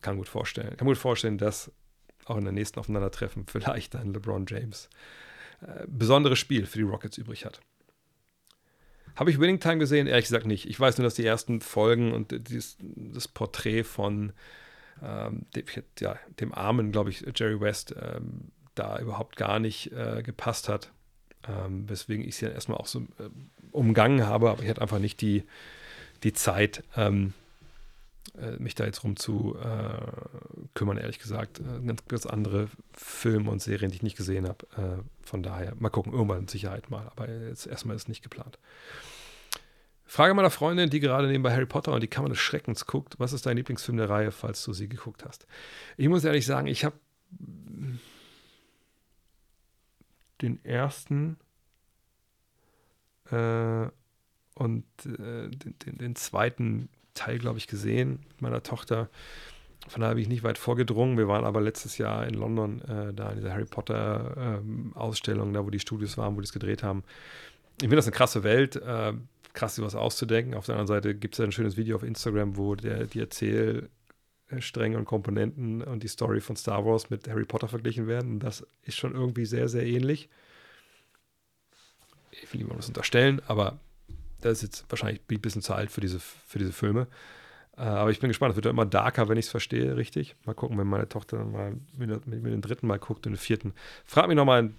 kann 0.00 0.16
gut 0.16 0.28
vorstellen, 0.28 0.76
kann 0.76 0.86
gut 0.86 0.98
vorstellen, 0.98 1.38
dass 1.38 1.72
auch 2.28 2.36
in 2.36 2.44
der 2.44 2.52
nächsten 2.52 2.78
Aufeinandertreffen 2.78 3.46
vielleicht 3.46 3.94
dann 3.94 4.12
LeBron 4.12 4.46
James 4.46 4.88
äh, 5.60 5.84
besonderes 5.86 6.38
Spiel 6.38 6.66
für 6.66 6.78
die 6.78 6.84
Rockets 6.84 7.18
übrig 7.18 7.44
hat. 7.44 7.60
Habe 9.16 9.30
ich 9.30 9.40
Winning 9.40 9.58
Time 9.58 9.78
gesehen? 9.78 10.06
Ehrlich 10.06 10.26
gesagt 10.26 10.46
nicht. 10.46 10.68
Ich 10.68 10.78
weiß 10.78 10.98
nur, 10.98 11.04
dass 11.04 11.14
die 11.14 11.26
ersten 11.26 11.60
Folgen 11.60 12.12
und 12.12 12.48
dieses, 12.48 12.76
das 12.80 13.26
Porträt 13.26 13.82
von 13.82 14.32
ähm, 15.02 15.46
dem, 15.56 15.64
ja, 15.98 16.16
dem 16.38 16.54
armen, 16.54 16.92
glaube 16.92 17.10
ich, 17.10 17.24
Jerry 17.34 17.60
West 17.60 17.94
ähm, 18.00 18.52
da 18.76 18.98
überhaupt 19.00 19.36
gar 19.36 19.58
nicht 19.58 19.92
äh, 19.92 20.22
gepasst 20.22 20.68
hat. 20.68 20.92
Ähm, 21.48 21.88
weswegen 21.88 22.24
ich 22.24 22.34
es 22.34 22.40
ja 22.40 22.50
erstmal 22.50 22.78
auch 22.78 22.86
so 22.86 23.00
äh, 23.00 23.28
umgangen 23.72 24.26
habe, 24.26 24.50
aber 24.50 24.62
ich 24.62 24.68
hatte 24.68 24.82
einfach 24.82 24.98
nicht 24.98 25.20
die, 25.20 25.44
die 26.22 26.32
Zeit, 26.32 26.84
ähm, 26.96 27.28
äh, 27.28 27.47
mich 28.58 28.74
da 28.74 28.84
jetzt 28.84 29.04
rum 29.04 29.16
zu 29.16 29.56
äh, 29.58 30.68
kümmern, 30.74 30.98
ehrlich 30.98 31.18
gesagt. 31.18 31.60
Äh, 31.60 31.86
ganz, 31.86 32.04
ganz 32.06 32.26
andere 32.26 32.68
Filme 32.92 33.50
und 33.50 33.60
Serien, 33.60 33.90
die 33.90 33.96
ich 33.96 34.02
nicht 34.02 34.16
gesehen 34.16 34.46
habe. 34.46 34.66
Äh, 34.76 35.26
von 35.26 35.42
daher, 35.42 35.74
mal 35.78 35.90
gucken, 35.90 36.12
irgendwann 36.12 36.40
in 36.40 36.48
Sicherheit 36.48 36.90
mal. 36.90 37.10
Aber 37.14 37.28
jetzt 37.28 37.66
erstmal 37.66 37.96
ist 37.96 38.08
nicht 38.08 38.22
geplant. 38.22 38.58
Frage 40.04 40.32
meiner 40.32 40.50
Freundin, 40.50 40.88
die 40.88 41.00
gerade 41.00 41.28
nebenbei 41.28 41.52
Harry 41.52 41.66
Potter 41.66 41.92
und 41.92 42.02
die 42.02 42.08
Kammer 42.08 42.30
des 42.30 42.38
Schreckens 42.38 42.86
guckt, 42.86 43.16
was 43.18 43.34
ist 43.34 43.44
dein 43.44 43.58
Lieblingsfilm 43.58 43.98
der 43.98 44.08
Reihe, 44.08 44.30
falls 44.30 44.64
du 44.64 44.72
sie 44.72 44.88
geguckt 44.88 45.24
hast? 45.24 45.46
Ich 45.98 46.08
muss 46.08 46.24
ehrlich 46.24 46.46
sagen, 46.46 46.66
ich 46.66 46.84
habe 46.84 46.96
den 50.40 50.64
ersten 50.64 51.36
äh, 53.30 53.88
und 54.54 54.84
äh, 55.04 55.50
den, 55.50 55.78
den, 55.78 55.98
den, 55.98 56.16
zweiten 56.16 56.88
Teil, 57.18 57.38
glaube 57.38 57.58
ich, 57.58 57.66
gesehen 57.66 58.20
mit 58.28 58.42
meiner 58.42 58.62
Tochter. 58.62 59.08
Von 59.88 60.02
daher 60.02 60.14
bin 60.14 60.22
ich 60.22 60.28
nicht 60.28 60.42
weit 60.42 60.58
vorgedrungen. 60.58 61.16
Wir 61.16 61.28
waren 61.28 61.44
aber 61.44 61.60
letztes 61.60 61.98
Jahr 61.98 62.26
in 62.26 62.34
London, 62.34 62.82
äh, 62.82 63.12
da 63.14 63.30
in 63.30 63.36
dieser 63.36 63.52
Harry 63.52 63.64
Potter-Ausstellung, 63.64 65.48
ähm, 65.48 65.54
da 65.54 65.64
wo 65.64 65.70
die 65.70 65.80
Studios 65.80 66.18
waren, 66.18 66.36
wo 66.36 66.40
die 66.40 66.46
es 66.46 66.52
gedreht 66.52 66.82
haben. 66.82 67.04
Ich 67.76 67.84
finde 67.84 67.96
das 67.96 68.06
eine 68.06 68.16
krasse 68.16 68.42
Welt, 68.42 68.76
äh, 68.76 69.12
krass, 69.54 69.76
sowas 69.76 69.94
auszudenken. 69.94 70.54
Auf 70.54 70.66
der 70.66 70.74
anderen 70.74 70.88
Seite 70.88 71.14
gibt 71.14 71.34
es 71.34 71.38
ja 71.38 71.44
ein 71.44 71.52
schönes 71.52 71.76
Video 71.76 71.96
auf 71.96 72.02
Instagram, 72.02 72.56
wo 72.56 72.74
der, 72.74 73.06
die 73.06 73.20
Erzählstränge 73.20 74.98
und 74.98 75.04
Komponenten 75.04 75.82
und 75.82 76.02
die 76.02 76.08
Story 76.08 76.40
von 76.40 76.56
Star 76.56 76.84
Wars 76.84 77.08
mit 77.08 77.28
Harry 77.28 77.44
Potter 77.44 77.68
verglichen 77.68 78.06
werden. 78.06 78.40
Das 78.40 78.66
ist 78.82 78.96
schon 78.96 79.14
irgendwie 79.14 79.46
sehr, 79.46 79.68
sehr 79.68 79.86
ähnlich. 79.86 80.28
Ich 82.30 82.52
will 82.52 82.58
niemandem 82.58 82.78
das 82.78 82.88
unterstellen, 82.88 83.40
aber 83.46 83.78
das 84.40 84.58
ist 84.58 84.62
jetzt 84.62 84.84
wahrscheinlich 84.88 85.20
ein 85.30 85.40
bisschen 85.40 85.62
zu 85.62 85.74
alt 85.74 85.90
für 85.90 86.00
diese, 86.00 86.20
für 86.20 86.58
diese 86.58 86.72
Filme. 86.72 87.08
Äh, 87.76 87.82
aber 87.82 88.10
ich 88.10 88.20
bin 88.20 88.28
gespannt. 88.28 88.50
Es 88.50 88.56
wird 88.56 88.66
ja 88.66 88.70
immer 88.70 88.86
darker, 88.86 89.28
wenn 89.28 89.38
ich 89.38 89.46
es 89.46 89.50
verstehe, 89.50 89.96
richtig. 89.96 90.36
Mal 90.44 90.54
gucken, 90.54 90.76
wenn 90.78 90.86
meine 90.86 91.08
Tochter 91.08 91.38
dann 91.38 91.52
mal 91.52 91.76
mit, 91.96 92.26
mit, 92.26 92.44
den 92.44 92.60
dritten 92.60 92.86
Mal 92.86 92.98
guckt 92.98 93.26
und 93.26 93.32
den 93.34 93.38
vierten. 93.38 93.72
Frag 94.04 94.28
mich 94.28 94.36
nochmal, 94.36 94.70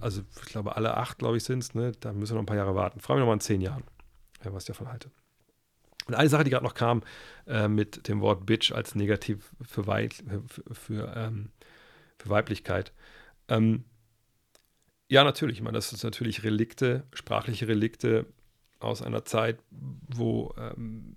also 0.00 0.22
ich 0.42 0.48
glaube, 0.52 0.76
alle 0.76 0.96
acht, 0.96 1.18
glaube 1.18 1.36
ich, 1.36 1.44
sind 1.44 1.62
es, 1.62 1.74
ne? 1.74 1.92
Da 2.00 2.12
müssen 2.12 2.32
wir 2.32 2.36
noch 2.36 2.42
ein 2.42 2.46
paar 2.46 2.56
Jahre 2.56 2.74
warten. 2.74 3.00
Frag 3.00 3.16
mich 3.16 3.20
nochmal 3.20 3.36
in 3.36 3.40
zehn 3.40 3.60
Jahren, 3.60 3.84
was 4.44 4.64
ich 4.64 4.68
davon 4.68 4.88
halte. 4.88 5.10
Und 6.06 6.14
eine 6.14 6.30
Sache, 6.30 6.44
die 6.44 6.50
gerade 6.50 6.64
noch 6.64 6.74
kam, 6.74 7.02
äh, 7.46 7.68
mit 7.68 8.08
dem 8.08 8.22
Wort 8.22 8.46
Bitch 8.46 8.72
als 8.72 8.94
negativ 8.94 9.52
für, 9.62 9.86
Weib, 9.86 10.14
für, 10.14 10.74
für, 10.74 11.12
ähm, 11.14 11.50
für 12.18 12.30
Weiblichkeit. 12.30 12.92
Ähm, 13.48 13.84
ja, 15.10 15.22
natürlich. 15.22 15.58
Ich 15.58 15.62
meine, 15.62 15.76
das 15.76 15.92
ist 15.92 16.04
natürlich 16.04 16.44
Relikte, 16.44 17.04
sprachliche 17.12 17.68
Relikte 17.68 18.26
aus 18.80 19.02
einer 19.02 19.24
Zeit, 19.24 19.58
wo 19.70 20.54
ähm, 20.56 21.16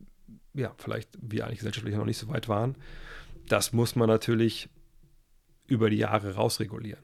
ja, 0.54 0.74
vielleicht 0.78 1.10
wir 1.22 1.46
eigentlich 1.46 1.60
gesellschaftlich 1.60 1.96
noch 1.96 2.06
nicht 2.06 2.18
so 2.18 2.28
weit 2.28 2.50
waren. 2.50 2.76
Das 3.48 3.74
muss 3.74 3.96
man 3.96 4.08
natürlich 4.08 4.70
über 5.68 5.90
die 5.90 5.98
Jahre 5.98 6.36
rausregulieren. 6.36 7.04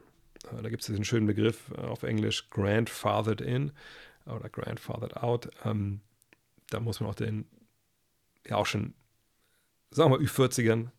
Äh, 0.52 0.62
da 0.62 0.70
gibt 0.70 0.82
es 0.82 0.88
diesen 0.88 1.06
schönen 1.06 1.28
Begriff 1.28 1.72
äh, 1.72 1.82
auf 1.82 2.04
Englisch 2.04 2.50
grandfathered 2.50 3.42
in 3.42 3.72
oder 4.26 4.50
grandfathered 4.50 5.18
out. 5.18 5.50
Ähm, 5.64 6.02
da 6.70 6.80
muss 6.80 7.00
man 7.00 7.10
auch 7.10 7.16
den, 7.16 7.46
ja 8.46 8.58
auch 8.58 8.66
schon, 8.66 8.94
sagen 9.92 10.12
wir 10.12 10.18
mal, 10.18 10.26
Ü40ern, 10.26 10.90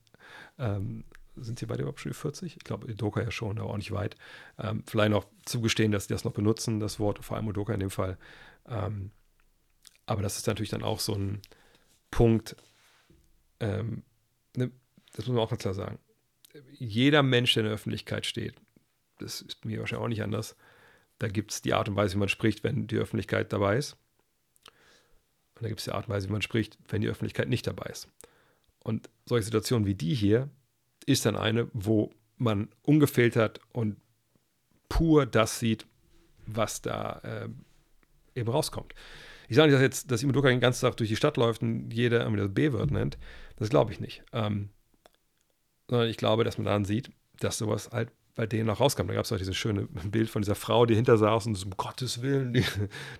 ähm, 0.59 1.05
sind 1.37 1.59
sie 1.59 1.67
bei 1.67 1.77
der 1.77 1.85
überhaupt 1.85 2.01
schon 2.01 2.13
Ü40? 2.13 2.47
Ich 2.47 2.59
glaube, 2.61 2.91
Udoka 2.91 3.23
ja 3.23 3.31
schon, 3.31 3.59
aber 3.59 3.71
auch 3.71 3.77
nicht 3.77 3.93
weit. 3.93 4.17
Ähm, 4.59 4.83
vielleicht 4.87 5.13
noch 5.13 5.27
zugestehen, 5.45 5.93
dass 5.93 6.05
sie 6.05 6.15
das 6.15 6.25
noch 6.25 6.33
benutzen, 6.33 6.81
das 6.81 6.99
Wort, 6.99 7.25
vor 7.25 7.37
allem 7.37 7.47
Udoka 7.47 7.75
in 7.75 7.81
dem 7.81 7.91
Fall. 7.91 8.19
Ähm, 8.67 9.13
aber 10.09 10.23
das 10.23 10.39
ist 10.39 10.47
natürlich 10.47 10.71
dann 10.71 10.83
auch 10.83 11.01
so 11.01 11.15
ein 11.15 11.43
Punkt, 12.11 12.57
ähm, 13.61 14.03
ne, 14.57 14.71
das 15.13 15.27
muss 15.27 15.35
man 15.35 15.45
auch 15.45 15.51
ganz 15.51 15.63
klar 15.63 15.75
sagen. 15.75 15.99
Jeder 16.73 17.23
Mensch, 17.23 17.53
der 17.53 17.63
in 17.63 17.67
der 17.67 17.75
Öffentlichkeit 17.75 18.25
steht, 18.25 18.55
das 19.19 19.43
ist 19.43 19.65
mir 19.67 19.81
wahrscheinlich 19.81 20.05
auch 20.05 20.09
nicht 20.09 20.23
anders, 20.23 20.57
da 21.19 21.29
gibt 21.29 21.53
es 21.53 21.61
die 21.61 21.75
Art 21.75 21.89
und 21.89 21.97
Weise, 21.97 22.15
wie 22.15 22.21
man 22.21 22.31
spricht, 22.31 22.65
wenn 22.65 22.87
die 22.87 22.97
Öffentlichkeit 22.97 23.53
dabei 23.53 23.77
ist. 23.77 23.97
Und 25.57 25.65
da 25.65 25.69
gibt 25.69 25.81
es 25.81 25.85
die 25.85 25.93
Art 25.93 26.07
und 26.07 26.15
Weise, 26.15 26.29
wie 26.29 26.33
man 26.33 26.43
spricht, 26.43 26.79
wenn 26.89 27.03
die 27.03 27.09
Öffentlichkeit 27.09 27.49
nicht 27.49 27.67
dabei 27.67 27.91
ist. 27.91 28.09
Und 28.79 29.11
solche 29.27 29.45
Situationen 29.45 29.87
wie 29.87 29.95
die 29.95 30.15
hier 30.15 30.49
ist 31.05 31.27
dann 31.27 31.37
eine, 31.37 31.69
wo 31.75 32.15
man 32.39 32.71
ungefiltert 32.83 33.61
und 33.73 33.97
pur 34.89 35.27
das 35.27 35.59
sieht, 35.59 35.87
was 36.47 36.81
da 36.81 37.19
äh, 37.19 37.49
eben 38.39 38.49
rauskommt. 38.49 38.95
Ich 39.49 39.57
sage 39.57 39.69
nicht, 39.69 39.75
dass 39.75 39.83
jetzt, 39.83 40.11
dass 40.11 40.23
Imudoka 40.23 40.49
den 40.49 40.61
ganzen 40.61 40.83
Tag 40.83 40.97
durch 40.99 41.09
die 41.09 41.17
Stadt 41.17 41.37
läuft 41.37 41.63
und 41.63 41.91
jeder 41.91 42.21
irgendwie 42.21 42.43
das 42.43 42.53
B-Wort 42.53 42.91
nennt. 42.91 43.19
Das 43.57 43.71
glaube 43.71 43.93
ich 43.93 43.99
nicht. 43.99 44.23
Ähm, 44.33 44.69
sondern 45.89 46.09
ich 46.09 46.19
glaube, 46.19 46.45
dass 46.45 46.59
man 46.59 46.67
dann 46.67 46.85
sieht, 46.85 47.11
dass 47.41 47.59
sowas 47.59 47.91
halt 47.91 48.11
bei 48.35 48.47
denen 48.47 48.67
noch 48.67 48.79
rauskam. 48.79 49.09
Da 49.09 49.15
gab 49.15 49.25
es 49.25 49.33
auch 49.33 49.39
dieses 49.39 49.57
schöne 49.57 49.87
Bild 49.87 50.31
von 50.31 50.43
dieser 50.43 50.55
Frau, 50.55 50.87
die 50.87 50.95
hinter 50.95 51.17
saß 51.17 51.47
und 51.47 51.55
so, 51.57 51.67
um 51.67 51.77
Gottes 51.77 52.23
Willen, 52.23 52.53
die, 52.53 52.65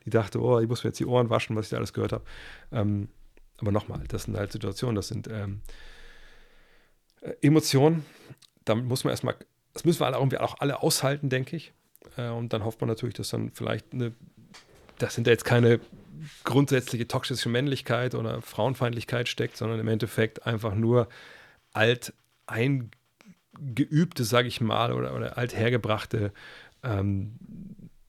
die, 0.05 0.11
dachte, 0.11 0.41
oh, 0.41 0.61
ich 0.61 0.69
muss 0.69 0.85
mir 0.85 0.91
jetzt 0.91 1.01
die 1.01 1.07
Ohren 1.07 1.31
waschen, 1.31 1.57
was 1.57 1.67
ich 1.67 1.71
da 1.71 1.79
alles 1.79 1.93
gehört 1.93 2.13
habe. 2.13 2.25
Ähm, 2.71 3.09
aber 3.57 3.73
nochmal, 3.73 4.05
das 4.07 4.25
sind 4.25 4.37
halt 4.37 4.53
Situationen, 4.53 4.95
das 4.95 5.09
sind 5.09 5.29
ähm, 5.29 5.63
äh, 7.23 7.33
Emotionen. 7.41 8.05
Damit 8.65 8.85
muss 8.85 9.03
man 9.03 9.11
erstmal, 9.11 9.35
das 9.73 9.85
müssen 9.85 10.01
wir 10.01 10.07
alle 10.07 10.19
irgendwie 10.19 10.39
auch 10.39 10.61
alle 10.61 10.83
aushalten, 10.83 11.31
denke 11.31 11.57
ich. 11.57 11.73
Äh, 12.17 12.29
und 12.29 12.53
dann 12.53 12.65
hofft 12.65 12.81
man 12.81 12.89
natürlich, 12.89 13.15
dass 13.15 13.31
dann 13.31 13.51
vielleicht 13.51 13.93
eine, 13.93 14.13
das 14.99 15.15
sind 15.15 15.27
ja 15.27 15.33
jetzt 15.33 15.45
keine 15.45 15.81
grundsätzliche 16.45 17.09
toxische 17.09 17.49
Männlichkeit 17.49 18.15
oder 18.15 18.43
Frauenfeindlichkeit 18.43 19.29
steckt, 19.29 19.57
sondern 19.57 19.81
im 19.81 19.89
Endeffekt 19.89 20.47
einfach 20.47 20.75
nur 20.75 21.09
alt 21.73 22.13
eingeübte, 22.47 24.25
sage 24.25 24.49
ich 24.49 24.61
mal, 24.61 24.93
oder, 24.93 25.15
oder 25.15 25.39
althergebrachte 25.39 26.33
ähm, 26.83 27.37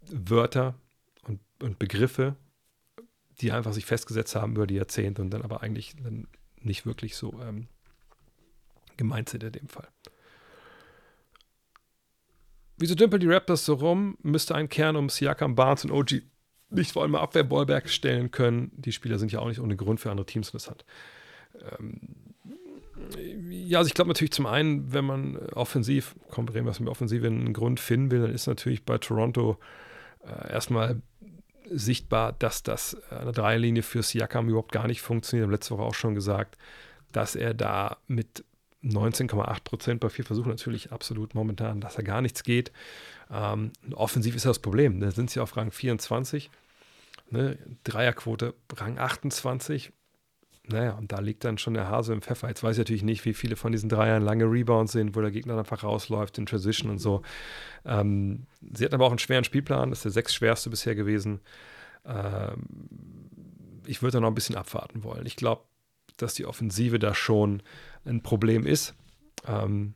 Wörter 0.07 0.75
und, 1.23 1.39
und 1.61 1.79
Begriffe, 1.79 2.35
die 3.41 3.51
einfach 3.51 3.73
sich 3.73 3.85
festgesetzt 3.85 4.35
haben 4.35 4.55
über 4.55 4.67
die 4.67 4.75
Jahrzehnte 4.75 5.21
und 5.21 5.29
dann 5.31 5.43
aber 5.43 5.61
eigentlich 5.63 5.95
dann 6.01 6.27
nicht 6.61 6.85
wirklich 6.85 7.15
so 7.15 7.39
ähm, 7.41 7.67
gemeint 8.97 9.29
sind 9.29 9.43
in 9.43 9.51
dem 9.51 9.69
Fall. 9.69 9.87
Wieso 12.77 12.95
dümpeln 12.95 13.19
die 13.19 13.27
Raptors 13.27 13.65
so 13.65 13.73
rum? 13.73 14.17
Müsste 14.21 14.55
ein 14.55 14.69
Kern 14.69 14.95
um 14.95 15.09
Siakam, 15.09 15.55
Barnes 15.55 15.83
und 15.83 15.91
OG 15.91 16.21
nicht 16.69 16.91
vor 16.91 17.03
allem 17.03 17.15
Abwehrballback 17.15 17.89
stellen 17.89 18.31
können. 18.31 18.71
Die 18.75 18.91
Spieler 18.91 19.17
sind 19.19 19.31
ja 19.31 19.39
auch 19.39 19.47
nicht 19.47 19.59
ohne 19.59 19.75
Grund 19.75 19.99
für 19.99 20.11
andere 20.11 20.25
Teams 20.25 20.49
interessant. 20.49 20.85
Ähm, 21.77 21.99
ja, 23.49 23.79
also 23.79 23.87
ich 23.87 23.93
glaube 23.93 24.09
natürlich 24.09 24.31
zum 24.31 24.45
einen, 24.45 24.91
wenn 24.93 25.05
man 25.05 25.37
offensiv, 25.53 26.15
komparieren 26.29 26.65
wir 26.65 26.71
es 26.71 26.79
mit 26.79 26.89
Offensive, 26.89 27.25
einen 27.25 27.53
Grund 27.53 27.79
finden 27.79 28.11
will, 28.11 28.21
dann 28.21 28.33
ist 28.33 28.47
natürlich 28.47 28.83
bei 28.83 28.97
Toronto 28.97 29.57
äh, 30.25 30.51
erstmal 30.51 31.01
sichtbar, 31.69 32.33
dass 32.33 32.63
das 32.63 32.97
eine 33.11 33.31
Dreierlinie 33.31 33.83
für 33.83 34.03
Siakam 34.03 34.49
überhaupt 34.49 34.71
gar 34.71 34.87
nicht 34.87 35.01
funktioniert. 35.01 35.43
Ich 35.43 35.47
habe 35.47 35.55
letzte 35.55 35.73
Woche 35.75 35.83
auch 35.83 35.93
schon 35.93 36.15
gesagt, 36.15 36.57
dass 37.11 37.35
er 37.35 37.53
da 37.53 37.97
mit 38.07 38.43
19,8 38.83 39.63
Prozent 39.63 39.99
bei 39.99 40.09
vier 40.09 40.25
Versuchen 40.25 40.49
natürlich 40.49 40.91
absolut 40.91 41.35
momentan, 41.35 41.81
dass 41.81 41.95
da 41.95 42.01
gar 42.01 42.21
nichts 42.21 42.43
geht. 42.43 42.71
Ähm, 43.31 43.71
offensiv 43.93 44.35
ist 44.35 44.45
das 44.45 44.59
Problem. 44.59 44.99
Da 44.99 45.11
sind 45.11 45.29
sie 45.29 45.39
auf 45.39 45.55
Rang 45.57 45.71
24. 45.71 46.49
Ne? 47.29 47.57
Dreierquote 47.83 48.55
Rang 48.75 48.97
28. 48.97 49.91
Naja, 50.71 50.91
und 50.93 51.11
da 51.11 51.19
liegt 51.19 51.43
dann 51.43 51.57
schon 51.57 51.73
der 51.73 51.89
Hase 51.89 52.13
im 52.13 52.21
Pfeffer. 52.21 52.47
Jetzt 52.47 52.61
weiß 52.61 52.75
ich 52.75 52.79
natürlich 52.79 53.03
nicht, 53.03 53.25
wie 53.25 53.33
viele 53.33 53.55
von 53.55 53.71
diesen 53.71 53.89
Dreiern 53.89 54.21
lange 54.21 54.45
Rebounds 54.45 54.91
sind, 54.91 55.15
wo 55.15 55.21
der 55.21 55.31
Gegner 55.31 55.57
einfach 55.57 55.83
rausläuft 55.83 56.37
in 56.37 56.45
Transition 56.45 56.91
und 56.91 56.99
so. 56.99 57.23
Ähm, 57.85 58.45
sie 58.73 58.85
hatten 58.85 58.93
aber 58.93 59.05
auch 59.05 59.11
einen 59.11 59.19
schweren 59.19 59.43
Spielplan. 59.43 59.89
Das 59.89 59.99
ist 59.99 60.05
der 60.05 60.11
sechs 60.11 60.33
schwerste 60.33 60.69
bisher 60.69 60.93
gewesen. 60.93 61.41
Ähm, 62.05 62.61
ich 63.87 64.03
würde 64.03 64.13
da 64.13 64.19
noch 64.19 64.27
ein 64.27 64.35
bisschen 64.35 64.55
abwarten 64.55 65.03
wollen. 65.03 65.25
Ich 65.25 65.35
glaube, 65.35 65.63
dass 66.17 66.35
die 66.35 66.45
Offensive 66.45 66.99
da 66.99 67.15
schon 67.15 67.63
ein 68.05 68.21
Problem 68.21 68.65
ist. 68.67 68.93
Ähm, 69.47 69.95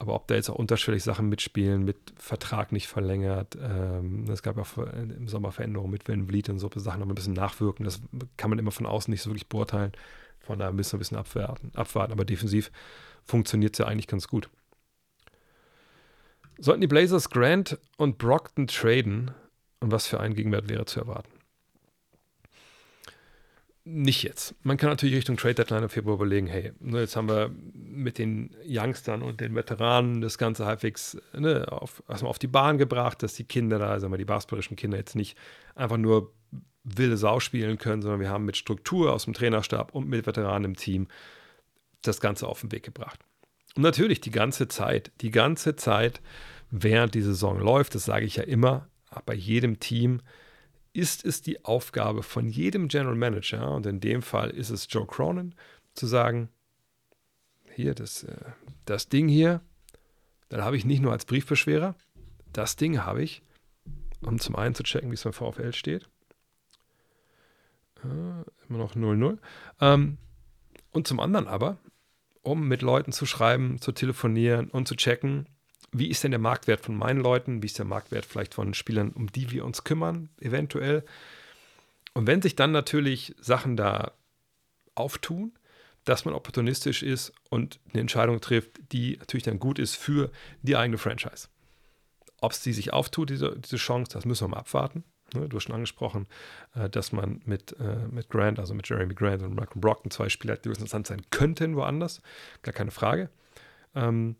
aber 0.00 0.14
ob 0.14 0.26
da 0.28 0.34
jetzt 0.34 0.48
auch 0.48 0.54
unterschwellig 0.54 1.02
Sachen 1.02 1.28
mitspielen, 1.28 1.84
mit 1.84 2.14
Vertrag 2.16 2.72
nicht 2.72 2.88
verlängert, 2.88 3.58
ähm, 3.60 4.24
es 4.30 4.42
gab 4.42 4.56
ja 4.56 4.64
im 4.94 5.28
Sommer 5.28 5.52
Veränderungen 5.52 5.90
mit 5.90 6.08
Van 6.08 6.26
Vliet 6.26 6.48
und 6.48 6.58
so 6.58 6.70
Sachen 6.74 7.00
noch 7.00 7.06
ein 7.06 7.14
bisschen 7.14 7.34
nachwirken, 7.34 7.84
das 7.84 8.00
kann 8.38 8.48
man 8.48 8.58
immer 8.58 8.70
von 8.70 8.86
außen 8.86 9.12
nicht 9.12 9.20
so 9.20 9.28
wirklich 9.28 9.48
beurteilen. 9.48 9.92
Von 10.40 10.58
daher 10.58 10.72
müssen 10.72 10.92
wir 10.92 10.96
ein 10.96 11.00
bisschen 11.00 11.18
abwarten, 11.18 11.70
abwarten. 11.74 12.14
aber 12.14 12.24
defensiv 12.24 12.72
funktioniert 13.26 13.74
es 13.74 13.78
ja 13.78 13.86
eigentlich 13.86 14.06
ganz 14.06 14.26
gut. 14.26 14.48
Sollten 16.58 16.80
die 16.80 16.86
Blazers 16.86 17.28
Grant 17.28 17.78
und 17.98 18.16
Brockton 18.16 18.68
traden 18.68 19.32
und 19.80 19.92
was 19.92 20.06
für 20.06 20.18
ein 20.18 20.32
Gegenwert 20.32 20.70
wäre 20.70 20.86
zu 20.86 21.00
erwarten? 21.00 21.39
Nicht 23.92 24.22
jetzt. 24.22 24.54
Man 24.62 24.76
kann 24.76 24.88
natürlich 24.88 25.16
Richtung 25.16 25.36
Trade 25.36 25.54
Deadline 25.54 25.82
im 25.82 25.88
Februar 25.88 26.14
überlegen, 26.14 26.46
hey, 26.46 26.72
ne, 26.78 27.00
jetzt 27.00 27.16
haben 27.16 27.28
wir 27.28 27.50
mit 27.74 28.18
den 28.18 28.54
Youngstern 28.64 29.20
und 29.20 29.40
den 29.40 29.56
Veteranen 29.56 30.20
das 30.20 30.38
Ganze 30.38 30.64
halbwegs 30.64 31.18
ne, 31.36 31.66
auf, 31.70 32.00
erstmal 32.08 32.30
auf 32.30 32.38
die 32.38 32.46
Bahn 32.46 32.78
gebracht, 32.78 33.20
dass 33.24 33.34
die 33.34 33.42
Kinder 33.42 33.80
da, 33.80 33.98
sagen 33.98 34.12
wir, 34.12 34.18
die 34.18 34.24
basketballischen 34.24 34.76
Kinder 34.76 34.96
jetzt 34.96 35.16
nicht 35.16 35.36
einfach 35.74 35.96
nur 35.96 36.32
wilde 36.84 37.16
Sau 37.16 37.40
spielen 37.40 37.78
können, 37.78 38.00
sondern 38.00 38.20
wir 38.20 38.30
haben 38.30 38.44
mit 38.44 38.56
Struktur 38.56 39.12
aus 39.12 39.24
dem 39.24 39.34
Trainerstab 39.34 39.92
und 39.92 40.08
mit 40.08 40.24
Veteranen 40.24 40.66
im 40.66 40.76
Team 40.76 41.08
das 42.02 42.20
Ganze 42.20 42.46
auf 42.46 42.60
den 42.60 42.70
Weg 42.70 42.84
gebracht. 42.84 43.18
Und 43.74 43.82
natürlich 43.82 44.20
die 44.20 44.30
ganze 44.30 44.68
Zeit, 44.68 45.10
die 45.20 45.32
ganze 45.32 45.74
Zeit, 45.74 46.20
während 46.70 47.14
die 47.16 47.22
Saison 47.22 47.58
läuft, 47.58 47.96
das 47.96 48.04
sage 48.04 48.24
ich 48.24 48.36
ja 48.36 48.44
immer, 48.44 48.88
bei 49.26 49.34
jedem 49.34 49.80
Team 49.80 50.20
ist 50.92 51.24
es 51.24 51.42
die 51.42 51.64
Aufgabe 51.64 52.22
von 52.22 52.48
jedem 52.48 52.88
General 52.88 53.14
Manager, 53.14 53.70
und 53.70 53.86
in 53.86 54.00
dem 54.00 54.22
Fall 54.22 54.50
ist 54.50 54.70
es 54.70 54.86
Joe 54.90 55.06
Cronin, 55.06 55.54
zu 55.94 56.06
sagen, 56.06 56.48
hier, 57.74 57.94
das, 57.94 58.24
äh, 58.24 58.36
das 58.84 59.08
Ding 59.08 59.28
hier, 59.28 59.60
dann 60.48 60.62
habe 60.62 60.76
ich 60.76 60.84
nicht 60.84 61.00
nur 61.00 61.12
als 61.12 61.24
Briefbeschwerer, 61.24 61.94
das 62.52 62.76
Ding 62.76 62.98
habe 63.04 63.22
ich, 63.22 63.42
um 64.20 64.38
zum 64.38 64.56
einen 64.56 64.74
zu 64.74 64.82
checken, 64.82 65.10
wie 65.10 65.14
es 65.14 65.22
beim 65.22 65.32
VfL 65.32 65.72
steht. 65.72 66.08
Äh, 68.04 68.44
immer 68.68 68.78
noch 68.78 68.94
0-0. 68.94 69.38
Ähm, 69.80 70.18
und 70.90 71.06
zum 71.06 71.20
anderen 71.20 71.46
aber, 71.46 71.78
um 72.42 72.66
mit 72.66 72.82
Leuten 72.82 73.12
zu 73.12 73.26
schreiben, 73.26 73.80
zu 73.80 73.92
telefonieren 73.92 74.68
und 74.70 74.88
zu 74.88 74.96
checken, 74.96 75.48
wie 75.92 76.08
ist 76.08 76.22
denn 76.22 76.30
der 76.30 76.40
Marktwert 76.40 76.80
von 76.80 76.96
meinen 76.96 77.20
Leuten, 77.20 77.62
wie 77.62 77.66
ist 77.66 77.78
der 77.78 77.84
Marktwert 77.84 78.24
vielleicht 78.24 78.54
von 78.54 78.74
Spielern, 78.74 79.10
um 79.10 79.30
die 79.30 79.50
wir 79.50 79.64
uns 79.64 79.84
kümmern, 79.84 80.28
eventuell. 80.40 81.04
Und 82.14 82.26
wenn 82.26 82.42
sich 82.42 82.56
dann 82.56 82.72
natürlich 82.72 83.34
Sachen 83.40 83.76
da 83.76 84.12
auftun, 84.94 85.52
dass 86.04 86.24
man 86.24 86.34
opportunistisch 86.34 87.02
ist 87.02 87.32
und 87.50 87.78
eine 87.90 88.00
Entscheidung 88.00 88.40
trifft, 88.40 88.80
die 88.92 89.16
natürlich 89.18 89.44
dann 89.44 89.58
gut 89.58 89.78
ist 89.78 89.96
für 89.96 90.30
die 90.62 90.76
eigene 90.76 90.98
Franchise. 90.98 91.48
Ob 92.40 92.52
es 92.52 92.62
die 92.62 92.72
sich 92.72 92.92
auftut, 92.92 93.30
diese, 93.30 93.58
diese 93.58 93.76
Chance, 93.76 94.12
das 94.12 94.24
müssen 94.24 94.44
wir 94.44 94.48
mal 94.48 94.60
abwarten. 94.60 95.04
Ne, 95.34 95.48
du 95.48 95.56
hast 95.56 95.64
schon 95.64 95.74
angesprochen, 95.74 96.26
äh, 96.74 96.88
dass 96.88 97.12
man 97.12 97.40
mit, 97.44 97.78
äh, 97.78 98.08
mit 98.10 98.30
Grant, 98.30 98.58
also 98.58 98.74
mit 98.74 98.88
Jeremy 98.88 99.14
Grant 99.14 99.42
und 99.42 99.54
Malcolm 99.54 99.80
Brockton 99.80 100.10
zwei 100.10 100.28
Spieler 100.28 100.56
die 100.56 100.70
interessant 100.70 101.06
sein 101.06 101.22
könnten 101.30 101.76
woanders. 101.76 102.22
Gar 102.62 102.72
keine 102.72 102.90
Frage. 102.90 103.30
Ähm, 103.94 104.36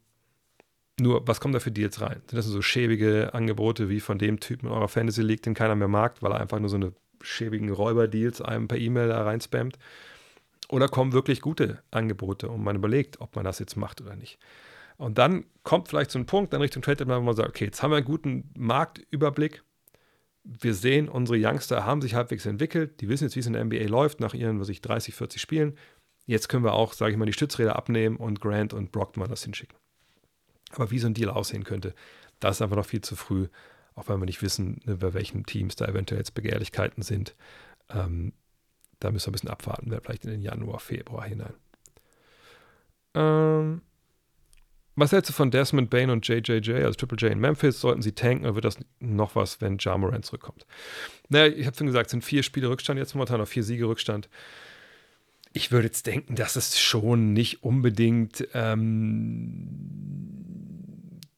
nur, 1.01 1.27
was 1.27 1.41
kommt 1.41 1.55
da 1.55 1.61
für 1.61 1.71
Deals 1.71 2.01
rein? 2.01 2.23
Sind 2.27 2.37
das 2.37 2.47
so 2.47 2.63
schäbige 2.63 3.35
Angebote 3.35 3.89
wie 3.89 4.01
von 4.01 4.19
dem 4.19 4.41
Typen 4.41 4.67
in 4.67 4.73
eurer 4.73 4.89
Fantasy 4.89 5.23
League, 5.23 5.43
den 5.43 5.55
keiner 5.55 5.77
mehr 5.77 5.89
mag, 5.89 6.23
weil 6.23 6.33
er 6.33 6.41
einfach 6.41 6.59
nur 6.59 6.69
so 6.69 6.77
eine 6.77 6.93
schäbigen 7.23 7.71
Räuber-Deals 7.71 8.41
einem 8.41 8.69
per 8.69 8.79
E-Mail 8.79 9.09
da 9.09 9.23
reinspammt? 9.23 9.79
Oder 10.69 10.89
kommen 10.89 11.13
wirklich 11.13 11.41
gute 11.41 11.83
Angebote 11.91 12.49
und 12.49 12.63
man 12.63 12.77
überlegt, 12.77 13.21
ob 13.21 13.35
man 13.35 13.45
das 13.45 13.59
jetzt 13.59 13.77
macht 13.77 14.01
oder 14.01 14.15
nicht? 14.15 14.39
Und 14.97 15.19
dann 15.19 15.47
kommt 15.63 15.89
vielleicht 15.89 16.11
so 16.11 16.19
ein 16.19 16.27
Punkt 16.27 16.53
dann 16.53 16.61
Richtung 16.61 16.83
Trade, 16.83 17.07
wo 17.07 17.21
man 17.21 17.35
sagt, 17.35 17.49
okay, 17.49 17.65
jetzt 17.65 17.83
haben 17.83 17.91
wir 17.91 17.97
einen 17.97 18.07
guten 18.07 18.51
Marktüberblick. 18.57 19.65
Wir 20.45 20.75
sehen, 20.75 21.09
unsere 21.09 21.39
Youngster 21.39 21.85
haben 21.85 22.03
sich 22.03 22.15
halbwegs 22.15 22.47
entwickelt. 22.47 23.01
Die 23.01 23.09
wissen 23.09 23.25
jetzt, 23.25 23.35
wie 23.35 23.41
es 23.41 23.47
in 23.47 23.55
der 23.55 23.65
NBA 23.65 23.87
läuft, 23.89 24.21
nach 24.21 24.35
ihren, 24.35 24.61
was 24.61 24.69
ich, 24.69 24.81
30, 24.81 25.15
40 25.15 25.41
Spielen. 25.41 25.77
Jetzt 26.27 26.49
können 26.49 26.65
wir 26.65 26.75
auch, 26.75 26.93
sage 26.93 27.13
ich 27.13 27.19
mal, 27.19 27.27
die 27.27 27.33
Stützräder 27.33 27.77
abnehmen 27.77 28.17
und 28.17 28.41
Grant 28.41 28.73
und 28.73 28.93
Brockman 28.93 29.29
das 29.29 29.43
hinschicken. 29.43 29.77
Aber 30.71 30.91
wie 30.91 30.99
so 30.99 31.07
ein 31.07 31.15
Deal 31.15 31.31
aussehen 31.31 31.65
könnte, 31.65 31.95
das 32.39 32.57
ist 32.57 32.63
einfach 32.63 32.77
noch 32.77 32.87
viel 32.87 33.01
zu 33.01 33.17
früh, 33.17 33.49
auch 33.95 34.09
weil 34.09 34.19
wir 34.19 34.27
nicht 34.27 34.43
wissen, 34.43 34.81
ne, 34.85 34.97
bei 34.97 35.15
welchen 35.15 35.45
Teams 35.45 35.77
da 35.77 35.87
eventuell 35.87 36.21
jetzt 36.21 36.35
Begehrlichkeiten 36.35 37.03
sind. 37.03 37.35
Ähm, 37.91 38.33
da 39.01 39.11
müssen 39.11 39.27
wir 39.27 39.31
ein 39.31 39.33
bisschen 39.33 39.51
abwarten, 39.51 39.91
vielleicht 40.03 40.25
in 40.25 40.31
den 40.31 40.43
Januar, 40.43 40.79
Februar 40.79 41.25
hinein. 41.25 41.55
Ähm, 43.15 43.83
was 44.95 45.13
hältst 45.13 45.31
du 45.31 45.33
von 45.35 45.51
Desmond 45.51 45.91
Bain 45.91 46.11
und 46.11 46.27
JJJ, 46.27 46.73
also 46.73 46.93
Triple 46.93 47.17
J 47.19 47.33
in 47.33 47.41
Memphis? 47.41 47.81
Sollten 47.81 48.03
sie 48.03 48.13
tanken 48.13 48.45
oder 48.45 48.55
wird 48.55 48.67
das 48.67 48.79
noch 49.01 49.35
was, 49.35 49.61
wenn 49.61 49.79
Ja 49.81 49.97
Morant 49.97 50.27
zurückkommt? 50.27 50.67
Naja, 51.29 51.53
ich 51.53 51.67
habe 51.67 51.77
schon 51.77 51.87
gesagt, 51.87 52.07
es 52.07 52.11
sind 52.13 52.25
vier 52.25 52.43
Spiele 52.43 52.69
Rückstand, 52.69 52.99
jetzt 52.99 53.15
momentan 53.15 53.39
noch 53.41 53.49
vier 53.49 53.65
Siege 53.65 53.87
Rückstand 53.87 54.29
ich 55.53 55.73
würde 55.73 55.87
jetzt 55.87 56.07
denken, 56.07 56.35
dass 56.37 56.57
es 56.57 56.79
schon 56.79 57.33
nicht 57.33 57.63
unbedingt 57.63 58.47
ähm, 58.55 60.30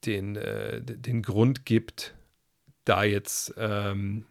den, 0.06 0.36
äh, 0.36 0.80
den 0.82 1.22
Grund 1.22 1.64
gibt, 1.64 2.14
da 2.84 3.04
jetzt 3.04 3.54
ähm, 3.56 4.26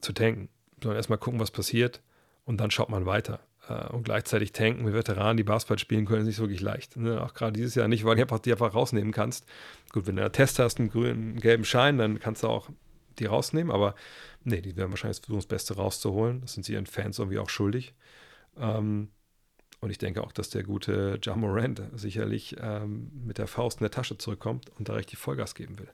zu 0.00 0.12
tanken, 0.12 0.48
sondern 0.82 0.96
erstmal 0.96 1.18
gucken, 1.18 1.40
was 1.40 1.50
passiert 1.50 2.02
und 2.44 2.60
dann 2.60 2.70
schaut 2.70 2.90
man 2.90 3.06
weiter. 3.06 3.40
Äh, 3.68 3.88
und 3.88 4.04
gleichzeitig 4.04 4.52
tanken 4.52 4.84
mit 4.84 4.94
Veteranen, 4.94 5.36
die 5.36 5.44
Basketball 5.44 5.78
spielen 5.78 6.06
können, 6.06 6.22
ist 6.22 6.26
nicht 6.26 6.38
wirklich 6.40 6.60
leicht. 6.60 6.96
Ne? 6.96 7.22
Auch 7.22 7.34
gerade 7.34 7.52
dieses 7.52 7.74
Jahr 7.74 7.88
nicht, 7.88 8.04
weil 8.04 8.16
du 8.16 8.22
einfach, 8.22 8.38
die 8.38 8.52
einfach 8.52 8.74
rausnehmen 8.74 9.12
kannst. 9.12 9.46
Gut, 9.92 10.06
wenn 10.06 10.16
du 10.16 10.22
einen 10.22 10.32
Test 10.32 10.58
hast, 10.58 10.78
einen 10.78 10.90
grünen, 10.90 11.40
gelben 11.40 11.64
Schein, 11.64 11.98
dann 11.98 12.18
kannst 12.18 12.42
du 12.42 12.48
auch 12.48 12.68
die 13.18 13.26
rausnehmen, 13.26 13.72
aber 13.72 13.94
nee, 14.42 14.60
die 14.60 14.76
werden 14.76 14.90
wahrscheinlich 14.90 15.18
versuchen, 15.18 15.38
das 15.38 15.46
Beste 15.46 15.76
rauszuholen. 15.76 16.40
Das 16.40 16.54
sind 16.54 16.64
sie 16.64 16.72
ihren 16.72 16.86
Fans 16.86 17.18
irgendwie 17.18 17.38
auch 17.38 17.48
schuldig. 17.48 17.94
Ähm, 18.58 19.08
und 19.84 19.90
ich 19.90 19.98
denke 19.98 20.24
auch, 20.24 20.32
dass 20.32 20.48
der 20.48 20.62
gute 20.62 21.20
Ja 21.22 21.36
Morant 21.36 21.82
sicherlich 21.94 22.56
ähm, 22.58 23.10
mit 23.26 23.36
der 23.36 23.46
Faust 23.46 23.80
in 23.80 23.84
der 23.84 23.90
Tasche 23.90 24.16
zurückkommt 24.16 24.70
und 24.78 24.88
da 24.88 24.94
richtig 24.94 25.18
Vollgas 25.18 25.54
geben 25.54 25.78
will. 25.78 25.90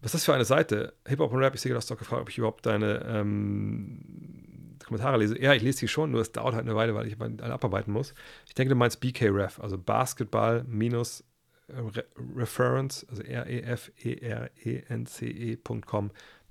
Was 0.00 0.14
ist 0.14 0.20
das 0.20 0.24
für 0.24 0.34
eine 0.34 0.44
Seite? 0.44 0.94
Hip-Hop 1.08 1.32
und 1.32 1.40
Rap, 1.40 1.52
ich 1.52 1.60
sehe, 1.60 1.72
du 1.72 1.76
hast 1.76 1.90
doch 1.90 1.98
gefragt, 1.98 2.22
ob 2.22 2.28
ich 2.28 2.38
überhaupt 2.38 2.64
deine 2.64 3.04
ähm, 3.08 4.76
Kommentare 4.86 5.18
lese. 5.18 5.36
Ja, 5.42 5.52
ich 5.52 5.62
lese 5.62 5.78
sie 5.78 5.88
schon, 5.88 6.12
nur 6.12 6.20
es 6.20 6.30
dauert 6.30 6.54
halt 6.54 6.64
eine 6.64 6.76
Weile, 6.76 6.94
weil 6.94 7.08
ich 7.08 7.20
alle 7.20 7.52
abarbeiten 7.52 7.92
muss. 7.92 8.14
Ich 8.46 8.54
denke, 8.54 8.68
du 8.68 8.76
meinst 8.76 9.00
BKRef, 9.00 9.58
also 9.58 9.76
Basketball 9.78 10.62
minus 10.68 11.24
Re 11.68 12.04
Reference, 12.36 13.04
also 13.10 13.24
R-E-F-E-R-E-N-C-E.com. 13.24 13.70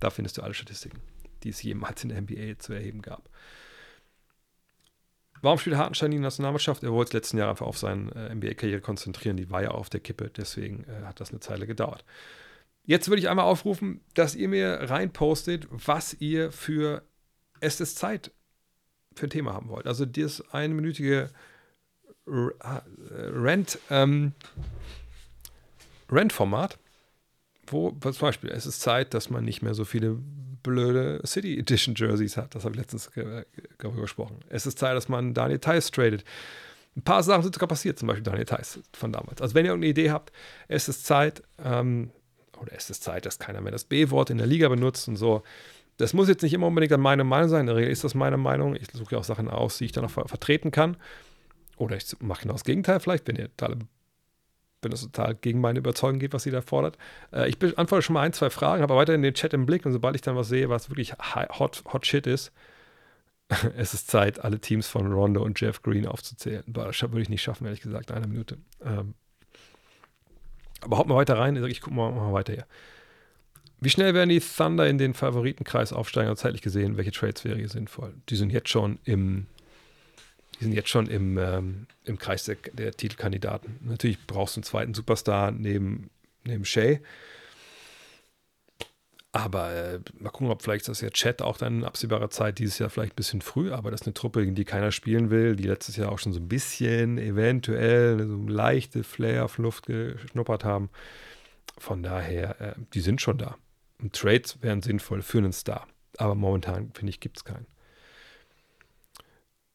Da 0.01 0.09
findest 0.09 0.37
du 0.37 0.41
alle 0.41 0.53
Statistiken, 0.53 0.99
die 1.43 1.49
es 1.49 1.63
jemals 1.63 2.03
in 2.03 2.09
der 2.09 2.19
NBA 2.21 2.59
zu 2.59 2.73
erheben 2.73 3.01
gab. 3.01 3.29
Warum 5.41 5.57
spielt 5.57 5.77
Hartenstein 5.77 6.11
die 6.11 6.19
Nationalmannschaft? 6.19 6.83
Er 6.83 6.91
wollte 6.91 7.09
es 7.09 7.13
letzten 7.13 7.37
Jahr 7.37 7.49
einfach 7.49 7.65
auf 7.65 7.77
seine 7.77 8.11
äh, 8.15 8.35
NBA-Karriere 8.35 8.81
konzentrieren. 8.81 9.37
Die 9.37 9.49
war 9.49 9.63
ja 9.63 9.71
auf 9.71 9.89
der 9.89 9.99
Kippe, 9.99 10.29
deswegen 10.35 10.85
äh, 10.85 11.05
hat 11.05 11.19
das 11.19 11.31
eine 11.31 11.39
Zeile 11.39 11.65
gedauert. 11.65 12.05
Jetzt 12.85 13.09
würde 13.09 13.19
ich 13.21 13.29
einmal 13.29 13.45
aufrufen, 13.45 14.01
dass 14.13 14.35
ihr 14.35 14.47
mir 14.47 14.89
reinpostet, 14.89 15.67
was 15.69 16.15
ihr 16.19 16.51
für 16.51 17.03
Es 17.59 17.79
ist 17.79 17.97
Zeit 17.97 18.31
für 19.15 19.27
ein 19.27 19.29
Thema 19.29 19.53
haben 19.53 19.69
wollt. 19.69 19.87
Also 19.87 20.05
das 20.05 20.41
einminütige 20.51 21.29
äh, 22.27 22.31
Rent, 22.31 23.79
ähm, 23.89 24.33
Rent-Format, 26.09 26.77
wo 27.67 27.91
zum 27.91 28.13
Beispiel 28.19 28.49
es 28.49 28.65
ist 28.65 28.81
Zeit, 28.81 29.13
dass 29.13 29.29
man 29.29 29.43
nicht 29.43 29.61
mehr 29.61 29.73
so 29.73 29.85
viele 29.85 30.19
blöde 30.63 31.21
City 31.25 31.57
Edition 31.57 31.95
Jerseys 31.95 32.37
hat. 32.37 32.55
Das 32.55 32.63
habe 32.63 32.75
ich 32.75 32.79
letztens 32.79 33.09
darüber 33.77 34.01
gesprochen. 34.01 34.39
Es 34.49 34.65
ist 34.65 34.79
Zeit, 34.79 34.95
dass 34.95 35.09
man 35.09 35.33
Daniel 35.33 35.59
Theiss 35.59 35.91
tradet. 35.91 36.23
Ein 36.95 37.03
paar 37.03 37.23
Sachen 37.23 37.43
sind 37.43 37.55
sogar 37.55 37.69
passiert, 37.69 37.97
zum 37.97 38.07
Beispiel 38.07 38.23
Daniel 38.23 38.45
Theiss 38.45 38.79
von 38.93 39.13
damals. 39.13 39.41
Also 39.41 39.55
wenn 39.55 39.65
ihr 39.65 39.71
irgendeine 39.71 39.91
Idee 39.91 40.11
habt, 40.11 40.31
es 40.67 40.89
ist 40.89 41.05
Zeit, 41.05 41.41
ähm, 41.63 42.11
oder 42.59 42.73
es 42.75 42.89
ist 42.89 43.03
Zeit, 43.03 43.25
dass 43.25 43.39
keiner 43.39 43.61
mehr 43.61 43.71
das 43.71 43.85
B-Wort 43.85 44.29
in 44.29 44.37
der 44.37 44.47
Liga 44.47 44.69
benutzt 44.69 45.07
und 45.07 45.15
so. 45.15 45.43
Das 45.97 46.13
muss 46.13 46.27
jetzt 46.27 46.41
nicht 46.41 46.53
immer 46.53 46.67
unbedingt 46.67 46.97
meine 46.99 47.23
Meinung 47.23 47.49
sein. 47.49 47.61
In 47.61 47.67
der 47.67 47.75
Regel 47.75 47.91
ist 47.91 48.03
das 48.03 48.13
meine 48.13 48.37
Meinung. 48.37 48.75
Ich 48.75 48.87
suche 48.91 49.15
ja 49.15 49.19
auch 49.19 49.23
Sachen 49.23 49.49
aus, 49.49 49.77
die 49.77 49.85
ich 49.85 49.91
dann 49.91 50.05
auch 50.05 50.09
vertreten 50.09 50.71
kann. 50.71 50.97
Oder 51.77 51.95
ich 51.95 52.05
mache 52.19 52.43
genau 52.43 52.53
das 52.53 52.63
Gegenteil 52.63 52.99
vielleicht, 52.99 53.27
wenn 53.27 53.35
ihr 53.35 53.55
total 53.55 53.77
wenn 54.81 54.91
das 54.91 55.01
total 55.01 55.35
gegen 55.35 55.61
meine 55.61 55.79
Überzeugung 55.79 56.19
geht, 56.19 56.33
was 56.33 56.43
sie 56.43 56.51
da 56.51 56.61
fordert. 56.61 56.97
Äh, 57.31 57.49
ich 57.49 57.59
beantworte 57.59 58.01
schon 58.01 58.13
mal 58.13 58.21
ein, 58.21 58.33
zwei 58.33 58.49
Fragen, 58.49 58.81
habe 58.81 58.95
weiterhin 58.95 59.21
den 59.21 59.33
Chat 59.33 59.53
im 59.53 59.65
Blick 59.65 59.85
und 59.85 59.91
sobald 59.91 60.15
ich 60.15 60.21
dann 60.21 60.35
was 60.35 60.49
sehe, 60.49 60.69
was 60.69 60.89
wirklich 60.89 61.13
hot, 61.13 61.83
hot 61.91 62.05
shit 62.05 62.27
ist, 62.27 62.51
es 63.77 63.93
ist 63.93 64.09
Zeit, 64.09 64.43
alle 64.43 64.59
Teams 64.59 64.87
von 64.87 65.11
Rondo 65.11 65.43
und 65.43 65.59
Jeff 65.59 65.81
Green 65.81 66.07
aufzuzählen. 66.07 66.63
Das 66.67 67.01
würde 67.01 67.21
ich 67.21 67.29
nicht 67.29 67.41
schaffen, 67.41 67.65
ehrlich 67.65 67.81
gesagt, 67.81 68.09
in 68.09 68.15
einer 68.15 68.27
Minute. 68.27 68.57
Ähm, 68.83 69.13
aber 70.81 70.97
haut 70.97 71.07
mal 71.07 71.15
weiter 71.15 71.37
rein, 71.37 71.63
ich 71.63 71.81
gucke 71.81 71.95
mal, 71.95 72.11
mal 72.11 72.33
weiter 72.33 72.53
hier. 72.53 72.65
Wie 73.79 73.89
schnell 73.89 74.13
werden 74.13 74.29
die 74.29 74.39
Thunder 74.39 74.87
in 74.87 74.99
den 74.99 75.15
Favoritenkreis 75.15 75.91
aufsteigen? 75.91 76.29
Also 76.29 76.41
zeitlich 76.41 76.61
gesehen, 76.61 76.97
welche 76.97 77.11
Trades 77.11 77.43
wäre 77.43 77.57
hier 77.57 77.69
sinnvoll? 77.69 78.13
Die 78.29 78.35
sind 78.35 78.51
jetzt 78.51 78.69
schon 78.69 78.99
im 79.05 79.47
die 80.61 80.65
sind 80.65 80.73
jetzt 80.73 80.89
schon 80.89 81.07
im, 81.07 81.39
ähm, 81.39 81.87
im 82.03 82.19
Kreis 82.19 82.45
der, 82.45 82.55
der, 82.73 82.91
Titelkandidaten. 82.91 83.79
Natürlich 83.81 84.27
brauchst 84.27 84.55
du 84.55 84.59
einen 84.59 84.63
zweiten 84.63 84.93
Superstar 84.93 85.51
neben, 85.51 86.11
neben 86.43 86.65
Shea. 86.65 86.99
Aber 89.31 89.71
äh, 89.71 89.99
mal 90.19 90.29
gucken, 90.29 90.51
ob 90.51 90.61
vielleicht 90.61 90.87
das 90.87 91.01
ja 91.01 91.09
Chat 91.09 91.41
auch 91.41 91.57
dann 91.57 91.79
in 91.79 91.83
absehbarer 91.83 92.29
Zeit 92.29 92.59
dieses 92.59 92.77
Jahr 92.77 92.91
vielleicht 92.91 93.13
ein 93.13 93.15
bisschen 93.15 93.41
früh, 93.41 93.71
aber 93.71 93.89
das 93.89 94.01
ist 94.01 94.07
eine 94.07 94.13
Truppe, 94.13 94.41
gegen 94.41 94.53
die 94.53 94.65
keiner 94.65 94.91
spielen 94.91 95.31
will, 95.31 95.55
die 95.55 95.63
letztes 95.63 95.95
Jahr 95.95 96.11
auch 96.11 96.19
schon 96.19 96.33
so 96.33 96.39
ein 96.39 96.47
bisschen 96.47 97.17
eventuell 97.17 98.27
so 98.27 98.35
leichte 98.47 99.03
Flair 99.03 99.45
auf 99.45 99.57
Luft 99.57 99.87
geschnuppert 99.87 100.63
haben. 100.63 100.89
von 101.79 102.03
daher, 102.03 102.61
äh, 102.61 102.73
die 102.93 103.01
sind 103.01 103.19
schon 103.19 103.39
da. 103.39 103.57
Und 103.99 104.13
Trades 104.13 104.61
wären 104.61 104.83
sinnvoll 104.83 105.23
für 105.23 105.39
einen 105.39 105.53
Star. 105.53 105.87
Aber 106.17 106.35
momentan, 106.35 106.91
finde 106.93 107.09
ich, 107.09 107.19
gibt 107.19 107.37
es 107.37 107.45
keinen. 107.45 107.65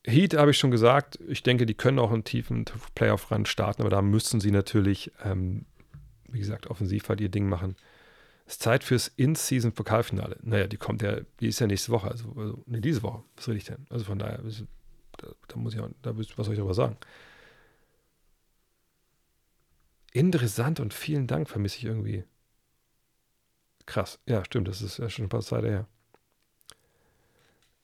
Heat 0.06 0.34
habe 0.34 0.52
ich 0.52 0.58
schon 0.58 0.70
gesagt. 0.70 1.18
Ich 1.26 1.42
denke, 1.42 1.66
die 1.66 1.74
können 1.74 1.98
auch 1.98 2.12
einen 2.12 2.24
tiefen 2.24 2.64
Playoff-Run 2.94 3.44
starten, 3.44 3.82
aber 3.82 3.90
da 3.90 4.02
müssen 4.02 4.40
sie 4.40 4.52
natürlich, 4.52 5.10
ähm, 5.24 5.66
wie 6.28 6.38
gesagt, 6.38 6.68
offensiv 6.68 7.08
halt 7.08 7.20
ihr 7.20 7.28
Ding 7.28 7.48
machen. 7.48 7.76
Es 8.46 8.54
ist 8.54 8.62
Zeit 8.62 8.84
fürs 8.84 9.08
In-Season-Pokalfinale. 9.08 10.38
Naja, 10.42 10.68
die 10.68 10.76
kommt 10.76 11.02
ja, 11.02 11.18
die 11.40 11.48
ist 11.48 11.58
ja 11.58 11.66
nächste 11.66 11.90
Woche, 11.90 12.08
also, 12.08 12.32
also 12.36 12.62
nee, 12.66 12.80
diese 12.80 13.02
Woche. 13.02 13.24
Was 13.34 13.48
rede 13.48 13.58
ich 13.58 13.64
denn? 13.64 13.86
Also 13.90 14.04
von 14.04 14.20
daher, 14.20 14.40
da, 15.16 15.28
da 15.48 15.56
muss 15.56 15.74
ich 15.74 15.80
auch, 15.80 15.90
da, 16.02 16.16
was 16.16 16.28
soll 16.28 16.52
ich 16.52 16.58
darüber 16.58 16.74
sagen? 16.74 16.96
Interessant 20.12 20.78
und 20.78 20.94
vielen 20.94 21.26
Dank 21.26 21.48
vermisse 21.48 21.78
ich 21.78 21.84
irgendwie. 21.84 22.24
Krass. 23.86 24.20
Ja, 24.26 24.44
stimmt, 24.44 24.68
das 24.68 24.82
ist 24.82 24.98
ja 24.98 25.10
schon 25.10 25.26
ein 25.26 25.28
paar 25.28 25.42
Zeit 25.42 25.64
her. 25.64 25.88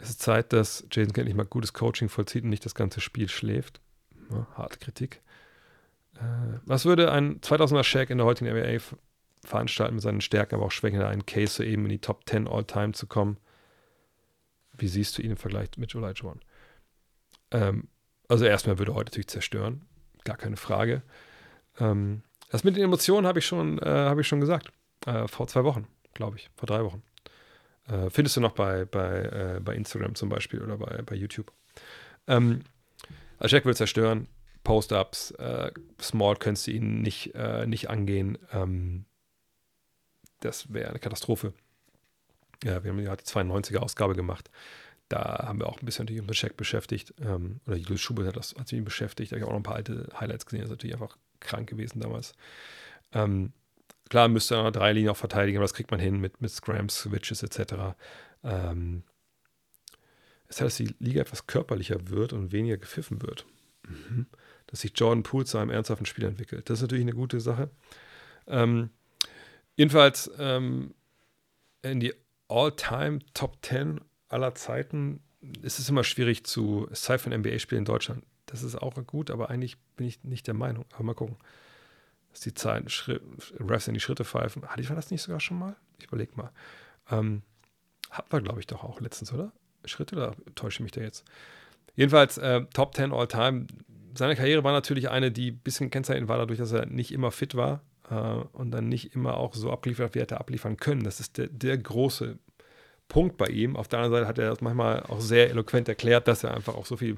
Es 0.03 0.11
ist 0.11 0.21
Zeit, 0.21 0.53
dass 0.53 0.85
Jason 0.91 1.15
endlich 1.15 1.37
mal 1.37 1.47
gutes 1.47 1.73
Coaching 1.73 2.09
vollzieht 2.09 2.43
und 2.43 2.51
nicht 2.51 2.65
das 2.65 2.75
ganze 2.75 3.01
Spiel 3.01 3.29
schläft. 3.29 3.81
Ja, 4.33 4.49
harte 4.57 4.79
Kritik. 4.79 5.23
Äh, 6.17 6.59
was 6.65 6.85
würde 6.85 7.13
ein 7.13 7.41
2000er 7.41 7.85
Shaq 7.85 8.11
in 8.11 8.19
der 8.19 8.27
heutigen 8.27 8.51
NBA 8.51 8.83
veranstalten 9.45 9.95
mit 9.95 10.03
seinen 10.03 10.21
Stärken, 10.21 10.57
aber 10.57 10.67
auch 10.67 10.73
Schwächen, 10.73 11.01
einen 11.03 11.25
Case 11.25 11.55
so 11.55 11.63
eben 11.63 11.85
in 11.85 11.91
die 11.91 12.01
Top 12.01 12.29
10 12.29 12.49
All-Time 12.49 12.93
zu 12.93 13.07
kommen? 13.07 13.37
Wie 14.77 14.89
siehst 14.89 15.17
du 15.17 15.23
ihn 15.23 15.31
im 15.31 15.37
Vergleich 15.37 15.69
mit 15.77 15.95
One? 15.95 16.41
Ähm, 17.53 17.87
also 18.27 18.45
erstmal 18.45 18.79
würde 18.79 18.91
er 18.91 18.97
heute 18.97 19.11
natürlich 19.11 19.29
zerstören, 19.29 19.83
gar 20.25 20.37
keine 20.37 20.57
Frage. 20.57 21.03
Ähm, 21.79 22.23
das 22.51 22.65
mit 22.65 22.75
den 22.75 22.83
Emotionen 22.83 23.25
habe 23.25 23.39
ich 23.39 23.47
schon, 23.47 23.79
äh, 23.79 23.87
habe 23.87 24.23
ich 24.23 24.27
schon 24.27 24.41
gesagt. 24.41 24.73
Äh, 25.07 25.29
vor 25.29 25.47
zwei 25.47 25.63
Wochen, 25.63 25.87
glaube 26.13 26.39
ich, 26.39 26.51
vor 26.57 26.67
drei 26.67 26.83
Wochen. 26.83 27.05
Äh, 27.89 28.11
findest 28.11 28.37
du 28.37 28.41
noch 28.41 28.53
bei, 28.53 28.85
bei, 28.85 29.23
äh, 29.57 29.61
bei 29.61 29.75
Instagram 29.75 30.15
zum 30.15 30.29
Beispiel 30.29 30.63
oder 30.63 30.77
bei, 30.77 31.03
bei 31.03 31.15
YouTube. 31.15 31.53
Ähm, 32.27 32.63
also 33.39 33.57
Jack 33.57 33.65
will 33.65 33.77
zerstören, 33.77 34.29
Post-Ups, 34.65 35.33
äh, 35.33 35.73
Small 36.01 36.37
könntest 36.37 36.67
du 36.67 36.71
ihn 36.71 37.03
nicht, 37.03 37.35
äh, 37.35 37.67
nicht 37.67 37.91
angehen. 37.91 38.39
Ähm, 38.53 39.05
das 40.41 40.73
wäre 40.73 40.91
eine 40.91 40.99
Katastrophe. 40.99 41.53
Ja, 42.65 42.85
wir 42.85 42.93
haben 42.93 43.01
ja 43.01 43.17
die 43.17 43.25
92er 43.25 43.79
Ausgabe 43.79 44.15
gemacht. 44.15 44.51
Da 45.09 45.45
haben 45.47 45.59
wir 45.59 45.67
auch 45.67 45.81
ein 45.81 45.85
bisschen 45.85 46.05
natürlich 46.05 46.23
mit 46.23 46.35
Check 46.37 46.57
beschäftigt. 46.57 47.13
Ähm, 47.21 47.61
oder 47.67 47.77
Julius 47.77 48.01
Schubert 48.01 48.29
hat, 48.29 48.37
das, 48.37 48.55
hat 48.57 48.69
sich 48.69 48.83
beschäftigt. 48.85 49.33
Da 49.33 49.37
habe 49.37 49.41
ich 49.41 49.47
auch 49.47 49.53
noch 49.53 49.61
ein 49.61 49.65
paar 49.65 49.75
alte 49.75 50.09
Highlights 50.19 50.47
gesehen. 50.47 50.61
Das 50.61 50.71
ist 50.71 50.79
natürlich 50.79 50.95
einfach 50.95 51.19
krank 51.41 51.69
gewesen 51.69 52.01
damals. 52.01 52.35
Ähm, 53.13 53.53
klar 54.09 54.29
müsste 54.29 54.57
er 54.57 54.71
drei 54.73 54.93
Linien 54.93 55.11
auch 55.11 55.17
verteidigen, 55.17 55.59
aber 55.59 55.65
das 55.65 55.75
kriegt 55.75 55.91
man 55.91 56.01
hin 56.01 56.21
mit, 56.21 56.41
mit 56.41 56.51
Scrams, 56.51 57.01
Switches 57.01 57.43
etc. 57.43 57.97
Ähm, 58.45 59.03
es 60.49 60.61
heißt, 60.61 60.81
dass 60.81 60.87
die 60.87 60.95
Liga 60.99 61.21
etwas 61.23 61.47
körperlicher 61.47 62.09
wird 62.09 62.33
und 62.33 62.53
weniger 62.53 62.77
gepfiffen 62.77 63.23
wird. 63.23 63.47
Mhm. 63.89 64.27
Dass 64.67 64.81
sich 64.81 64.93
Jordan 64.95 65.23
Poole 65.23 65.47
zu 65.47 65.59
einem 65.59 65.71
ernsthaften 65.71 66.07
Spiel 66.07 66.25
entwickelt. 66.25 66.69
Das 66.69 66.79
ist 66.79 66.83
natürlich 66.83 67.05
eine 67.05 67.15
gute 67.15 67.41
Sache. 67.41 67.71
Ähm, 68.47 68.91
jedenfalls 69.77 70.31
ähm, 70.39 70.95
in 71.83 72.01
die 72.01 72.15
All-Time 72.49 73.21
Top 73.35 73.59
10 73.63 74.01
aller 74.29 74.55
Zeiten 74.55 75.21
ist 75.63 75.79
es 75.79 75.89
immer 75.89 76.05
schwierig 76.05 76.45
zu, 76.45 76.87
es 76.91 77.05
sei 77.05 77.19
von 77.19 77.33
NBA-Spielen 77.33 77.81
in 77.81 77.85
Deutschland. 77.85 78.25
Das 78.47 78.63
ist 78.63 78.77
auch 78.77 78.95
gut, 79.07 79.31
aber 79.31 79.51
eigentlich 79.51 79.79
bin 79.97 80.07
ich 80.07 80.23
nicht 80.23 80.47
der 80.47 80.55
Meinung. 80.55 80.85
Aber 80.93 81.05
mal 81.05 81.15
gucken. 81.15 81.37
Dass 82.33 82.41
die 82.41 82.55
Zahlen, 82.55 82.87
Refs 83.61 83.89
in 83.89 83.95
die 83.95 84.01
Schritte 84.01 84.25
pfeifen. 84.25 84.67
Hatte 84.67 84.81
ich 84.81 84.89
das 84.89 85.11
nicht 85.11 85.23
sogar 85.23 85.41
schon 85.41 85.59
mal? 85.59 85.77
Ich 85.99 86.07
überlege 86.07 86.33
mal. 86.35 86.51
Ähm, 87.11 87.43
hatten 88.11 88.33
wir, 88.33 88.41
glaube 88.41 88.61
ich, 88.61 88.67
doch 88.67 88.85
auch 88.85 89.01
letztens, 89.01 89.33
oder? 89.33 89.53
Schritte, 89.85 90.17
da 90.17 90.33
täusche 90.55 90.77
ich 90.77 90.81
mich 90.81 90.93
da 90.93 91.01
jetzt. 91.01 91.25
Jedenfalls 91.95 92.39
äh, 92.39 92.63
Top 92.73 92.95
10 92.95 93.13
All-Time. 93.13 93.67
Seine 94.17 94.37
Karriere 94.37 94.65
war 94.65 94.73
natürlich 94.73 95.11
eine, 95.11 95.31
die 95.31 95.51
ein 95.51 95.59
bisschen 95.59 95.91
kennzeichnet 95.91 96.29
war, 96.29 96.39
dadurch, 96.39 96.59
dass 96.59 96.73
er 96.73 96.87
nicht 96.87 97.13
immer 97.13 97.31
fit 97.31 97.55
war 97.55 97.83
äh, 98.11 98.15
und 98.15 98.71
dann 98.71 98.89
nicht 98.89 99.15
immer 99.15 99.37
auch 99.37 99.55
so 99.55 99.71
abgeliefert 99.71 100.07
hat, 100.07 100.15
wie 100.15 100.21
er 100.21 100.23
hätte 100.23 100.41
abliefern 100.41 100.77
können. 100.77 101.05
Das 101.05 101.21
ist 101.21 101.39
der, 101.39 101.49
der 101.49 101.79
große 101.79 102.39
Punkt 103.09 103.37
bei 103.37 103.47
ihm. 103.47 103.77
Auf 103.77 103.89
der 103.89 103.99
anderen 103.99 104.21
Seite 104.21 104.29
hat 104.29 104.39
er 104.39 104.51
das 104.51 104.61
manchmal 104.61 105.03
auch 105.03 105.21
sehr 105.21 105.51
eloquent 105.51 105.89
erklärt, 105.89 106.29
dass 106.29 106.45
er 106.45 106.55
einfach 106.55 106.75
auch 106.75 106.87
so 106.87 106.97
viel 106.97 107.17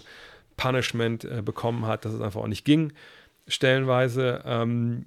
Punishment 0.57 1.25
äh, 1.25 1.43
bekommen 1.43 1.87
hat, 1.87 2.05
dass 2.05 2.13
es 2.13 2.21
einfach 2.21 2.41
auch 2.41 2.49
nicht 2.49 2.65
ging, 2.65 2.93
stellenweise. 3.47 4.43
Ähm, 4.45 5.07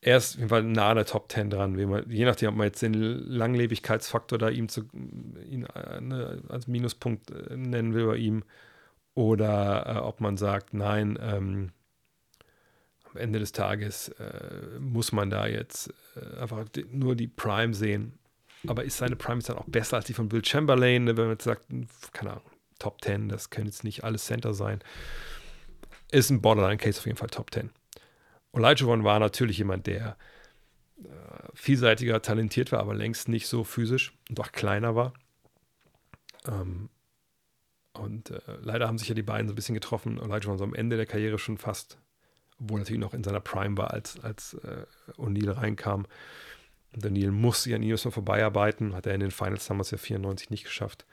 er 0.00 0.16
ist 0.16 0.34
auf 0.34 0.38
jeden 0.38 0.48
Fall 0.48 0.62
nah 0.62 0.90
an 0.90 0.96
der 0.96 1.06
Top 1.06 1.30
10 1.30 1.50
dran. 1.50 1.72
Man, 1.72 2.10
je 2.10 2.24
nachdem, 2.24 2.50
ob 2.50 2.56
man 2.56 2.66
jetzt 2.66 2.82
den 2.82 2.94
Langlebigkeitsfaktor 2.94 4.38
da 4.38 4.48
ihm 4.48 4.68
zu, 4.68 4.82
ihn 5.48 5.64
äh, 5.74 6.00
ne, 6.00 6.42
als 6.48 6.66
Minuspunkt 6.66 7.30
äh, 7.30 7.56
nennen 7.56 7.94
will 7.94 8.06
bei 8.06 8.16
ihm 8.16 8.44
oder 9.14 9.86
äh, 9.86 9.98
ob 9.98 10.20
man 10.20 10.36
sagt, 10.36 10.74
nein, 10.74 11.18
ähm, 11.20 11.72
am 13.10 13.16
Ende 13.16 13.40
des 13.40 13.52
Tages 13.52 14.10
äh, 14.10 14.78
muss 14.78 15.12
man 15.12 15.30
da 15.30 15.46
jetzt 15.46 15.92
äh, 16.14 16.40
einfach 16.40 16.66
nur 16.92 17.16
die 17.16 17.26
Prime 17.26 17.74
sehen. 17.74 18.18
Aber 18.66 18.84
ist 18.84 18.98
seine 18.98 19.16
Prime 19.16 19.40
dann 19.42 19.58
auch 19.58 19.66
besser 19.66 19.96
als 19.96 20.06
die 20.06 20.14
von 20.14 20.28
Bill 20.28 20.44
Chamberlain, 20.44 21.04
ne, 21.04 21.16
wenn 21.16 21.24
man 21.24 21.32
jetzt 21.34 21.44
sagt, 21.44 21.66
keine 22.12 22.32
Ahnung, 22.32 22.44
Top 22.78 23.02
10, 23.02 23.28
das 23.28 23.50
können 23.50 23.66
jetzt 23.66 23.82
nicht 23.82 24.04
alles 24.04 24.26
Center 24.26 24.54
sein. 24.54 24.80
Ist 26.10 26.30
ein 26.30 26.40
Borderline-Case 26.40 27.00
auf 27.00 27.06
jeden 27.06 27.18
Fall 27.18 27.28
Top 27.28 27.52
10. 27.52 27.70
Elijah 28.52 28.86
One 28.86 29.04
war 29.04 29.18
natürlich 29.18 29.58
jemand, 29.58 29.86
der 29.86 30.16
äh, 31.04 31.08
vielseitiger 31.54 32.22
talentiert 32.22 32.72
war, 32.72 32.80
aber 32.80 32.94
längst 32.94 33.28
nicht 33.28 33.46
so 33.46 33.62
physisch 33.62 34.12
und 34.28 34.40
auch 34.40 34.52
kleiner 34.52 34.94
war. 34.94 35.12
Ähm, 36.46 36.88
und 37.92 38.30
äh, 38.30 38.40
leider 38.60 38.86
haben 38.86 38.98
sich 38.98 39.08
ja 39.08 39.14
die 39.14 39.22
beiden 39.22 39.48
so 39.48 39.52
ein 39.52 39.56
bisschen 39.56 39.74
getroffen. 39.74 40.18
One 40.18 40.58
so 40.58 40.64
am 40.64 40.74
Ende 40.74 40.96
der 40.96 41.06
Karriere 41.06 41.38
schon 41.38 41.58
fast, 41.58 41.98
obwohl 42.60 42.78
er 42.78 42.80
natürlich 42.80 43.00
noch 43.00 43.14
in 43.14 43.24
seiner 43.24 43.40
Prime 43.40 43.76
war, 43.76 43.92
als, 43.92 44.18
als 44.20 44.54
äh, 44.54 44.86
O'Neill 45.16 45.52
reinkam. 45.52 46.06
Und 46.94 47.04
O'Neill 47.04 47.32
musste 47.32 47.70
ja 47.70 47.76
an 47.76 47.82
ihm 47.82 47.90
vorbeiarbeiten, 48.12 48.94
hat 48.94 49.06
er 49.06 49.14
in 49.14 49.20
den 49.20 49.30
Finals 49.30 49.66
damals 49.66 49.90
ja 49.90 49.98
94 49.98 50.50
nicht 50.50 50.64
geschafft. 50.64 51.06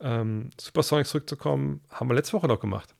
Ähm, 0.00 0.50
Supersonics 0.58 1.10
zurückzukommen, 1.10 1.82
haben 1.90 2.08
wir 2.08 2.14
letzte 2.14 2.34
Woche 2.34 2.48
noch 2.48 2.60
gemacht. 2.60 2.93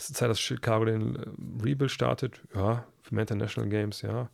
Es 0.00 0.08
ist 0.08 0.16
Zeit, 0.16 0.30
dass 0.30 0.40
Chicago 0.40 0.86
den 0.86 1.16
äh, 1.16 1.62
Rebuild 1.62 1.90
startet. 1.90 2.40
Ja, 2.54 2.86
für 3.02 3.20
International 3.20 3.68
Games, 3.68 4.00
ja. 4.00 4.30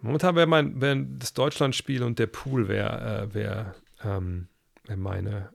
Momentan 0.00 0.34
wäre 0.34 0.46
mein, 0.46 0.80
wär 0.80 0.96
das 0.96 1.34
Deutschlandspiel 1.34 2.02
und 2.02 2.18
der 2.18 2.26
Pool 2.26 2.68
wäre 2.68 3.28
äh, 3.28 3.34
wär, 3.34 3.74
ähm, 4.02 4.48
wär 4.86 4.96
meine, 4.96 5.50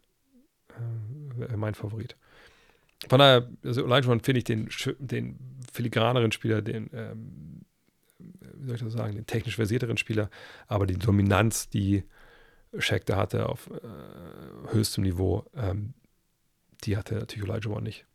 äh, 0.70 1.40
wär 1.40 1.58
mein 1.58 1.74
Favorit. 1.74 2.16
Von 3.10 3.20
daher, 3.20 3.50
also 3.64 3.84
Elijah 3.84 4.20
finde 4.20 4.38
ich 4.38 4.44
den, 4.44 4.70
den 5.00 5.40
filigraneren 5.74 6.32
Spieler, 6.32 6.62
den, 6.62 6.92
ähm, 6.94 7.66
wie 8.20 8.68
soll 8.68 8.76
ich 8.76 8.84
das 8.84 8.94
sagen, 8.94 9.16
den 9.16 9.26
technisch 9.26 9.56
versierteren 9.56 9.98
Spieler, 9.98 10.30
aber 10.68 10.86
die 10.86 10.98
Dominanz, 10.98 11.70
die 11.70 12.04
Shaq 12.78 13.06
da 13.08 13.18
hatte 13.18 13.50
auf 13.50 13.70
äh, 13.72 14.74
höchstem 14.74 15.06
Niveau, 15.06 15.46
ähm, 15.56 15.96
die 16.84 16.98
hatte 16.98 17.16
natürlich 17.16 17.66
One 17.66 17.82
nicht. 17.82 18.06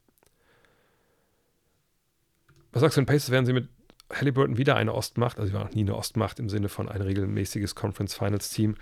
Was 2.75 2.81
sagst 2.81 2.97
du, 2.97 3.01
in 3.01 3.07
Pacers 3.07 3.31
werden 3.31 3.47
sie 3.47 3.53
mit 3.53 3.69
Halliburton 4.13 4.59
wieder 4.59 4.75
eine 4.75 4.93
Ostmacht? 4.95 5.39
Also, 5.39 5.49
sie 5.49 5.55
war 5.55 5.65
noch 5.65 5.75
nie 5.75 5.83
eine 5.83 5.95
Ostmacht 5.95 6.41
im 6.41 6.49
Sinne 6.49 6.69
von 6.69 6.89
ein 6.89 7.01
regelmäßiges 7.01 7.77
Conference 7.77 8.15
Finals 8.15 8.51
Team. 8.51 8.75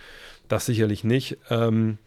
Das 0.49 0.65
sicherlich 0.65 1.05
nicht. 1.05 1.37
Ähm, 1.51 1.99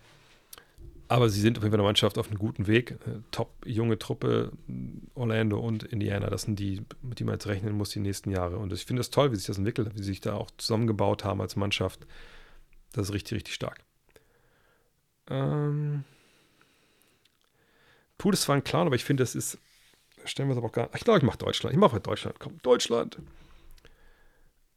aber 1.08 1.30
sie 1.30 1.40
sind 1.40 1.60
auf 1.60 1.64
jeden 1.64 1.72
Fall 1.72 1.80
eine 1.80 1.88
Mannschaft 1.88 2.18
auf 2.18 2.28
einem 2.28 2.40
guten 2.40 2.66
Weg. 2.66 2.92
Äh, 3.06 3.20
top 3.30 3.52
junge 3.66 4.00
Truppe, 4.00 4.52
Orlando 5.14 5.60
und 5.60 5.84
Indiana, 5.84 6.32
das 6.32 6.42
sind 6.42 6.60
die, 6.60 6.82
mit 7.04 7.20
denen 7.20 7.28
man 7.28 7.36
jetzt 7.36 7.46
rechnen 7.46 7.74
muss 7.74 7.92
die 7.92 8.00
nächsten 8.00 8.32
Jahre. 8.32 8.58
Und 8.58 8.74
ich 8.74 8.84
finde 8.86 9.02
es 9.02 9.12
toll, 9.12 9.32
wie 9.32 9.36
sich 9.36 9.46
das 9.46 9.60
entwickelt, 9.60 9.92
wie 9.94 10.00
sie 10.00 10.06
sich 10.06 10.22
da 10.22 10.34
auch 10.34 10.50
zusammengebaut 10.58 11.24
haben 11.24 11.40
als 11.40 11.56
Mannschaft. 11.56 12.08
Das 12.94 13.10
ist 13.10 13.14
richtig, 13.14 13.36
richtig 13.36 13.54
stark. 13.54 13.84
Ähm, 15.30 16.04
Pool 18.18 18.34
ist 18.34 18.42
zwar 18.42 18.56
ein 18.56 18.64
Clown, 18.64 18.88
aber 18.88 18.96
ich 18.96 19.04
finde, 19.04 19.22
das 19.22 19.36
ist 19.36 19.60
stellen 20.26 20.50
wir 20.50 20.54
es 20.54 20.58
aber 20.58 20.68
auch 20.68 20.72
gar 20.72 20.84
nicht. 20.84 20.96
Ich 20.96 21.04
glaube, 21.04 21.20
ich 21.20 21.26
mache 21.26 21.38
Deutschland. 21.38 21.74
Ich 21.74 21.80
mache 21.80 21.94
halt 21.94 22.08
Deutschland. 22.08 22.40
Komm, 22.40 22.58
Deutschland. 22.62 23.18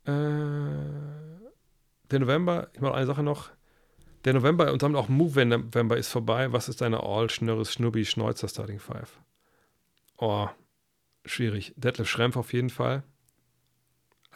Äh, 0.05 0.13
der 2.11 2.19
November, 2.21 2.71
ich 2.73 2.81
mache 2.81 2.95
eine 2.95 3.07
Sache 3.07 3.23
noch. 3.23 3.51
Der 4.25 4.35
November 4.35 4.73
und 4.73 4.83
damit 4.83 4.97
auch 4.97 5.09
Move 5.09 5.45
November 5.45 5.97
ist 5.97 6.09
vorbei. 6.09 6.53
Was 6.53 6.69
ist 6.69 6.81
deine 6.81 7.03
All 7.03 7.31
Schnürres 7.31 7.73
Schnubbi 7.73 8.05
Schneuzer 8.05 8.49
Starting 8.49 8.81
Five? 8.81 9.21
Oh, 10.17 10.49
schwierig. 11.25 11.73
Detlef 11.77 12.09
Schrempf 12.09 12.37
auf 12.37 12.53
jeden 12.53 12.71
Fall. 12.71 13.05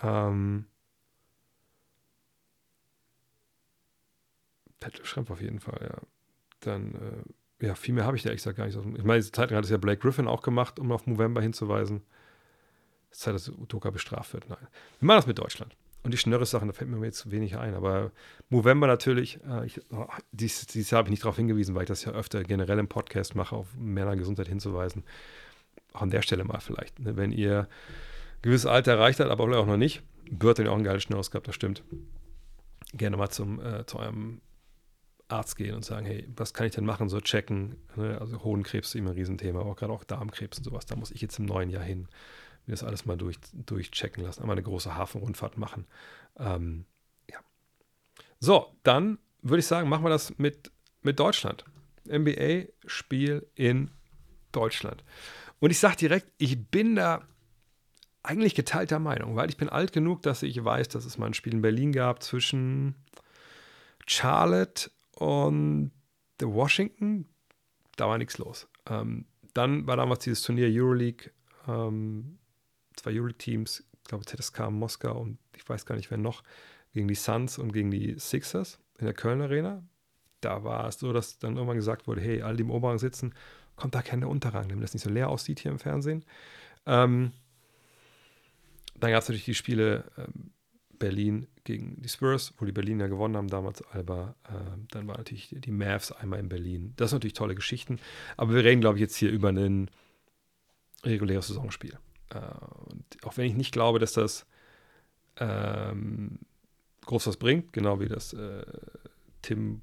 Ähm, 0.02 0.66
Detlef 4.82 5.06
Schrempf 5.06 5.30
auf 5.30 5.40
jeden 5.40 5.60
Fall, 5.60 5.80
ja. 5.82 6.00
Dann 6.60 6.94
äh, 6.94 7.32
ja, 7.62 7.76
viel 7.76 7.94
mehr 7.94 8.04
habe 8.04 8.16
ich 8.16 8.24
da 8.24 8.32
gesagt 8.32 8.56
gar 8.56 8.66
nicht. 8.66 8.76
Ich 8.76 9.04
meine, 9.04 9.20
diese 9.20 9.30
Zeit 9.30 9.52
hat 9.52 9.64
es 9.64 9.70
ja 9.70 9.76
Blake 9.76 10.00
Griffin 10.00 10.26
auch 10.26 10.42
gemacht, 10.42 10.80
um 10.80 10.90
auf 10.90 11.06
Movember 11.06 11.40
hinzuweisen. 11.40 12.02
Es 13.10 13.18
ist 13.18 13.22
Zeit, 13.24 13.34
dass 13.34 13.48
Udoka 13.48 13.90
bestraft 13.90 14.34
wird. 14.34 14.48
Nein. 14.48 14.58
Wir 14.98 15.06
machen 15.06 15.18
das 15.18 15.26
mit 15.28 15.38
Deutschland. 15.38 15.76
Und 16.02 16.12
die 16.12 16.18
Schnörres-Sachen, 16.18 16.66
da 16.66 16.74
fällt 16.74 16.90
mir 16.90 17.04
jetzt 17.06 17.30
wenig 17.30 17.56
ein. 17.56 17.74
Aber 17.74 18.10
Movember 18.48 18.88
natürlich, 18.88 19.38
äh, 19.48 19.64
ich, 19.64 19.80
oh, 19.92 20.06
dieses 20.32 20.90
Jahr 20.90 20.98
habe 20.98 21.08
ich 21.08 21.12
nicht 21.12 21.22
darauf 21.22 21.36
hingewiesen, 21.36 21.76
weil 21.76 21.82
ich 21.82 21.88
das 21.88 22.04
ja 22.04 22.10
öfter 22.10 22.42
generell 22.42 22.80
im 22.80 22.88
Podcast 22.88 23.36
mache, 23.36 23.54
auf 23.54 23.68
Männergesundheit 23.78 24.48
hinzuweisen. 24.48 25.04
Auch 25.92 26.02
an 26.02 26.10
der 26.10 26.22
Stelle 26.22 26.42
mal 26.42 26.58
vielleicht. 26.58 26.98
Ne? 26.98 27.16
Wenn 27.16 27.30
ihr 27.30 27.60
ein 27.60 27.68
gewisses 28.42 28.66
Alter 28.66 28.92
erreicht 28.92 29.20
habt, 29.20 29.30
aber 29.30 29.44
auch 29.56 29.66
noch 29.66 29.76
nicht, 29.76 30.02
Bird 30.28 30.58
ja 30.58 30.70
auch 30.70 30.76
ein 30.76 30.82
geiles 30.82 31.04
Schnörres 31.04 31.30
gehabt, 31.30 31.46
das 31.46 31.54
stimmt. 31.54 31.84
Gerne 32.94 33.16
mal 33.16 33.30
zum, 33.30 33.60
äh, 33.64 33.86
zu 33.86 34.00
eurem 34.00 34.40
Arzt 35.32 35.56
gehen 35.56 35.74
und 35.74 35.84
sagen, 35.84 36.06
hey, 36.06 36.28
was 36.36 36.54
kann 36.54 36.66
ich 36.66 36.74
denn 36.74 36.84
machen? 36.84 37.08
So 37.08 37.20
checken. 37.20 37.76
Ne? 37.96 38.18
Also 38.20 38.42
Hodenkrebs 38.44 38.88
ist 38.88 38.94
immer 38.94 39.10
ein 39.10 39.16
Riesenthema, 39.16 39.60
aber 39.60 39.74
gerade 39.74 39.92
auch 39.92 40.04
Darmkrebs 40.04 40.58
und 40.58 40.64
sowas. 40.64 40.86
Da 40.86 40.96
muss 40.96 41.10
ich 41.10 41.20
jetzt 41.20 41.38
im 41.38 41.46
neuen 41.46 41.70
Jahr 41.70 41.82
hin 41.82 42.08
mir 42.66 42.72
das 42.72 42.84
alles 42.84 43.04
mal 43.06 43.16
durch, 43.16 43.38
durchchecken 43.52 44.22
lassen, 44.22 44.42
einmal 44.42 44.54
eine 44.54 44.62
große 44.62 44.94
Hafenrundfahrt 44.94 45.58
machen. 45.58 45.86
Ähm, 46.38 46.84
ja. 47.30 47.38
So, 48.38 48.72
dann 48.82 49.18
würde 49.42 49.60
ich 49.60 49.66
sagen, 49.66 49.88
machen 49.88 50.04
wir 50.04 50.10
das 50.10 50.38
mit, 50.38 50.70
mit 51.02 51.18
Deutschland. 51.18 51.64
NBA-Spiel 52.06 53.46
in 53.54 53.90
Deutschland. 54.52 55.02
Und 55.60 55.70
ich 55.70 55.78
sage 55.78 55.96
direkt, 55.96 56.32
ich 56.38 56.66
bin 56.68 56.96
da 56.96 57.22
eigentlich 58.22 58.54
geteilter 58.54 58.98
Meinung, 58.98 59.34
weil 59.34 59.48
ich 59.48 59.56
bin 59.56 59.68
alt 59.68 59.92
genug, 59.92 60.22
dass 60.22 60.42
ich 60.42 60.64
weiß, 60.64 60.88
dass 60.88 61.04
es 61.04 61.18
mal 61.18 61.26
ein 61.26 61.34
Spiel 61.34 61.54
in 61.54 61.62
Berlin 61.62 61.92
gab 61.92 62.22
zwischen 62.22 62.94
Charlotte 64.06 64.90
und 65.16 65.92
Washington. 66.40 67.26
Da 67.96 68.08
war 68.08 68.18
nichts 68.18 68.38
los. 68.38 68.68
Ähm, 68.86 69.26
dann 69.54 69.86
war 69.86 69.96
damals 69.96 70.24
dieses 70.24 70.42
Turnier 70.42 70.68
Euroleague 70.68 71.30
ähm, 71.68 72.38
zwei 72.96 73.12
Euroleague-Teams, 73.12 73.84
ich 74.02 74.04
glaube 74.04 74.24
ZSK 74.24 74.70
Moskau 74.70 75.20
und 75.20 75.38
ich 75.56 75.68
weiß 75.68 75.86
gar 75.86 75.96
nicht, 75.96 76.10
wer 76.10 76.18
noch, 76.18 76.42
gegen 76.92 77.08
die 77.08 77.14
Suns 77.14 77.58
und 77.58 77.72
gegen 77.72 77.90
die 77.90 78.18
Sixers 78.18 78.78
in 78.98 79.06
der 79.06 79.14
Köln 79.14 79.40
Arena. 79.40 79.82
Da 80.40 80.64
war 80.64 80.88
es 80.88 80.98
so, 80.98 81.12
dass 81.12 81.38
dann 81.38 81.54
irgendwann 81.56 81.76
gesagt 81.76 82.06
wurde, 82.06 82.20
hey, 82.20 82.42
alle, 82.42 82.56
die 82.56 82.62
im 82.62 82.70
Oberrang 82.70 82.98
sitzen, 82.98 83.34
kommt 83.76 83.94
da 83.94 84.02
kein 84.02 84.24
Unterrang, 84.24 84.68
damit 84.68 84.84
das 84.84 84.92
nicht 84.92 85.02
so 85.02 85.10
leer 85.10 85.28
aussieht 85.28 85.60
hier 85.60 85.70
im 85.70 85.78
Fernsehen. 85.78 86.24
Ähm, 86.84 87.32
dann 88.96 89.10
gab 89.10 89.22
es 89.22 89.28
natürlich 89.28 89.44
die 89.44 89.54
Spiele 89.54 90.04
ähm, 90.18 90.52
Berlin 91.02 91.48
gegen 91.64 92.00
die 92.00 92.08
Spurs, 92.08 92.54
wo 92.58 92.64
die 92.64 92.70
Berliner 92.70 93.08
gewonnen 93.08 93.36
haben 93.36 93.48
damals, 93.48 93.82
Alba. 93.82 94.36
Äh, 94.44 94.52
dann 94.92 95.08
waren 95.08 95.16
natürlich 95.16 95.52
die, 95.58 95.70
Mavs 95.72 96.12
einmal 96.12 96.38
in 96.38 96.48
Berlin. 96.48 96.92
Das 96.94 97.10
sind 97.10 97.16
natürlich 97.16 97.34
tolle 97.34 97.56
Geschichten. 97.56 97.98
Aber 98.36 98.54
wir 98.54 98.62
reden, 98.62 98.80
glaube 98.80 98.98
ich, 98.98 99.00
jetzt 99.00 99.16
hier 99.16 99.32
über 99.32 99.48
ein 99.48 99.90
reguläres 101.02 101.48
Saisonspiel. 101.48 101.98
Äh, 102.30 102.38
auch 103.24 103.36
wenn 103.36 103.46
ich 103.46 103.54
nicht 103.54 103.72
glaube, 103.72 103.98
dass 103.98 104.12
das 104.12 104.46
ähm, 105.38 106.38
groß 107.06 107.26
was 107.26 107.36
bringt, 107.36 107.72
genau 107.72 107.98
wie 107.98 108.06
das 108.06 108.32
äh, 108.32 108.64
Tim 109.42 109.80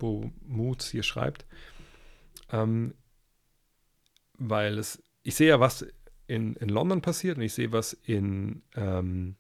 Moods 0.48 0.90
hier 0.90 1.04
schreibt, 1.04 1.46
ähm, 2.50 2.94
weil 4.38 4.78
es, 4.78 5.04
ich 5.24 5.36
sehe 5.36 5.50
ja, 5.50 5.60
was 5.60 5.86
in, 6.28 6.56
in 6.56 6.70
London 6.70 7.02
passiert 7.02 7.36
und 7.36 7.44
ich 7.44 7.54
sehe, 7.54 7.74
was 7.74 7.92
in, 7.92 8.62
ähm, 8.78 9.36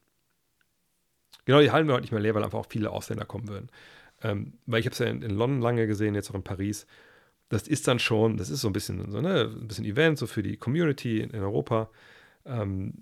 genau, 1.45 1.61
die 1.61 1.71
Hallen 1.71 1.87
werden 1.87 1.95
heute 1.95 2.03
nicht 2.03 2.11
mehr 2.11 2.21
leer, 2.21 2.35
weil 2.35 2.43
einfach 2.43 2.59
auch 2.59 2.67
viele 2.69 2.91
Ausländer 2.91 3.25
kommen 3.25 3.47
würden. 3.47 3.69
Ähm, 4.21 4.53
weil 4.65 4.79
ich 4.79 4.85
habe 4.85 4.93
es 4.93 4.99
ja 4.99 5.07
in, 5.07 5.21
in, 5.21 5.31
London 5.31 5.61
lange 5.61 5.87
gesehen, 5.87 6.15
jetzt 6.15 6.29
auch 6.29 6.35
in 6.35 6.43
Paris. 6.43 6.85
Das 7.47 7.67
ist 7.67 7.87
dann 7.87 7.99
schon, 7.99 8.37
das 8.37 8.49
ist 8.49 8.61
so 8.61 8.67
ein 8.67 8.73
bisschen 8.73 9.09
so 9.11 9.21
ne, 9.21 9.41
ein 9.43 9.67
bisschen 9.67 9.85
Event, 9.85 10.17
so 10.17 10.27
für 10.27 10.43
die 10.43 10.57
Community 10.57 11.21
in, 11.21 11.31
in 11.31 11.41
Europa. 11.41 11.89
Ähm, 12.45 12.93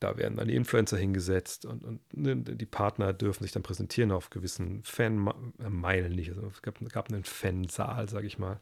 da 0.00 0.18
werden 0.18 0.36
dann 0.36 0.48
die 0.48 0.54
Influencer 0.54 0.98
hingesetzt 0.98 1.64
und, 1.64 1.84
und 1.84 2.00
ne, 2.12 2.36
die 2.36 2.66
Partner 2.66 3.12
dürfen 3.12 3.42
sich 3.42 3.52
dann 3.52 3.62
präsentieren 3.62 4.12
auf 4.12 4.28
gewissen 4.30 4.82
Fanmeilen 4.82 6.12
nicht. 6.12 6.30
Also 6.30 6.48
es 6.52 6.62
gab, 6.62 6.78
gab 6.90 7.08
einen 7.08 7.24
Fansaal, 7.24 8.08
sage 8.08 8.26
ich 8.26 8.38
mal. 8.38 8.60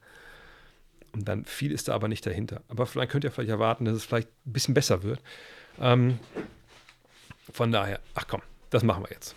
Und 1.12 1.28
dann 1.28 1.44
viel 1.44 1.72
ist 1.72 1.88
da 1.88 1.94
aber 1.94 2.08
nicht 2.08 2.26
dahinter. 2.26 2.62
Aber 2.68 2.86
vielleicht 2.86 3.10
könnt 3.10 3.24
ihr 3.24 3.30
vielleicht 3.30 3.50
erwarten, 3.50 3.84
dass 3.84 3.94
es 3.94 4.04
vielleicht 4.04 4.28
ein 4.46 4.52
bisschen 4.52 4.74
besser 4.74 5.02
wird. 5.02 5.20
Ähm, 5.80 6.18
von 7.52 7.72
daher, 7.72 8.00
ach 8.14 8.26
komm, 8.28 8.42
das 8.74 8.82
machen 8.82 9.04
wir 9.04 9.10
jetzt. 9.10 9.34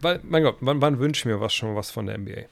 Weil, 0.00 0.20
mein 0.22 0.42
Gott, 0.42 0.58
wann, 0.60 0.80
wann 0.80 0.98
wünsche 0.98 1.20
ich 1.20 1.24
mir 1.24 1.40
was 1.40 1.54
schon 1.54 1.74
was 1.76 1.90
von 1.90 2.06
der 2.06 2.18
NBA? 2.18 2.42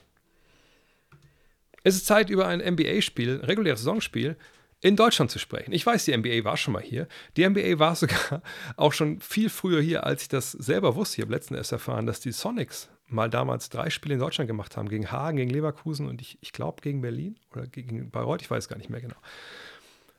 Es 1.83 1.95
ist 1.95 2.05
Zeit, 2.05 2.29
über 2.29 2.47
ein 2.47 2.59
NBA-Spiel, 2.59 3.41
reguläres 3.43 3.81
Saisonspiel, 3.81 4.37
in 4.81 4.95
Deutschland 4.95 5.29
zu 5.29 5.37
sprechen. 5.37 5.73
Ich 5.73 5.85
weiß, 5.85 6.05
die 6.05 6.17
NBA 6.17 6.43
war 6.43 6.57
schon 6.57 6.73
mal 6.73 6.81
hier. 6.81 7.07
Die 7.37 7.47
NBA 7.47 7.77
war 7.79 7.95
sogar 7.97 8.41
auch 8.77 8.93
schon 8.93 9.19
viel 9.19 9.49
früher 9.49 9.81
hier, 9.81 10.05
als 10.05 10.23
ich 10.23 10.27
das 10.29 10.51
selber 10.51 10.95
wusste. 10.95 11.17
Ich 11.17 11.21
habe 11.21 11.33
letztens 11.33 11.57
erst 11.57 11.71
erfahren, 11.71 12.05
dass 12.05 12.19
die 12.19 12.31
Sonics 12.31 12.89
mal 13.07 13.29
damals 13.29 13.69
drei 13.69 13.89
Spiele 13.89 14.15
in 14.15 14.19
Deutschland 14.19 14.47
gemacht 14.47 14.77
haben. 14.77 14.89
Gegen 14.89 15.11
Hagen, 15.11 15.37
gegen 15.37 15.51
Leverkusen 15.51 16.07
und 16.07 16.21
ich, 16.21 16.37
ich 16.41 16.53
glaube 16.53 16.81
gegen 16.81 17.01
Berlin 17.01 17.37
oder 17.53 17.67
gegen 17.67 18.09
Bayreuth. 18.09 18.41
Ich 18.41 18.49
weiß 18.49 18.67
gar 18.67 18.77
nicht 18.77 18.89
mehr 18.89 19.01
genau. 19.01 19.17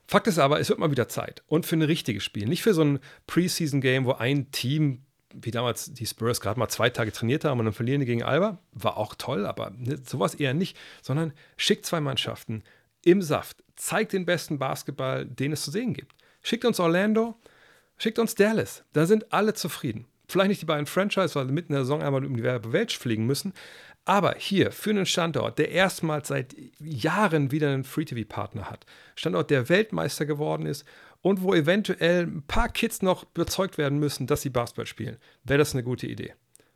Fakt 0.07 0.27
ist 0.27 0.39
aber, 0.39 0.59
es 0.59 0.69
wird 0.69 0.79
mal 0.79 0.91
wieder 0.91 1.07
Zeit. 1.07 1.43
Und 1.47 1.65
für 1.65 1.75
ein 1.75 1.81
richtiges 1.81 2.23
Spiel. 2.23 2.47
Nicht 2.47 2.61
für 2.61 2.73
so 2.73 2.83
ein 2.83 2.99
Preseason-Game, 3.27 4.05
wo 4.05 4.13
ein 4.13 4.51
Team, 4.51 5.01
wie 5.33 5.51
damals 5.51 5.93
die 5.93 6.05
Spurs, 6.05 6.41
gerade 6.41 6.59
mal 6.59 6.69
zwei 6.69 6.89
Tage 6.89 7.11
trainiert 7.11 7.45
haben 7.45 7.59
und 7.59 7.65
dann 7.65 7.73
verlieren 7.73 7.99
die 7.99 8.05
gegen 8.05 8.23
Alba. 8.23 8.59
War 8.71 8.97
auch 8.97 9.15
toll, 9.15 9.45
aber 9.45 9.71
ne, 9.71 9.97
sowas 10.05 10.35
eher 10.35 10.53
nicht. 10.53 10.77
Sondern 11.01 11.33
schickt 11.57 11.85
zwei 11.85 11.99
Mannschaften 11.99 12.63
im 13.03 13.21
Saft 13.21 13.63
zeigt 13.75 14.13
den 14.13 14.25
besten 14.25 14.59
Basketball, 14.59 15.25
den 15.25 15.51
es 15.51 15.63
zu 15.63 15.71
sehen 15.71 15.93
gibt. 15.93 16.15
Schickt 16.41 16.65
uns 16.65 16.79
Orlando, 16.79 17.35
schickt 17.97 18.19
uns 18.19 18.35
Dallas. 18.35 18.83
Da 18.93 19.05
sind 19.05 19.31
alle 19.33 19.53
zufrieden. 19.53 20.05
Vielleicht 20.27 20.49
nicht 20.49 20.61
die 20.61 20.67
beiden 20.67 20.85
Franchise, 20.85 21.35
weil 21.35 21.47
sie 21.47 21.53
mitten 21.53 21.73
in 21.73 21.75
der 21.75 21.83
Saison 21.83 22.01
einmal 22.01 22.25
um 22.25 22.35
die 22.35 22.43
Welt 22.43 22.91
fliegen 22.91 23.25
müssen. 23.25 23.53
Aber 24.05 24.35
hier 24.37 24.71
für 24.71 24.89
einen 24.89 25.05
Standort, 25.05 25.59
der 25.59 25.69
erstmals 25.69 26.27
seit 26.27 26.55
Jahren 26.79 27.51
wieder 27.51 27.69
einen 27.69 27.83
Free-TV-Partner 27.83 28.69
hat, 28.69 28.85
Standort, 29.15 29.49
der 29.49 29.69
Weltmeister 29.69 30.25
geworden 30.25 30.65
ist 30.65 30.85
und 31.23 31.41
wo 31.41 31.55
eventuell 31.55 32.27
ein 32.27 32.43
paar 32.43 32.69
Kids 32.69 33.01
noch 33.01 33.25
überzeugt 33.33 33.79
werden 33.79 33.97
müssen, 33.97 34.27
dass 34.27 34.43
sie 34.43 34.49
Basketball 34.49 34.85
spielen, 34.85 35.17
wäre 35.43 35.57
das 35.57 35.73
eine 35.73 35.83
gute 35.83 36.05
Idee. 36.05 36.33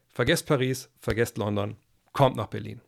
Vergesst 0.09 0.47
Paris, 0.47 0.89
vergesst 0.99 1.37
London, 1.37 1.75
kommt 2.13 2.37
nach 2.37 2.47
Berlin. 2.47 2.81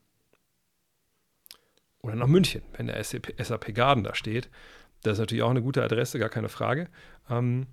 Oder 2.01 2.15
nach 2.15 2.27
München, 2.27 2.63
wenn 2.77 2.87
der 2.87 3.03
SAP, 3.03 3.75
Garden 3.75 4.05
da 4.05 4.15
steht. 4.15 4.49
Das 5.03 5.13
ist 5.13 5.19
natürlich 5.19 5.43
auch 5.43 5.49
eine 5.49 5.61
gute 5.61 5.83
Adresse, 5.83 6.17
gar 6.17 6.29
keine 6.29 6.47
Frage. 6.47 6.87
Ähm, 7.29 7.67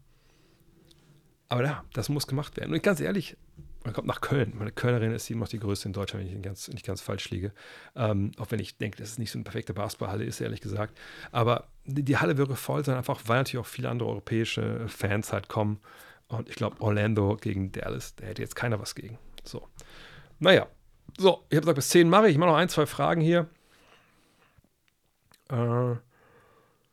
aber 1.49 1.65
ja, 1.65 1.85
das 1.93 2.09
muss 2.09 2.27
gemacht 2.27 2.57
werden. 2.57 2.75
Und 2.75 2.83
ganz 2.83 2.99
ehrlich, 2.99 3.37
man 3.85 3.95
kommt 3.95 4.09
nach 4.09 4.21
Köln. 4.21 4.53
Meine 4.57 4.73
Kölnerin 4.73 5.13
ist 5.13 5.31
immer 5.31 5.43
noch 5.43 5.49
die 5.49 5.61
größte 5.61 5.89
in 5.89 5.93
Deutschland, 5.93 6.25
wenn 6.25 6.29
ich 6.29 6.35
nicht 6.35 6.45
ganz, 6.45 6.67
nicht 6.69 6.85
ganz 6.85 7.01
falsch 7.01 7.31
liege. 7.31 7.53
Ähm, 7.95 8.33
auch 8.37 8.51
wenn 8.51 8.59
ich 8.59 8.79
denke, 8.79 8.99
dass 8.99 9.11
es 9.11 9.19
nicht 9.19 9.31
so 9.31 9.39
eine 9.39 9.45
perfekte 9.45 9.75
Basketballhalle 9.75 10.25
ist, 10.25 10.41
ehrlich 10.41 10.61
gesagt. 10.61 10.99
Aber 11.31 11.69
die, 11.87 12.17
Halle 12.17 12.37
würde 12.37 12.57
voll 12.57 12.85
sein, 12.85 12.97
einfach 12.97 13.23
weil 13.27 13.39
natürlich 13.39 13.65
auch 13.65 13.69
viele 13.69 13.89
andere 13.89 14.09
europäische 14.09 14.89
Fans 14.89 15.33
halt 15.33 15.49
kommen. 15.49 15.81
Und 16.29 16.49
ich 16.49 16.57
glaube, 16.57 16.81
Orlando 16.81 17.37
gegen 17.37 17.73
Dallas, 17.73 18.17
da 18.17 18.27
hätte 18.27 18.43
jetzt 18.43 18.57
keiner 18.57 18.81
was 18.81 18.95
gegen. 18.95 19.19
So. 19.45 19.69
Naja. 20.39 20.67
So, 21.19 21.45
ich 21.49 21.57
habe 21.57 21.63
gesagt, 21.63 21.77
bis 21.77 21.89
10 21.91 22.11
mache 22.11 22.27
ich. 22.27 22.33
Ich 22.33 22.39
mache 22.39 22.51
noch 22.51 22.57
ein, 22.57 22.69
zwei 22.69 22.85
Fragen 22.87 23.21
hier. 23.21 23.49
Äh, 25.49 25.95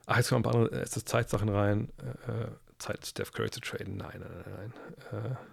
ach, 0.06 0.18
jetzt 0.18 0.30
kommen 0.30 0.40
ein 0.40 0.44
paar 0.44 0.56
andere 0.56 0.82
äh, 0.82 0.86
Zeitsachen 0.86 1.49
rein. 1.49 1.90
Äh, 2.28 2.32
äh, 2.32 2.48
Zeit, 2.78 3.06
Steph 3.06 3.32
Curry 3.32 3.49
zu 3.49 3.60
traden. 3.60 3.98
Nein, 3.98 4.20
nein, 4.20 4.44
nein. 4.45 4.74
nein. 5.11 5.32
Äh, 5.32 5.53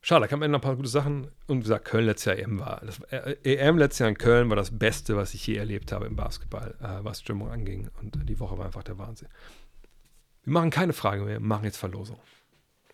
schade, 0.00 0.22
da 0.22 0.26
kamen 0.28 0.42
am 0.44 0.50
noch 0.50 0.58
ein 0.58 0.62
paar 0.62 0.76
gute 0.76 0.88
Sachen. 0.88 1.30
Und 1.46 1.58
wie 1.58 1.62
gesagt, 1.62 1.84
Köln 1.84 2.06
letztes 2.06 2.26
Jahr 2.26 2.38
EM 2.38 2.60
war. 2.60 2.80
Das, 2.84 3.00
äh, 3.10 3.36
EM 3.42 3.78
letztes 3.78 4.00
Jahr 4.00 4.08
in 4.08 4.18
Köln 4.18 4.48
war 4.48 4.56
das 4.56 4.76
Beste, 4.76 5.16
was 5.16 5.34
ich 5.34 5.46
je 5.46 5.56
erlebt 5.56 5.92
habe 5.92 6.06
im 6.06 6.16
Basketball, 6.16 6.74
äh, 6.80 7.04
was 7.04 7.20
Stimmung 7.20 7.50
anging. 7.50 7.88
Und 8.00 8.28
die 8.28 8.40
Woche 8.40 8.58
war 8.58 8.66
einfach 8.66 8.84
der 8.84 8.98
Wahnsinn. 8.98 9.28
Wir 10.44 10.52
machen 10.52 10.70
keine 10.70 10.92
Frage 10.92 11.24
mehr, 11.24 11.40
machen 11.40 11.64
jetzt 11.64 11.76
Verlosung. 11.76 12.18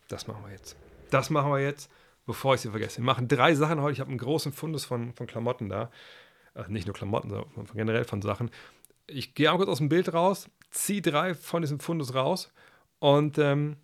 Das 0.09 0.27
machen 0.27 0.45
wir 0.45 0.53
jetzt. 0.53 0.77
Das 1.11 1.31
machen 1.31 1.51
wir 1.51 1.61
jetzt, 1.61 1.91
bevor 2.27 2.55
ich 2.55 2.63
sie 2.63 2.71
vergesse. 2.71 2.99
Wir 2.99 3.05
machen 3.05 3.29
drei 3.29 3.55
Sachen 3.55 3.81
heute. 3.81 3.93
Ich 3.93 4.01
habe 4.01 4.11
einen 4.11 4.19
großen 4.19 4.53
Fundus 4.53 4.85
von, 4.85 5.13
von 5.15 5.27
Klamotten 5.27 5.69
da 5.69 5.91
also 6.55 6.71
nicht 6.71 6.87
nur 6.87 6.95
Klamotten, 6.95 7.31
sondern 7.31 7.67
generell 7.75 8.05
von 8.05 8.23
Sachen. 8.23 8.51
Ich 9.07 9.35
gehe 9.35 9.53
auch 9.53 9.57
kurz 9.57 9.69
aus 9.69 9.79
dem 9.79 9.89
Bild 9.89 10.13
raus, 10.15 10.49
ziehe 10.71 11.03
drei 11.03 11.35
von 11.35 11.63
diesem 11.63 11.81
Fundus 11.81 12.15
raus 12.15 12.53
und 13.01 13.39
ähm, 13.39 13.77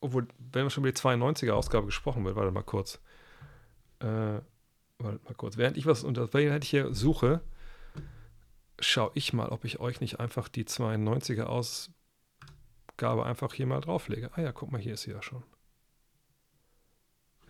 obwohl, 0.00 0.28
wenn 0.38 0.64
wir 0.64 0.70
schon 0.70 0.84
über 0.84 0.92
die 0.92 0.98
92er-Ausgabe 0.98 1.86
gesprochen 1.86 2.24
wird, 2.24 2.36
warte 2.36 2.52
mal 2.52 2.62
kurz. 2.62 3.00
Äh, 4.00 4.40
warte 4.98 5.20
mal 5.24 5.34
kurz. 5.36 5.56
Während 5.56 5.76
ich 5.76 5.86
was 5.86 6.04
unter, 6.04 6.32
während 6.32 6.64
ich 6.64 6.70
hier 6.70 6.94
suche, 6.94 7.40
schaue 8.78 9.10
ich 9.14 9.32
mal, 9.32 9.48
ob 9.48 9.64
ich 9.64 9.80
euch 9.80 10.00
nicht 10.00 10.20
einfach 10.20 10.48
die 10.48 10.64
92er-Ausgabe 10.64 13.24
einfach 13.24 13.52
hier 13.52 13.66
mal 13.66 13.80
drauflege. 13.80 14.30
Ah 14.34 14.40
ja, 14.40 14.52
guck 14.52 14.70
mal, 14.70 14.80
hier 14.80 14.94
ist 14.94 15.02
sie 15.02 15.10
ja 15.10 15.22
schon. 15.22 15.42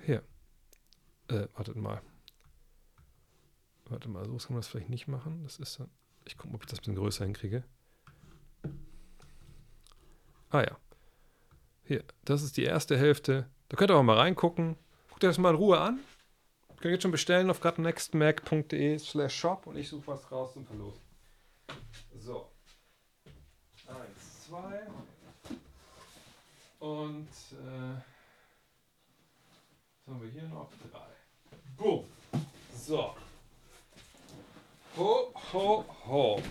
Hier. 0.05 0.23
Äh, 1.29 1.49
wartet 1.55 1.77
mal. 1.77 2.01
Warte 3.87 4.09
mal, 4.09 4.25
so 4.25 4.37
kann 4.37 4.55
man 4.55 4.61
das 4.61 4.69
vielleicht 4.69 4.91
nicht 4.91 5.09
machen. 5.09 5.43
Das 5.43 5.59
ist 5.59 5.81
Ich 6.25 6.37
gucke 6.37 6.49
mal, 6.49 6.57
ob 6.57 6.63
ich 6.63 6.69
das 6.69 6.79
ein 6.79 6.83
bisschen 6.83 6.97
größer 6.97 7.25
hinkriege. 7.25 7.65
Ah 10.51 10.63
ja. 10.63 10.79
Hier, 11.89 12.05
das 12.27 12.43
ist 12.43 12.59
die 12.59 12.65
erste 12.65 12.99
Hälfte. 12.99 13.47
Da 13.71 13.79
könnt 13.79 13.91
ihr 13.91 13.97
auch 13.97 14.03
mal 14.03 14.19
reingucken. 14.19 14.77
Guckt 15.09 15.25
euch 15.25 15.31
das 15.31 15.39
mal 15.39 15.49
in 15.49 15.57
Ruhe 15.57 15.81
an. 15.81 16.01
Könnt 16.69 16.85
ihr 16.85 16.91
jetzt 16.91 17.03
schon 17.03 17.13
bestellen 17.13 17.49
auf 17.49 17.61
gradnextmac.de 17.61 18.99
slash 18.99 19.35
shop 19.35 19.67
und 19.67 19.77
ich 19.77 19.89
suche 19.89 20.07
was 20.09 20.31
raus 20.31 20.53
zum 20.53 20.67
Verlosen. 20.67 21.01
So. 22.19 22.53
Eins, 23.87 24.47
zwei. 24.47 24.83
Und 26.79 27.27
äh, 27.53 28.03
was 30.05 30.15
haben 30.15 30.23
wir 30.23 30.31
hier 30.31 30.43
noch? 30.43 30.69
Drei. 30.93 31.07
Boom. 31.79 32.05
So. 32.77 33.15
Ho, 34.99 35.33
ho, 35.55 35.85
ho. 36.07 36.43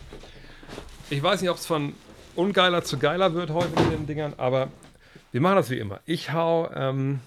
Ich 1.12 1.22
weiß 1.22 1.42
nicht, 1.42 1.52
ob 1.52 1.58
es 1.58 1.68
von 1.68 1.94
ungeiler 2.36 2.84
zu 2.84 2.98
geiler 2.98 3.36
wird 3.36 3.52
heute 3.52 3.80
mit 3.80 3.92
den 3.92 4.08
Dingern, 4.08 4.34
aber 4.38 4.72
wir 5.38 5.42
machen 5.42 5.58
das 5.58 5.70
wie 5.70 5.78
immer. 5.78 6.02
Ich 6.06 6.34
hau, 6.34 6.68
ähm, 6.74 7.20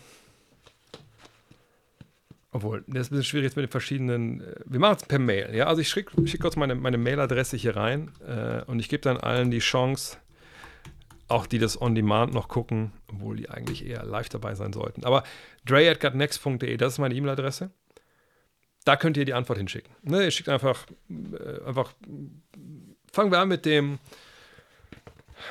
obwohl, 2.50 2.82
das 2.88 3.02
ist 3.02 3.06
ein 3.06 3.10
bisschen 3.10 3.24
schwierig 3.24 3.44
jetzt 3.44 3.56
mit 3.56 3.66
den 3.66 3.70
verschiedenen. 3.70 4.40
Äh, 4.40 4.56
wir 4.64 4.80
machen 4.80 4.96
es 5.00 5.06
per 5.06 5.20
Mail, 5.20 5.54
ja. 5.54 5.66
Also 5.66 5.80
ich 5.80 5.88
schicke 5.88 6.26
schick 6.26 6.40
kurz 6.40 6.56
meine, 6.56 6.74
meine 6.74 6.98
Mailadresse 6.98 7.56
hier 7.56 7.76
rein 7.76 8.10
äh, 8.26 8.62
und 8.64 8.80
ich 8.80 8.88
gebe 8.88 9.02
dann 9.02 9.16
allen 9.16 9.52
die 9.52 9.60
Chance, 9.60 10.16
auch 11.28 11.46
die 11.46 11.60
das 11.60 11.80
on 11.80 11.94
demand 11.94 12.34
noch 12.34 12.48
gucken, 12.48 12.90
obwohl 13.06 13.36
die 13.36 13.48
eigentlich 13.48 13.86
eher 13.86 14.04
live 14.04 14.28
dabei 14.28 14.56
sein 14.56 14.72
sollten. 14.72 15.04
Aber 15.04 15.22
dre.gutnext.de, 15.64 16.76
das 16.78 16.94
ist 16.94 16.98
meine 16.98 17.14
E-Mail-Adresse. 17.14 17.70
Da 18.84 18.96
könnt 18.96 19.18
ihr 19.18 19.24
die 19.24 19.34
Antwort 19.34 19.58
hinschicken. 19.58 19.94
Ne, 20.02 20.24
ihr 20.24 20.32
schickt 20.32 20.48
einfach, 20.48 20.84
äh, 21.08 21.64
einfach, 21.64 21.94
fangen 23.12 23.30
wir 23.30 23.38
an 23.38 23.46
mit 23.46 23.64
dem, 23.66 24.00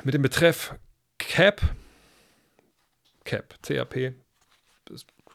mit 0.04 0.12
dem 0.12 0.20
Betreff 0.20 0.74
CAP. 1.16 1.62
CAP, 3.24 3.62
CAP, 3.62 4.14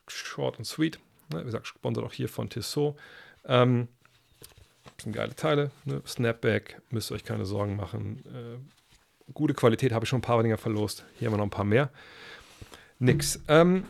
short 0.07 0.57
und 0.57 0.65
sweet. 0.65 0.99
Ne, 1.31 1.41
wie 1.41 1.45
gesagt, 1.45 1.67
sponsert 1.67 2.05
auch 2.05 2.13
hier 2.13 2.29
von 2.29 2.49
Tissot. 2.49 2.95
Ähm, 3.45 3.87
sind 5.01 5.13
geile 5.13 5.35
Teile. 5.35 5.71
Ne? 5.85 6.01
Snapback, 6.05 6.81
müsst 6.89 7.11
ihr 7.11 7.15
euch 7.15 7.23
keine 7.23 7.45
Sorgen 7.45 7.75
machen. 7.75 8.23
Äh, 8.25 9.31
gute 9.33 9.53
Qualität, 9.53 9.91
habe 9.91 10.05
ich 10.05 10.09
schon 10.09 10.19
ein 10.19 10.23
paar 10.23 10.41
Dinger 10.41 10.57
verlost. 10.57 11.05
Hier 11.17 11.27
haben 11.27 11.33
wir 11.33 11.37
noch 11.37 11.45
ein 11.45 11.51
paar 11.51 11.65
mehr. 11.65 11.89
Nix. 12.99 13.39
Ähm, 13.47 13.85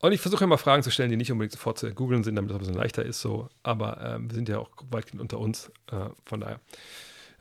und 0.00 0.12
ich 0.12 0.20
versuche 0.20 0.44
immer 0.44 0.58
Fragen 0.58 0.82
zu 0.82 0.90
stellen, 0.90 1.10
die 1.10 1.16
nicht 1.16 1.32
unbedingt 1.32 1.52
sofort 1.52 1.78
zu 1.78 1.92
googeln 1.92 2.24
sind, 2.24 2.36
damit 2.36 2.50
es 2.50 2.56
ein 2.56 2.58
bisschen 2.58 2.74
leichter 2.74 3.04
ist. 3.04 3.20
So. 3.20 3.48
Aber 3.62 4.00
ähm, 4.02 4.30
wir 4.30 4.34
sind 4.34 4.48
ja 4.48 4.58
auch 4.58 4.70
weitgehend 4.90 5.20
unter 5.20 5.38
uns. 5.38 5.72
Äh, 5.90 6.10
von 6.24 6.40
daher. 6.40 6.60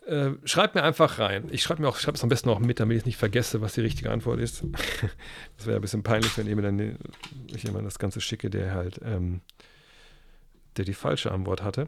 Äh, 0.05 0.31
schreibt 0.43 0.75
mir 0.75 0.83
einfach 0.83 1.19
rein. 1.19 1.47
Ich 1.51 1.63
schreibe 1.63 1.81
mir 1.81 1.87
auch, 1.87 1.97
schreibe 1.97 2.17
es 2.17 2.23
am 2.23 2.29
besten 2.29 2.49
auch 2.49 2.59
mit, 2.59 2.79
damit 2.79 2.97
ich 2.97 3.05
nicht 3.05 3.17
vergesse, 3.17 3.61
was 3.61 3.73
die 3.73 3.81
richtige 3.81 4.11
Antwort 4.11 4.39
ist. 4.39 4.63
das 5.57 5.65
wäre 5.65 5.77
ein 5.77 5.81
bisschen 5.81 6.03
peinlich, 6.03 6.37
wenn 6.37 6.61
dann 6.61 6.97
ich 7.47 7.63
jemand 7.63 7.85
das 7.85 7.99
Ganze 7.99 8.19
schicke, 8.19 8.49
der 8.49 8.73
halt, 8.73 8.99
ähm, 9.03 9.41
der 10.75 10.85
die 10.85 10.93
falsche 10.93 11.31
Antwort 11.31 11.63
hatte. 11.63 11.87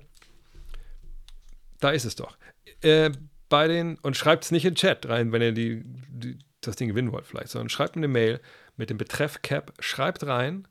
Da 1.82 1.90
ist 1.90 2.06
es 2.06 2.16
doch. 2.16 2.38
Äh, 2.82 3.12
bei 3.50 3.68
den, 3.68 3.98
und 4.00 4.16
schreibt 4.16 4.46
es 4.46 4.52
nicht 4.52 4.66
in 4.66 4.72
den 4.72 4.78
Chat 4.78 5.08
rein, 5.08 5.32
wenn 5.32 5.42
ihr 5.42 5.52
die, 5.52 5.84
die, 6.10 6.40
das 6.62 6.78
Ding 6.78 6.88
gewinnen 6.88 7.12
wollt, 7.12 7.28
vielleicht, 7.28 7.50
sondern 7.50 7.70
schreibt 7.70 7.96
mir 7.96 8.02
eine 8.02 8.08
Mail 8.08 8.42
mit 8.78 8.90
dem 8.90 8.98
Betreff 8.98 9.42
Cap, 9.42 9.74
schreibt 9.80 10.26
rein, 10.26 10.68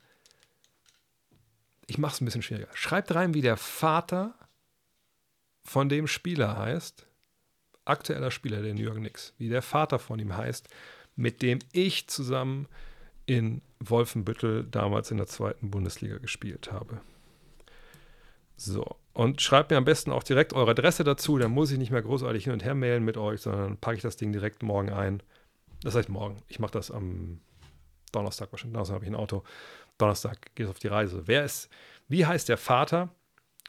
ich 1.86 1.98
mache 1.98 2.14
es 2.14 2.20
ein 2.20 2.24
bisschen 2.24 2.42
schwieriger, 2.42 2.68
schreibt 2.74 3.14
rein, 3.14 3.34
wie 3.34 3.42
der 3.42 3.56
Vater 3.56 4.34
von 5.62 5.88
dem 5.88 6.06
Spieler 6.06 6.56
heißt, 6.56 7.06
aktueller 7.84 8.30
Spieler 8.30 8.62
der 8.62 8.74
New 8.74 8.82
York 8.82 8.96
Knicks, 8.96 9.34
wie 9.38 9.48
der 9.48 9.62
Vater 9.62 9.98
von 9.98 10.18
ihm 10.18 10.36
heißt, 10.36 10.68
mit 11.16 11.42
dem 11.42 11.58
ich 11.72 12.08
zusammen 12.08 12.66
in 13.26 13.62
Wolfenbüttel 13.80 14.64
damals 14.64 15.10
in 15.10 15.16
der 15.16 15.26
zweiten 15.26 15.70
Bundesliga 15.70 16.18
gespielt 16.18 16.72
habe. 16.72 17.00
So, 18.56 18.96
und 19.12 19.40
schreibt 19.40 19.70
mir 19.70 19.76
am 19.76 19.84
besten 19.84 20.12
auch 20.12 20.22
direkt 20.22 20.52
eure 20.52 20.72
Adresse 20.72 21.04
dazu, 21.04 21.38
dann 21.38 21.50
muss 21.50 21.70
ich 21.70 21.78
nicht 21.78 21.90
mehr 21.90 22.02
großartig 22.02 22.44
hin 22.44 22.52
und 22.52 22.64
her 22.64 22.74
mailen 22.74 23.04
mit 23.04 23.16
euch, 23.16 23.40
sondern 23.40 23.76
packe 23.78 23.96
ich 23.96 24.02
das 24.02 24.16
Ding 24.16 24.32
direkt 24.32 24.62
morgen 24.62 24.90
ein. 24.90 25.22
Das 25.82 25.94
heißt 25.94 26.08
morgen. 26.08 26.42
Ich 26.48 26.58
mache 26.58 26.72
das 26.72 26.90
am 26.90 27.40
Donnerstag 28.12 28.50
wahrscheinlich. 28.52 28.74
Donnerstag 28.74 28.94
habe 28.94 29.04
ich 29.04 29.10
ein 29.10 29.16
Auto. 29.16 29.42
Donnerstag 29.98 30.54
geht 30.54 30.66
es 30.66 30.70
auf 30.70 30.78
die 30.78 30.88
Reise. 30.88 31.22
Wer 31.26 31.44
ist, 31.44 31.68
wie 32.08 32.26
heißt 32.26 32.48
der 32.48 32.56
Vater? 32.56 33.10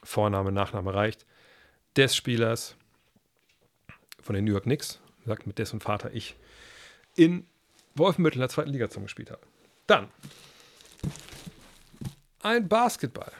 Vorname, 0.02 0.52
Nachname 0.52 0.94
reicht. 0.94 1.26
Des 1.96 2.14
Spielers, 2.14 2.76
von 4.26 4.34
den 4.34 4.44
New 4.44 4.52
York 4.52 4.64
Knicks, 4.64 5.00
sagt 5.24 5.46
mit 5.46 5.58
dessen 5.58 5.80
Vater 5.80 6.12
ich 6.12 6.36
in 7.14 7.46
Wolfenbüttel 7.94 8.36
in 8.36 8.40
der 8.40 8.48
zweiten 8.48 8.70
Liga 8.70 8.88
zusammengespielt 8.88 9.30
habe. 9.30 9.40
Dann 9.86 10.08
ein 12.40 12.68
Basketball. 12.68 13.32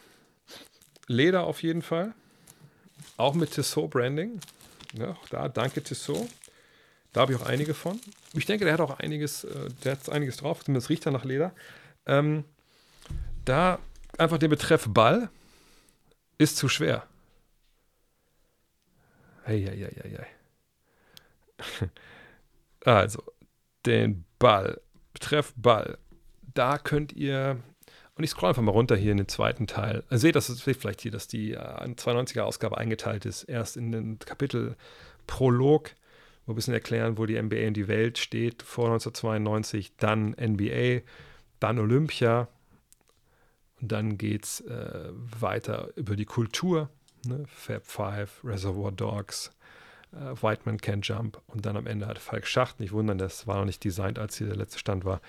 Leder 1.06 1.44
auf 1.44 1.62
jeden 1.62 1.82
Fall. 1.82 2.14
Auch 3.16 3.34
mit 3.34 3.52
Tissot 3.52 3.90
Branding. 3.90 4.40
Ja, 4.94 5.10
auch 5.10 5.28
da, 5.28 5.48
danke 5.48 5.82
Tissot. 5.82 6.28
Da 7.12 7.22
habe 7.22 7.32
ich 7.32 7.40
auch 7.40 7.46
einige 7.46 7.74
von. 7.74 8.00
Ich 8.34 8.46
denke, 8.46 8.64
der 8.64 8.74
hat 8.74 8.80
auch 8.80 8.98
einiges, 8.98 9.44
äh, 9.44 9.68
der 9.84 9.92
hat 9.92 10.08
einiges 10.08 10.38
drauf, 10.38 10.64
zumindest 10.64 10.90
riecht 10.90 11.06
er 11.06 11.12
nach 11.12 11.24
Leder. 11.24 11.54
Ähm, 12.06 12.44
da 13.44 13.78
einfach 14.18 14.38
der 14.38 14.48
Betreff 14.48 14.86
Ball 14.88 15.30
ist 16.38 16.56
zu 16.56 16.68
schwer. 16.68 17.06
Hey, 19.44 19.62
hey, 19.62 19.78
hey, 19.78 19.94
hey, 20.02 20.10
hey. 20.10 20.26
Also, 22.84 23.20
den 23.84 24.24
Ball, 24.38 24.80
betreff 25.12 25.52
Ball, 25.56 25.98
da 26.54 26.78
könnt 26.78 27.12
ihr, 27.12 27.58
und 28.14 28.22
ich 28.22 28.30
scroll 28.30 28.50
einfach 28.50 28.62
mal 28.62 28.70
runter 28.70 28.94
hier 28.96 29.10
in 29.10 29.18
den 29.18 29.28
zweiten 29.28 29.66
Teil. 29.66 30.04
Also 30.08 30.22
seht, 30.22 30.36
das 30.36 30.46
seht 30.46 30.76
vielleicht 30.76 31.00
hier, 31.00 31.10
dass 31.10 31.26
die 31.26 31.52
äh, 31.52 31.58
92er-Ausgabe 31.58 32.78
eingeteilt 32.78 33.26
ist. 33.26 33.42
Erst 33.42 33.76
in 33.76 33.90
den 33.90 34.18
Kapitel 34.20 34.76
Prolog, 35.26 35.90
wo 36.44 36.52
ein 36.52 36.54
bisschen 36.54 36.74
erklären, 36.74 37.18
wo 37.18 37.26
die 37.26 37.40
NBA 37.40 37.56
in 37.56 37.74
die 37.74 37.88
Welt 37.88 38.18
steht, 38.18 38.62
vor 38.62 38.86
1992, 38.86 39.96
dann 39.96 40.30
NBA, 40.40 41.00
dann 41.58 41.78
Olympia. 41.78 42.48
Und 43.80 43.92
dann 43.92 44.16
geht 44.16 44.44
es 44.44 44.60
äh, 44.60 45.10
weiter 45.12 45.90
über 45.96 46.16
die 46.16 46.24
Kultur, 46.24 46.88
ne? 47.26 47.44
Fab 47.46 47.84
Five, 47.86 48.40
Reservoir 48.42 48.92
Dogs, 48.92 49.52
äh, 50.16 50.42
White 50.42 50.62
Man 50.64 50.78
Can't 50.78 51.06
Jump 51.06 51.40
und 51.46 51.66
dann 51.66 51.76
am 51.76 51.86
Ende 51.86 52.06
hat 52.06 52.18
Falk 52.18 52.46
Schacht, 52.46 52.80
nicht 52.80 52.92
wundern, 52.92 53.18
das 53.18 53.46
war 53.46 53.58
noch 53.58 53.64
nicht 53.64 53.84
designt, 53.84 54.18
als 54.18 54.36
hier 54.38 54.46
der 54.46 54.56
letzte 54.56 54.78
Stand 54.78 55.04
war. 55.04 55.20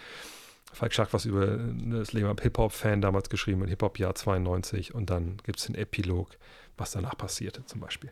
Falk 0.74 0.94
Schacht 0.94 1.14
was 1.14 1.26
über 1.26 1.46
ne, 1.46 2.00
das 2.00 2.14
Leben 2.14 2.28
am 2.28 2.38
Hip-Hop-Fan 2.38 3.02
damals 3.02 3.30
geschrieben, 3.30 3.62
im 3.64 3.68
Hip-Hop-Jahr 3.68 4.16
92 4.16 4.94
und 4.94 5.10
dann 5.10 5.38
gibt 5.44 5.60
es 5.60 5.66
den 5.66 5.76
Epilog, 5.76 6.38
was 6.78 6.92
danach 6.92 7.18
passierte 7.18 7.66
zum 7.66 7.80
Beispiel. 7.80 8.12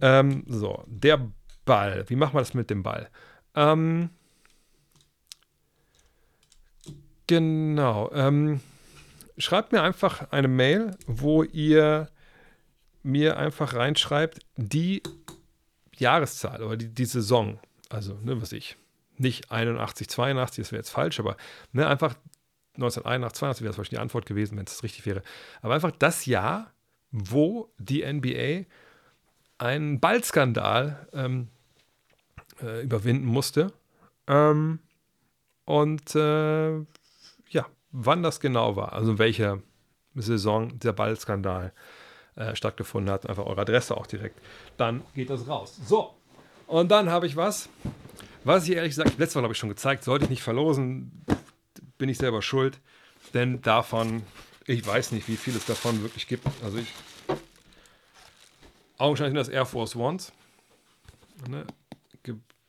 Ähm, 0.00 0.44
so, 0.46 0.84
der 0.86 1.20
Ball, 1.64 2.04
wie 2.08 2.16
machen 2.16 2.34
wir 2.34 2.40
das 2.40 2.54
mit 2.54 2.70
dem 2.70 2.82
Ball? 2.82 3.08
Ähm, 3.54 4.10
genau, 7.26 8.10
ähm, 8.12 8.60
schreibt 9.38 9.72
mir 9.72 9.82
einfach 9.82 10.30
eine 10.30 10.48
Mail, 10.48 10.96
wo 11.06 11.42
ihr 11.42 12.08
mir 13.02 13.38
einfach 13.38 13.74
reinschreibt, 13.74 14.40
die 14.56 15.02
Jahreszahl 16.00 16.62
oder 16.62 16.76
die, 16.76 16.88
die 16.88 17.04
Saison, 17.04 17.58
also, 17.88 18.14
ne, 18.22 18.40
was 18.40 18.52
ich, 18.52 18.76
nicht 19.16 19.50
81, 19.50 20.08
82, 20.08 20.64
das 20.64 20.72
wäre 20.72 20.80
jetzt 20.80 20.90
falsch, 20.90 21.20
aber 21.20 21.36
ne, 21.72 21.86
einfach 21.86 22.14
1981, 22.74 23.38
82 23.38 23.62
wäre 23.62 23.70
das 23.70 23.78
wahrscheinlich 23.78 23.98
die 23.98 24.02
Antwort 24.02 24.26
gewesen, 24.26 24.56
wenn 24.56 24.66
es 24.66 24.82
richtig 24.82 25.04
wäre. 25.06 25.22
Aber 25.60 25.74
einfach 25.74 25.90
das 25.90 26.26
Jahr, 26.26 26.72
wo 27.10 27.70
die 27.78 28.04
NBA 28.04 28.64
einen 29.58 30.00
Ballskandal 30.00 31.06
ähm, 31.12 31.48
äh, 32.62 32.82
überwinden 32.82 33.26
musste. 33.26 33.72
Ähm, 34.26 34.78
und 35.66 36.14
äh, 36.14 36.78
ja, 36.78 37.66
wann 37.92 38.22
das 38.22 38.40
genau 38.40 38.76
war, 38.76 38.92
also 38.94 39.12
in 39.12 39.18
welcher 39.18 39.58
Saison 40.14 40.78
der 40.78 40.92
Ballskandal 40.92 41.66
äh, 41.66 41.99
stattgefunden 42.54 43.12
hat. 43.12 43.28
Einfach 43.28 43.46
eure 43.46 43.62
Adresse 43.62 43.96
auch 43.96 44.06
direkt. 44.06 44.40
Dann 44.76 45.02
geht 45.14 45.30
das 45.30 45.46
raus. 45.48 45.78
So, 45.84 46.14
und 46.70 46.88
dann 46.88 47.10
habe 47.10 47.26
ich 47.26 47.34
was, 47.34 47.68
was 48.44 48.62
ich 48.68 48.76
ehrlich 48.76 48.90
gesagt, 48.90 49.18
letztes 49.18 49.34
Mal 49.34 49.42
habe 49.42 49.54
ich 49.54 49.58
schon 49.58 49.68
gezeigt, 49.68 50.04
sollte 50.04 50.26
ich 50.26 50.30
nicht 50.30 50.42
verlosen, 50.42 51.24
bin 51.98 52.08
ich 52.08 52.16
selber 52.16 52.42
schuld. 52.42 52.78
Denn 53.34 53.60
davon, 53.60 54.22
ich 54.66 54.86
weiß 54.86 55.10
nicht, 55.10 55.26
wie 55.26 55.36
viel 55.36 55.56
es 55.56 55.66
davon 55.66 56.00
wirklich 56.02 56.28
gibt. 56.28 56.46
Also 56.62 56.78
ich, 56.78 56.86
augenscheinlich 58.98 59.32
sind 59.32 59.46
das 59.46 59.48
Air 59.48 59.66
Force 59.66 59.96
Ones. 59.96 60.32
Ne? 61.48 61.66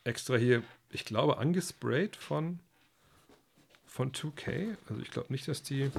Extra 0.03 0.35
hier, 0.35 0.63
ich 0.89 1.05
glaube, 1.05 1.38
angesprayt 1.38 2.15
von, 2.15 2.59
von 3.85 4.13
2K. 4.13 4.77
Also 4.89 4.99
ich 4.99 5.11
glaube 5.11 5.31
nicht, 5.31 5.47
dass 5.47 5.61
die 5.61 5.91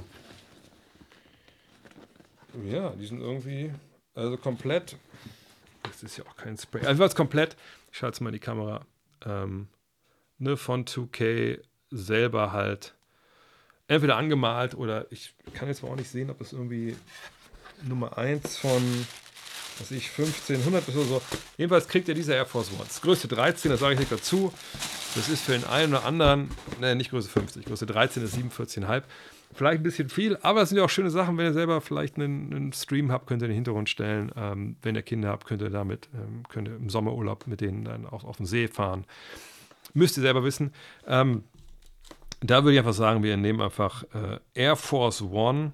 ja, 2.65 2.91
die 2.91 3.07
sind 3.07 3.21
irgendwie, 3.21 3.73
also 4.15 4.37
komplett. 4.37 4.97
Das 5.83 6.03
ist 6.03 6.17
ja 6.17 6.25
auch 6.27 6.37
kein 6.37 6.57
Spray. 6.57 6.85
Also 6.85 7.03
was 7.03 7.15
komplett. 7.15 7.57
Ich 7.91 7.99
schalte 7.99 8.23
mal 8.23 8.33
die 8.33 8.39
Kamera. 8.39 8.87
Ähm, 9.25 9.69
ne, 10.39 10.57
von 10.57 10.85
2K 10.85 11.61
selber 11.91 12.53
halt 12.53 12.95
entweder 13.89 14.17
angemalt 14.17 14.75
oder 14.75 15.11
ich 15.11 15.35
kann 15.55 15.69
jetzt 15.69 15.85
auch 15.85 15.97
nicht 15.97 16.11
sehen, 16.11 16.31
ob 16.31 16.39
das 16.39 16.53
irgendwie 16.53 16.97
Nummer 17.83 18.17
1 18.17 18.59
von 18.59 19.07
was 19.79 19.91
ich, 19.91 20.11
1500 20.11 20.89
oder 20.89 21.05
so. 21.05 21.23
Jedenfalls 21.57 21.89
kriegt 21.89 22.09
er 22.09 22.15
diese 22.15 22.35
Air 22.35 22.47
Force 22.47 22.71
One. 22.73 22.85
Das 22.87 23.01
Größe 23.01 23.29
13, 23.29 23.71
das 23.71 23.81
sage 23.81 23.95
ich 23.95 24.01
nicht 24.01 24.13
dazu. 24.13 24.53
Das 25.15 25.29
ist 25.29 25.43
für 25.43 25.53
den 25.53 25.65
einen 25.65 25.95
oder 25.95 26.05
anderen, 26.05 26.51
ne, 26.81 26.95
nicht 26.95 27.11
Größe 27.11 27.29
50, 27.29 27.65
Größe 27.65 27.87
13 27.87 28.23
ist 28.23 28.37
47,5. 28.37 29.03
Vielleicht 29.55 29.81
ein 29.81 29.83
bisschen 29.83 30.09
viel, 30.09 30.39
aber 30.43 30.63
es 30.63 30.71
sind 30.71 30.79
ja 30.79 30.85
auch 30.85 30.91
schöne 30.91 31.11
Sachen, 31.11 31.37
wenn 31.37 31.47
ihr 31.47 31.53
selber 31.53 31.81
vielleicht 31.81 32.17
einen, 32.17 32.55
einen 32.55 32.73
Stream 32.73 33.13
habt, 33.13 33.27
könnt 33.27 33.43
ihr 33.43 33.47
in 33.47 33.51
den 33.51 33.57
Hintergrund 33.57 33.89
stellen. 33.91 34.33
Ähm, 34.35 34.77
wenn 34.83 34.95
ihr 34.95 35.03
Kinder 35.03 35.29
habt, 35.29 35.45
könnt 35.45 35.61
ihr 35.61 35.71
damit, 35.71 36.09
ähm, 36.15 36.45
könnt 36.49 36.69
ihr 36.69 36.77
im 36.77 36.89
Sommerurlaub 36.89 37.47
mit 37.47 37.61
denen 37.61 37.85
dann 37.85 38.07
auch 38.07 38.25
auf 38.25 38.39
den 38.39 38.47
See 38.47 38.69
fahren. 38.69 39.05
Müsst 39.93 40.17
ihr 40.17 40.23
selber 40.23 40.43
wissen. 40.43 40.73
Ähm, 41.07 41.45
da 42.41 42.65
würde 42.65 42.73
ich 42.73 42.79
einfach 42.79 42.95
sagen, 42.95 43.23
wir 43.23 43.37
nehmen 43.37 43.61
einfach 43.61 44.05
äh, 44.15 44.39
Air 44.55 44.77
Force 44.77 45.23
One 45.23 45.73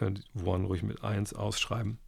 könnt 0.00 0.24
One 0.42 0.66
ruhig 0.66 0.82
mit 0.82 1.04
1 1.04 1.34
ausschreiben. 1.34 1.98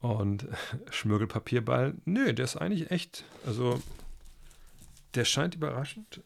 Und 0.00 0.46
Schmirgelpapierball, 0.90 1.94
nö, 2.04 2.34
der 2.34 2.44
ist 2.44 2.56
eigentlich 2.56 2.90
echt, 2.90 3.24
also 3.46 3.80
der 5.14 5.24
scheint 5.24 5.54
überraschend. 5.54 6.20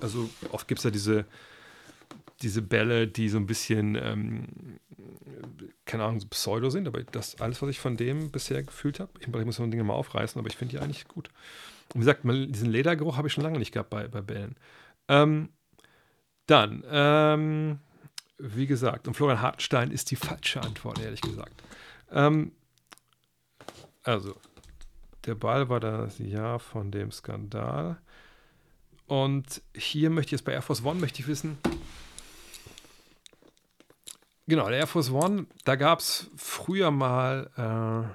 Also 0.00 0.28
oft 0.52 0.68
gibt 0.68 0.80
es 0.80 0.84
ja 0.84 0.90
diese, 0.90 1.24
diese 2.42 2.62
Bälle, 2.62 3.08
die 3.08 3.28
so 3.28 3.38
ein 3.38 3.46
bisschen, 3.46 3.96
ähm, 3.96 4.46
keine 5.84 6.04
Ahnung, 6.04 6.20
so 6.20 6.28
Pseudo 6.28 6.70
sind, 6.70 6.86
aber 6.86 7.02
das 7.02 7.40
alles, 7.40 7.60
was 7.62 7.70
ich 7.70 7.80
von 7.80 7.96
dem 7.96 8.30
bisher 8.30 8.62
gefühlt 8.62 9.00
habe, 9.00 9.10
ich, 9.20 9.28
ich 9.28 9.44
muss 9.44 9.56
so 9.56 9.66
Dinge 9.66 9.84
mal 9.84 9.94
aufreißen, 9.94 10.38
aber 10.38 10.48
ich 10.48 10.56
finde 10.56 10.76
die 10.76 10.82
eigentlich 10.82 11.08
gut. 11.08 11.28
Und 11.94 11.96
wie 11.96 12.04
gesagt, 12.04 12.22
diesen 12.24 12.70
Ledergeruch 12.70 13.16
habe 13.16 13.28
ich 13.28 13.34
schon 13.34 13.44
lange 13.44 13.58
nicht 13.58 13.72
gehabt 13.72 13.90
bei, 13.90 14.06
bei 14.08 14.20
Bällen. 14.20 14.56
Ähm, 15.08 15.48
dann, 16.46 16.84
ähm, 16.90 17.78
wie 18.38 18.66
gesagt, 18.66 19.08
und 19.08 19.14
Florian 19.14 19.42
Hartenstein 19.42 19.90
ist 19.90 20.10
die 20.10 20.16
falsche 20.16 20.62
Antwort, 20.62 21.00
ehrlich 21.00 21.20
gesagt. 21.20 21.62
Ähm, 22.10 22.52
also, 24.02 24.36
der 25.26 25.34
Ball 25.34 25.68
war 25.68 25.80
das 25.80 26.18
Jahr 26.18 26.58
von 26.58 26.90
dem 26.90 27.10
Skandal. 27.10 27.98
Und 29.06 29.62
hier 29.74 30.10
möchte 30.10 30.28
ich 30.28 30.40
jetzt 30.40 30.44
bei 30.44 30.52
Air 30.52 30.62
Force 30.62 30.84
One 30.84 31.00
möchte 31.00 31.20
ich 31.20 31.28
wissen. 31.28 31.58
Genau, 34.48 34.68
der 34.70 34.78
Air 34.78 34.86
Force 34.86 35.10
One, 35.10 35.46
da 35.64 35.76
gab 35.76 35.98
es 35.98 36.30
früher 36.34 36.90
mal 36.90 38.08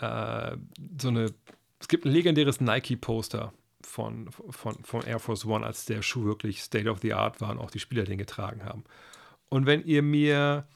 äh, 0.00 0.04
äh, 0.04 0.56
so 1.00 1.08
eine, 1.08 1.32
es 1.78 1.86
gibt 1.86 2.04
ein 2.04 2.10
legendäres 2.10 2.60
Nike-Poster 2.60 3.52
von, 3.82 4.28
von, 4.50 4.74
von 4.82 5.02
Air 5.02 5.20
Force 5.20 5.46
One, 5.46 5.64
als 5.64 5.84
der 5.84 6.02
Schuh 6.02 6.24
wirklich 6.24 6.60
State 6.60 6.90
of 6.90 6.98
the 7.02 7.12
Art 7.12 7.40
war 7.40 7.50
und 7.50 7.58
auch 7.58 7.70
die 7.70 7.78
Spieler 7.78 8.02
den 8.02 8.18
getragen 8.18 8.64
haben. 8.64 8.82
Und 9.48 9.66
wenn 9.66 9.84
ihr 9.84 10.02
mir 10.02 10.66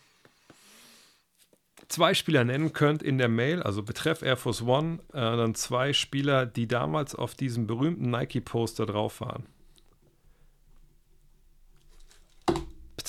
zwei 1.89 2.15
Spieler 2.15 2.45
nennen 2.45 2.73
könnt 2.73 3.03
in 3.03 3.19
der 3.19 3.29
Mail, 3.29 3.65
also 3.65 3.83
betreff 3.83 4.23
Air 4.23 4.37
Force 4.37 4.63
One, 4.63 5.01
äh, 5.09 5.19
dann 5.19 5.57
zwei 5.57 5.93
Spieler, 5.93 6.47
die 6.47 6.69
damals 6.69 7.17
auf 7.17 7.35
diesem 7.35 7.67
berühmten 7.67 8.11
Nike-Poster 8.11 8.87
drauf 8.87 9.21
waren. 9.21 9.47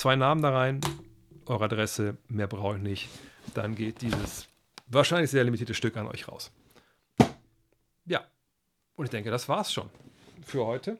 Zwei 0.00 0.16
Namen 0.16 0.40
da 0.40 0.48
rein, 0.48 0.80
eure 1.44 1.64
Adresse, 1.64 2.16
mehr 2.26 2.46
brauche 2.46 2.76
ich 2.76 2.82
nicht. 2.82 3.10
Dann 3.52 3.74
geht 3.74 4.00
dieses 4.00 4.48
wahrscheinlich 4.86 5.30
sehr 5.30 5.44
limitierte 5.44 5.74
Stück 5.74 5.98
an 5.98 6.08
euch 6.08 6.26
raus. 6.26 6.50
Ja, 8.06 8.24
und 8.96 9.04
ich 9.04 9.10
denke, 9.10 9.30
das 9.30 9.46
war's 9.46 9.70
schon 9.70 9.90
für 10.42 10.64
heute. 10.64 10.96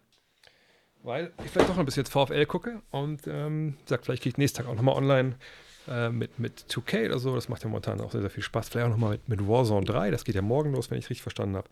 Weil 1.03 1.33
ich 1.43 1.51
vielleicht 1.51 1.71
doch 1.71 1.79
ein 1.79 1.87
bisschen 1.87 2.03
jetzt 2.03 2.13
VfL 2.13 2.45
gucke 2.45 2.83
und 2.91 3.27
ähm, 3.27 3.79
sagt, 3.87 4.05
vielleicht 4.05 4.23
kriege 4.23 4.35
ich 4.35 4.37
nächsten 4.37 4.59
Tag 4.59 4.67
auch 4.67 4.75
nochmal 4.75 4.97
online 4.97 5.37
äh, 5.89 6.11
mit, 6.11 6.39
mit 6.39 6.67
2K 6.69 7.07
oder 7.07 7.19
so. 7.19 7.35
Das 7.35 7.49
macht 7.49 7.63
ja 7.63 7.71
momentan 7.71 8.03
auch 8.03 8.13
sehr, 8.13 8.21
sehr 8.21 8.29
viel 8.29 8.43
Spaß. 8.43 8.69
Vielleicht 8.69 8.85
auch 8.85 8.91
nochmal 8.91 9.13
mit, 9.13 9.31
mit 9.31 9.49
Warzone 9.49 9.87
3. 9.87 10.11
Das 10.11 10.25
geht 10.25 10.35
ja 10.35 10.43
morgen 10.43 10.73
los, 10.75 10.91
wenn 10.91 10.99
ich 10.99 11.09
richtig 11.09 11.23
verstanden 11.23 11.57
habe. 11.57 11.71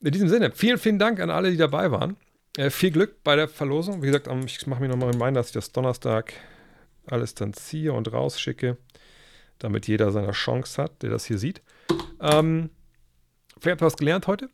In 0.00 0.10
diesem 0.10 0.30
Sinne, 0.30 0.52
vielen, 0.52 0.78
vielen 0.78 0.98
Dank 0.98 1.20
an 1.20 1.28
alle, 1.28 1.50
die 1.50 1.58
dabei 1.58 1.90
waren. 1.90 2.16
Äh, 2.56 2.70
viel 2.70 2.90
Glück 2.90 3.22
bei 3.22 3.36
der 3.36 3.48
Verlosung. 3.48 4.02
Wie 4.02 4.06
gesagt, 4.06 4.28
ich 4.46 4.66
mache 4.66 4.80
mir 4.80 4.88
nochmal 4.88 5.14
einen 5.22 5.34
dass 5.34 5.48
ich 5.48 5.52
das 5.52 5.72
Donnerstag 5.72 6.32
alles 7.06 7.34
dann 7.34 7.52
ziehe 7.52 7.92
und 7.92 8.12
rausschicke, 8.12 8.76
damit 9.58 9.86
jeder 9.86 10.10
seine 10.10 10.32
Chance 10.32 10.82
hat, 10.82 11.02
der 11.02 11.10
das 11.10 11.24
hier 11.24 11.38
sieht. 11.38 11.62
Ähm, 12.20 12.70
vielleicht 13.58 13.74
habt 13.74 13.82
ihr 13.82 13.86
was 13.86 13.96
gelernt 13.96 14.26
heute 14.26 14.48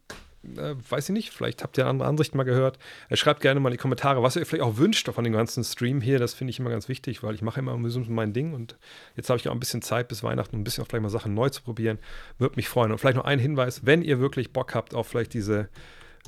äh, 0.45 0.75
weiß 0.89 1.09
ich 1.09 1.13
nicht, 1.13 1.31
vielleicht 1.31 1.63
habt 1.63 1.79
ihr 1.79 1.87
andere 1.87 2.09
Ansicht 2.09 2.35
mal 2.35 2.45
gehört. 2.45 2.79
Äh, 3.09 3.17
schreibt 3.17 3.41
gerne 3.41 3.61
mal 3.61 3.69
in 3.69 3.75
die 3.75 3.79
Kommentare, 3.79 4.23
was 4.23 4.37
ihr 4.37 4.45
vielleicht 4.47 4.65
auch 4.65 4.77
wünscht 4.77 5.09
von 5.09 5.25
dem 5.25 5.33
ganzen 5.33 5.65
Stream 5.65 6.01
hier. 6.01 6.19
Das 6.19 6.35
finde 6.35 6.51
ich 6.51 6.59
immer 6.59 6.71
ganz 6.71 6.89
wichtig, 6.89 7.23
weil 7.23 7.35
ich 7.35 7.43
mache 7.43 7.61
immer 7.61 7.77
mein 7.77 8.33
Ding 8.33 8.53
und 8.53 8.77
jetzt 9.17 9.31
habe 9.31 9.39
ich 9.39 9.49
auch 9.49 9.53
ein 9.53 9.61
bisschen 9.61 9.83
Zeit 9.83 10.09
bis 10.09 10.23
Weihnachten, 10.23 10.57
um 10.57 10.63
ein 10.63 10.65
bisschen 10.65 10.85
auch 10.85 10.89
vielleicht 10.89 11.03
mal 11.03 11.09
Sachen 11.09 11.35
neu 11.35 11.49
zu 11.49 11.63
probieren. 11.63 11.99
Würde 12.39 12.57
mich 12.57 12.69
freuen. 12.69 12.93
Und 12.93 12.99
vielleicht 12.99 13.17
noch 13.17 13.25
ein 13.25 13.39
Hinweis, 13.39 13.87
wenn 13.87 14.03
ihr 14.03 14.21
wirklich 14.21 14.53
Bock 14.53 14.75
habt 14.75 14.95
auf 14.95 15.09
vielleicht 15.09 15.35
diese 15.35 15.69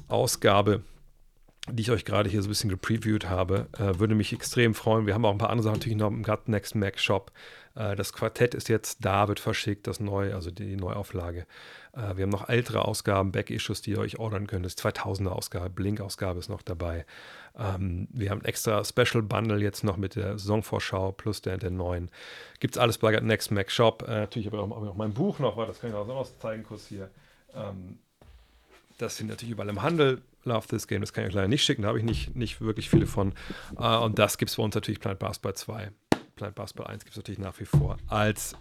Ausgabe, 0.08 0.82
die 1.70 1.82
ich 1.82 1.90
euch 1.90 2.04
gerade 2.04 2.28
hier 2.28 2.42
so 2.42 2.48
ein 2.48 2.50
bisschen 2.50 2.70
gepreviewt 2.70 3.28
habe, 3.28 3.68
äh, 3.78 3.98
würde 3.98 4.14
mich 4.14 4.32
extrem 4.32 4.74
freuen. 4.74 5.06
Wir 5.06 5.14
haben 5.14 5.24
auch 5.24 5.32
ein 5.32 5.38
paar 5.38 5.50
andere 5.50 5.64
Sachen 5.64 5.78
natürlich 5.78 5.96
noch 5.96 6.08
im 6.08 6.22
Gut 6.22 6.48
Next 6.48 6.74
Mac 6.74 6.98
Shop. 6.98 7.32
Äh, 7.74 7.96
das 7.96 8.12
Quartett 8.12 8.54
ist 8.54 8.68
jetzt 8.68 9.04
da, 9.04 9.28
wird 9.28 9.40
verschickt, 9.40 9.86
das 9.86 9.98
neue, 9.98 10.34
also 10.34 10.50
die 10.50 10.76
Neuauflage. 10.76 11.46
Äh, 11.92 12.16
wir 12.16 12.24
haben 12.24 12.30
noch 12.30 12.50
ältere 12.50 12.84
Ausgaben, 12.84 13.32
Back-Issues, 13.32 13.80
die 13.80 13.92
ihr 13.92 13.98
euch 13.98 14.18
ordern 14.18 14.46
könnt. 14.46 14.66
Das 14.66 14.76
2000er 14.76 15.28
Ausgabe, 15.28 15.70
Blink-Ausgabe 15.70 16.38
ist 16.38 16.50
noch 16.50 16.60
dabei. 16.60 17.06
Ähm, 17.58 18.08
wir 18.12 18.30
haben 18.30 18.44
extra 18.44 18.84
Special 18.84 19.22
Bundle 19.22 19.58
jetzt 19.58 19.84
noch 19.84 19.96
mit 19.96 20.16
der 20.16 20.38
Saisonvorschau 20.38 21.12
plus 21.12 21.40
der, 21.40 21.56
der 21.56 21.70
neuen. 21.70 22.10
Gibt 22.60 22.76
es 22.76 22.78
alles 22.78 22.98
bei 22.98 23.18
Next 23.20 23.50
Mac 23.50 23.70
Shop. 23.70 24.02
Äh, 24.06 24.20
natürlich 24.20 24.48
aber 24.48 24.60
auch, 24.60 24.70
auch 24.70 24.96
mein 24.96 25.14
Buch 25.14 25.38
noch, 25.38 25.56
das 25.66 25.80
kann 25.80 25.90
ich 25.90 25.96
auch 25.96 26.06
noch 26.06 26.28
zeigen 26.40 26.62
kurz 26.62 26.88
hier. 26.88 27.10
Ähm, 27.54 27.98
das 28.98 29.16
sind 29.16 29.28
natürlich 29.28 29.52
überall 29.52 29.70
im 29.70 29.80
Handel. 29.80 30.20
Love 30.44 30.66
This 30.68 30.86
Game, 30.86 31.00
das 31.00 31.12
kann 31.12 31.24
ich 31.24 31.28
euch 31.28 31.34
leider 31.34 31.48
nicht 31.48 31.64
schicken, 31.64 31.82
da 31.82 31.88
habe 31.88 31.98
ich 31.98 32.04
nicht, 32.04 32.34
nicht 32.36 32.60
wirklich 32.60 32.90
viele 32.90 33.06
von. 33.06 33.34
Uh, 33.76 34.04
und 34.04 34.18
das 34.18 34.38
gibt 34.38 34.50
es 34.50 34.56
bei 34.56 34.62
uns 34.62 34.74
natürlich 34.74 35.00
Planet 35.00 35.18
Basketball 35.18 35.54
2. 35.54 35.90
Planet 36.36 36.54
Basketball 36.54 36.86
1 36.88 37.04
gibt 37.04 37.12
es 37.12 37.16
natürlich 37.16 37.38
nach 37.38 37.58
wie 37.60 37.64
vor 37.64 37.96
als 38.08 38.56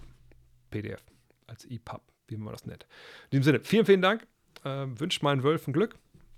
PDF, 0.69 1.01
als 1.47 1.65
EPUB 1.65 2.01
wie 2.27 2.37
man 2.37 2.53
das 2.53 2.65
nennt. 2.65 2.83
In 3.25 3.39
diesem 3.39 3.43
Sinne, 3.43 3.59
vielen, 3.63 3.85
vielen 3.85 4.01
Dank. 4.01 4.27
Äh, 4.63 4.85
wünscht 4.87 5.23
meinen 5.23 5.43
Wölfen 5.43 5.73
Glück. 5.73 5.95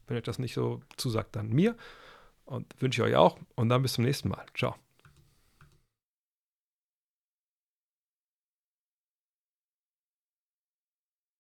Wenn 0.08 0.18
euch 0.18 0.24
das 0.24 0.40
nicht 0.40 0.54
so 0.54 0.82
zusagt, 0.98 1.36
dann 1.36 1.50
mir. 1.50 1.76
Und 2.46 2.80
wünsche 2.80 3.02
ich 3.02 3.08
euch 3.08 3.16
auch. 3.16 3.38
Und 3.56 3.70
dann 3.70 3.82
bis 3.82 3.94
zum 3.94 4.04
nächsten 4.04 4.30
Mal. 4.30 4.46
Ciao. 4.56 4.76